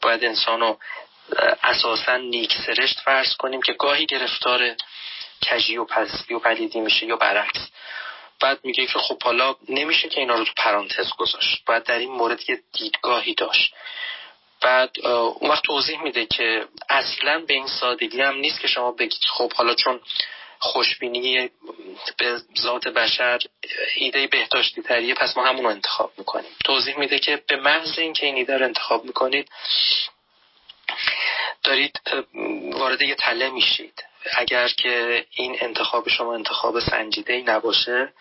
باید 0.00 0.24
انسان 0.24 0.60
رو 0.60 0.78
اساسا 1.62 2.16
نیک 2.16 2.52
سرشت 2.66 3.00
فرض 3.00 3.36
کنیم 3.36 3.62
که 3.62 3.72
گاهی 3.72 4.06
گرفتار 4.06 4.74
کجی 5.50 5.76
و 5.76 5.84
پستی 5.84 6.34
و 6.34 6.38
پلیدی 6.38 6.80
میشه 6.80 7.06
یا 7.06 7.16
برعکس؟ 7.16 7.68
بعد 8.40 8.58
میگه 8.64 8.86
که 8.86 8.98
خب 8.98 9.22
حالا 9.22 9.54
نمیشه 9.68 10.08
که 10.08 10.20
اینا 10.20 10.34
رو 10.34 10.44
تو 10.44 10.52
پرانتز 10.56 11.12
گذاشت. 11.18 11.64
باید 11.66 11.82
در 11.82 11.98
این 11.98 12.10
مورد 12.12 12.50
یه 12.50 12.62
دیدگاهی 12.72 13.34
داشت. 13.34 13.74
بعد 14.60 15.06
اون 15.06 15.50
وقت 15.50 15.62
توضیح 15.62 16.02
میده 16.02 16.26
که 16.26 16.68
اصلا 16.88 17.38
به 17.38 17.54
این 17.54 17.66
سادگی 17.66 18.20
هم 18.20 18.36
نیست 18.36 18.60
که 18.60 18.68
شما 18.68 18.92
بگید 18.92 19.24
خب 19.28 19.52
حالا 19.52 19.74
چون 19.74 20.00
خوشبینی 20.58 21.50
به 22.18 22.40
ذات 22.58 22.88
بشر 22.88 23.38
ایده 23.96 24.26
بهداشتی 24.26 24.82
تریه 24.82 25.14
پس 25.14 25.36
ما 25.36 25.44
همون 25.44 25.64
رو 25.64 25.70
انتخاب 25.70 26.12
می‌کنیم. 26.18 26.50
توضیح 26.64 26.98
میده 26.98 27.18
که 27.18 27.42
به 27.48 27.56
محض 27.56 27.98
اینکه 27.98 28.26
این 28.26 28.36
ایده 28.36 28.58
رو 28.58 28.64
انتخاب 28.64 29.04
می‌کنید 29.04 29.48
دارید 31.62 32.00
وارد 32.72 33.02
یه 33.02 33.14
تله 33.14 33.50
میشید. 33.50 34.04
اگر 34.36 34.68
که 34.68 35.26
این 35.30 35.56
انتخاب 35.60 36.08
شما 36.08 36.34
انتخاب 36.34 36.80
سنجیده 36.80 37.32
ای 37.32 37.42
نباشه 37.42 38.12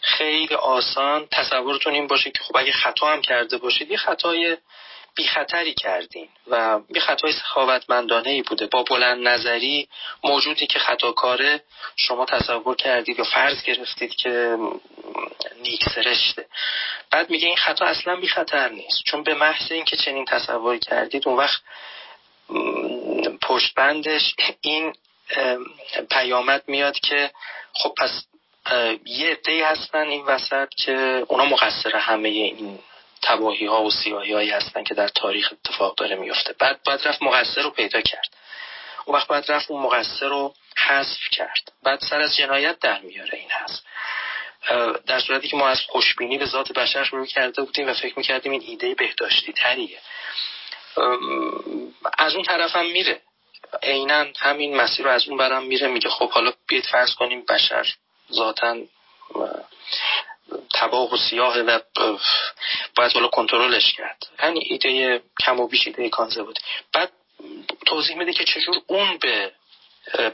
خیلی 0.00 0.54
آسان 0.54 1.28
تصورتون 1.30 1.94
این 1.94 2.06
باشه 2.06 2.30
که 2.30 2.38
خب 2.42 2.56
اگه 2.56 2.72
خطا 2.72 3.12
هم 3.12 3.22
کرده 3.22 3.58
باشید 3.58 3.90
یه 3.90 3.96
خطای 3.96 4.56
بی 5.14 5.24
خطری 5.24 5.74
کردین 5.74 6.28
و 6.46 6.78
بی 6.78 7.00
خطای 7.00 7.32
سخاوتمندانه 7.32 8.30
ای 8.30 8.42
بوده. 8.42 8.66
با 8.66 8.82
بلند 8.82 9.28
نظری 9.28 9.88
موجودی 10.24 10.66
که 10.66 10.78
خطاکاره 10.78 11.62
شما 11.96 12.24
تصور 12.24 12.76
کردید 12.76 13.18
یا 13.18 13.24
فرض 13.24 13.62
گرفتید 13.62 14.14
که 14.14 14.56
نیک 15.62 15.88
سرشته. 15.94 16.46
بعد 17.10 17.30
میگه 17.30 17.46
این 17.46 17.56
خطا 17.56 17.84
اصلا 17.84 18.16
بی 18.16 18.28
خطر 18.28 18.68
نیست. 18.68 19.02
چون 19.04 19.22
به 19.22 19.34
محض 19.34 19.72
اینکه 19.72 19.96
چنین 19.96 20.24
تصور 20.24 20.78
کردید 20.78 21.28
اون 21.28 21.36
وقت 21.36 21.62
پشت 23.42 23.74
بندش 23.74 24.34
این 24.60 24.94
پیامد 26.10 26.62
میاد 26.66 27.00
که 27.00 27.30
خب 27.72 27.94
پس 27.96 28.24
یه 29.04 29.30
عده 29.30 29.66
هستن 29.66 30.06
این 30.06 30.24
وسط 30.24 30.68
که 30.68 31.24
اونا 31.28 31.44
مقصر 31.44 31.96
همه 31.96 32.28
این 32.28 32.78
تباهی 33.22 33.66
ها 33.66 33.82
و 33.82 33.90
سیاهی 33.90 34.32
هایی 34.32 34.50
هستن 34.50 34.84
که 34.84 34.94
در 34.94 35.08
تاریخ 35.08 35.52
اتفاق 35.52 35.94
داره 35.94 36.16
میفته 36.16 36.52
بعد 36.58 36.82
باید 36.84 37.08
رفت 37.08 37.22
مقصر 37.22 37.62
رو 37.62 37.70
پیدا 37.70 38.00
کرد. 38.00 38.36
اون 39.04 39.16
وقت 39.16 39.26
باید 39.26 39.52
رفت 39.52 39.70
اون 39.70 39.82
مقصر 39.82 40.28
رو 40.28 40.54
حذف 40.76 41.28
کرد. 41.30 41.72
بعد 41.82 42.00
سر 42.00 42.20
از 42.20 42.36
جنایت 42.36 42.78
در 42.78 43.00
میاره 43.00 43.38
این 43.38 43.50
هست 43.50 43.86
در 45.06 45.20
صورتی 45.20 45.48
که 45.48 45.56
ما 45.56 45.68
از 45.68 45.80
خوشبینی 45.80 46.38
به 46.38 46.46
ذات 46.46 46.72
بشر 46.72 47.04
شروع 47.04 47.26
کرده 47.26 47.62
بودیم 47.62 47.88
و 47.88 47.94
فکر 47.94 48.14
می‌کردیم 48.16 48.52
این 48.52 48.62
ایده 48.66 48.94
بهداشتی 48.94 49.52
تریه 49.52 49.98
از 52.18 52.34
اون 52.34 52.44
طرف 52.44 52.76
هم 52.76 52.86
میره. 52.86 53.20
عینا 53.82 54.26
همین 54.38 54.76
مسیر 54.76 55.04
رو 55.04 55.10
از 55.10 55.28
اون 55.28 55.36
برم 55.36 55.62
میره 55.62 55.88
میگه 55.88 56.08
خب 56.10 56.30
حالا 56.30 56.52
بیت 56.68 56.86
فرض 56.86 57.14
کنیم 57.14 57.44
بشر 57.48 57.94
ذاتا 58.32 58.76
تباه 60.74 61.14
و 61.14 61.16
سیاه 61.16 61.58
و 61.58 61.78
باید 62.96 63.12
حالا 63.12 63.28
کنترلش 63.28 63.92
کرد. 63.92 64.26
یعنی 64.42 64.60
ایده 64.60 65.22
کم 65.40 65.60
و 65.60 65.66
بیش 65.66 65.86
ایده 65.86 66.10
بود 66.42 66.58
بعد 66.92 67.12
توضیح 67.86 68.16
میده 68.16 68.32
که 68.32 68.44
چجور 68.44 68.82
اون 68.86 69.18
به 69.18 69.52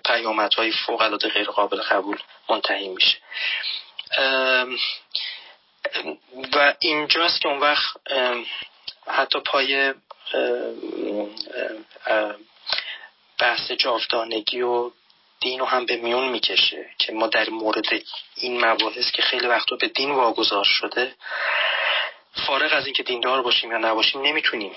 پیامدهای 0.05 0.73
فوق 0.73 1.01
العاده 1.01 1.29
غیر 1.29 1.47
قابل 1.47 1.77
قبول 1.77 2.19
منتهی 2.49 2.89
میشه. 2.89 3.19
و 6.53 6.75
اینجاست 6.79 7.41
که 7.41 7.49
اون 7.49 7.59
وقت 7.59 7.97
حتی 9.07 9.41
پای 9.41 9.95
بحث 13.39 13.71
جاودانگی 13.73 14.61
و 14.61 14.91
دین 15.41 15.61
رو 15.61 15.67
هم 15.67 15.87
به 15.87 15.97
میون 15.97 16.29
می‌کشه 16.29 16.91
که 16.99 17.13
ما 17.13 17.27
در 17.27 17.51
مورد 17.51 17.87
این 18.37 18.65
مباحث 18.65 19.11
که 19.13 19.23
خیلی 19.23 19.47
وقتا 19.47 19.77
به 19.77 19.89
دین 19.89 20.11
واگذار 20.11 20.65
شده 20.65 21.15
فارغ 22.47 22.73
از 22.73 22.85
اینکه 22.85 23.03
دیندار 23.03 23.43
باشیم 23.43 23.73
یا 23.73 23.79
نباشیم 23.79 24.23
نمی‌تونیم 24.23 24.77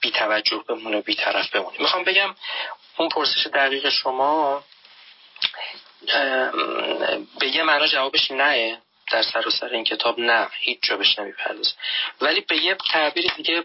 بی 0.00 0.10
توجه 0.10 0.64
بمونه 0.68 1.00
بی 1.00 1.14
طرف 1.14 1.50
بمونیم. 1.50 1.80
می‌خوام 1.80 2.04
بگم 2.04 2.34
اون 2.96 3.08
پرسش 3.08 3.46
دقیق 3.46 3.88
شما 3.88 4.64
به 7.40 7.48
یه 7.48 7.62
معنا 7.62 7.86
جوابش 7.86 8.30
نه 8.30 8.82
در 9.12 9.22
سر 9.22 9.48
و 9.48 9.50
سر 9.50 9.68
این 9.68 9.84
کتاب 9.84 10.20
نه 10.20 10.48
هیچ 10.60 10.78
جا 10.82 10.96
بهش 10.96 11.18
نمی‌پردازه. 11.18 11.72
ولی 12.20 12.40
به 12.40 12.56
یه 12.56 12.76
تعبیر 12.92 13.32
دیگه 13.36 13.64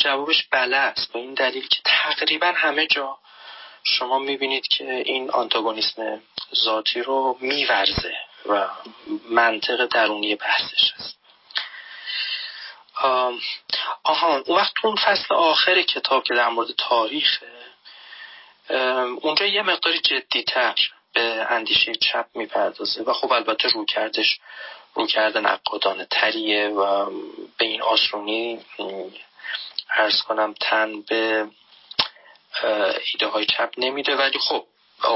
جوابش 0.00 0.44
بله 0.50 0.76
است 0.76 1.12
به 1.12 1.18
این 1.18 1.34
دلیل 1.34 1.68
که 1.68 1.78
تقریبا 1.84 2.52
همه 2.56 2.86
جا 2.86 3.18
شما 3.84 4.18
می‌بینید 4.18 4.66
که 4.68 4.94
این 5.06 5.30
آنتاگونیسم 5.30 6.22
ذاتی 6.54 7.02
رو 7.02 7.38
میورزه 7.40 8.14
و 8.46 8.68
منطق 9.30 9.86
درونی 9.86 10.34
بحثش 10.34 10.92
است. 10.98 11.18
آها 14.02 14.42
اون 14.46 14.56
وقت 14.56 14.72
اون 14.84 14.96
فصل 14.96 15.34
آخر 15.34 15.82
کتاب 15.82 16.24
که 16.24 16.34
در 16.34 16.48
مورد 16.48 16.68
تاریخه 16.78 17.46
اونجا 19.20 19.46
یه 19.46 19.62
مقداری 19.62 19.98
جدیتر 19.98 20.74
به 21.12 21.46
اندیشه 21.50 21.94
چپ 21.94 22.26
می‌پردازه 22.34 23.02
و 23.02 23.12
خب 23.12 23.32
البته 23.32 23.68
رو 23.68 23.84
کردش 23.84 24.38
رو 24.94 25.06
کرده 25.06 25.40
نقادانه 25.40 26.06
تریه 26.10 26.68
و 26.68 27.10
به 27.58 27.64
این 27.64 27.82
آسرونی 27.82 28.60
ارز 29.96 30.22
کنم 30.22 30.54
تن 30.60 31.02
به 31.02 31.48
ایده 33.12 33.26
های 33.26 33.46
چپ 33.46 33.70
نمیده 33.78 34.16
ولی 34.16 34.38
خب 34.38 34.64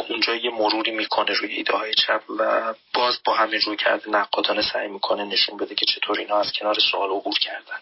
اونجا 0.08 0.34
یه 0.34 0.50
مروری 0.50 0.90
می‌کنه 0.90 1.32
روی 1.32 1.54
ایده 1.54 1.72
های 1.76 1.94
چپ 1.94 2.22
و 2.38 2.74
باز 2.94 3.18
با 3.24 3.34
همین 3.34 3.60
روی 3.60 3.76
کرده 3.76 4.10
نقادانه 4.10 4.62
سعی 4.72 4.88
می‌کنه 4.88 5.24
نشون 5.24 5.56
بده 5.56 5.74
که 5.74 5.86
چطور 5.86 6.18
اینا 6.18 6.40
از 6.40 6.52
کنار 6.52 6.78
سوال 6.92 7.10
عبور 7.10 7.38
کردن. 7.38 7.80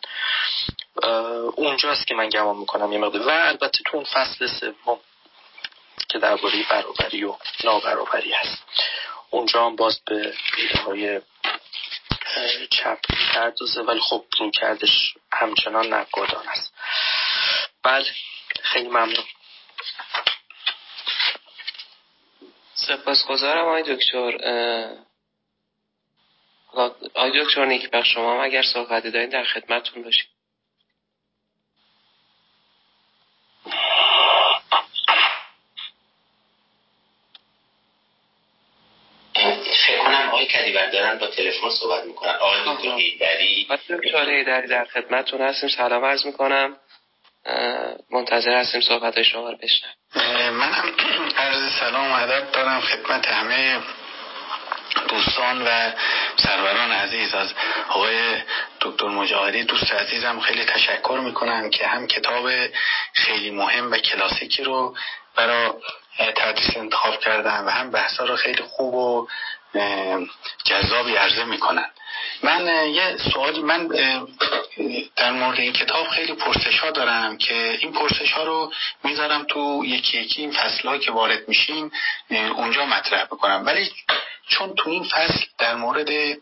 اونجاست 1.55 2.07
که 2.07 2.15
من 2.15 2.29
گمان 2.29 2.57
می‌کنم 2.57 2.93
یه 2.93 2.99
مقدار. 2.99 3.29
و 3.29 3.31
البته 3.31 3.79
تو 3.85 3.97
اون 3.97 4.05
فصل 4.05 4.47
سوم 4.47 5.01
که 6.09 6.19
درباره 6.19 6.67
برابری 6.71 7.25
و 7.25 7.35
نابرابری 7.65 8.33
هست 8.33 8.63
اونجا 9.31 9.67
هم 9.67 9.77
باز 9.77 10.01
به 10.07 10.35
ایده 10.57 10.79
های 10.79 11.21
چپ 12.71 12.99
پردازه 13.35 13.81
ولی 13.83 14.01
خب 14.01 14.25
رو 14.39 14.51
کردش 14.51 15.15
همچنان 15.33 15.95
نقادان 15.95 16.49
است. 16.49 16.75
بله 17.83 18.07
خیلی 18.63 18.89
ممنون. 18.89 19.25
سپاسگزارم 22.87 23.65
آقای 23.65 23.83
دکتر. 23.83 24.39
آقای 27.15 27.45
دکتر 27.45 27.65
نیک 27.65 27.91
بخش 27.91 28.15
شما 28.15 28.35
هم 28.35 28.41
اگر 28.41 28.63
صحبتی 28.63 29.11
دارین 29.11 29.29
در 29.29 29.45
خدمتتون 29.45 30.03
باشیم. 30.03 30.27
فکر 39.87 39.99
کنم 40.05 40.29
آقای 40.29 40.47
کدیور 40.47 40.91
دارن 40.91 41.19
با 41.19 41.27
تلفن 41.27 41.71
صحبت 41.71 42.05
می‌کنن. 42.05 42.31
آقای 42.31 42.61
دکتر 42.67 42.97
هیدری 42.99 43.67
دکتر 43.91 44.31
هیدری 44.31 44.69
در 44.69 44.85
خدمتتون 44.85 45.41
هستیم. 45.41 45.69
سلام 45.69 46.05
عرض 46.05 46.27
می‌کنم. 46.27 46.77
منتظر 48.13 48.57
هستیم 48.57 48.81
صحبت 48.81 49.23
شما 49.23 49.51
رو 49.51 49.57
بشنم 49.57 49.95
منم 50.51 50.93
عرض 51.39 51.73
سلام 51.81 52.13
و 52.13 52.15
ادب 52.15 52.51
دارم 52.53 52.81
خدمت 52.81 53.29
همه 53.29 53.81
دوستان 55.09 55.63
و 55.63 55.93
سروران 56.37 56.93
عزیز. 56.93 57.35
از 57.35 57.53
آقای 57.89 58.43
دکتر 58.81 59.07
مجاهدی 59.07 59.65
دوست 59.65 59.93
عزیزم 59.93 60.41
خیلی 60.41 60.65
تشکر 60.65 61.21
می‌کنم 61.25 61.71
که 61.71 61.87
هم 61.87 62.07
کتاب 62.07 62.51
خیلی 63.13 63.51
مهم 63.51 63.91
و 63.93 63.97
کلاسیکی 63.97 64.65
رو 64.65 64.97
برای 65.37 65.71
تدریس 66.37 66.77
انتخاب 66.77 67.21
کردن 67.21 67.65
و 67.65 67.71
هم 67.71 67.91
بحثا 67.91 68.25
رو 68.25 68.37
خیلی 68.37 68.63
خوب 68.63 68.95
و 68.95 69.29
جذابی 70.65 71.17
عرضه 71.17 71.45
می‌کنن. 71.45 71.91
من 72.43 72.91
یه 72.95 73.17
سوال 73.33 73.61
من 73.61 73.89
در 75.17 75.33
مورد 75.33 75.61
این 75.61 75.73
کتاب 75.73 76.07
خیلی 76.07 76.33
پرسش 76.33 76.79
ها 76.79 76.91
دارم 76.91 77.39
که 77.39 77.79
این 77.81 77.93
پرسش 77.93 78.33
ها 78.33 78.45
رو 78.45 78.73
می‌ذارم 79.05 79.45
تو 79.45 79.83
یکی 79.87 80.19
یکی 80.19 80.41
این 80.43 80.53
فصل 80.53 80.89
ها 80.89 80.99
که 80.99 81.13
وارد 81.13 81.49
میشیم 81.49 81.91
اونجا 82.31 82.87
مطرح 82.87 83.25
بکنم. 83.25 83.63
ولی 83.67 83.91
چون 84.49 84.75
تو 84.75 84.91
این 84.91 85.05
فصل 85.05 85.45
در 85.59 85.75
مورد 85.75 86.39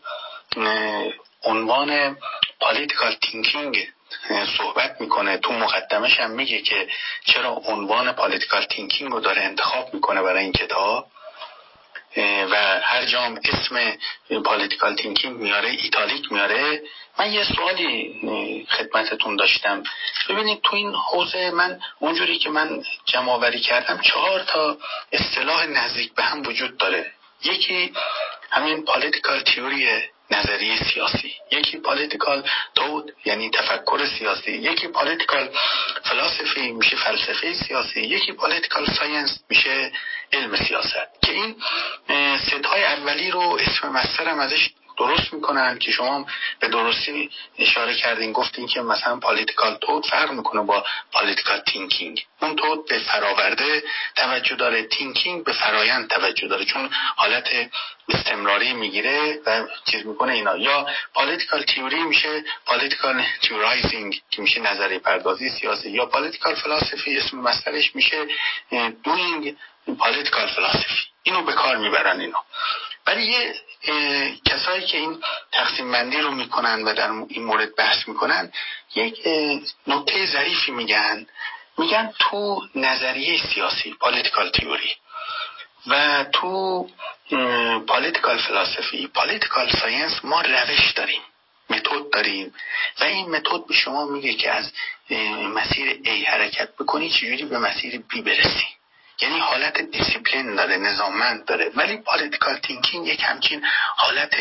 عنوان 1.43 2.17
political 2.59 3.13
thinking 3.13 3.87
صحبت 4.57 5.01
می‌کنه 5.01 5.37
تو 5.37 5.53
مقدمش 5.53 6.19
هم 6.19 6.31
میگه 6.31 6.61
که 6.61 6.87
چرا 7.25 7.49
عنوان 7.49 8.11
political 8.11 8.65
thinking 8.65 9.11
رو 9.11 9.19
داره 9.19 9.41
انتخاب 9.41 9.93
می‌کنه 9.93 10.21
برای 10.21 10.43
این 10.43 10.53
کتاب. 10.53 11.07
و 12.17 12.79
هر 12.83 13.05
جام 13.05 13.39
اسم 13.43 13.97
political 14.43 14.95
thinking 14.95 15.37
میاره 15.37 15.69
ایتالیک 15.69 16.31
میاره. 16.31 16.81
من 17.19 17.33
یه 17.33 17.43
سوالی 17.43 18.67
خدمتتون 18.69 19.35
داشتم. 19.35 19.83
ببینید 20.29 20.61
تو 20.61 20.75
این 20.75 20.95
حوزه 20.95 21.51
من 21.51 21.79
اونجوری 21.99 22.37
که 22.37 22.49
من 22.49 22.83
جمع 23.05 23.51
کردم 23.51 24.01
چهار 24.01 24.39
تا 24.39 24.77
اصطلاح 25.11 25.65
نزدیک 25.65 26.13
به 26.13 26.23
هم 26.23 26.47
وجود 26.47 26.77
داره. 26.77 27.11
یکی 27.43 27.93
همین 28.51 28.85
political 28.85 29.39
theory 29.39 29.99
ـه 29.99 30.09
نظریه 30.31 30.83
سیاسی. 30.83 31.33
یکی 31.51 31.77
political 31.77 32.49
thought 32.75 33.11
یعنی 33.25 33.49
تفکر 33.49 34.05
سیاسی. 34.05 34.51
یکی 34.51 34.87
political 34.87 35.49
philosophy 36.03 36.71
میشه 36.71 36.95
فلسفه 36.95 37.53
سیاسی. 37.53 38.01
یکی 38.01 38.31
political 38.31 38.85
science 38.85 39.43
میشه 39.49 39.91
علم 40.33 40.55
سیاست. 40.55 41.21
که 41.21 41.31
این 41.31 41.55
سه‌تای 42.37 42.83
اولی 42.83 43.31
رو 43.31 43.39
اسم 43.39 43.89
مصدرم 43.89 44.39
ازش 44.39 44.69
درست 44.97 45.33
می‌کنن 45.33 45.79
که 45.79 45.91
شما 45.91 46.25
به 46.59 46.67
درستی 46.67 47.29
اشاره 47.59 47.95
کردین 47.95 48.31
گفتین 48.31 48.67
که 48.67 48.81
مثلا 48.81 49.19
political 49.19 49.77
thought 49.81 50.05
فرق 50.05 50.31
می‌کنه 50.31 50.61
با 50.61 50.85
political 51.11 51.59
thinking 51.59 52.25
اون 52.41 52.55
تود 52.55 52.87
به 52.87 52.99
فراورده 52.99 53.83
توجه 54.15 54.55
داره 54.55 54.83
thinking 54.83 55.43
به 55.43 55.53
فرایند 55.53 56.09
توجه 56.09 56.47
داره 56.47 56.65
چون 56.65 56.89
حالت 57.15 57.49
استمراری 58.09 58.73
می‌گیره 58.73 59.39
و 59.45 59.67
چیز 59.91 60.05
می‌کنه 60.05 60.33
اینا. 60.33 60.57
یا 60.57 60.87
political 61.13 61.63
theory 61.63 62.03
میشه 62.03 62.43
political 62.65 63.23
theorizing 63.41 64.21
که 64.29 64.41
میشه 64.41 64.61
نظریه 64.61 64.99
پردازی 64.99 65.49
سیاسی 65.49 65.91
یا 65.91 66.05
political 66.05 66.55
philosophy 66.55 67.17
اسم 67.17 67.37
مصدرش 67.37 67.95
میشه 67.95 68.27
doing 69.03 69.55
political 69.99 70.47
philosophy 70.47 71.03
اینو 71.23 71.41
به 71.41 71.53
کار 71.53 71.77
می‌برن 71.77 72.19
اینو 72.19 72.37
ولی 73.07 73.23
یه 73.23 73.55
کسایی 74.45 74.85
که 74.85 74.97
این 74.97 75.23
تقسیم 75.51 75.91
بندی 75.91 76.17
رو 76.17 76.31
می‌کنن 76.31 76.83
و 76.83 76.93
در 76.93 77.11
این 77.27 77.43
مورد 77.43 77.75
بحث 77.75 78.07
می‌کنن 78.07 78.51
یک 78.95 79.27
نکته 79.87 80.25
ظریفی 80.25 80.71
میگن. 80.71 81.27
میگن 81.77 82.13
تو 82.19 82.61
نظریه 82.75 83.41
سیاسی 83.53 83.93
political 83.99 84.49
theory 84.51 84.91
و 85.87 86.23
تو 86.33 86.87
political 87.87 88.37
philosophy 88.37 89.07
political 89.07 89.69
science 89.81 90.19
ما 90.23 90.41
روش 90.41 90.91
داریم 90.91 91.21
متد 91.69 92.09
داریم. 92.13 92.53
و 92.99 93.03
این 93.03 93.29
متد 93.29 93.65
به 93.67 93.73
شما 93.73 94.05
میگه 94.05 94.33
که 94.33 94.51
از 94.51 94.71
مسیر 95.53 96.01
A 96.03 96.27
حرکت 96.27 96.75
بکنی 96.75 97.09
چجوری 97.09 97.45
به 97.45 97.59
مسیر 97.59 98.01
B 98.13 98.19
برسی. 98.21 98.67
یعنی 99.21 99.39
حالت 99.39 99.81
دیسیپلین 99.81 100.55
داره 100.55 100.77
نظاممند 100.77 101.45
داره. 101.45 101.71
ولی 101.75 101.97
political 101.97 102.57
thinking 102.57 103.07
یک 103.07 103.23
همچین 103.23 103.65
حالت 103.95 104.35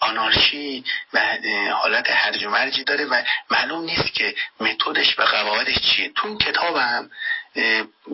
آنارشی 0.00 0.84
و 1.12 1.38
حالت 1.74 2.10
هرج 2.10 2.44
و 2.44 2.50
مرجی 2.50 2.84
داره 2.84 3.04
و 3.04 3.22
معلوم 3.50 3.84
نیست 3.84 4.14
که 4.14 4.34
متدش 4.60 5.18
و 5.18 5.22
قواعدش 5.22 5.78
چیه. 5.80 6.12
تو 6.14 6.28
این 6.28 6.38
کتابم 6.38 7.10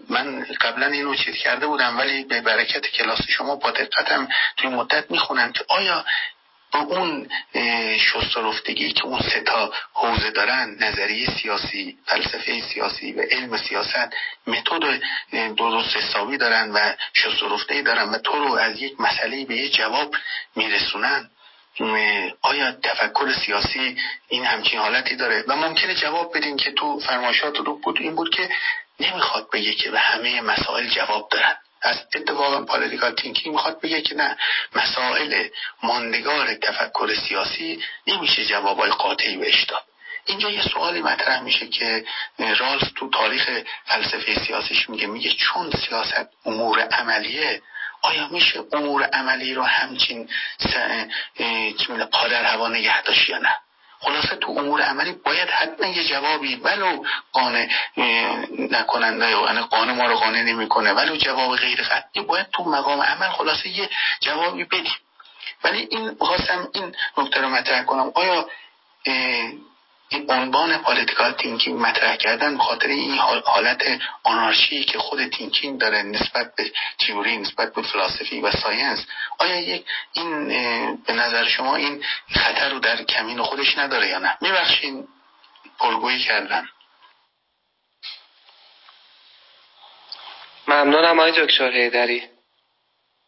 من 0.09 0.47
قبلا 0.61 0.87
اینو 0.87 1.15
چیز 1.15 1.35
کرده 1.35 1.67
بودم 1.67 1.99
ولی 1.99 2.25
به 2.25 2.41
برکت 2.41 2.87
کلاس 2.87 3.19
شما 3.29 3.57
با 3.57 3.71
دقتم 3.71 4.29
توی 4.57 4.71
مدت 4.71 5.11
می‌خونم 5.11 5.53
که 5.53 5.65
آیا 5.69 6.05
با 6.73 6.79
اون 6.79 7.29
شسته‌رفتگی 7.99 8.93
که 8.93 9.05
اون 9.05 9.21
سه‌تا 9.21 9.73
حوزه 9.93 10.31
دارن 10.31 10.77
نظریه 10.81 11.31
سیاسی 11.43 11.99
فلسفه 12.07 12.61
سیاسی 12.61 13.13
و 13.13 13.21
علم 13.31 13.57
سیاست 13.57 14.09
متد 14.47 15.01
درست 15.57 15.97
حسابی 15.97 16.37
دارن 16.37 16.71
و 16.71 16.93
شسته‌رفته 17.13 17.83
دارن 17.83 18.09
و 18.09 18.19
تو 18.19 18.33
رو 18.33 18.55
از 18.55 18.83
یک 18.83 19.01
مسئله 19.01 19.45
به 19.45 19.57
یه 19.57 19.69
جواب 19.69 20.15
میرسونن. 20.57 21.31
آیا 22.43 22.73
تفکر 22.73 23.33
سیاسی 23.33 23.97
این 24.29 24.45
همچین 24.45 24.79
حالتی 24.79 25.17
داره؟ 25.17 25.45
و 25.49 25.57
ممکنه 25.57 25.95
جواب 25.95 26.37
بدین 26.37 26.57
که 26.57 26.73
تو 26.73 27.01
فرمایشاتتون 27.01 27.79
بود 27.79 27.99
این 28.01 28.15
بود 28.15 28.35
که 28.35 28.49
نمی‌خواد 29.01 29.51
بگه 29.53 29.75
که 29.75 29.91
به 29.91 29.99
همه 29.99 30.41
مسائل 30.41 30.89
جواب 30.89 31.29
دارن 31.31 31.57
از 31.83 32.01
اتفاقا 32.15 32.65
political 32.65 33.15
thinking 33.15 33.55
می‌خواد 33.55 33.81
بگه 33.81 34.03
که 34.03 34.15
نه 34.15 34.37
مسائل 34.75 35.49
ماندگار 35.83 36.55
تفکر 36.55 37.15
سیاسی 37.15 37.83
نمیشه 38.07 38.45
جوابای 38.45 38.91
قاطعی 38.91 39.37
بهش 39.37 39.65
داد. 39.65 39.85
اینجا 40.29 40.51
یه 40.51 40.63
سوالی 40.63 41.03
مطرح 41.03 41.41
میشه 41.41 41.69
که 41.69 42.05
رالز 42.59 42.93
تو 42.97 43.11
تاریخ 43.11 43.51
فلسفه 43.85 44.45
سیاسیش 44.47 44.91
میگه 44.91 45.07
میگه 45.07 45.31
چون 45.31 45.71
سیاست 45.71 46.29
امور 46.45 46.81
عملیه 46.81 47.63
آیا 48.03 48.29
میشه 48.29 48.61
امور 48.73 49.03
عملی 49.03 49.55
رو 49.55 49.63
همچین 49.63 50.29
پادر 52.13 52.45
هوا 52.45 52.69
نگه 52.69 53.03
داشت 53.03 53.29
یا 53.29 53.39
نه؟ 53.39 53.57
خلاصه 54.01 54.37
تو 54.37 54.51
امور 54.51 54.83
عملی 54.83 55.13
باید 55.13 55.49
حتما 55.49 55.87
یه 55.87 56.05
جوابی 56.09 56.57
ولو 56.57 57.05
قانع 57.33 57.69
نکننده 58.71 59.31
یعنی 59.31 59.61
قانع 59.61 59.93
ما 59.93 60.07
رو 60.07 60.17
قانع 60.17 60.43
نمی‌کنه 60.43 60.93
ولو 60.93 61.17
جواب 61.17 61.57
غیر 61.57 61.83
قطعی 61.83 62.23
باید 62.23 62.47
تو 62.53 62.65
مقام 62.65 63.01
عمل 63.03 63.29
خلاصه 63.29 63.69
یه 63.69 63.91
جوابی 64.21 64.65
بدیم. 64.65 64.97
ولی 65.65 65.89
این 65.91 66.17
خواستم 66.21 66.69
این 66.75 66.95
نکته 67.19 67.41
رو 67.41 67.49
مطرح 67.49 67.85
کنم. 67.85 68.13
آیا 68.15 68.49
این 70.09 70.31
عنوان 70.31 70.79
political 70.79 71.33
thinking 71.33 71.81
مطرح 71.81 72.17
کردن 72.17 72.57
به 72.57 72.63
خاطر 72.63 72.89
این 72.89 73.19
حالت 73.45 73.83
آنارشی 74.23 74.85
که 74.85 74.99
خود 74.99 75.29
thinking 75.29 75.81
داره 75.81 76.03
نسبت 76.03 76.55
به 76.55 76.73
theory 76.99 77.37
نسبت 77.37 77.75
به 77.75 77.83
philosophy 77.83 78.41
و 78.41 78.51
science 78.51 79.07
آیا 79.39 79.61
یک 79.61 79.85
این 80.13 80.47
به 80.97 81.13
نظر 81.13 81.49
شما 81.49 81.77
این 81.77 82.05
خطر 82.35 82.71
رو 82.71 82.79
در 82.79 83.03
کمین 83.03 83.43
خودش 83.43 83.79
نداره 83.79 84.09
یا 84.09 84.19
نه؟ 84.19 84.39
میبخشین 84.41 85.09
پرگویی 85.79 86.19
کردن. 86.19 86.69
ممنونم 90.69 91.21
آقای 91.21 91.47
دکتر 91.47 91.73
هیدری 91.73 92.23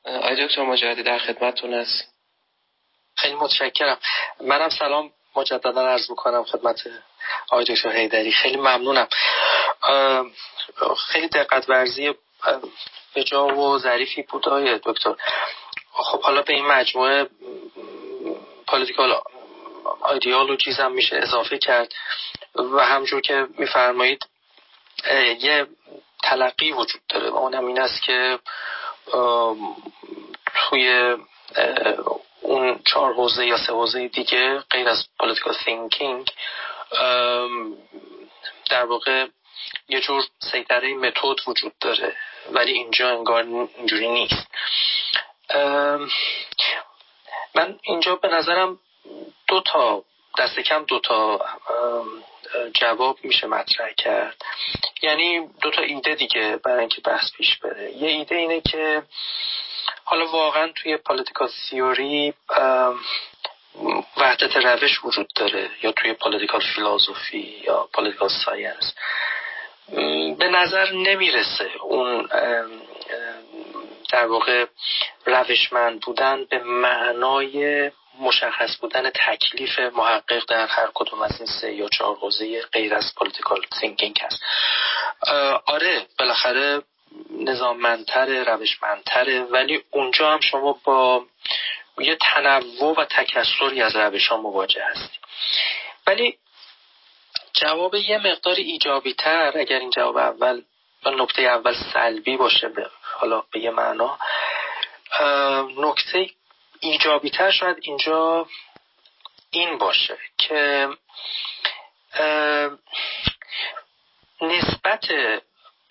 آقای 0.05 0.47
دکتر 0.47 0.63
مجاهدی 0.63 1.03
در 1.03 1.19
خدمتتون 1.19 1.75
هست 1.75 2.15
خیلی 3.17 3.35
متشکرم. 3.35 3.99
منم 4.41 4.69
سلام 4.69 5.13
مجددا 5.37 5.89
عرض 5.89 6.11
می‌کنم 6.11 6.45
خدمت 6.45 6.81
آقای 7.51 7.65
دکتر 7.65 7.91
حیدری. 7.91 8.33
خیلی 8.33 8.57
ممنونم. 8.57 9.09
خیلی 11.09 11.29
دقت 11.29 11.69
ورزی 11.69 12.15
به 13.15 13.25
جا 13.25 13.47
و 13.47 13.79
ظریفی 13.79 14.23
بود 14.23 14.49
آقای 14.49 14.81
دکتر. 14.85 15.15
خب 15.93 16.23
حالا 16.23 16.43
به 16.43 16.53
این 16.53 16.67
مجموعه 16.67 17.29
پالیتیکال 18.67 19.21
ایدئولوژیز 20.11 20.81
هم 20.81 20.93
میشه 20.93 21.17
اضافه 21.17 21.59
کرد 21.59 21.93
و 22.55 22.85
همجور 22.85 23.21
که 23.21 23.47
میفرمایید 23.59 24.27
یه 25.41 25.67
تلقی 26.23 26.73
وجود 26.73 27.01
داره 27.09 27.31
و 27.31 27.37
اونم 27.37 27.67
این 27.67 27.81
است 27.81 28.03
که 28.03 28.39
توی 30.55 31.17
اون 32.61 32.81
چهار 32.87 33.15
حوزه 33.15 33.47
یا 33.47 33.57
سه 33.57 33.73
حوزه 33.73 34.09
دیگه 34.09 34.59
غیر 34.71 34.89
از 34.89 35.05
political 35.23 35.55
thinking 35.65 36.31
در 38.71 38.85
واقع 38.85 39.27
یه 39.89 40.01
جور 40.01 40.23
سیطره 40.53 40.95
متد 40.95 41.49
وجود 41.49 41.73
داره 41.81 42.17
ولی 42.53 42.73
اینجا 42.73 43.11
انگار 43.11 43.43
اینجوری 43.77 44.09
نیست. 44.09 44.47
من 47.55 47.79
اینجا 47.83 48.15
به 48.17 48.29
نظرم 48.29 48.79
دو 49.49 49.61
تا 49.61 50.05
دست 50.39 50.61
کم 50.61 50.85
دو 50.85 50.99
تا 50.99 51.41
جواب 52.75 53.19
میشه 53.23 53.47
مطرح 53.47 53.93
کرد. 53.93 54.43
یعنی 55.03 55.49
دو 55.63 55.71
تا 55.71 55.83
ایده 55.83 56.15
دیگه 56.15 56.57
برای 56.65 56.81
اینکه 56.81 57.01
بحث 57.01 57.33
پیش 57.33 57.57
بره. 57.57 57.93
یه 57.93 58.09
ایده 58.09 58.37
اینه 58.37 58.61
که 58.61 59.03
حالا 60.11 60.27
واقعا 60.27 60.73
توی 60.77 60.97
political 60.97 61.49
theory 61.49 62.35
وحدت 64.17 64.57
روش 64.57 65.05
وجود 65.05 65.29
داره 65.35 65.71
یا 65.83 65.93
توی 65.93 66.13
political 66.13 66.61
philosophy 66.61 67.63
یا 67.67 67.89
political 67.93 68.29
science. 68.45 68.95
به 70.39 70.49
نظر 70.49 70.93
نمی‌رسه 70.93 71.71
اون 71.83 72.29
در 74.13 74.27
واقع 74.27 74.67
روشمند 75.27 76.01
بودن 76.01 76.45
به 76.45 76.59
معنای 76.59 77.91
مشخص 78.21 78.77
بودن 78.81 79.11
تکلیف 79.11 79.79
محقق 79.79 80.43
در 80.49 80.67
هر 80.67 80.89
کدوم 80.95 81.23
از 81.23 81.41
این 81.41 81.47
سه 81.61 81.73
یا 81.75 81.89
چهار 81.89 82.17
حوزه 82.17 82.63
غیر 82.73 82.95
از 82.95 83.15
political 83.17 83.61
thinking 83.81 84.21
هست. 84.21 84.43
آره 85.67 86.07
بالاخره 86.19 86.83
نظاممندتره 87.41 88.43
روشمندتره. 88.43 89.43
ولی 89.43 89.83
اونجا 89.91 90.33
هم 90.33 90.41
شما 90.41 90.81
با 90.85 91.25
یه 91.99 92.17
تنوع 92.17 93.01
و 93.01 93.05
تکسری 93.05 93.83
از 93.83 93.97
روش 93.97 94.29
ها 94.29 94.37
مواجه 94.37 94.85
هستی 94.85 95.19
ولی 96.07 96.39
جواب 97.53 97.95
یه 97.95 98.19
مقدار 98.19 98.55
ایجابی 98.55 99.15
تر 99.15 99.59
اگر 99.59 99.79
این 99.79 99.91
جواب 99.91 100.17
اول 100.17 100.63
نکته 101.07 101.43
اول 101.43 101.75
سلبی 101.93 102.37
باشه 102.37 102.69
به 102.69 102.91
حالا 103.03 103.43
به 103.53 103.61
یه 103.61 103.71
معنا 103.71 104.19
نکته 105.77 106.31
ایجابی 106.81 107.31
تر 107.31 107.51
شاید 107.51 107.77
اینجا 107.81 108.47
این 109.51 109.79
باشه 109.79 110.19
که 110.39 110.89
نسبت 114.41 115.07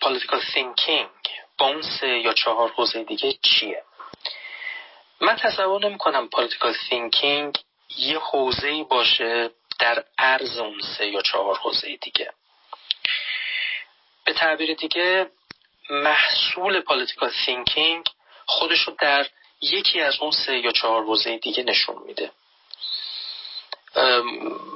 political 0.04 0.40
thinking 0.54 1.19
با 1.60 1.80
یا 2.02 2.32
چهار 2.32 2.70
حوزه 2.70 3.04
دیگه 3.04 3.32
چیه؟ 3.42 3.82
من 5.20 5.36
تصور 5.36 5.86
نمی 5.86 5.98
کنم 5.98 6.28
political 6.36 6.74
thinking 6.88 7.60
یه 7.98 8.18
حوزه 8.18 8.84
باشه 8.84 9.50
در 9.78 10.04
عرض 10.18 10.58
اون 10.58 10.80
سه 10.80 11.06
یا 11.06 11.22
چهار 11.22 11.56
حوزه 11.56 11.96
دیگه. 11.96 12.32
به 14.24 14.32
تعبیر 14.32 14.74
دیگه 14.74 15.30
محصول 15.90 16.80
political 16.80 17.32
thinking 17.46 18.10
خودش 18.46 18.80
رو 18.80 18.94
در 18.98 19.26
یکی 19.60 20.00
از 20.00 20.14
اون 20.20 20.30
سه 20.30 20.58
یا 20.58 20.72
چهار 20.72 21.04
حوزه 21.04 21.38
دیگه 21.38 21.62
نشون 21.62 22.02
میده. 22.06 22.30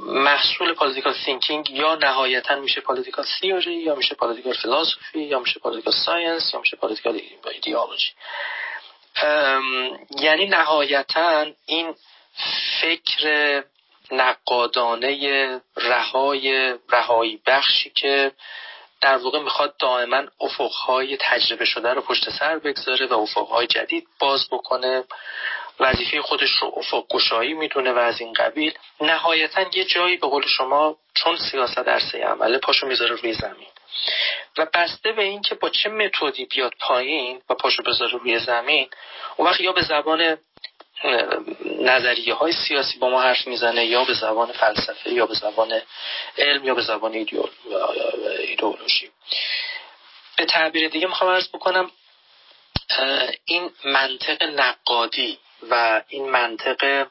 محصول 0.07 0.75
political 0.75 1.15
thinking 1.27 1.71
یا 1.71 1.95
نهایتا 1.95 2.55
میشه 2.55 2.81
political 2.81 3.25
theory 3.25 3.67
یا 3.67 3.95
میشه 3.95 4.15
political 4.15 4.53
philosophy 4.53 5.21
یا 5.21 5.39
میشه 5.39 5.61
political 5.61 5.95
science 6.07 6.55
یا 6.55 6.61
میشه 6.61 6.77
political 6.77 7.21
ایدئولوژی 7.53 8.13
یعنی 10.21 10.47
نهایتا 10.47 11.47
این 11.67 11.95
فکر 12.81 13.63
نقادانه 14.11 15.61
رهای 15.77 16.75
رهایی 16.89 17.41
بخشی 17.47 17.91
که 17.91 18.33
در 19.01 19.17
واقع 19.17 19.39
می‌خواد 19.39 19.77
دائما 19.77 20.23
افقهای 20.41 21.17
تجربه 21.21 21.65
شده 21.65 21.95
رو 21.95 22.01
پشت 22.01 22.31
سر 22.31 22.59
بگذاره 22.59 23.07
و 23.07 23.15
افقهای 23.15 23.67
جدید 23.67 24.07
باز 24.19 24.49
بکنه. 24.51 25.05
وظیفه 25.81 26.23
خودش 26.23 26.51
رو 26.51 26.73
افق 26.77 27.07
گشایی 27.09 27.55
می‌دونه 27.55 27.93
و 27.93 27.99
از 27.99 28.21
این 28.21 28.33
قبیل 28.33 28.73
نهایتا 29.01 29.65
یه 29.73 29.85
جایی 29.85 30.17
به 30.17 30.27
قول 30.27 30.47
شما 30.47 30.97
چون 31.15 31.37
سیاست 31.37 31.79
درسه 31.79 32.19
عمله 32.19 32.59
پاشو 32.59 32.87
می‌ذاره 32.87 33.17
روی 33.17 33.33
زمین. 33.33 33.69
و 34.59 34.67
بسته 34.75 35.13
به 35.13 35.23
این 35.23 35.43
که 35.43 35.55
با 35.55 35.71
چه 35.71 35.89
متدی 35.89 36.45
بیاد 36.45 36.73
پایین 36.81 37.43
و 37.51 37.55
پاشو 37.55 37.83
بذاره 37.83 38.13
روی 38.13 38.39
زمین 38.39 38.89
اون 39.37 39.49
وقت 39.49 39.61
یا 39.61 39.73
به 39.73 39.83
زبان 39.83 40.39
نظریه 41.81 42.35
های 42.35 42.53
سیاسی 42.53 42.99
با 42.99 43.11
ما 43.11 43.23
حرف 43.23 43.47
می‌زنه 43.47 43.87
یا 43.87 44.05
به 44.05 44.15
زبان 44.15 44.53
فلسفه 44.53 45.11
یا 45.13 45.27
به 45.27 45.35
زبان 45.35 45.81
علم 46.39 46.65
یا 46.65 46.75
به 46.75 46.83
زبان 46.83 47.27
ایدئولوژی. 48.39 49.11
به 50.37 50.45
تعبیر 50.45 50.89
دیگه 50.89 51.07
می‌خوام 51.07 51.31
عرض 51.31 51.49
بکنم 51.49 51.91
این 53.45 53.71
منطق 53.85 54.43
نقادی 54.43 55.39
و 55.71 56.03
این 56.09 56.31
منطق 56.31 57.07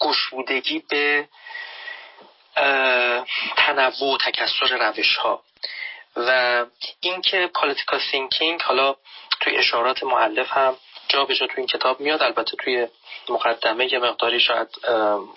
گشودگی 0.00 0.78
به 0.88 1.28
تنوع 3.56 4.14
و 4.14 4.16
تکسر 4.16 4.88
روش 4.88 5.16
ها 5.16 5.42
و 6.16 6.64
اینکه 7.00 7.50
political 7.54 8.00
thinking 8.10 8.62
حالا 8.62 8.96
توی 9.40 9.56
اشارات 9.56 10.02
مؤلف 10.02 10.52
هم 10.52 10.76
جا 11.08 11.24
به 11.24 11.34
جا 11.34 11.46
توی 11.46 11.56
این 11.56 11.66
کتاب 11.66 12.00
میاد 12.00 12.22
البته 12.22 12.56
توی 12.56 12.88
مقدمه 13.28 13.92
یه 13.92 13.98
مقداری 13.98 14.40
شاید 14.40 14.68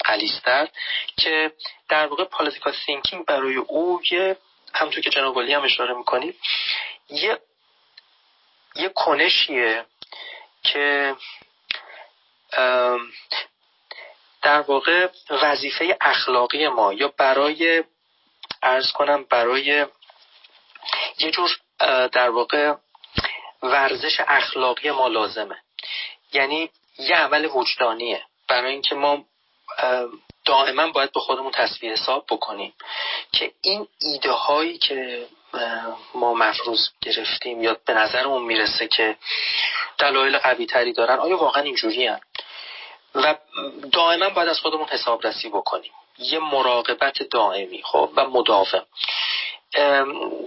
غلیظ‌تر 0.05 0.67
که 1.17 1.51
در 1.89 2.07
واقع 2.07 2.23
political 2.23 2.73
thinking 2.85 3.25
برای 3.25 3.55
او 3.55 4.01
یه 4.11 4.37
همونطور 4.73 5.03
که 5.03 5.09
جناب 5.09 5.37
هم 5.37 5.63
اشاره 5.63 5.93
می‌کنید 5.93 6.35
یه 7.09 7.39
یه 8.75 8.89
کنشیه 8.89 9.85
که 10.63 11.15
در 14.41 14.61
واقع 14.61 15.07
وظیفه 15.29 15.97
اخلاقی 16.01 16.67
ما 16.67 16.93
یا 16.93 17.13
برای 17.17 17.83
عرض 18.63 18.91
کنم 18.91 19.23
برای 19.23 19.85
یه 21.19 21.31
جور 21.31 21.57
در 22.07 22.29
واقع 22.29 22.73
ورزش 23.63 24.19
اخلاقی 24.27 24.91
ما 24.91 25.07
لازمه. 25.07 25.55
یعنی 26.33 26.69
یه 26.97 27.15
عمل 27.15 27.45
وجدانیه. 27.45 28.21
برای 28.47 28.71
اینکه 28.71 28.95
ما 28.95 29.25
دائما 30.45 30.91
باید 30.91 31.11
به 31.11 31.19
خودمون 31.19 31.51
تصویر 31.51 31.93
حساب 31.93 32.25
بکنیم 32.29 32.73
که 33.31 33.51
این 33.61 33.87
ایده 34.01 34.31
هایی 34.31 34.77
که 34.77 35.27
ما 36.15 36.33
مفروض 36.33 36.89
گرفتیم 37.01 37.63
یا 37.63 37.77
به 37.85 37.93
نظرمون 37.93 38.41
می‌رسه 38.41 38.87
که 38.87 39.17
دلایل 39.97 40.37
قوی 40.37 40.65
تری 40.65 40.93
دارن 40.93 41.19
آیا 41.19 41.37
واقعا 41.37 41.63
اینجوری 41.63 42.11
و 43.15 43.35
دائما 43.91 44.29
باید 44.29 44.49
از 44.49 44.59
خودمون 44.59 44.87
حسابرسی 44.87 45.49
بکنیم. 45.49 45.91
یه 46.17 46.39
مراقبت 46.39 47.23
دائمی 47.23 47.81
خب 47.83 48.09
و 48.15 48.29
مداوم. 48.29 48.85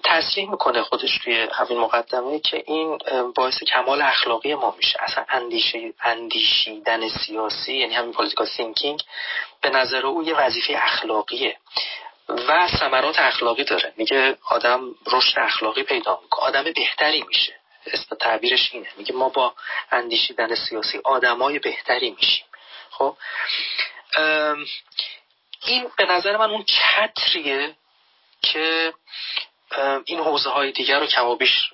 تصریح 0.04 0.50
می‌کنه 0.50 0.82
خودش 0.82 1.18
توی 1.24 1.48
همین 1.52 1.78
مقدمه 1.78 2.38
که 2.38 2.64
این 2.66 2.98
باعث 3.34 3.62
کمال 3.62 4.02
اخلاقی 4.02 4.54
ما 4.54 4.74
میشه. 4.76 4.98
اصلا 5.02 5.24
اندیشه 5.28 5.92
اندیشیدن 6.00 7.08
سیاسی 7.08 7.74
یعنی 7.74 7.94
همین 7.94 8.12
political 8.12 8.46
thinking 8.46 9.02
به 9.60 9.70
نظر 9.70 10.06
او 10.06 10.22
یه 10.22 10.34
وظیفه 10.34 10.74
اخلاقیه. 10.76 11.56
و 12.28 12.68
ثمرات 12.68 13.18
اخلاقی 13.18 13.64
داره. 13.64 13.92
میگه 13.96 14.36
آدم 14.50 14.94
رشد 15.12 15.38
اخلاقی 15.38 15.82
پیدا 15.82 16.18
می‌کنه. 16.22 16.46
آدم 16.46 16.62
بهتری 16.62 17.22
میشه. 17.22 17.54
اسم 17.86 18.16
تعبیرش 18.16 18.70
اینه. 18.72 18.88
میگه 18.96 19.14
ما 19.14 19.28
با 19.28 19.54
اندیشیدن 19.90 20.54
سیاسی 20.54 21.00
آدمای 21.04 21.58
بهتری 21.58 22.10
میشیم. 22.10 22.44
خب؟ 22.98 23.16
این 25.66 25.90
به 25.96 26.04
نظر 26.04 26.36
من 26.36 26.50
اون 26.50 26.64
چتریه 26.64 27.76
که 28.42 28.92
این 30.04 30.20
حوزه 30.20 30.50
های 30.50 30.72
دیگر 30.72 31.00
رو 31.00 31.06
کمابیش 31.06 31.70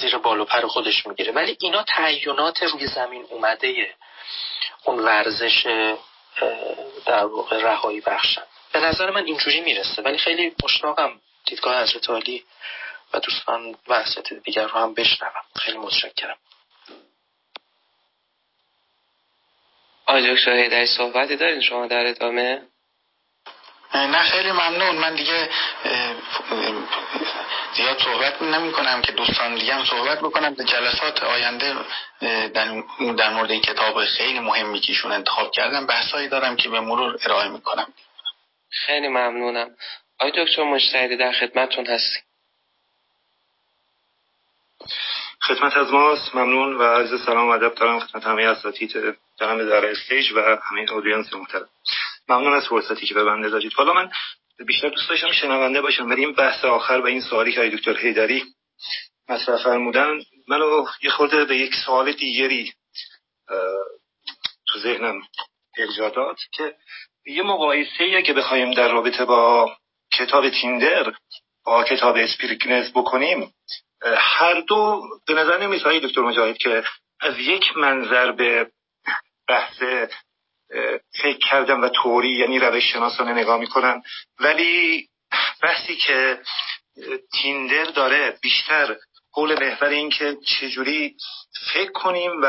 زیر 0.00 0.18
بال 0.18 0.40
و 0.40 0.44
پر 0.44 0.66
خودش 0.66 1.06
می‌گیره. 1.06 1.32
ولی 1.32 1.56
اینا 1.60 1.82
تعینات 1.82 2.62
روی 2.62 2.86
زمین 2.86 3.26
اومده 3.30 3.94
اون 4.84 4.98
ورزش 4.98 5.66
در 7.06 7.24
واقع 7.24 7.62
رهایی 7.62 8.00
بخشن. 8.00 8.42
به 8.72 8.80
نظر 8.80 9.10
من 9.10 9.24
اینجوری 9.24 9.60
می‌رسه. 9.60 10.02
ولی 10.02 10.18
خیلی 10.18 10.54
مشتاقم 10.64 11.20
دیدگاه 11.44 11.82
حضرت 11.82 12.10
عالی 12.10 12.44
و 13.12 13.20
دوستان 13.20 13.76
و 13.88 14.04
دیگر 14.44 14.62
رو 14.62 14.78
هم 14.78 14.94
بشنوم. 14.94 15.44
خیلی 15.56 15.78
متشکرم. 15.78 16.36
آقای 20.10 20.34
دکتر 20.34 20.68
در 20.68 20.86
صحبتی 20.86 21.36
دارین 21.36 21.60
شما 21.60 21.86
در 21.86 22.06
ادامه؟ 22.06 22.62
نه 23.94 24.22
خیلی 24.22 24.52
ممنون. 24.52 24.96
من 24.96 25.14
دیگه 25.14 25.48
زیاد 27.74 27.98
صحبت 27.98 28.42
نمی 28.42 28.72
کنم 28.72 29.02
که 29.02 29.12
دوستان 29.12 29.54
دیگه 29.54 29.74
هم 29.74 29.84
صحبت 29.84 30.18
بکنم 30.18 30.54
به 30.54 30.64
جلسات 30.64 31.22
آینده 31.22 31.74
در 33.16 33.30
مورد 33.30 33.50
این 33.50 33.60
کتاب 33.60 34.04
خیلی 34.04 34.40
مهمی 34.40 34.80
که 34.80 34.92
ایشون 34.92 35.12
انتخاب 35.12 35.50
کردم 35.50 35.86
بحثایی 35.86 36.28
دارم 36.28 36.56
که 36.56 36.68
به 36.68 36.80
مرور 36.80 37.18
ارائه 37.24 37.48
می‌کنم 37.48 37.92
خیلی 38.70 39.08
ممنونم. 39.08 39.70
آقای 40.20 40.44
دکتر 40.44 40.62
مجتهدی 40.62 41.16
در 41.16 41.32
خدمتتون 41.32 41.86
هستیم. 41.86 42.22
خدمت 45.42 45.76
از 45.76 45.92
ماست. 45.92 46.34
ممنون 46.34 46.76
و 46.76 46.82
عرض 46.82 47.24
سلام 47.26 47.48
و 47.48 47.50
ادب 47.50 47.74
دارم 47.74 48.00
خدمت 48.00 48.24
همه 48.24 48.42
اساتید 48.42 48.92
جمع 49.40 49.64
در 49.64 49.90
استیج 49.90 50.32
و 50.32 50.58
همه 50.62 50.92
اودینس 50.92 51.32
محترم. 51.32 51.68
ممنون 52.28 52.52
از 52.52 52.66
فرصتی 52.66 53.06
که 53.06 53.14
به 53.14 53.24
بنده 53.24 53.48
دادید. 53.48 53.72
حالا 53.72 53.92
من 53.92 54.10
بیشتر 54.66 54.88
دوست 54.88 55.08
داشتم 55.08 55.32
شنونده 55.32 55.80
باشم 55.80 56.10
ولی 56.10 56.24
این 56.24 56.34
بحث 56.34 56.64
آخر 56.64 57.00
و 57.00 57.06
این 57.06 57.20
سوالی 57.20 57.52
که 57.52 57.70
دکتر 57.70 57.96
هیدری 57.96 58.44
مطرح 59.28 59.64
فرمودن 59.64 60.20
منو 60.48 60.86
یه 61.02 61.10
خورده 61.10 61.44
به 61.44 61.56
یک 61.56 61.74
سوال 61.86 62.12
دیگری 62.12 62.72
تو 64.66 64.78
ذهنم 64.78 65.22
ارجاع 65.78 66.10
داد 66.10 66.36
که 66.52 66.74
یه 67.26 67.42
مقایسه 67.42 68.22
که 68.22 68.32
بخوایم 68.32 68.70
در 68.70 68.88
رابطه 68.92 69.24
با 69.24 69.76
کتاب 70.12 70.50
تیندر 70.50 71.12
با 71.64 71.84
کتاب 71.84 72.16
اسپریکنز 72.16 72.92
بکنیم 72.92 73.52
هر 74.16 74.60
دو 74.60 75.02
به 75.26 75.34
نظر 75.34 75.58
نمیاد 75.58 76.02
دکتر 76.02 76.20
مجاهد 76.20 76.58
که 76.58 76.84
از 77.20 77.38
یک 77.38 77.76
منظر 77.76 78.32
به 78.32 78.70
بحث 79.48 79.82
فکر 81.22 81.38
کردن 81.38 81.80
و 81.80 81.88
توری 81.88 82.30
یعنی 82.30 82.58
روش 82.58 82.92
شناسانه 82.92 83.32
نگاه 83.32 83.60
می‌کنن. 83.60 84.02
ولی 84.38 85.08
بحثی 85.62 85.96
که 85.96 86.40
تیندر 87.32 87.84
داره 87.84 88.38
بیشتر 88.42 88.96
قول 89.32 89.64
محور 89.64 89.88
این 89.88 90.10
که 90.10 90.36
چجوری 90.46 91.16
فکر 91.74 91.92
کنیم 91.92 92.30
و 92.42 92.46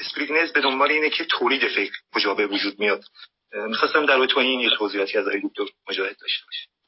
اسپریگنز 0.00 0.52
به 0.52 0.60
دنبال 0.60 0.90
اینه 0.90 1.10
که 1.10 1.24
تولید 1.24 1.68
فکر 1.68 1.92
کجا 2.14 2.34
به 2.34 2.46
وجود 2.46 2.78
میاد. 2.78 3.04
می‌خواستم 3.52 4.06
در 4.06 4.18
با 4.18 4.40
این 4.40 4.60
یه 4.60 4.70
توضیحاتی 4.70 5.18
از 5.18 5.24
دکتر 5.24 5.64
مجاهد 5.88 6.16
داشته 6.20 6.44
باشم. 6.46 6.79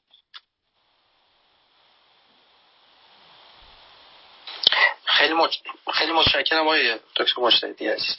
خیلی 5.22 5.34
مج... 5.34 5.58
خیلی 5.94 6.12
متشکرم 6.12 6.60
آقای 6.60 6.94
دکتر 7.16 7.40
مشتهدی 7.40 7.88
عزیز. 7.88 8.16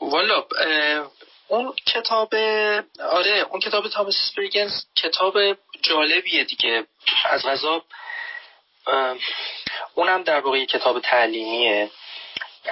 والا 0.00 0.44
اون 1.48 1.74
کتاب 1.86 2.34
آره 3.00 3.46
اون 3.50 3.60
کتاب 3.60 3.88
تامس 3.88 4.14
اسپریگنز 4.26 4.72
کتاب 4.96 5.34
جالبیه 5.82 6.44
دیگه. 6.44 6.86
از 7.24 7.46
غذا 7.46 7.82
اونم 9.94 10.22
در 10.22 10.40
واقع 10.40 10.64
کتاب 10.64 11.00
تعلیمیه. 11.00 11.90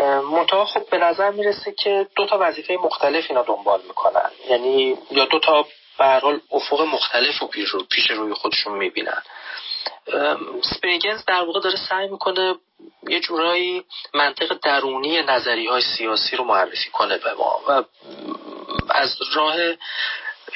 منتها 0.01 0.65
خب 0.65 0.91
به 0.91 0.99
نظر 0.99 1.31
می‌رسه 1.31 1.73
که 1.73 2.07
دو 2.17 2.27
تا 2.27 2.39
وظیفه 2.41 2.75
مختلف 2.75 3.25
اینا 3.29 3.43
دنبال 3.43 3.83
می‌کنن. 3.83 4.31
یعنی 4.49 4.99
یا 5.11 5.25
دو 5.25 5.39
تا 5.39 5.67
به 5.99 6.41
افق 6.53 6.81
مختلف 6.81 7.39
رو 7.39 7.49
پیش 7.91 8.11
روی 8.11 8.35
خودشون 8.35 8.73
می‌بینن. 8.73 9.23
سپریگنز 10.63 11.25
در 11.25 11.43
واقع 11.43 11.61
داره 11.61 11.77
سعی 11.89 12.09
می‌کنه 12.09 12.55
یه 13.09 13.21
جورایی 13.21 13.85
منطق 14.15 14.59
درونی 14.63 15.23
نظری 15.23 15.67
های 15.67 15.83
سیاسی 15.83 16.37
رو 16.37 16.45
معرفی 16.45 16.91
کنه 16.91 17.19
به 17.19 17.35
ما 17.35 17.61
و 17.69 17.85
از 18.91 19.17
راه 19.35 19.57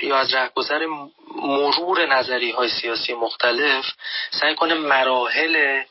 یا 0.03 0.17
از 0.17 0.35
رهگذر 0.35 0.87
مرور 1.35 2.07
نظری 2.07 2.51
های 2.51 2.69
سیاسی 2.69 3.15
مختلف 3.15 3.85
سعی 4.41 4.55
کنه 4.55 4.75
مراحل 4.75 5.83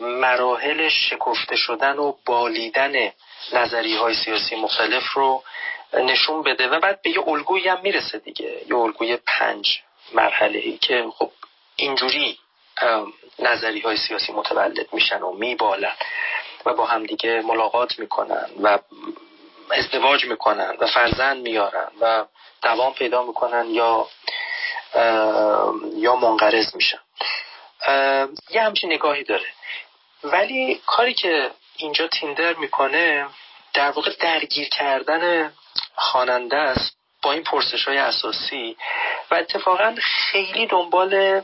مراحل 0.00 0.88
شکفته 0.88 1.56
شدن 1.56 1.96
و 1.98 2.12
بالیدن 2.26 3.12
نظری 3.52 3.96
های 3.96 4.14
سیاسی 4.14 4.56
مختلف 4.56 5.12
رو 5.12 5.42
نشون 5.94 6.42
بده 6.42 6.68
و 6.68 6.80
بعد 6.80 7.02
به 7.02 7.10
یه 7.10 7.28
الگویی 7.28 7.68
هم 7.68 7.80
می‌رسه 7.82 8.18
دیگه 8.18 8.62
یه 8.68 8.76
الگوی 8.76 9.16
پنج 9.16 9.80
مرحله 10.12 10.58
ای 10.58 10.78
که 10.78 11.06
خب 11.18 11.30
اینجوری 11.76 12.38
نظری 13.38 13.80
های 13.80 13.96
سیاسی 13.96 14.32
متولد 14.32 14.92
میشن 14.92 15.22
و 15.22 15.32
میبالن 15.32 15.96
و 16.66 16.74
با 16.74 16.86
همدیگه 16.86 17.40
ملاقات 17.40 17.98
می‌کنن 17.98 18.46
و 18.62 18.78
ازدواج 19.70 20.24
می‌کنن 20.24 20.76
و 20.80 20.86
فرزند 20.86 21.42
میارن 21.42 21.88
و 22.00 22.24
دوام 22.62 22.94
پیدا 22.94 23.22
می‌کنن 23.22 23.66
یا 23.70 24.08
یا 25.96 26.16
منقرض 26.16 26.74
میشن. 26.74 27.00
یه 28.50 28.62
همچین 28.62 28.92
نگاهی 28.92 29.24
داره. 29.24 29.46
ولی 30.24 30.80
کاری 30.86 31.14
که 31.14 31.50
اینجا 31.76 32.08
تیندر 32.08 32.54
می‌کنه 32.54 33.26
در 33.74 33.90
واقع 33.90 34.10
درگیر 34.20 34.68
کردن 34.68 35.52
خواننده 35.94 36.56
است 36.56 36.96
با 37.22 37.32
این 37.32 37.42
پرسش 37.42 37.84
های 37.84 37.98
اساسی 37.98 38.76
و 39.30 39.34
اتفاقا 39.34 39.94
خیلی 40.02 40.66
دنبال 40.66 41.42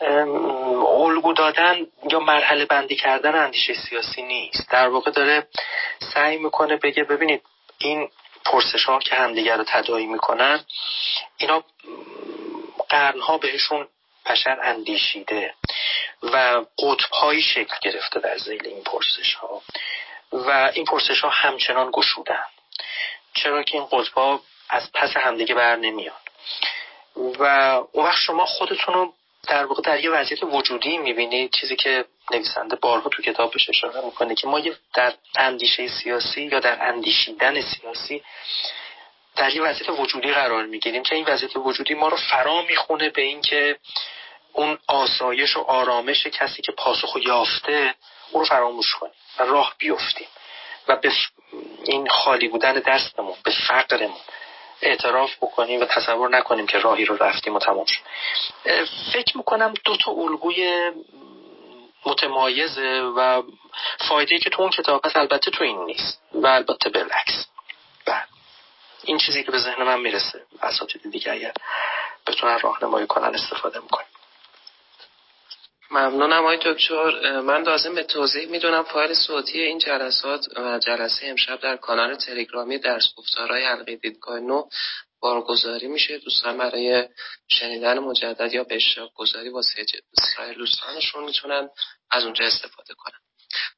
الگو 0.00 1.32
دادن 1.32 1.86
یا 2.10 2.20
مرحله 2.20 2.64
بندی 2.64 2.96
کردن 2.96 3.34
اندیشه 3.34 3.74
سیاسی 3.74 4.22
نیست. 4.22 4.70
در 4.70 4.88
واقع 4.88 5.10
داره 5.10 5.46
سعی 6.14 6.36
می‌کنه 6.36 6.76
بگه 6.76 7.04
ببینید 7.04 7.42
این 7.78 8.08
پرسش 8.44 8.84
ها 8.84 8.98
که 8.98 9.14
همدیگر 9.14 9.56
رو 9.56 9.64
تدایی 9.66 10.06
می‌کنن 10.06 10.64
اینا 11.36 11.64
قرنها 12.88 13.38
بهشون 13.38 13.88
بشر 14.26 14.58
اندیشیده 14.62 15.54
و 16.22 16.64
قطب 16.78 17.40
شکل 17.40 17.76
گرفته 17.82 18.20
در 18.20 18.38
زیل 18.38 18.66
این 18.66 18.82
پرسش 18.82 19.34
ها 19.34 19.62
و 20.32 20.70
این 20.74 20.84
پرسش 20.84 21.20
ها 21.20 21.28
همچنان 21.28 21.90
گشودن 21.90 22.44
چرا 23.34 23.62
که 23.62 23.78
این 23.78 23.86
قطب 23.86 24.40
از 24.70 24.92
پس 24.94 25.16
همدیگه 25.16 25.54
بر 25.54 25.76
نمیان. 25.76 26.16
و 27.16 27.44
اون 27.92 28.06
وقت 28.06 28.18
شما 28.18 28.46
خودتون 28.46 28.94
رو 28.94 29.14
در 29.46 29.66
واقع 29.66 29.82
در 29.82 30.04
یه 30.04 30.10
وضعیت 30.10 30.42
وجودی 30.42 30.98
می‌بینید 30.98 31.52
چیزی 31.52 31.76
که 31.76 32.04
نویسنده 32.30 32.76
بارها 32.76 33.08
تو 33.08 33.22
کتابش 33.22 33.68
اشاره 33.68 34.04
می‌کنه 34.04 34.34
که 34.34 34.46
ما 34.46 34.60
در 34.94 35.14
اندیشه 35.36 35.88
سیاسی 35.88 36.42
یا 36.42 36.60
در 36.60 36.88
اندیشیدن 36.88 37.60
سیاسی 37.60 38.22
در 39.36 39.54
یه 39.54 39.62
وضعیت 39.62 39.88
وجودی 39.88 40.32
قرار 40.32 40.66
می‌گیریم 40.66 41.02
که 41.02 41.14
این 41.14 41.24
وضعیت 41.24 41.56
وجودی 41.56 41.94
ما 41.94 42.08
رو 42.08 42.16
فرا 42.16 42.62
می‌خونه 42.62 43.08
به 43.08 43.22
اینکه 43.22 43.78
اون 44.52 44.78
آسایش 44.86 45.56
و 45.56 45.60
آرامش 45.60 46.26
کسی 46.26 46.62
که 46.62 46.72
پاسخ 46.72 47.16
یافته 47.26 47.94
اون 48.30 48.42
رو 48.42 48.48
فراموش 48.48 48.94
کنیم 48.94 49.14
و 49.38 49.42
راه 49.42 49.74
بیفتیم 49.78 50.28
و 50.88 50.96
به 50.96 51.12
این 51.84 52.08
خالی 52.08 52.48
بودن 52.48 52.72
دستمون 52.72 53.34
به 53.44 53.50
فقرمون 53.68 54.20
اعتراف 54.82 55.30
بکنیم 55.36 55.80
و 55.80 55.84
تصور 55.84 56.28
نکنیم 56.30 56.66
که 56.66 56.78
راهی 56.78 57.04
رو 57.04 57.16
رفتیم 57.16 57.54
و 57.54 57.58
تمام 57.58 57.84
شد. 57.84 58.02
فکر 59.12 59.36
می‌کنم 59.36 59.74
دو 59.84 59.96
تا 59.96 60.12
الگوی 60.12 60.92
متمایزه 62.06 63.12
و 63.16 63.42
فایده 64.08 64.38
که 64.38 64.50
تو 64.50 64.62
اون 64.62 64.70
کتاب 64.70 65.06
هست 65.06 65.16
البته 65.16 65.50
تو 65.50 65.64
این 65.64 65.84
نیست 65.84 66.22
و 66.32 66.46
البته 66.46 66.90
بالعکس. 66.90 67.46
بله. 68.06 68.22
این 69.04 69.18
چیزی 69.18 69.44
که 69.44 69.50
به 69.50 69.58
ذهن 69.58 69.82
من 69.82 70.00
می‌رسه 70.00 70.42
اساتید 70.62 71.10
دیگه 71.10 71.32
اگر 71.32 71.52
بتونن 72.26 72.58
راهنمایی 72.58 73.06
کنن 73.06 73.34
استفاده 73.34 73.80
می‌کنیم. 73.80 74.08
ممنونم 75.90 76.38
آقای 76.38 76.58
دکتر. 76.64 77.40
من 77.40 77.62
لازم 77.62 77.94
به 77.94 78.02
توضیح 78.02 78.48
می‌دونم 78.48 78.82
فایل 78.82 79.14
صوتی 79.14 79.60
این 79.60 79.78
جلسات 79.78 80.46
و 80.56 80.78
جلسه 80.78 81.26
امشب 81.26 81.60
در 81.60 81.76
کانال 81.76 82.14
تلگرامی 82.14 82.78
درس 82.78 83.14
گفتارهای 83.16 83.64
حلقه 83.64 83.96
دیدگاه 83.96 84.40
نو 84.40 84.68
بارگذاری 85.20 85.88
میشه. 85.88 86.18
دوستان 86.18 86.58
برای 86.58 87.08
شنیدن 87.48 87.98
مجدد 87.98 88.54
یا 88.54 88.64
به 88.64 88.76
اشتراک 88.76 89.10
گذاری 89.14 89.48
واسه 89.48 89.86
سایر 90.36 90.58
دوستانشون 90.58 91.24
می‌تونن 91.24 91.68
از 92.10 92.24
اونجا 92.24 92.44
استفاده 92.44 92.94
کنن. 92.94 93.18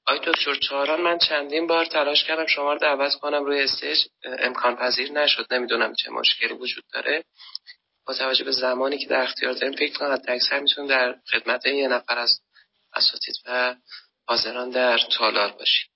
آقای 0.06 0.32
دکتر 0.32 0.54
چهاران 0.54 1.00
من 1.00 1.18
چندین 1.18 1.66
بار 1.66 1.86
تلاش 1.86 2.24
کردم 2.24 2.46
شما 2.46 2.72
رو 2.72 2.78
دعوت 2.78 3.14
کنم 3.14 3.44
روی 3.44 3.62
استیج. 3.62 3.98
امکان 4.24 4.76
پذیر 4.76 5.12
نشد. 5.12 5.46
نمی‌دونم 5.50 5.94
چه 5.94 6.10
مشکلی 6.10 6.52
وجود 6.52 6.84
داره. 6.92 7.24
با 8.06 8.14
توجه 8.14 8.44
به 8.44 8.52
زمانی 8.52 8.98
که 8.98 9.06
در 9.06 9.22
اختیار 9.22 9.52
داریم 9.52 9.76
فکر 9.76 9.98
کنم 9.98 10.14
حتی 10.14 10.32
اکثر 10.32 10.60
می‌تونیم 10.60 10.90
در 10.90 11.14
خدمت 11.30 11.66
یه 11.66 11.88
نفر 11.88 12.18
از 12.18 12.40
اساتید 12.94 13.34
و 13.46 13.74
حاضران 14.28 14.70
در 14.70 14.98
تالار 14.98 15.52
باشیم. 15.52 15.88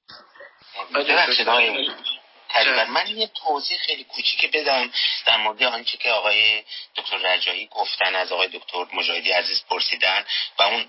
تقریبا 2.48 2.84
من 2.84 3.06
یه 3.06 3.26
توضیح 3.26 3.78
خیلی 3.78 4.04
کوچیکی 4.04 4.46
بدم 4.46 4.92
در 5.26 5.36
مورد 5.36 5.62
آنچه 5.62 5.98
که 5.98 6.10
آقای 6.10 6.64
دکتر 6.96 7.16
رجایی 7.16 7.66
گفتن 7.66 8.14
از 8.14 8.32
آقای 8.32 8.48
دکتر 8.48 8.86
مجاهدی 8.92 9.30
عزیز 9.32 9.64
پرسیدن 9.68 10.24
و 10.58 10.62
اون 10.62 10.86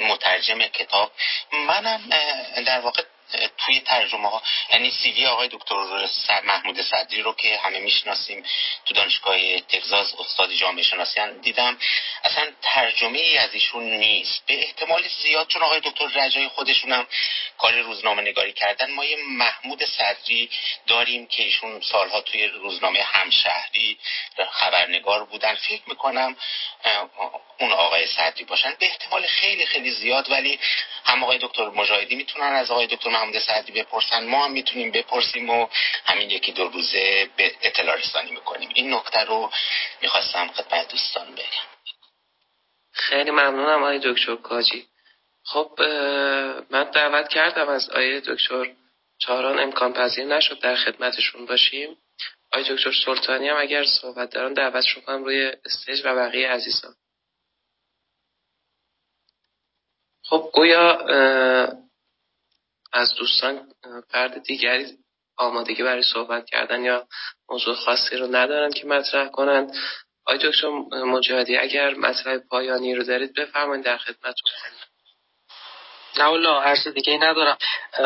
مترجم 0.00 0.58
کتاب. 0.58 1.12
منم 1.52 2.08
در 2.66 2.80
واقع 2.80 3.02
توی 3.58 3.80
ترجمه 3.80 4.28
ها 4.28 4.42
یعنی 4.72 4.90
سیوی 4.90 5.26
آقای 5.26 5.48
دکتر 5.48 5.74
محمود 6.44 6.82
صدری 6.82 7.22
رو 7.22 7.34
که 7.34 7.58
همه 7.58 7.78
می‌شناسیم 7.78 8.44
تو 8.86 8.94
دانشگاه 8.94 9.60
تگزاس 9.60 10.14
استاد 10.18 10.52
جامعه 10.52 10.82
شناسی 10.82 11.20
دیدم. 11.42 11.78
اصلا 12.24 12.46
ترجمه 12.62 13.18
ای 13.18 13.38
از 13.38 13.54
ایشون 13.54 13.84
نیست. 13.84 14.46
به 14.46 14.64
احتمال 14.64 15.08
زیاد 15.22 15.48
چون 15.48 15.62
آقای 15.62 15.80
دکتر 15.80 16.06
رجای 16.06 16.48
خودشونم 16.48 17.06
کار 17.58 17.80
روزنامه 17.80 18.22
نگاری 18.22 18.52
کردن 18.52 18.90
ما 18.90 19.04
یه 19.04 19.16
محمود 19.28 19.84
صدری 19.84 20.50
داریم 20.86 21.26
که 21.26 21.42
ایشون 21.42 21.80
سالها 21.80 22.20
توی 22.20 22.46
روزنامه 22.46 23.02
همشهری 23.02 23.98
خبرنگار 24.50 25.24
بودن. 25.24 25.54
فکر 25.54 25.82
می‌کنم 25.86 26.36
اون 27.58 27.72
آقای 27.72 28.06
صدری 28.06 28.44
باشن. 28.44 28.74
به 28.78 28.86
احتمال 28.86 29.26
خیلی 29.26 29.66
خیلی 29.66 29.90
زیاد 29.90 30.30
ولی 30.30 30.58
هم 31.04 31.22
آقای 31.22 31.38
دکتر 31.38 31.68
مجاهدی 31.68 32.14
می‌تونن 32.14 32.52
از 32.52 32.70
آقای 32.70 32.86
دکتر 32.86 33.10
محمود 33.18 33.38
سعدی 33.38 33.72
بپرسن 33.72 34.26
ما 34.26 34.44
هم 34.44 34.52
می‌تونیم 34.52 34.90
بپرسیم 34.90 35.50
و 35.50 35.68
همین 36.04 36.30
یکی 36.30 36.52
دو 36.52 36.68
روزه 36.68 37.30
به 37.36 37.54
اطلاع 37.62 37.96
رسانی 37.96 38.30
می‌کنیم. 38.30 38.70
این 38.74 38.94
نکته 38.94 39.20
رو 39.20 39.50
می‌خواستم 40.02 40.48
خدمت 40.48 40.88
دوستان 40.88 41.32
بگم. 41.34 41.68
خیلی 42.92 43.30
ممنونم 43.30 43.82
آقای 43.82 44.00
دکتر 44.04 44.36
کاجی. 44.36 44.86
خب 45.44 45.80
من 46.70 46.90
دعوت 46.90 47.28
کردم 47.28 47.68
از 47.68 47.90
آقای 47.90 48.20
دکتر 48.20 48.74
چهاران 49.18 49.58
امکان 49.58 49.92
پذیر 49.92 50.24
نشد 50.24 50.60
در 50.60 50.76
خدمتشون 50.76 51.46
باشیم. 51.46 51.96
آقای 52.52 52.74
دکتر 52.74 52.92
سلطانی 53.04 53.48
هم 53.48 53.56
اگر 53.56 53.84
صحبت 53.84 54.30
دارن 54.30 54.52
دعوت 54.52 54.84
کنم 55.06 55.24
روی 55.24 55.52
استیج 55.64 56.02
و 56.04 56.14
بقیه 56.14 56.48
عزیزان. 56.48 56.94
خب 60.24 60.50
گویا 60.52 60.98
از 62.92 63.14
دوستان 63.14 63.60
فرد 64.10 64.42
دیگری 64.42 64.86
آمادگی 65.36 65.82
برای 65.82 66.02
صحبت 66.02 66.46
کردن 66.46 66.84
یا 66.84 67.06
موضوع 67.48 67.74
خاصی 67.74 68.16
رو 68.16 68.36
ندارن 68.36 68.70
که 68.70 68.86
مطرح 68.86 69.28
کنند. 69.28 69.72
آقای 70.26 70.50
دکتر 70.50 70.68
مجاهدی 71.04 71.56
اگر 71.56 71.94
مطلب 71.94 72.42
پایانی 72.50 72.94
رو 72.94 73.02
دارید 73.02 73.34
بفرمایید 73.34 73.84
در 73.84 73.98
خدمتتون. 73.98 74.52
نه 76.18 76.24
والا 76.24 76.60
عرض 76.60 76.88
دیگه 76.88 77.12
ای 77.12 77.18
ندارم. 77.18 77.58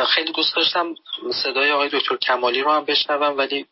خیلی 0.09 0.33
دوست 0.33 0.57
داشتم 0.57 0.95
صدای 1.43 1.73
آقای 1.73 1.89
دکتر 1.89 2.17
کمالی 2.17 2.63
رو 2.63 2.71
هم 2.71 2.85
بشنوم 2.85 3.39
ولی 3.39 3.67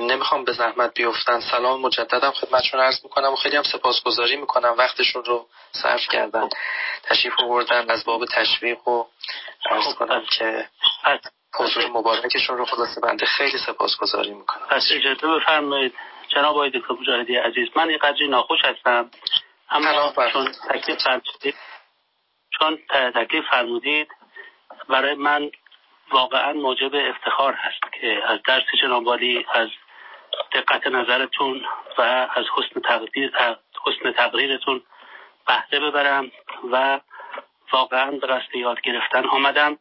نمی‌خوام 0.00 0.44
به 0.44 0.52
زحمت 0.52 0.94
بیفتن. 0.94 1.40
سلام 1.40 1.80
مجددم 1.80 2.30
خدمتشون 2.30 2.80
عرض 2.80 3.04
می‌کنم 3.04 3.32
و 3.32 3.36
خیلی 3.36 3.56
هم 3.56 3.62
سپاسگزاری 3.62 4.36
می‌کنم. 4.36 4.74
وقتشون 4.78 5.24
رو 5.24 5.46
صرف 5.72 6.08
کردن 6.08 6.48
تشریف 7.02 7.32
آوردن 7.42 7.90
از 7.90 8.04
باب 8.04 8.24
تشویق 8.26 8.88
و 8.88 9.04
عرض 9.70 9.84
خب، 9.84 9.98
کنم 9.98 10.24
که 10.38 10.68
حضور 11.54 11.86
مبارکشون 11.86 12.58
رو 12.58 12.64
خلاصه 12.64 13.00
بنده 13.00 13.26
خیلی 13.26 13.58
سپاسگزاری 13.58 14.34
می‌کنم. 14.34 14.66
پس 14.66 14.82
اجازه 14.92 15.26
بفرمایید. 15.26 15.94
جناب 16.28 16.54
آقای 16.54 16.70
دکتر 16.70 16.94
مجاهدی 17.00 17.36
عزیز 17.36 17.68
من 17.76 17.90
یه 17.90 17.98
قدری 17.98 18.28
ناخوش 18.28 18.60
هستم. 18.64 19.10
اما 19.70 20.12
چون 20.32 20.52
تکلیف 20.70 21.02
فرمودید 21.02 21.54
چون 22.58 22.78
تکلیف 23.14 23.44
فرمودید 23.50 24.08
برای 24.88 25.14
من 25.14 25.50
واقعا 26.14 26.52
موجب 26.52 26.94
افتخار 26.94 27.52
هست 27.52 27.92
که 28.00 28.22
از 28.26 28.38
درس 28.46 28.64
جنابالی 28.82 29.46
از 29.52 29.68
دقت 30.52 30.86
نظرتون 30.86 31.62
و 31.98 32.02
از 32.34 32.44
حسن 32.56 32.80
تقدیر 32.80 33.32
حسن 33.86 34.12
تقریرتون 34.12 34.82
بهره 35.46 35.80
ببرم 35.80 36.30
و 36.72 37.00
واقعا 37.72 38.10
به 38.10 38.26
قصد 38.26 38.54
یاد 38.54 38.80
گرفتن 38.80 39.24
آمدم 39.24 39.78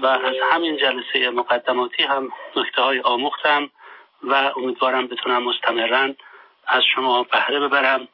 و 0.00 0.06
از 0.06 0.34
همین 0.52 0.76
جلسه 0.76 1.30
مقدماتی 1.30 2.02
هم 2.02 2.32
نکته 2.56 2.82
های 2.82 3.00
آموختم 3.00 3.70
و 4.22 4.52
امیدوارم 4.56 5.06
بتونم 5.06 5.42
مستمرا 5.42 6.14
از 6.66 6.82
شما 6.94 7.22
بهره 7.22 7.60
ببرم 7.60 8.08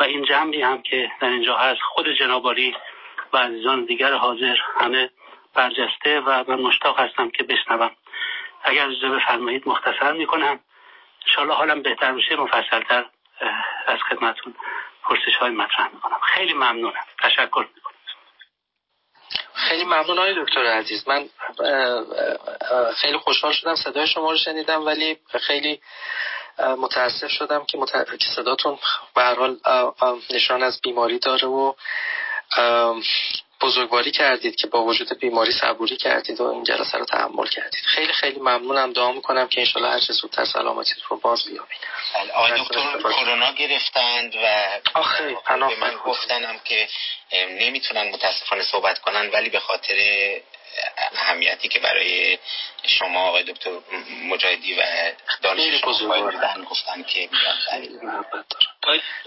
و 0.00 0.04
این 0.04 0.24
جمعی 0.24 0.62
هم 0.62 0.82
که 0.82 1.10
در 1.20 1.28
اینجا 1.28 1.56
هست 1.56 1.80
خود 1.80 2.08
جنابالی 2.08 2.76
و 3.32 3.36
عزیزان 3.36 3.84
دیگر 3.84 4.12
حاضر 4.14 4.56
همه 4.80 5.10
برجسته 5.56 6.20
و 6.20 6.44
من 6.48 6.60
مشتاق 6.60 7.00
هستم 7.00 7.30
که 7.30 7.42
بشنوم. 7.42 7.90
اگر 8.62 8.86
اجازه 8.88 9.08
بفرمایید 9.08 9.68
مختصر 9.68 10.12
می‌کنم. 10.12 10.60
انشاءالله 11.26 11.54
حالم 11.54 11.82
بهتر 11.82 12.12
بشه 12.12 12.36
مفصلتر 12.36 13.06
از 13.86 13.98
خدمتون 14.10 14.54
پرسش 15.02 15.36
های 15.40 15.50
مطرح 15.50 15.88
می‌کنم. 15.94 16.18
خیلی 16.34 16.52
ممنونم. 16.52 17.04
تشکر 17.22 17.66
خیلی 19.54 19.84
ممنون 19.84 20.18
های 20.18 20.44
دکتر 20.44 20.66
عزیز. 20.66 21.08
من 21.08 21.28
خیلی 22.96 23.18
خوشحال 23.18 23.52
شدم 23.52 23.74
صدای 23.74 24.06
شما 24.06 24.30
رو 24.30 24.38
شنیدم 24.38 24.86
ولی 24.86 25.18
خیلی 25.40 25.80
متاسف 26.58 27.30
شدم 27.30 27.64
که, 27.64 27.78
مت... 27.78 27.90
صداتون 28.36 28.78
به 29.14 29.22
حال 29.22 29.56
نشان 30.30 30.62
از 30.62 30.80
بیماری 30.80 31.18
داره 31.18 31.48
و 31.48 31.72
بزرگواری 33.60 34.10
کردید 34.10 34.56
که 34.56 34.66
با 34.66 34.84
وجود 34.84 35.18
بیماری 35.18 35.52
صبوری 35.52 35.96
کردید 35.96 36.40
و 36.40 36.44
این 36.44 36.64
جلسه 36.64 36.98
رو 36.98 37.04
تحمل 37.04 37.46
کردید. 37.46 37.82
خیلی 37.84 38.12
خیلی 38.12 38.40
ممنونم. 38.40 38.92
دعا 38.92 39.12
می‌کنم 39.12 39.48
که 39.48 39.60
انشالله 39.60 39.88
هر 39.88 39.98
چه 39.98 40.12
زودتر 40.12 40.44
سلامتیت 40.44 41.02
رو 41.08 41.16
باز 41.16 41.44
بیابید 41.44 41.78
بله، 42.14 42.32
آقای 42.32 42.60
دکتر 42.60 42.98
کرونا 43.02 43.52
گرفتند 43.52 44.36
و 44.36 44.66
آخه 44.94 45.36
من 45.80 45.96
گفتنم 46.04 46.58
که 46.64 46.88
نمی‌تونن 47.48 48.08
متاسفانه 48.08 48.62
صحبت 48.62 48.98
کنن 48.98 49.30
ولی 49.32 49.48
به 49.50 49.60
خاطر 49.60 49.94
اهمیتی 51.12 51.68
که 51.68 51.80
برای 51.80 52.38
شما 52.98 53.28
آقای 53.28 53.42
دکتر 53.42 53.70
مجاهدی 54.30 54.74
و 54.74 54.82
دانش 55.42 55.82
شما 55.98 56.30
گفتن 56.70 57.02
که 57.02 57.28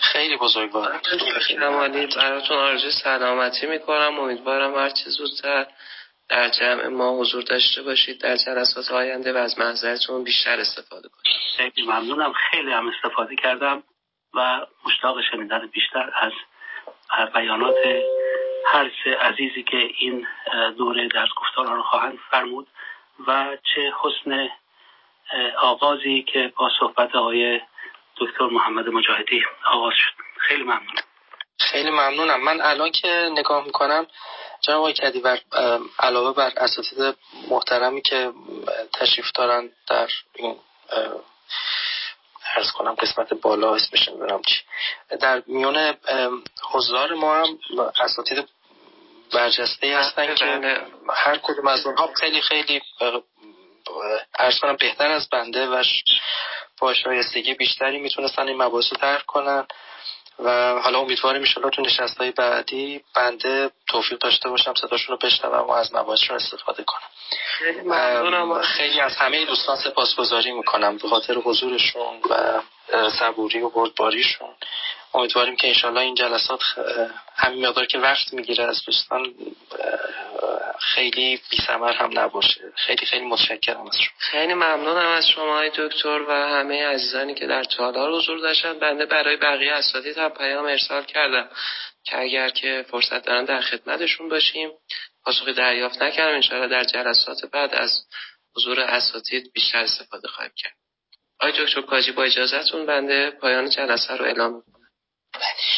خیلی 0.01 0.37
بزرگوار. 0.37 1.01
خیلی 1.41 2.07
براتون 2.15 2.57
آرزوی 2.57 2.91
سلامتی 2.91 3.67
می‌کنم. 3.67 4.19
امیدوارم 4.19 4.75
هر 4.75 4.89
چه 4.89 5.09
زودتر 5.09 5.65
در 6.29 6.49
جمع 6.49 6.87
ما 6.87 7.19
حضور 7.19 7.43
داشته 7.43 7.81
باشید. 7.81 8.21
در 8.21 8.37
جلسات 8.37 8.91
آینده 8.91 9.33
و 9.33 9.37
از 9.37 9.59
منظرتون 9.59 10.23
بیشتر 10.23 10.59
استفاده 10.59 11.09
کنید. 11.09 11.35
خیلی 11.57 11.87
ممنونم. 11.87 12.33
خیلی 12.33 12.71
هم 12.71 12.87
استفاده 12.87 13.35
کردم 13.35 13.83
و 14.33 14.65
مشتاق 14.85 15.15
شنیدن 15.31 15.67
بیشتر 15.67 16.11
از 17.11 17.33
بیانات 17.33 17.75
هر 18.71 18.91
سه 19.03 19.15
عزیزی 19.15 19.63
که 19.63 19.77
این 19.77 20.27
دوره 20.77 21.07
درس 21.07 21.29
گفتارها 21.37 21.73
رو 21.73 21.83
خواهند 21.83 22.19
فرمود 22.31 22.67
و 23.27 23.57
چه 23.75 23.93
حسن 24.01 24.49
آغازی 25.61 26.25
که 26.33 26.53
با 26.57 26.71
صحبت 26.79 27.15
آقای 27.15 27.61
دکتر 28.17 28.45
محمد 28.45 28.87
مجاهدی 28.89 29.43
آغاز 29.65 29.93
شد. 29.93 30.23
خیلی 30.37 30.63
ممنونم 30.63 31.03
خیلی 31.59 31.89
ممنونم. 31.89 32.43
من 32.43 32.61
الان 32.61 32.91
که 32.91 33.29
نگاه 33.31 33.65
می‌کنم 33.65 34.07
جناب 34.61 34.79
آقای 34.79 34.93
کدیور 34.93 35.39
علاوه 35.99 36.35
بر 36.35 36.51
اساتید 36.57 37.17
محترمی 37.49 38.01
که 38.01 38.31
تشریف 38.93 39.31
دارن 39.35 39.69
در 39.87 40.07
این 40.35 40.55
ارز 42.55 42.71
کنم 42.71 42.95
قسمت 42.95 43.33
بالا 43.33 43.75
اسمش 43.75 44.07
نمی‌دونم 44.07 44.41
چی. 44.41 44.61
در 45.21 45.43
میون 45.47 45.93
حضار 46.71 47.13
ما 47.13 47.35
هم 47.35 47.59
اساتید 48.03 48.49
برجسته 49.33 49.97
هستن 49.97 50.35
که 50.35 50.81
هر 51.13 51.37
کدوم 51.37 51.67
از 51.67 51.85
اونها 51.85 52.09
خیلی 52.13 52.41
خیلی 52.41 52.81
ارز 54.39 54.59
کنم 54.59 54.75
بهتر 54.75 55.07
از 55.07 55.29
بنده 55.29 55.67
و 55.67 55.83
با 56.79 56.93
شایستگی 56.93 57.53
بیشتری 57.53 57.99
می‌تونستن 57.99 58.47
این 58.47 58.61
مباحث 58.61 58.91
رو 58.91 58.97
درک 59.01 59.25
کنن. 59.25 59.67
و 60.43 60.79
حالا 60.79 60.99
امیدواریم 60.99 61.41
ایشالا 61.41 61.69
تو 61.69 61.81
نشست 61.81 62.17
های 62.17 62.31
بعدی 62.31 63.01
بنده 63.15 63.71
توفیق 63.87 64.19
داشته 64.19 64.49
باشم 64.49 64.73
صداشون 64.73 65.15
رو 65.15 65.27
بشنوم 65.27 65.67
و 65.67 65.71
از 65.71 65.95
مباحثشون 65.95 66.35
استفاده 66.35 66.83
کنم. 66.83 67.09
خیلی 68.61 68.99
از 68.99 69.15
همه 69.15 69.45
دوستان 69.45 69.75
سپاسگزاری 69.75 70.51
می‌کنم 70.51 70.97
به 70.97 71.07
خاطر 71.07 71.33
حضورشون 71.33 72.21
و 72.29 72.61
صبوری 73.09 73.61
و 73.61 73.69
بردباریشون. 73.69 74.49
امیدواریم 75.13 75.55
که 75.55 75.67
انشالله 75.67 76.01
این 76.01 76.15
جلسات 76.15 76.59
همین 77.35 77.67
مقدار 77.67 77.85
که 77.85 77.97
وقت 77.97 78.33
می‌گیره 78.33 78.63
از 78.63 78.85
دوستان 78.85 79.33
خیلی 80.79 81.41
بی 81.49 81.57
هم 81.67 82.19
نباشه. 82.19 82.61
خیلی 82.75 83.05
خیلی 83.05 83.25
متشکرم 83.25 83.87
از 83.87 83.95
شما. 83.95 84.13
خیلی 84.17 84.53
ممنونم 84.53 85.11
از 85.11 85.29
شما 85.29 85.57
های 85.57 85.71
دکتر 85.77 86.21
و 86.21 86.31
همه 86.31 86.85
عزیزانی 86.85 87.33
که 87.33 87.47
در 87.47 87.63
تالار 87.63 88.11
حضور 88.11 88.39
داشتن. 88.39 88.79
بنده 88.79 89.05
برای 89.05 89.37
بقیه 89.37 89.73
اساتید 89.73 90.17
هم 90.17 90.29
پیام 90.29 90.65
ارسال 90.65 91.03
کردم 91.03 91.49
که 92.03 92.19
اگر 92.19 92.49
که 92.49 92.85
فرصت 92.91 93.25
دارن 93.25 93.45
در 93.45 93.61
خدمتشون 93.61 94.29
باشیم. 94.29 94.69
پاسخی 95.25 95.53
دریافت 95.53 96.01
نکردم. 96.01 96.35
انشاءالله 96.35 96.67
در 96.67 96.83
جلسات 96.83 97.45
بعد 97.45 97.73
از 97.73 97.91
حضور 98.55 98.79
اساتید 98.79 99.51
بیشتر 99.53 99.79
استفاده 99.79 100.27
خواهیم 100.27 100.53
کرد. 100.57 100.73
آقای 101.39 101.65
دکتر 101.65 101.81
کاجی 101.81 102.11
با 102.11 102.23
اجازهتون 102.23 102.85
بنده 102.85 103.31
پایان 103.31 103.69
جلسه 103.69 104.15
رو 104.15 104.25
اعلام 104.25 104.63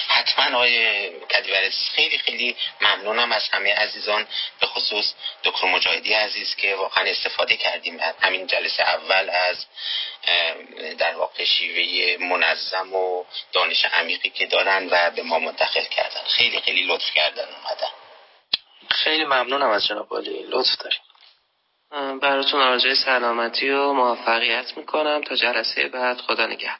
حتما 0.07 0.57
آقای 0.57 1.09
کدیورس 1.09 1.89
خیلی 1.95 2.17
خیلی 2.17 2.55
ممنونم 2.81 3.31
از 3.31 3.49
همه 3.49 3.73
عزیزان 3.73 4.27
به 4.59 4.67
خصوص 4.67 5.13
دکتر 5.43 5.67
مجاهدی 5.67 6.13
عزیز 6.13 6.55
که 6.55 6.75
واقعا 6.75 7.03
استفاده 7.03 7.57
کردیم. 7.57 7.99
همین 8.21 8.47
جلسه 8.47 8.83
اول 8.83 9.29
از 9.29 9.65
در 10.97 11.15
واقع 11.15 11.45
شیوه 11.45 12.17
منظم 12.25 12.93
و 12.93 13.23
دانش 13.53 13.85
عمیقی 13.85 14.29
که 14.29 14.45
دارن 14.45 14.87
و 14.91 15.11
به 15.11 15.23
ما 15.23 15.39
منتقل 15.39 15.85
کردن. 15.85 16.23
خیلی 16.27 16.61
خیلی 16.61 16.83
لطف 16.83 17.11
کردن 17.13 17.43
اومدن. 17.43 17.91
خیلی 18.89 19.25
ممنونم 19.25 19.69
از 19.69 19.87
جناب 19.87 20.17
علی 20.17 20.45
لطف 20.49 20.77
داریم 20.79 20.99
براتون 22.19 22.61
آرزوی 22.61 22.95
سلامتی 22.95 23.69
و 23.69 23.93
موفقیت 23.93 24.77
می‌کنم. 24.77 25.21
تا 25.23 25.35
جلسه 25.35 25.87
بعد 25.87 26.21
خدا 26.21 26.45
نگهدار. 26.45 26.79